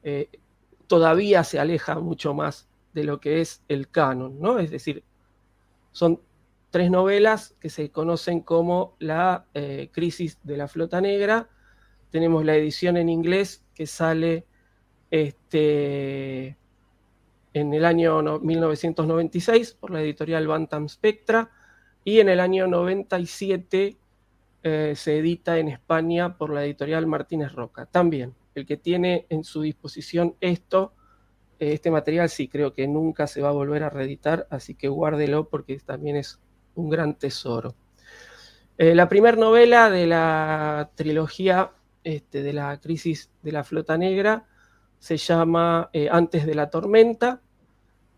[0.09, 0.31] eh,
[0.87, 4.61] todavía se aleja mucho más de lo que es el canon, ¿no?
[4.61, 5.03] Es decir,
[5.91, 6.21] son
[6.71, 11.49] tres novelas que se conocen como la eh, crisis de la flota negra.
[12.13, 14.47] Tenemos la edición en inglés que sale
[15.11, 16.57] este,
[17.53, 21.51] en el año no, 1996 por la editorial Bantam Spectra
[22.05, 23.97] y en el año 97
[24.63, 27.87] eh, se edita en España por la editorial Martínez Roca.
[27.87, 30.95] También el que tiene en su disposición esto,
[31.59, 34.89] eh, este material, sí creo que nunca se va a volver a reeditar, así que
[34.89, 36.41] guárdelo porque también es
[36.75, 37.75] un gran tesoro.
[38.79, 41.73] Eh, la primera novela de la trilogía
[42.05, 44.47] este, de la crisis de la flota negra
[44.99, 47.41] se llama eh, Antes de la tormenta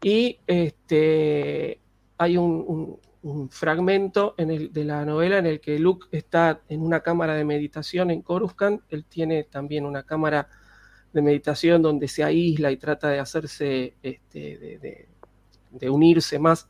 [0.03, 1.81] y este,
[2.17, 6.63] hay un, un, un fragmento en el, de la novela en el que Luke está
[6.69, 8.83] en una cámara de meditación en Coruscant.
[8.89, 10.49] Él tiene también una cámara
[11.13, 15.07] de meditación donde se aísla y trata de hacerse, este,
[15.71, 16.69] de, unirse más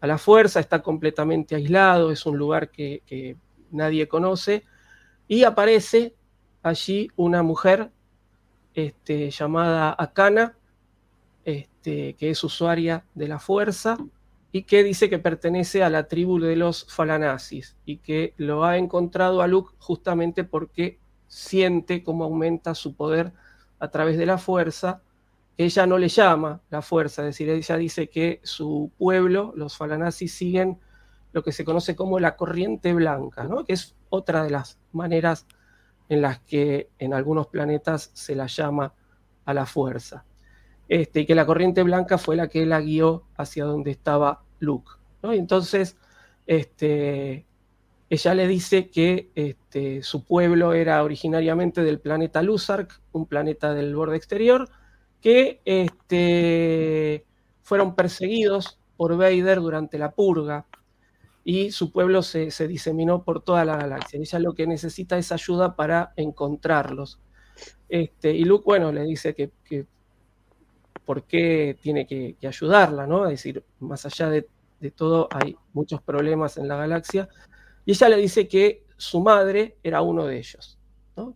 [0.00, 0.60] a la fuerza.
[0.60, 3.36] Está completamente aislado, es un lugar que, que
[3.70, 4.64] nadie conoce.
[5.26, 6.14] Y aparece
[6.62, 7.90] allí una mujer
[8.74, 10.58] este, llamada Akana,
[11.44, 13.96] este, que es usuaria de la fuerza
[14.56, 18.78] y que dice que pertenece a la tribu de los Falanasis y que lo ha
[18.78, 23.34] encontrado a Luke justamente porque siente cómo aumenta su poder
[23.80, 25.02] a través de la fuerza.
[25.58, 30.32] Ella no le llama la fuerza, es decir, ella dice que su pueblo, los Falanasis,
[30.32, 30.78] siguen
[31.34, 33.62] lo que se conoce como la corriente blanca, ¿no?
[33.62, 35.46] que es otra de las maneras
[36.08, 38.94] en las que en algunos planetas se la llama
[39.44, 40.24] a la fuerza.
[40.88, 44.92] Este, y que la corriente blanca fue la que la guió hacia donde estaba Luke.
[45.22, 45.34] ¿no?
[45.34, 45.96] Y entonces,
[46.46, 47.46] este,
[48.08, 53.94] ella le dice que este, su pueblo era originariamente del planeta Luzark, un planeta del
[53.94, 54.68] borde exterior,
[55.20, 57.24] que este,
[57.62, 60.66] fueron perseguidos por Vader durante la purga
[61.44, 64.18] y su pueblo se, diseminó por toda la galaxia.
[64.20, 67.20] Ella lo que necesita es ayuda para encontrarlos.
[67.88, 69.86] Este, y Luke, bueno, le dice que,
[71.06, 73.24] por qué tiene que, ayudarla, ¿no?
[73.24, 74.46] Es decir, más allá de,
[74.94, 77.28] todo, hay muchos problemas en la galaxia.
[77.86, 80.78] Y ella le dice que su madre era uno de ellos,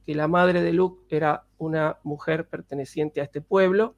[0.04, 3.96] que la madre de Luke era una mujer perteneciente a este pueblo,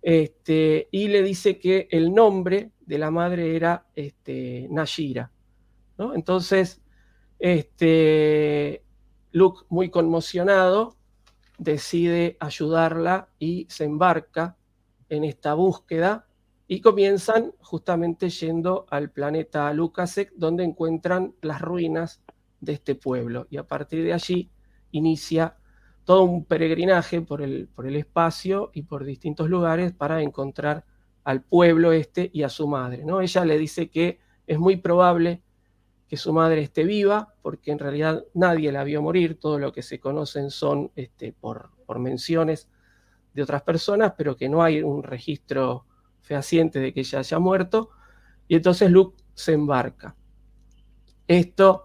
[0.00, 5.30] este, y le dice que el nombre de la madre era este, Nashira.
[5.98, 6.14] ¿no?
[6.14, 6.80] Entonces,
[7.38, 8.82] este,
[9.32, 10.96] Luke, muy conmocionado,
[11.58, 14.57] decide ayudarla y se embarca
[15.08, 16.26] en esta búsqueda
[16.66, 22.22] y comienzan justamente yendo al planeta Lukasek, donde encuentran las ruinas
[22.60, 23.46] de este pueblo.
[23.50, 24.50] Y a partir de allí
[24.90, 25.56] inicia
[26.04, 30.84] todo un peregrinaje por el, por el espacio y por distintos lugares para encontrar
[31.24, 33.04] al pueblo este y a su madre.
[33.04, 33.20] ¿no?
[33.20, 35.42] Ella le dice que es muy probable
[36.08, 39.82] que su madre esté viva, porque en realidad nadie la vio morir, todo lo que
[39.82, 42.68] se conocen son este, por, por menciones
[43.38, 45.86] de otras personas, pero que no hay un registro
[46.22, 47.90] fehaciente de que ella haya muerto,
[48.48, 50.16] y entonces Luke se embarca.
[51.28, 51.84] Esto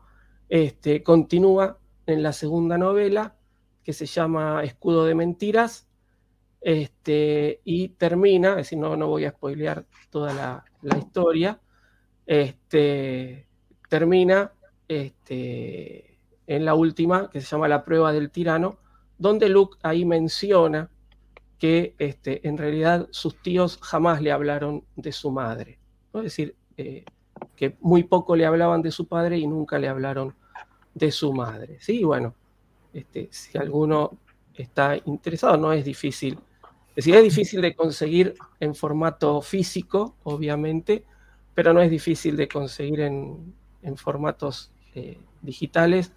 [0.49, 3.35] este, continúa en la segunda novela,
[3.83, 5.87] que se llama Escudo de Mentiras,
[6.59, 11.61] este, y termina, es decir, no, no voy a spoilear toda la, historia,
[12.25, 13.47] este,
[13.89, 14.53] termina
[14.87, 18.79] en la última, que se llama La prueba del tirano,
[19.19, 20.89] donde Luke ahí menciona
[21.59, 25.79] que este, en realidad sus tíos jamás le hablaron de su madre.
[26.13, 27.05] Es decir, eh,
[27.55, 30.35] que muy poco le hablaban de su padre y nunca le hablaron
[30.93, 31.77] de su madre.
[31.79, 32.35] Sí, bueno,
[32.93, 34.17] este, si alguno
[34.53, 36.37] está interesado, no es difícil.
[36.89, 41.03] Es decir, es difícil de conseguir en formato físico, obviamente,
[41.55, 43.55] pero no es difícil de conseguir en,
[43.95, 46.11] formatos eh, digitales.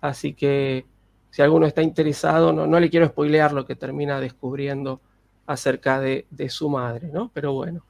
[0.00, 0.84] Así que
[1.30, 5.00] si alguno está interesado, no, no le quiero spoilear lo que termina descubriendo
[5.46, 7.30] acerca de, su madre, ¿no?
[7.32, 7.84] Pero bueno.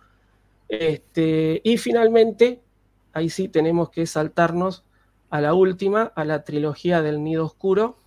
[0.68, 2.60] Este, y finalmente,
[3.12, 4.84] ahí sí tenemos que saltarnos
[5.30, 7.98] a la última, a la trilogía del Nido Oscuro,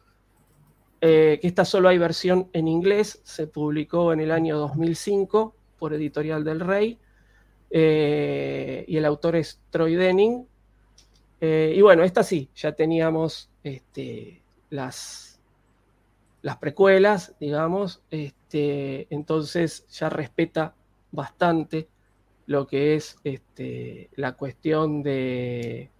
[1.01, 5.93] eh, que esta solo hay versión en inglés, se publicó en el año 2005 por
[5.93, 6.99] Editorial del Rey,
[7.71, 10.45] eh, y el autor es Troy Denning.
[11.41, 15.39] Eh, y bueno, esta sí, ya teníamos este, las,
[16.41, 20.73] las precuelas, digamos, este, entonces ya respeta
[21.11, 21.87] bastante
[22.45, 25.91] lo que es este, la cuestión de,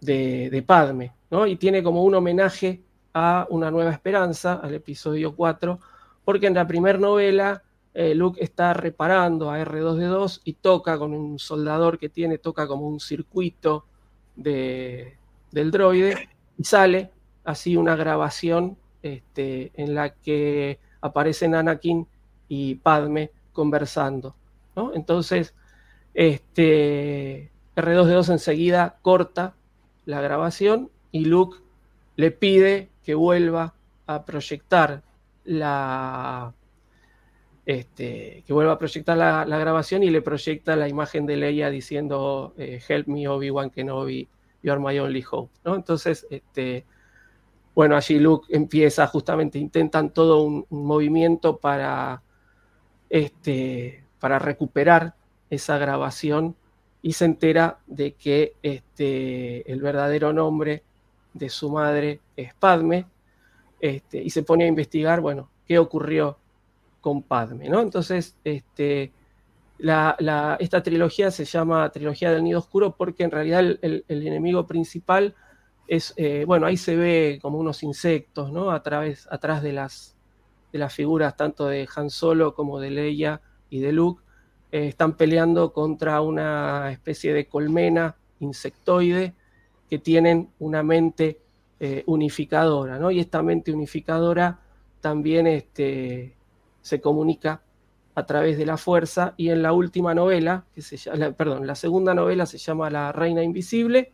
[0.00, 1.46] de, Padme, ¿no?
[1.46, 2.80] Y tiene como un homenaje
[3.12, 5.78] a Una Nueva Esperanza, al episodio 4,
[6.24, 7.62] porque en la primera novela
[7.92, 12.88] eh, Luke está reparando a R2D2 y toca con un soldador que tiene, toca como
[12.88, 13.84] un circuito
[14.36, 15.16] de,
[15.50, 16.28] del droide
[16.58, 17.10] y sale
[17.44, 22.06] así una grabación este, en la que aparecen Anakin
[22.48, 24.34] y Padme conversando.
[24.94, 25.54] Entonces,
[26.14, 29.54] este, R2D2 enseguida corta
[30.06, 31.58] la grabación y Luke
[32.16, 33.74] le pide que vuelva
[34.06, 35.02] a proyectar
[35.44, 36.54] la,
[37.66, 42.54] este, que vuelva a proyectar la, grabación y le proyecta la imagen de Leia diciendo
[42.58, 44.28] eh, Help me Obi-Wan Kenobi,
[44.62, 45.52] you are my only hope.
[45.64, 45.74] ¿no?
[45.74, 46.84] Entonces, este,
[47.74, 52.22] bueno, allí Luke empieza justamente, intentan todo un, movimiento para,
[53.10, 55.14] este, para recuperar
[55.50, 56.54] esa grabación
[57.02, 60.84] y se entera de que este, el verdadero nombre
[61.32, 63.06] de su madre es Padme
[63.80, 66.38] este, y se pone a investigar, bueno, qué ocurrió
[67.00, 67.80] con Padme, ¿no?
[67.80, 69.12] Entonces, este,
[69.78, 75.34] esta trilogía se llama Trilogía del Nido Oscuro porque en realidad el enemigo principal
[75.86, 78.70] es, eh, bueno, ahí se ve como unos insectos, ¿no?
[78.70, 80.16] A través, atrás de las,
[80.72, 83.40] de las figuras tanto de Han Solo como de Leia
[83.70, 84.22] y de Luke.
[84.72, 89.34] eh, están peleando contra una especie de colmena insectoide
[89.88, 91.38] que tienen una mente
[91.80, 93.10] eh, unificadora, ¿no?
[93.10, 94.58] Y esta mente unificadora
[95.00, 96.34] también este,
[96.82, 97.62] se comunica
[98.14, 101.74] a través de la fuerza y en la última novela, que se llama, perdón, la
[101.74, 104.12] segunda novela se llama La Reina Invisible,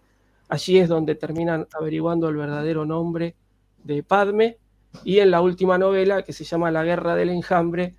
[0.50, 3.36] allí es donde terminan averiguando el verdadero nombre
[3.82, 4.58] de Padme
[5.04, 7.96] y en la última novela que se llama La Guerra del Enjambre,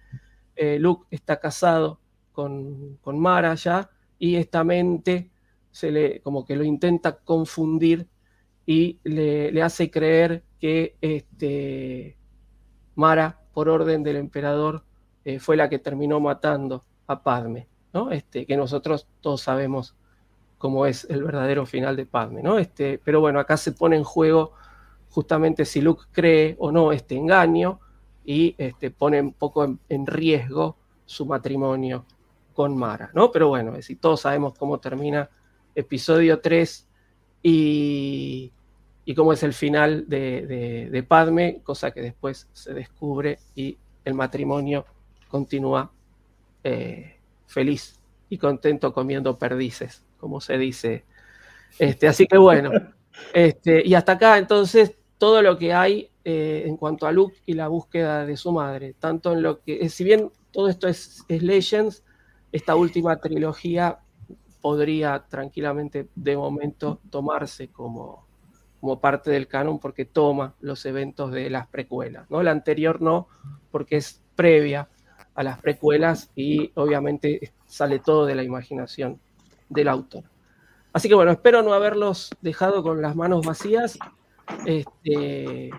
[0.55, 1.99] eh, Luke está casado
[2.33, 3.89] con, con, Mara ya
[4.19, 5.31] y esta mente
[5.71, 8.07] se le como que lo intenta confundir
[8.65, 12.17] y le, hace creer que este,
[12.95, 14.83] Mara, por orden del emperador,
[15.23, 18.11] eh, fue la que terminó matando a Padme, ¿no?
[18.11, 19.95] Este, que nosotros todos sabemos
[20.61, 22.59] cómo es el verdadero final de Padme, ¿no?
[22.59, 24.53] Este, pero bueno, acá se pone en juego
[25.09, 27.79] justamente si Luke cree o no este engaño
[28.23, 32.05] y este, pone un poco en, riesgo su matrimonio
[32.53, 33.31] con Mara, ¿no?
[33.31, 35.27] Pero bueno, es todos sabemos cómo termina
[35.73, 36.87] episodio 3
[37.41, 38.53] y,
[39.15, 44.85] cómo es el final de, de Padme, cosa que después se descubre y el matrimonio
[45.27, 45.91] continúa
[46.63, 47.17] eh,
[47.47, 47.99] feliz
[48.29, 51.03] y contento comiendo perdices, como se dice.
[51.79, 52.69] Este, así que bueno,
[53.33, 57.53] este, y hasta acá entonces todo lo que hay eh, en cuanto a Luke y
[57.53, 61.41] la búsqueda de su madre, tanto en lo que, si bien todo esto es, es
[61.41, 62.03] Legends,
[62.51, 63.99] esta última trilogía
[64.61, 68.27] podría tranquilamente de momento tomarse como,
[68.79, 72.43] como parte del canon porque toma los eventos de las precuelas, ¿no?
[72.43, 73.27] La anterior no,
[73.71, 74.89] porque es previa
[75.33, 79.19] a las precuelas y obviamente sale todo de la imaginación
[79.71, 80.23] del autor.
[80.93, 83.97] Así que bueno, espero no haberlos dejado con las manos vacías.
[84.65, 85.71] Este,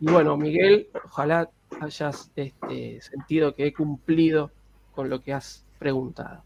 [0.00, 4.50] y bueno, Miguel, ojalá hayas este, sentido que he cumplido
[4.94, 6.42] con lo que has preguntado.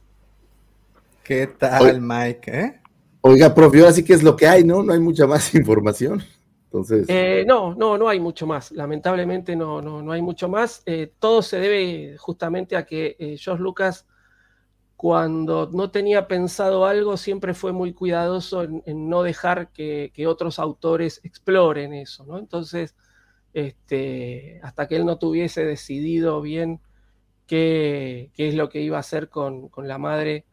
[1.23, 2.51] ¿Qué tal, Mike?
[2.51, 2.81] ¿Eh?
[3.21, 4.83] Oiga, profe, ahora sí que es lo que hay, ¿no?
[4.83, 6.23] No hay mucha más información.
[6.65, 7.07] Entonces...
[7.09, 8.73] Eh, no, no, no hay mucho más.
[8.73, 10.83] Lamentablemente no, no, no hay mucho más.
[10.87, 14.07] Eh, todo se debe justamente a que eh, George Lucas,
[15.03, 21.21] cuando no tenía pensado algo, siempre fue muy cuidadoso en, no dejar que, otros autores
[21.25, 22.39] exploren eso, ¿no?
[22.39, 22.95] Entonces,
[23.53, 26.79] este, hasta que él no tuviese decidido bien
[27.49, 30.47] qué, es lo que iba a hacer con, la madre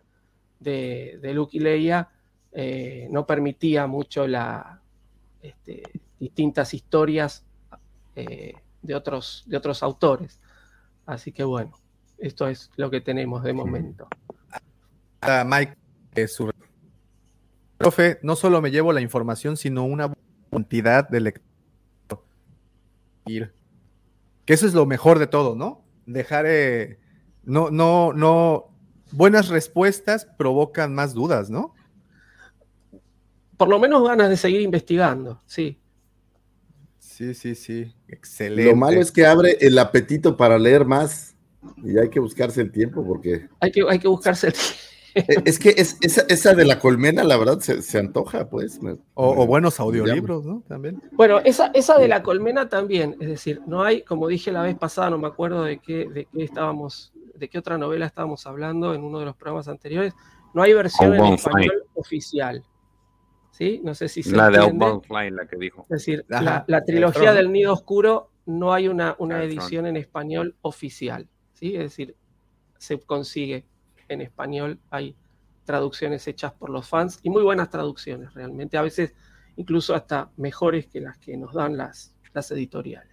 [0.59, 2.09] de, de Luke y Leia,
[3.11, 4.81] no permitía mucho la,
[5.43, 5.83] este,
[6.19, 7.45] distintas historias
[8.15, 10.41] eh, de, otros, de otros autores.
[11.05, 11.75] Así que bueno,
[12.17, 14.07] esto es lo que tenemos de momento.
[15.45, 15.75] Mike,
[16.15, 16.51] eh, su
[17.77, 20.13] profe, no solo me llevo la información, sino una
[20.51, 21.49] cantidad de lectura.
[24.45, 25.85] Que eso es lo mejor de todo, ¿no?
[26.05, 26.99] Dejar, eh,
[27.43, 28.69] no, no, no,
[29.11, 31.75] buenas respuestas provocan más dudas, ¿no?
[33.57, 35.79] Por lo menos ganas de seguir investigando, sí.
[36.97, 37.93] Sí, sí, sí.
[38.07, 38.71] Excelente.
[38.71, 41.35] Lo malo es que abre el apetito para leer más
[41.83, 43.49] y hay que buscarse el tiempo porque.
[43.59, 44.88] Hay que, hay que buscarse el tiempo.
[45.15, 48.79] E, es que es, esa, de la colmena, la verdad, se, antoja, pues.
[49.13, 50.63] o, buenos audiolibros, ¿no?
[50.67, 51.01] También.
[51.11, 54.77] Bueno, esa, esa de la colmena también, es decir, no hay, como dije la vez
[54.77, 58.93] pasada, no me acuerdo de qué, de qué estábamos, de qué otra novela estábamos hablando
[58.93, 60.13] en uno de los programas anteriores,
[60.53, 62.63] no hay versión en español oficial.
[63.83, 65.85] No sé si se La de Outbound Fly, la que dijo.
[65.89, 71.27] Es decir, la, trilogía del Nido Oscuro no hay una, una edición en español oficial,
[71.53, 71.75] ¿sí?
[71.75, 72.15] Es decir,
[72.77, 73.65] se consigue
[74.09, 75.15] en español, hay
[75.63, 79.13] traducciones hechas por los fans y muy buenas traducciones realmente, a veces
[79.55, 83.09] incluso hasta mejores que las que nos dan las, las editoriales.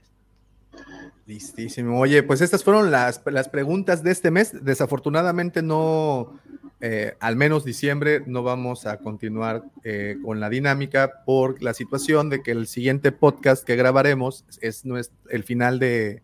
[1.27, 1.99] Listísimo.
[1.99, 4.65] Oye, pues estas fueron las, las preguntas de este mes.
[4.65, 6.39] Desafortunadamente no,
[6.81, 12.29] eh, al menos diciembre no vamos a continuar eh, con la dinámica por la situación
[12.29, 14.85] de que el siguiente podcast que grabaremos es,
[15.31, 16.23] el final de,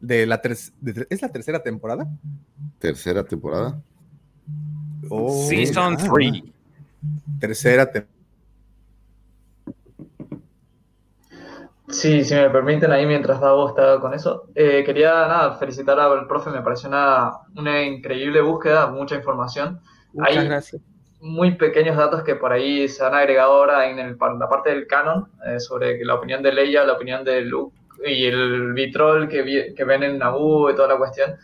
[0.00, 0.42] la
[1.08, 2.08] ¿Es la tercera temporada?
[2.78, 3.80] Tercera temporada.
[5.08, 6.42] Oh, Season 3.
[7.40, 8.12] Tercera temporada.
[11.88, 14.48] Sí, si me permiten ahí mientras Davo está con eso.
[14.54, 19.78] Eh, quería nada, felicitar al profe, me pareció una, una increíble búsqueda, mucha información.
[20.18, 20.48] Hay
[21.20, 25.28] muy pequeños datos que por ahí se han agregado ahora en la parte del canon
[25.46, 29.84] eh, sobre la opinión de Leia, la opinión de Luke y el vitrol que, que
[29.84, 31.36] ven en Naboo y toda la cuestión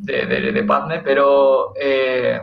[0.00, 2.40] de, de, Padme, pero eh,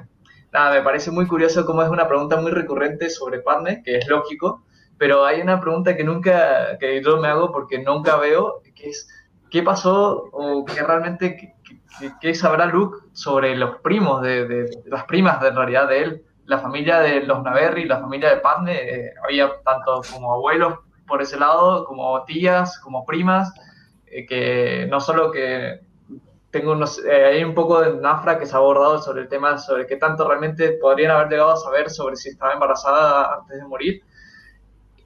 [0.72, 4.64] me parece muy curioso cómo es una pregunta muy recurrente sobre Padme, que es lógico,
[4.98, 9.08] pero hay una pregunta que nunca, que yo me hago porque nunca veo, que es,
[9.50, 15.42] ¿qué pasó o qué realmente ¿qué, qué sabrá Luke sobre los primos, de, las primas
[15.42, 16.24] de, en realidad de él?
[16.46, 21.22] La familia de los Naverri, la familia de Padme, eh, había tanto como abuelos por
[21.22, 23.54] ese lado, como tías, como primas,
[24.08, 25.82] eh, que no solo que
[26.52, 29.58] tengo unos, eh, hay un poco de nafra que se ha abordado sobre el tema,
[29.58, 33.66] sobre qué tanto realmente podrían haber llegado a saber sobre si estaba embarazada antes de
[33.66, 34.02] morir.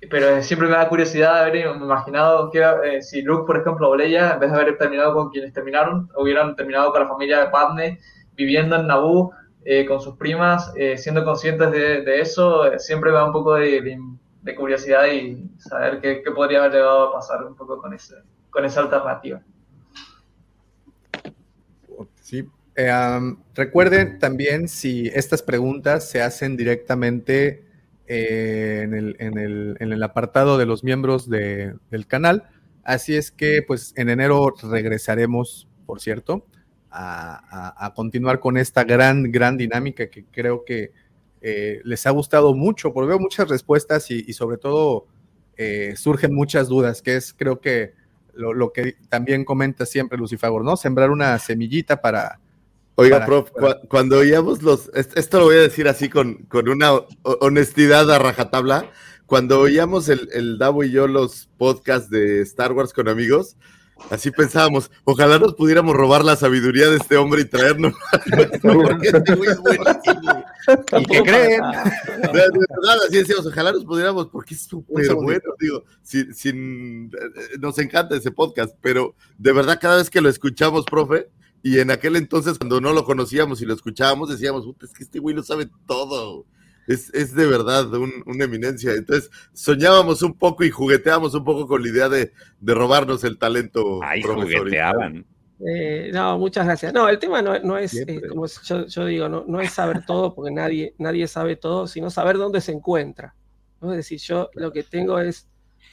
[0.10, 4.40] Pero siempre me da curiosidad haber imaginado que eh, si Luke, por ejemplo, o en
[4.40, 8.00] vez de haber terminado con quienes terminaron, hubieran terminado con la familia de Padme,
[8.36, 9.32] viviendo en Naboo,
[9.64, 13.56] eh, con sus primas, eh, siendo conscientes de, eso, eh, siempre me da un poco
[13.56, 14.00] de,
[14.58, 18.16] curiosidad y saber qué, qué podría haber llegado a pasar un poco con, ese,
[18.50, 19.40] con esa alternativa.
[22.32, 22.48] Sí.
[22.78, 27.66] Um, recuerden también si estas preguntas se hacen directamente
[28.08, 28.84] eh,
[29.20, 32.48] en, el, apartado de los miembros de- del canal.
[32.86, 36.48] Así es que, pues, en enero regresaremos, por cierto,
[36.90, 40.94] a, continuar con esta gran, gran dinámica que creo que
[41.42, 45.08] eh, les ha gustado mucho, porque veo muchas respuestas y, y sobre todo
[45.58, 47.94] eh, surgen muchas dudas, que es creo que
[48.34, 50.78] lo, lo que también comenta siempre Lucifagor, ¿no?
[50.78, 52.40] Sembrar una semillita para...
[52.96, 56.36] Oiga, para- prof, para- cuando oíamos los, est- esto lo voy a decir así con,
[56.50, 57.08] con una ho-
[57.40, 58.86] honestidad a rajatabla,
[59.26, 63.56] cuando oíamos el, el Davo y yo los podcasts de Star Wars con amigos,
[64.10, 67.94] así pensábamos, ojalá nos pudiéramos robar la sabiduría de este hombre y traernos.
[68.62, 70.41] Porque este güey es buenísimo.
[71.00, 71.62] ¿Y qué creen?
[71.62, 77.58] De verdad, así decíamos, ojalá nos pudiéramos, porque es súper bueno, digo, sin, sin- eh,
[77.60, 81.30] nos encanta ese podcast, pero de verdad cada vez que lo escuchamos, profe,
[81.64, 85.04] y en aquel entonces cuando no lo conocíamos y lo escuchábamos, decíamos, "Puta, es que
[85.04, 86.46] este güey lo sabe todo,
[86.88, 91.68] es, es de verdad un- una eminencia, entonces soñábamos un poco y jugueteábamos un poco
[91.68, 94.00] con la idea de, de robarnos el talento.
[94.04, 94.60] Ay, profesor.
[94.60, 95.26] jugueteaban.
[95.68, 96.94] Eh, no, muchas gracias.
[96.94, 100.06] No, el tema no, no es, eh, como yo, yo digo, no, no es saber
[100.06, 103.36] todo, porque nadie, nadie sabe todo, sino saber dónde se encuentra.
[103.80, 103.92] ¿no?
[103.92, 105.48] Es decir, yo lo que tengo es,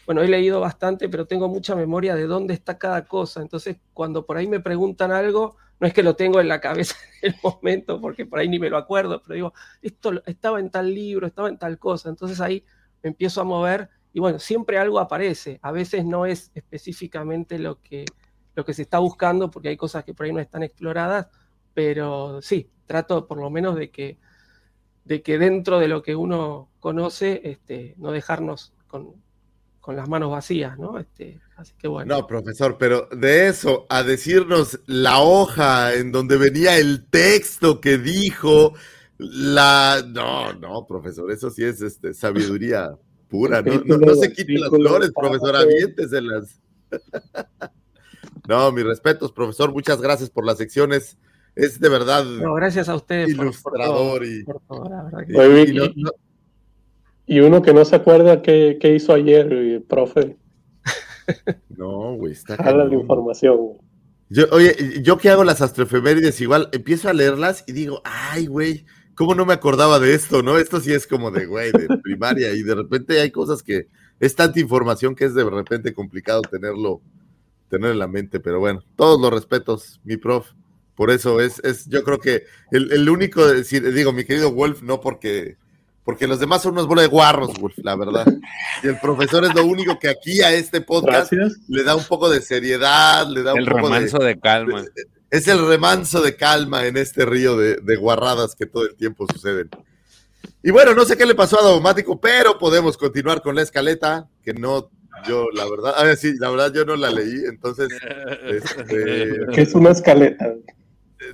[0.07, 3.43] bueno, he leído bastante, pero tengo mucha memoria de dónde está cada cosa.
[3.43, 6.97] Entonces, cuando por ahí me preguntan algo, no es que lo tengo en la cabeza
[7.23, 10.71] en el momento, porque por ahí ni me lo acuerdo, pero digo, esto estaba en
[10.71, 12.09] tal libro, estaba en tal cosa.
[12.09, 12.65] Entonces ahí
[13.03, 15.59] me empiezo a mover y bueno, siempre algo aparece.
[15.63, 18.05] A veces no es específicamente lo que,
[18.59, 21.29] lo que se está buscando, porque hay cosas que por ahí no están exploradas,
[21.75, 24.19] pero sí, trato por lo menos de que,
[25.05, 29.15] de que dentro de lo que uno conoce, este, no dejarnos con,
[29.79, 30.99] con las manos vacías, ¿no?
[30.99, 32.17] Este, así que bueno.
[32.17, 37.97] No, profesor, pero de eso a decirnos la hoja en donde venía el texto que
[37.97, 38.75] dijo
[39.19, 42.91] la no, no, profesor, eso sí es este sabiduría
[43.29, 46.61] pura, no, no, no se quiten las flores, profesor, aviénteselas.
[48.49, 51.19] No, mis respetos, profesor, muchas gracias por las secciones.
[51.55, 55.03] Es de verdad No, gracias a ustedes por- por ilustrador todo, y, por todo, la
[55.03, 56.11] verdad que- y- y no- y- no-
[57.27, 60.39] Y uno que no se acuerda qué, qué hizo ayer, el profe.
[61.77, 63.59] no, güey, está Jala la información.
[64.31, 68.87] Yo, oye, yo que hago las astroefemérides igual, empiezo a leerlas y digo, ay, güey,
[69.15, 70.57] ¿cómo no me acordaba de esto, no?
[70.59, 73.89] Esto sí es como de, güey, de primaria y de repente hay cosas que
[74.21, 77.03] es tanta información que es de repente complicado tenerlo,
[77.69, 80.49] tener en la mente, pero bueno, todos los respetos, mi prof.
[80.95, 84.83] Por eso es, es yo creo que el, el único, decir, digo, mi querido Wolf,
[84.83, 85.57] no porque,
[86.03, 88.27] porque los demás son unos bola de guarros, Wolf, la verdad.
[88.83, 91.59] Y el profesor es lo único que aquí a este podcast Gracias.
[91.69, 94.85] le da un poco de seriedad, le da un El poco de, remanso de calma.
[95.31, 99.27] es el remanso de calma en este río de, de guarradas que todo el tiempo
[99.33, 99.71] suceden.
[100.63, 104.29] Y bueno, no sé qué le pasó a Daumático, pero podemos continuar con la escaleta,
[104.43, 104.91] que no,
[105.27, 107.89] yo la verdad, a ver, sí, la verdad yo no la leí, entonces,
[108.49, 110.55] este, Que es una escaleta.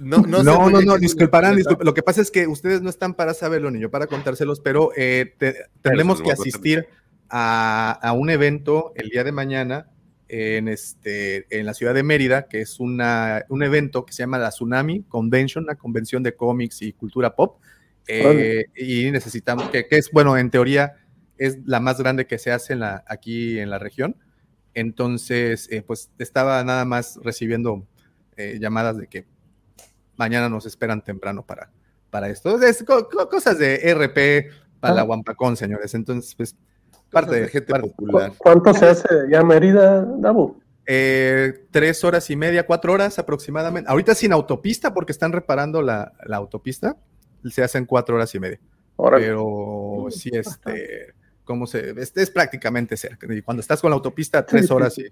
[0.01, 0.45] no, no, sé
[0.85, 3.81] No, disculparán, una disculpa- Lo que pasa es que ustedes no están para saberlo ni
[3.81, 6.87] yo para contárselos, pero eh, te- tendremos que asistir
[7.29, 9.89] a, a un evento el día de mañana
[10.29, 14.39] en, este, en la ciudad de Mérida, que es una, un evento que se llama
[14.39, 17.59] la Tsunami Convention, una convención de cómics y cultura pop.
[18.07, 20.95] Eh, y necesitamos, que, que es, bueno, en teoría
[21.39, 24.17] es la más grande que se hace en la, aquí en la región.
[24.75, 27.87] Entonces, eh, pues estaba nada más recibiendo
[28.37, 29.27] eh, llamadas de que
[30.17, 31.71] mañana nos esperan temprano para,
[32.11, 32.61] para esto.
[32.63, 35.03] Es co- co- cosas de RP para la.
[35.03, 35.95] Guampacón, señores.
[35.95, 36.57] Entonces, pues,
[37.11, 38.31] parte de gente parte- popular.
[38.31, 40.61] ¿Cu- ¿Cuánto se hace ya Mérida, Dabu?
[40.87, 43.89] eh, tres horas y media, cuatro horas aproximadamente.
[43.91, 46.97] Ahorita sin autopista, porque están reparando la, la autopista,
[47.49, 48.61] se hacen cuatro horas y media.
[48.97, 49.27] Órale.
[49.27, 51.15] Pero sí, este,
[51.45, 51.91] ¿cómo se?
[52.01, 53.33] Este es prácticamente cerca.
[53.33, 55.05] Y cuando estás con la autopista, tres horas y,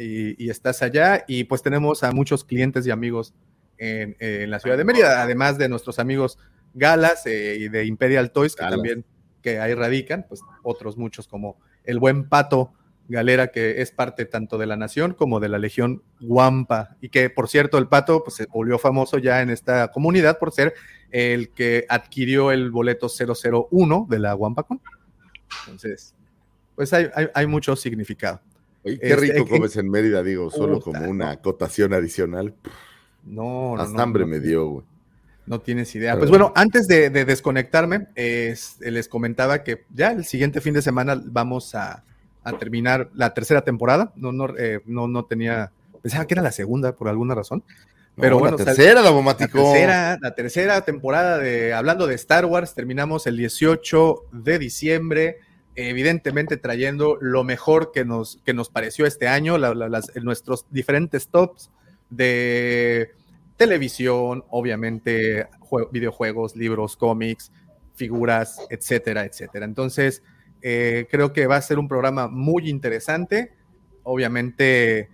[0.00, 1.24] y- y estás allá.
[1.26, 3.34] Y pues tenemos a muchos clientes y amigos
[3.78, 6.38] en, en la ciudad de Mérida, además de nuestros amigos
[6.74, 8.76] Galas eh, y de Imperial Toys, que Galas.
[8.76, 9.04] también
[9.42, 12.72] que ahí radican, pues otros muchos como el buen Pato
[13.08, 17.28] Galera, que es parte tanto de la Nación como de la Legión Guampa, y que
[17.28, 20.74] por cierto el Pato pues, se volvió famoso ya en esta comunidad por ser
[21.10, 24.80] el que adquirió el boleto 001 de la GuampaCon.
[25.66, 26.14] Entonces,
[26.74, 28.40] pues hay, hay, hay mucho significado.
[28.84, 32.54] Oye, qué Este, rico ¿qué- comes en Mérida, digo, solo Puta, como una acotación adicional.
[33.24, 34.28] No, no, Hasta hambre no.
[34.30, 34.86] me dio, güey.
[35.46, 36.12] No tienes idea.
[36.12, 36.52] Pero Pues bueno.
[36.56, 41.74] antes de, de desconectarme, es- les comentaba que ya el siguiente fin de semana vamos
[41.74, 42.04] a,
[42.44, 44.12] a terminar la tercera temporada.
[44.16, 45.70] No, no, eh, no, no tenía,
[46.02, 47.62] pensaba que era la segunda por alguna razón.
[48.16, 49.72] Pero No, bueno, la tercera, la Davomático.
[49.72, 55.38] tercera, la tercera temporada de Hablando de Star Wars, terminamos el 18 de diciembre,
[55.76, 60.66] evidentemente trayendo lo mejor que nos, que nos pareció este año, la- la- las- nuestros
[60.70, 61.70] diferentes tops
[62.10, 63.12] de
[63.56, 67.50] televisión, obviamente jue- videojuegos, libros, cómics,
[67.94, 69.64] figuras, etcétera, etcétera.
[69.64, 70.22] Entonces,
[70.60, 73.52] eh, creo que va a ser un programa muy interesante.
[74.02, 75.08] Obviamente,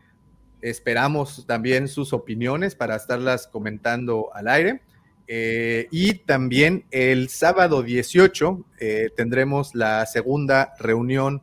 [0.61, 4.83] esperamos también sus opiniones para estarlas comentando al aire.
[5.27, 11.43] Eh, y también el sábado 18 eh, tendremos la segunda reunión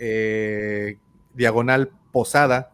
[0.00, 0.98] eh,
[1.34, 2.72] diagonal posada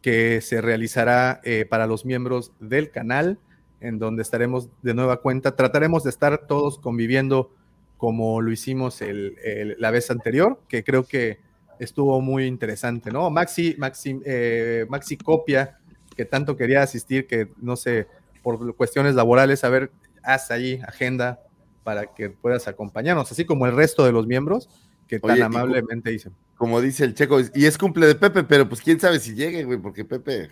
[0.00, 3.38] que se realizará para los miembros del canal,
[3.80, 5.56] en donde estaremos de nueva cuenta.
[5.56, 7.52] Trataremos de estar todos conviviendo
[7.98, 9.36] como lo hicimos el-
[9.78, 11.40] la vez anterior, que creo que
[11.80, 13.30] estuvo muy interesante, ¿no?
[13.30, 15.78] Maxi, Maxi, eh, Maxi Copia,
[16.16, 18.06] que tanto quería asistir, que no sé,
[18.42, 19.90] por cuestiones laborales, a ver,
[20.22, 21.40] haz ahí agenda
[21.84, 24.68] para que puedas acompañarnos, así como el resto de los miembros
[25.06, 26.32] que tan Oye, amablemente dicen.
[26.56, 29.64] Como dice el checo, y es cumple de Pepe, pero pues quién sabe si llegue,
[29.64, 30.50] güey, porque Pepe,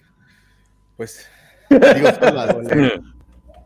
[0.96, 1.26] Pues,
[1.68, 2.56] digo, son las,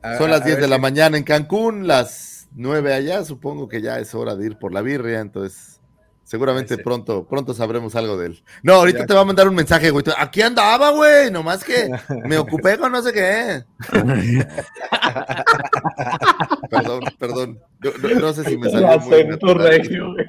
[0.02, 3.68] a- son las a 10 ver de la mañana en Cancún, las 9 allá, supongo
[3.68, 5.79] que ya es hora de ir por la birria, entonces
[6.30, 6.82] seguramente Ese.
[6.84, 8.44] pronto, pronto sabremos algo de él.
[8.62, 9.06] No, ahorita Ya.
[9.06, 10.04] te va a mandar un mensaje, güey.
[10.16, 11.90] Aquí andaba, güey, nomás que
[12.24, 13.64] me ocupé con no sé qué.
[16.70, 17.58] perdón, perdón.
[17.82, 19.58] Yo- no, no sé si me salió muy natural.
[19.68, 20.26] regio, güey.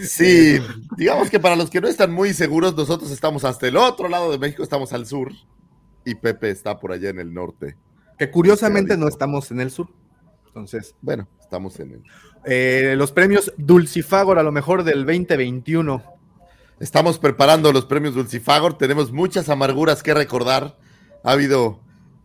[0.00, 0.58] Sí,
[0.96, 4.30] digamos que para los que no están muy seguros, nosotros estamos hasta el otro lado
[4.30, 5.30] de México, estamos al sur
[6.04, 7.76] y Pepe está por allá en el norte.
[8.18, 9.88] Que curiosamente no estamos en el sur.
[10.46, 12.02] Entonces, Bueno, estamos en el...
[12.44, 16.02] eh, los premios Dulcifagor a lo mejor del 2021.
[16.80, 20.76] Estamos preparando los premios Dulcifagor, tenemos muchas amarguras que recordar.
[21.22, 21.80] Ha habido,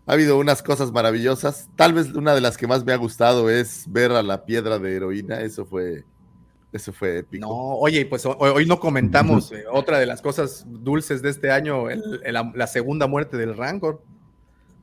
[0.07, 1.69] ha habido unas cosas maravillosas.
[1.75, 4.77] Tal vez una de las que más me ha gustado es ver a la piedra
[4.79, 5.39] de heroína.
[5.41, 6.03] Eso fue,
[6.73, 7.47] eso fue épico.
[7.47, 11.51] No, oye, pues ho- hoy no comentamos eh, otra de las cosas dulces de este
[11.51, 14.01] año, el- el- la segunda muerte del Rancor.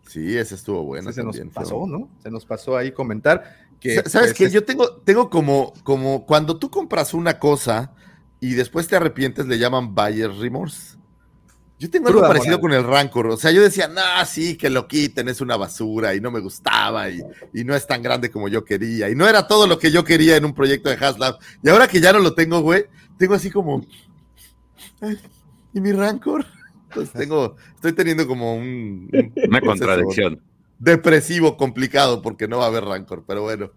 [0.06, 1.10] Sí, ese estuvo bueno.
[1.10, 2.08] Sí, se nos también, pasó, ¿no?
[2.22, 4.44] Se nos pasó ahí comentar que Sa- ¿Sabes pues, qué?
[4.46, 7.92] es- Yo tengo, tengo como, como cuando tú compras una cosa
[8.40, 10.96] y después te arrepientes, le llaman buyer remorse.
[11.80, 12.60] Yo tengo algo parecido moral.
[12.60, 13.26] con el Rancor.
[13.28, 16.40] O sea, yo decía, no, sí, que lo quiten, es una basura y no me
[16.40, 17.22] gustaba y,
[17.54, 19.08] y no es tan grande como yo quería.
[19.10, 21.38] Y no era todo lo que yo quería en un proyecto de Haslab.
[21.62, 23.86] Y ahora que ya no lo tengo, güey, tengo así como,
[25.00, 25.18] "Ay,
[25.72, 26.44] ¿y mi Rancor?
[26.88, 30.42] Entonces tengo, estoy teniendo como un, un Una proceso contradicción.
[30.78, 33.24] Depresivo, complicado, porque no va a haber Rancor.
[33.26, 33.70] Pero bueno,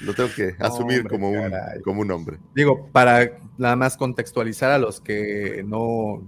[0.00, 1.80] lo tengo que asumir Hombre, como, un, caray.
[1.82, 2.38] como un hombre.
[2.54, 6.22] Digo, para nada más contextualizar a los que no,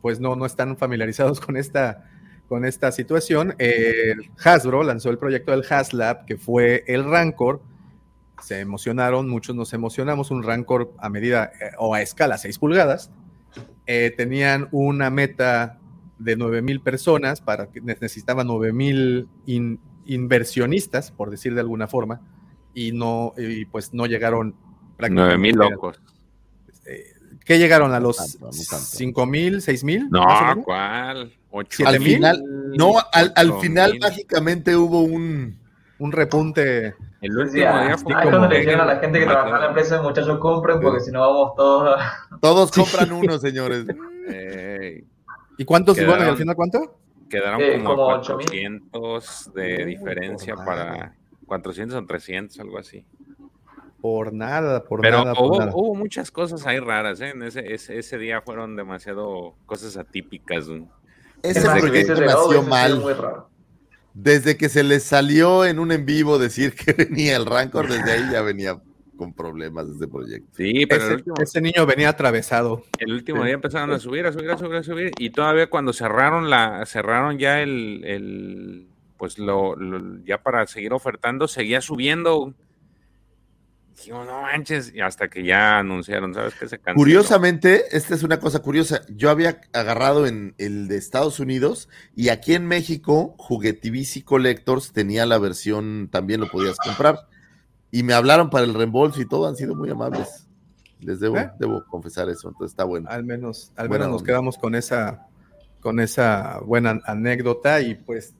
[0.00, 2.10] pues no, no están familiarizados con esta,
[2.48, 7.62] con esta situación, eh, Hasbro lanzó el proyecto del Haslab, que fue el Rancor.
[8.42, 13.10] Se emocionaron, muchos nos emocionamos, un Rancor a medida eh, o a escala 6 pulgadas.
[13.86, 15.78] Eh, tenían una meta
[16.18, 22.20] de 9000 personas para que ne- necesitaban 9000 in- inversionistas, por decir de alguna forma,
[22.74, 24.54] y no, y pues no llegaron
[25.10, 26.00] Nueve mil locos.
[27.44, 28.86] ¿Qué llegaron a los tanto, no tanto.
[28.86, 30.08] 5 mil, 6 mil?
[30.10, 30.24] No,
[30.64, 31.32] ¿cuál?
[31.50, 32.14] Ocho ¿Siete Al mil?
[32.14, 32.42] final,
[32.76, 35.58] no, al, al final mágicamente hubo un,
[35.98, 36.94] Un repunte.
[37.20, 39.24] El Sí, último ah, día ahí fue cuando como le dijeron a la gente que
[39.24, 39.44] demasiado.
[39.44, 42.38] trabaja en la empresa, muchachos, compren porque si no vamos todos a...
[42.40, 43.86] todos compran uno, señores.
[44.28, 44.73] Ey,
[45.58, 45.96] ¿Y cuántos?
[45.96, 46.98] Quedaron- Bueno, ¿y al final cuánto?
[47.28, 48.46] quedaron Eh, como, como a ocho mil.
[48.46, 51.14] 400 de diferencia para
[51.46, 53.04] 400 o 300, algo así.
[54.00, 57.30] Por nada, por Pero nada, por hubo, muchas cosas ahí raras, ¿eh?
[57.30, 60.66] En ese, ese, ese día fueron demasiado cosas atípicas.
[61.42, 63.00] Ese Desde proyecto nació mal.
[63.00, 63.48] muy raro.
[64.12, 68.12] Desde que se les salió en un en vivo decir que venía el Rancor, desde
[68.12, 68.78] ahí ya venía
[69.16, 70.48] con problemas de ese proyecto.
[70.56, 72.84] Sí, pero ese, el último, ese niño venía atravesado.
[72.98, 73.44] el último Sí.
[73.46, 75.10] día empezaron a subir, a subir, a subir, a subir.
[75.18, 78.86] Y todavía cuando cerraron la, cerraron ya el, el
[79.16, 82.52] pues lo, lo- ya para seguir ofertando, seguía subiendo.
[83.96, 86.96] Dijimos, no manches, y hasta que ya anunciaron, ¿sabes qué se canceló?
[86.96, 89.02] Curiosamente, esta es una cosa curiosa.
[89.08, 95.26] Yo había agarrado en el de Estados Unidos y aquí en México, Juguetivici Collectors tenía
[95.26, 97.28] la versión, también lo podías comprar.
[97.94, 100.48] Y me hablaron para el reembolso y todo, han sido muy amables.
[100.98, 101.52] Les debo, ¿Eh?
[101.60, 103.08] debo confesar eso, entonces está bueno.
[103.08, 104.26] Al menos, al menos nos onda.
[104.26, 105.28] quedamos con esa,
[105.78, 108.34] con esa buena anécdota y pues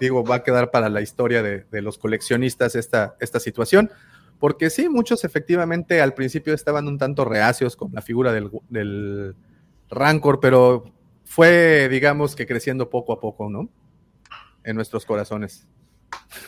[0.00, 3.92] digo, va a quedar para la historia de, de los coleccionistas esta, esta situación.
[4.40, 9.36] Porque sí, muchos efectivamente al principio estaban un tanto reacios con la figura del, del
[9.88, 10.82] Rancor, pero
[11.24, 13.68] fue, digamos que creciendo poco a poco, ¿no?
[14.64, 15.68] En nuestros corazones.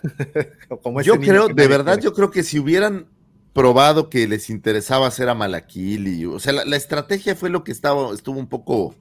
[0.83, 2.05] Como Yo creo, de verdad, quiere.
[2.05, 3.07] yo creo que si hubieran
[3.53, 7.73] probado que les interesaba hacer a Malaquil o sea, la, la estrategia fue lo que
[7.73, 8.95] estaba, estuvo un poco,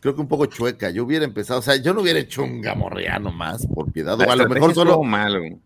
[0.00, 0.90] creo que un poco chueca.
[0.90, 4.18] Yo hubiera empezado, o sea, yo no hubiera hecho un gamorreano más, por piedad.
[4.20, 4.90] O a lo mejor solo.
[4.90, 5.58] estuvo mal, güey.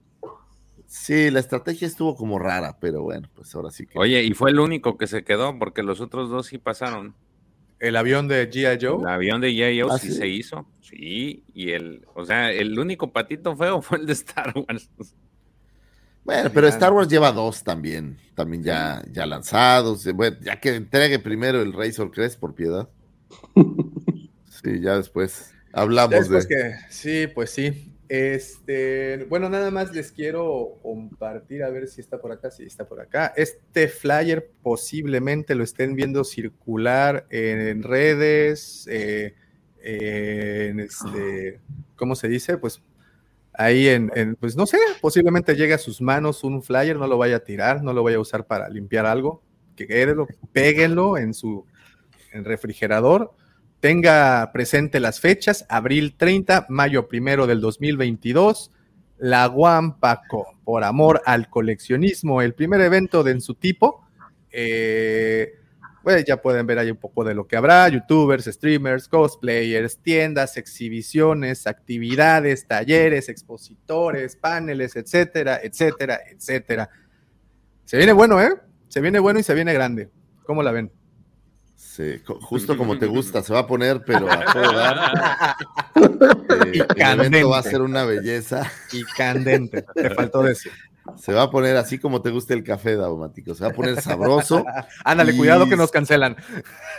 [0.87, 3.97] Sí, la estrategia estuvo como rara, pero bueno, pues ahora sí que.
[3.99, 7.15] Oye, y fue el único que se quedó, porque los otros dos sí pasaron.
[7.81, 8.79] El avión de G.I.
[8.81, 9.01] Joe.
[9.01, 9.93] El avión de J.O.
[9.93, 10.15] ¿Ah, sí, sí?
[10.15, 10.67] se hizo.
[10.81, 14.91] Sí, y el, o sea, el único patito feo fue el de Star Wars.
[16.25, 20.05] Bueno, pero Star Wars lleva dos también, también ya, ya lanzados.
[20.13, 22.89] Bueno, ya que entregue primero el Razor Crest, por piedad.
[24.63, 26.55] Sí, ya después hablamos después de.
[26.55, 27.90] que, sí, pues sí.
[28.11, 32.85] Este, bueno, nada más les quiero compartir, a ver si está por acá, si está
[32.85, 33.33] por acá.
[33.37, 39.37] Este flyer posiblemente lo estén viendo circular en redes, eh,
[39.81, 41.61] este,
[41.95, 42.59] ¿cómo se dice?
[42.59, 42.83] Pues
[43.53, 47.37] ahí en, pues no sé, posiblemente llegue a sus manos un flyer, no lo vaya
[47.37, 49.41] a tirar, no lo vaya a usar para limpiar algo,
[49.77, 49.87] que
[50.53, 51.65] péguenlo en su
[52.33, 53.31] refrigerador
[53.81, 58.71] tenga presente las fechas, abril 30, mayo primero del 2022,
[59.19, 64.07] la Guampaco, por amor al coleccionismo, el primer evento de en su tipo.
[64.53, 65.55] Eh,
[66.03, 70.57] pues ya pueden ver ahí un poco de lo que habrá, youtubers, streamers, cosplayers, tiendas,
[70.57, 76.89] exhibiciones, actividades, talleres, expositores, paneles, etcétera, etcétera, etcétera.
[77.85, 78.51] Se viene bueno, ¿eh?
[78.89, 80.09] Se viene bueno y se viene grande.
[80.45, 80.91] ¿Cómo la ven?
[81.83, 85.57] Sí, justo como te gusta, se va a poner, pero a todo dar.
[85.97, 87.27] Eh, Y el candente.
[87.39, 88.71] evento va a ser una belleza.
[88.93, 90.71] Y candente, te faltó decir.
[91.19, 93.55] Se va a poner así como te gusta el café, Daumático.
[93.55, 94.65] Se va a poner sabroso.
[95.05, 96.37] Ándale, Y- cuidado que nos cancelan.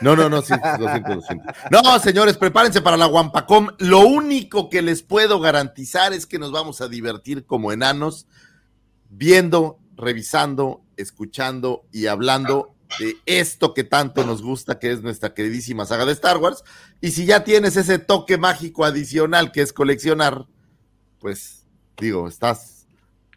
[0.02, 1.46] No, no, no, sí, lo siento, lo siento.
[1.70, 3.68] No, señores, prepárense para la Wampacom.
[3.78, 8.28] Lo único que les puedo garantizar es que nos vamos a divertir como enanos,
[9.10, 15.86] viendo, revisando, escuchando y hablando de esto que tanto nos gusta, que es nuestra queridísima
[15.86, 16.64] saga de Star Wars.
[17.00, 20.46] Y si ya tienes ese toque mágico adicional que es coleccionar,
[21.20, 21.66] pues
[21.98, 22.88] digo, estás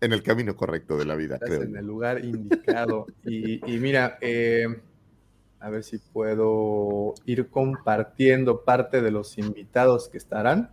[0.01, 1.63] en el camino correcto de la vida, Estás creo.
[1.63, 3.07] en el lugar indicado.
[3.25, 4.67] Y, y mira, eh,
[5.61, 10.71] a ver si puedo ir compartiendo parte de los invitados que estarán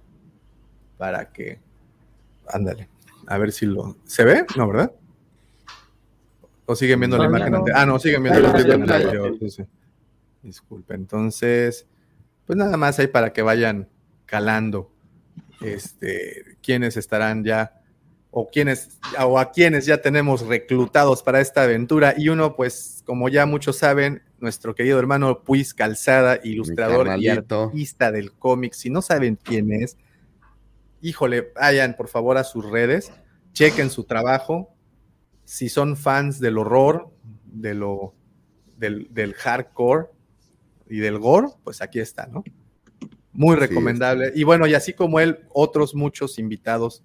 [0.98, 1.60] para que.
[2.48, 2.90] Ándale,
[3.28, 3.96] a ver si lo.
[4.06, 4.46] ¿Se ve?
[4.58, 4.92] No, ¿verdad?
[6.72, 7.52] ¿O siguen viendo la No, imagen?
[7.52, 7.58] no.
[7.60, 9.36] ante- Ah, no, siguen viendo la imagen anterior.
[9.40, 9.64] sí, sí.
[10.42, 11.86] Disculpe, entonces,
[12.46, 13.90] pues nada más ahí para que vayan
[14.26, 14.90] calando
[15.62, 17.82] este, quiénes estarán ya
[18.32, 23.28] o quienes o a quienes ya tenemos reclutados para esta aventura y uno pues como
[23.28, 29.02] ya muchos saben nuestro querido hermano Puis Calzada ilustrador y artista del cómic si no
[29.02, 29.98] saben quién es
[31.02, 33.12] híjole vayan por favor a sus redes
[33.52, 34.74] chequen su trabajo
[35.52, 37.12] si son fans del horror
[37.44, 38.16] de lo
[38.78, 40.08] del, del hardcore
[40.90, 42.42] y del gore pues aquí está no
[43.34, 44.32] muy Sí, recomendable.
[44.34, 47.04] Y bueno y así como él otros muchos invitados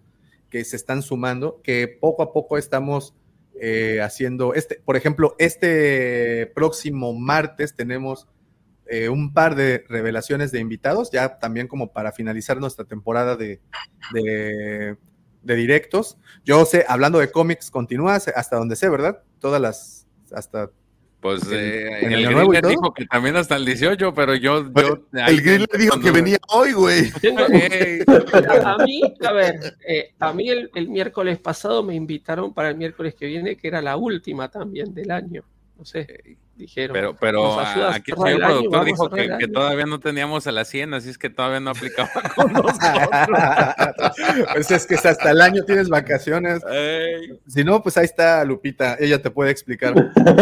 [0.49, 3.17] que se están sumando, que poco a poco estamos
[3.61, 8.29] eh, haciendo, este, por ejemplo, este próximo martes tenemos
[8.89, 13.61] eh, un par de revelaciones de invitados, ya también como para finalizar nuestra temporada de,
[14.13, 14.97] de,
[15.47, 16.19] de directos.
[16.45, 19.23] Yo sé, hablando de cómics, continúa hasta donde sé, ¿verdad?
[19.41, 20.71] Todas las, hasta...
[21.19, 24.71] Pues ¿En- eh, en el y Griller dijo que también hasta el 18, pero yo.
[24.73, 27.11] yo El Grill le dijo que venía hoy, güey.
[28.65, 32.69] A, a mí, a ver, eh, a mí el, el miércoles pasado me invitaron para
[32.69, 35.43] el miércoles que viene, que era la última también del año.
[35.79, 36.95] No sé, dijeron.
[36.95, 39.45] Pero, pero "Nos ayudas a aquí el señor el año, productor dijo que, el que
[39.45, 39.53] año".
[39.53, 42.53] todavía no teníamos a la 100, así es que todavía no aplicaba con
[44.55, 46.63] pues es que hasta el año tienes vacaciones.
[46.71, 47.39] Ey.
[47.47, 49.95] Si no, pues ahí está Lupita, ella te puede explicar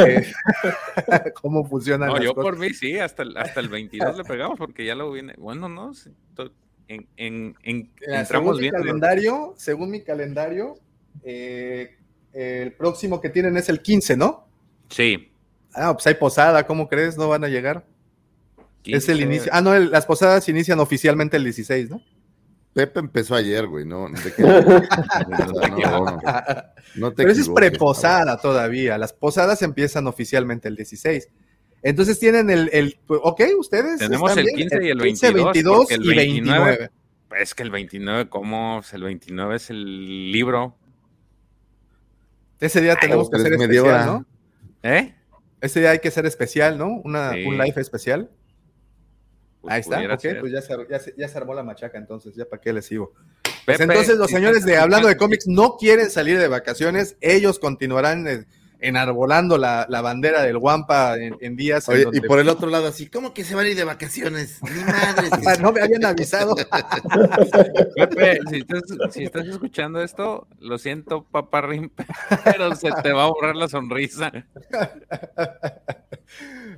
[0.06, 0.32] eh,
[1.34, 2.50] cómo funcionan No, yo cosas.
[2.50, 5.34] por mí sí, hasta el, hasta el 22 le pegamos porque ya lo viene.
[5.36, 5.92] Bueno, no,
[6.88, 10.74] en, en, en- Mira, entramos según mi calendario, según mi calendario,
[11.24, 11.96] eh,
[12.32, 14.46] el próximo que tienen es el 15, ¿no?
[14.94, 15.32] Sí.
[15.74, 17.16] Ah, pues hay posada, ¿cómo crees?
[17.18, 17.84] ¿No van a llegar?
[18.84, 19.23] Es el 15.
[19.23, 19.50] inicio.
[19.52, 22.00] Ah, no, el- las posadas inician oficialmente el 16, ¿no?
[22.74, 24.42] Pepe empezó ayer, güey, no, ¿de qué?
[24.42, 26.18] no, no,
[26.97, 28.98] no te Pero eso es preposada todavía.
[28.98, 31.28] Las posadas empiezan oficialmente el 16.
[31.82, 33.98] Entonces tienen el, el ok, ustedes.
[33.98, 35.76] Tenemos están el bien, 15 y el 15, 22.
[35.76, 36.90] porque el y 29.
[37.40, 38.81] Es que el 29, ¿cómo?
[38.92, 40.76] El 29 es el libro.
[42.60, 44.06] Ese día tenemos que pero hacer especial, hora.
[44.06, 44.26] ¿no?
[44.84, 45.14] ¿Eh?
[45.60, 47.00] Ese día hay que ser especial, ¿no?
[47.04, 47.44] Una, Sí.
[47.44, 48.30] Un live especial.
[49.62, 50.40] Pues Ahí está, ok, ser.
[50.40, 52.84] pues ya se, ya, se, ya se armó la machaca, entonces, ya para qué les
[52.84, 53.14] sigo.
[53.64, 58.28] Pues entonces los señores de Hablando de Cómics no quieren salir de vacaciones, ellos continuarán
[58.28, 58.44] eh,
[58.86, 62.88] enarbolando la, la bandera del Wampa en, en días en y por el otro lado,
[62.88, 64.60] así, ¿cómo que se van a ir de vacaciones?
[64.62, 65.30] Ni madres.
[65.46, 66.54] Ah, no me habían avisado.
[67.96, 71.90] Pepe, si estás, si estás escuchando esto, lo siento, paparrín,
[72.44, 74.32] pero se te va a borrar la sonrisa.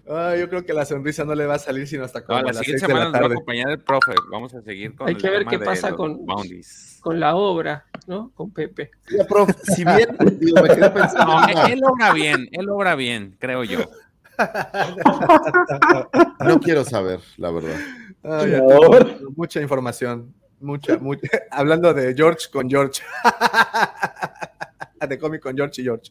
[0.09, 2.39] Ah, yo creo que la sonrisa no le va a salir sino hasta No, como
[2.39, 3.35] a la las siguiente seis de semana nos va a tarde.
[3.35, 4.13] acompañar el profe.
[4.31, 6.96] Vamos a seguir con Hay el que ver tema qué pasa con, bounties.
[7.07, 8.33] Con la obra, ¿no?
[8.35, 8.91] Con Pepe.
[9.29, 10.09] Prof, si bien,
[10.41, 11.25] digo, me quedé pensando.
[11.41, 13.79] No, en una- él, él obra bien, él obra bien, creo yo.
[16.41, 17.77] no quiero saber, la verdad.
[18.25, 20.35] Ay, tengo mucha información.
[20.59, 21.29] Mucha, mucha.
[21.53, 23.01] Hablando de George con George.
[25.09, 26.11] de cómic con George y George.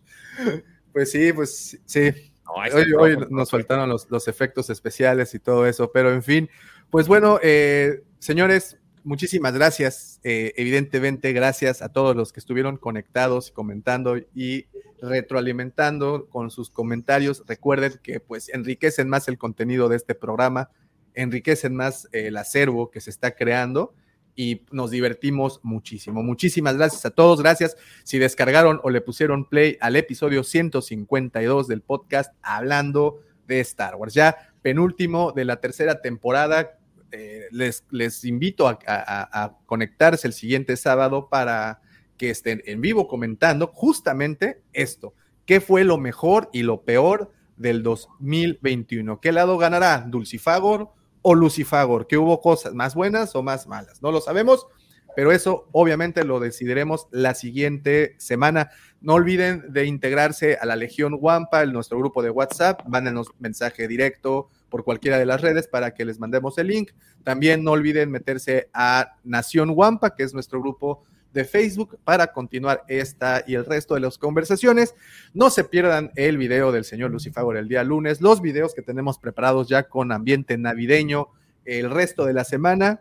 [0.94, 2.32] Pues sí, pues sí.
[2.46, 6.50] No, Hoy, hoy nos faltaron los, los efectos especiales y todo eso, pero en fin,
[6.90, 10.20] pues bueno, eh, señores, muchísimas gracias.
[10.24, 14.66] Eh, evidentemente, gracias a todos los que estuvieron conectados, comentando y
[15.02, 17.44] retroalimentando con sus comentarios.
[17.48, 20.70] Recuerden que pues enriquecen más el contenido de este programa,
[21.14, 23.94] enriquecen más el acervo que se está creando
[24.36, 26.22] y nos divertimos muchísimo.
[26.22, 27.42] Muchísimas gracias a todos.
[27.42, 33.96] Gracias si descargaron o le pusieron play al episodio 152 del podcast hablando de Star
[33.96, 34.14] Wars.
[34.14, 36.78] Ya penúltimo de la tercera temporada.
[37.18, 41.82] Eh, les, invito a conectarse el siguiente sábado para
[42.18, 45.14] que estén en vivo comentando justamente esto.
[45.46, 49.22] ¿Qué fue lo mejor y lo peor del 2021?
[49.22, 50.06] ¿Qué lado ganará?
[50.08, 52.08] ¿Dulcifagor o Lucifagor?
[52.08, 54.02] ¿Que hubo cosas más buenas o más malas?
[54.02, 54.68] No lo sabemos,
[55.16, 58.72] pero eso obviamente lo decidiremos la siguiente semana.
[59.00, 62.82] No olviden de integrarse a la Legión Wampa, en nuestro grupo de WhatsApp.
[62.88, 66.92] Mándenos mensaje directo por cualquiera de las redes para que les mandemos el link.
[67.24, 72.84] También no olviden meterse a Nación Wampa, que es nuestro grupo de Facebook, para continuar
[72.90, 74.94] esta y el resto de las conversaciones.
[75.34, 79.18] No se pierdan el video del señor Lucifagor el día lunes, los videos que tenemos
[79.18, 81.30] preparados ya con ambiente navideño
[81.64, 83.00] el resto de la semana.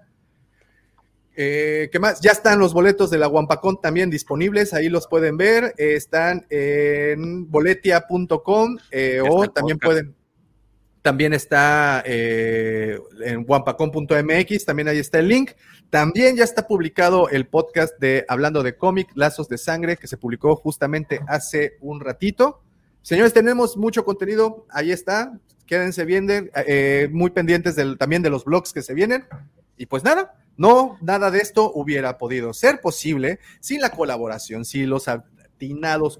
[1.35, 2.21] Eh, ¿Qué más?
[2.21, 5.75] Ya están los boletos de la Wampacón también disponibles, ahí los pueden ver.
[5.77, 9.85] Eh, están en boletia.com eh, o también podcast.
[9.85, 10.24] pueden.
[11.05, 15.51] También está eh, en wampacón.mx, también ahí está el link.
[15.91, 20.17] También ya está publicado el podcast de Hablando de cómic, Lazos de Sangre, que se
[20.17, 22.63] publicó justamente hace un ratito.
[23.03, 25.39] Señores, tenemos mucho contenido, ahí está.
[25.67, 29.27] Quédense bien, eh, muy pendientes también de los blogs que se vienen.
[29.77, 34.89] Y pues nada, no, nada de esto hubiera podido ser posible sin la colaboración, sin
[34.89, 35.07] los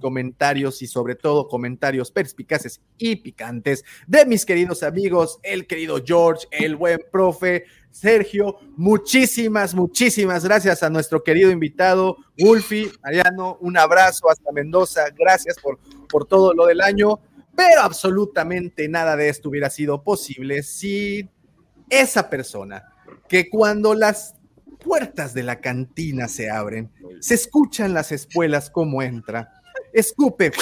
[0.01, 6.47] comentarios y sobre todo comentarios perspicaces y picantes de mis queridos amigos, el querido George,
[6.51, 14.29] el buen profe, Sergio, muchísimas, muchísimas gracias a nuestro querido invitado, Wolfi, Mariano, un abrazo
[14.31, 17.21] hasta Mendoza, gracias por, por todo lo del año,
[17.57, 21.31] pero absolutamente nada de esto hubiera sido posible sin
[21.89, 22.85] esa persona
[23.29, 24.35] que cuando las
[24.85, 30.53] puertas de la cantina se abren, se escuchan las espuelas como entra, escupe,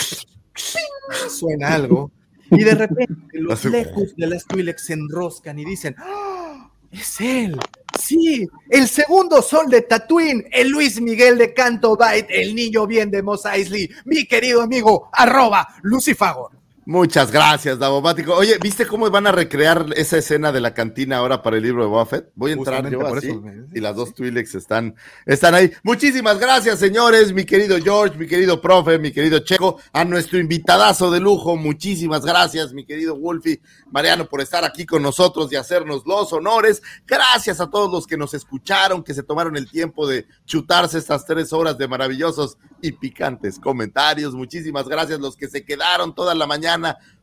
[1.28, 2.10] suena algo,
[2.50, 6.70] y de repente los lejos de las Twi'leks se enroscan y dicen, ¡Ah!
[6.90, 7.58] es él,
[7.98, 13.10] sí, el segundo sol de Tatooine, el Luis Miguel de Canto Bight, el niño bien
[13.10, 16.61] de Mos Eisley, mi querido amigo, arroba Lucifagor.
[16.84, 18.34] Muchas gracias, Davomático.
[18.34, 21.84] Oye, ¿viste cómo van a recrear esa escena de la cantina ahora para el libro
[21.84, 22.32] de Buffett?
[22.34, 25.70] Voy a entrar yo por así eso, y las dos Twi'leks están, están ahí.
[25.84, 31.12] Muchísimas gracias, señores, mi querido George, mi querido profe, mi querido Checo, a nuestro invitadazo
[31.12, 31.56] de lujo.
[31.56, 33.60] Muchísimas gracias, mi querido Wolfie,
[33.92, 36.82] Mariano, por estar aquí con nosotros y hacernos los honores.
[37.06, 41.24] Gracias a todos los que nos escucharon, que se tomaron el tiempo de chutarse estas
[41.26, 44.34] tres horas de maravillosos y picantes comentarios.
[44.34, 46.48] Muchísimas gracias los que se quedaron toda la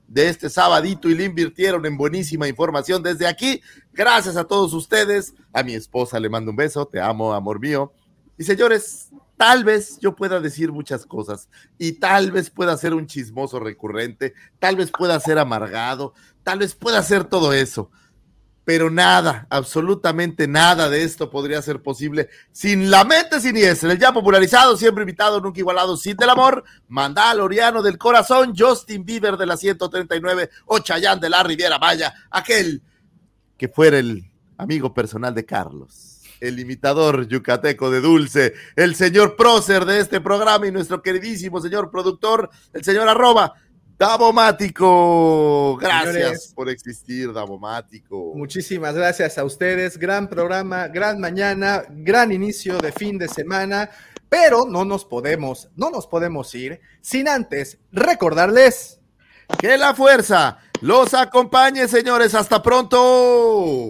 [0.07, 3.61] de este sabadito y le invirtieron en buenísima información desde aquí.
[3.93, 5.33] Gracias a todos ustedes.
[5.53, 6.85] A mi esposa le mando un beso.
[6.85, 7.93] Te amo, amor mío.
[8.37, 11.47] Y señores, tal vez yo pueda decir muchas cosas
[11.77, 16.13] y tal vez pueda ser un chismoso recurrente, tal vez pueda ser amargado,
[16.43, 17.91] tal vez pueda ser todo eso
[18.69, 24.14] pero nada, absolutamente nada de esto podría ser posible sin la mente siniestra, el ya
[24.14, 29.57] popularizado, siempre invitado, nunca igualado, sin del amor, Mandaloriano del corazón, Justin Bieber de la
[29.57, 32.83] 139, o Chayán de la Riviera Maya, aquel
[33.57, 34.23] que fuera el
[34.56, 40.67] amigo personal de Carlos, el imitador yucateco de Dulce, el señor prócer de este programa
[40.67, 43.56] y nuestro queridísimo señor productor, el señor arroba
[43.99, 48.31] Davomático, gracias Señores, por existir, Davomático.
[48.33, 49.97] Muchísimas gracias a ustedes.
[49.97, 53.89] Gran programa, gran mañana, gran inicio de fin de semana.
[54.29, 59.01] Pero no nos podemos, no nos podemos ir sin antes recordarles
[59.59, 62.33] que la fuerza los acompañe, señores.
[62.35, 63.87] Hasta pronto.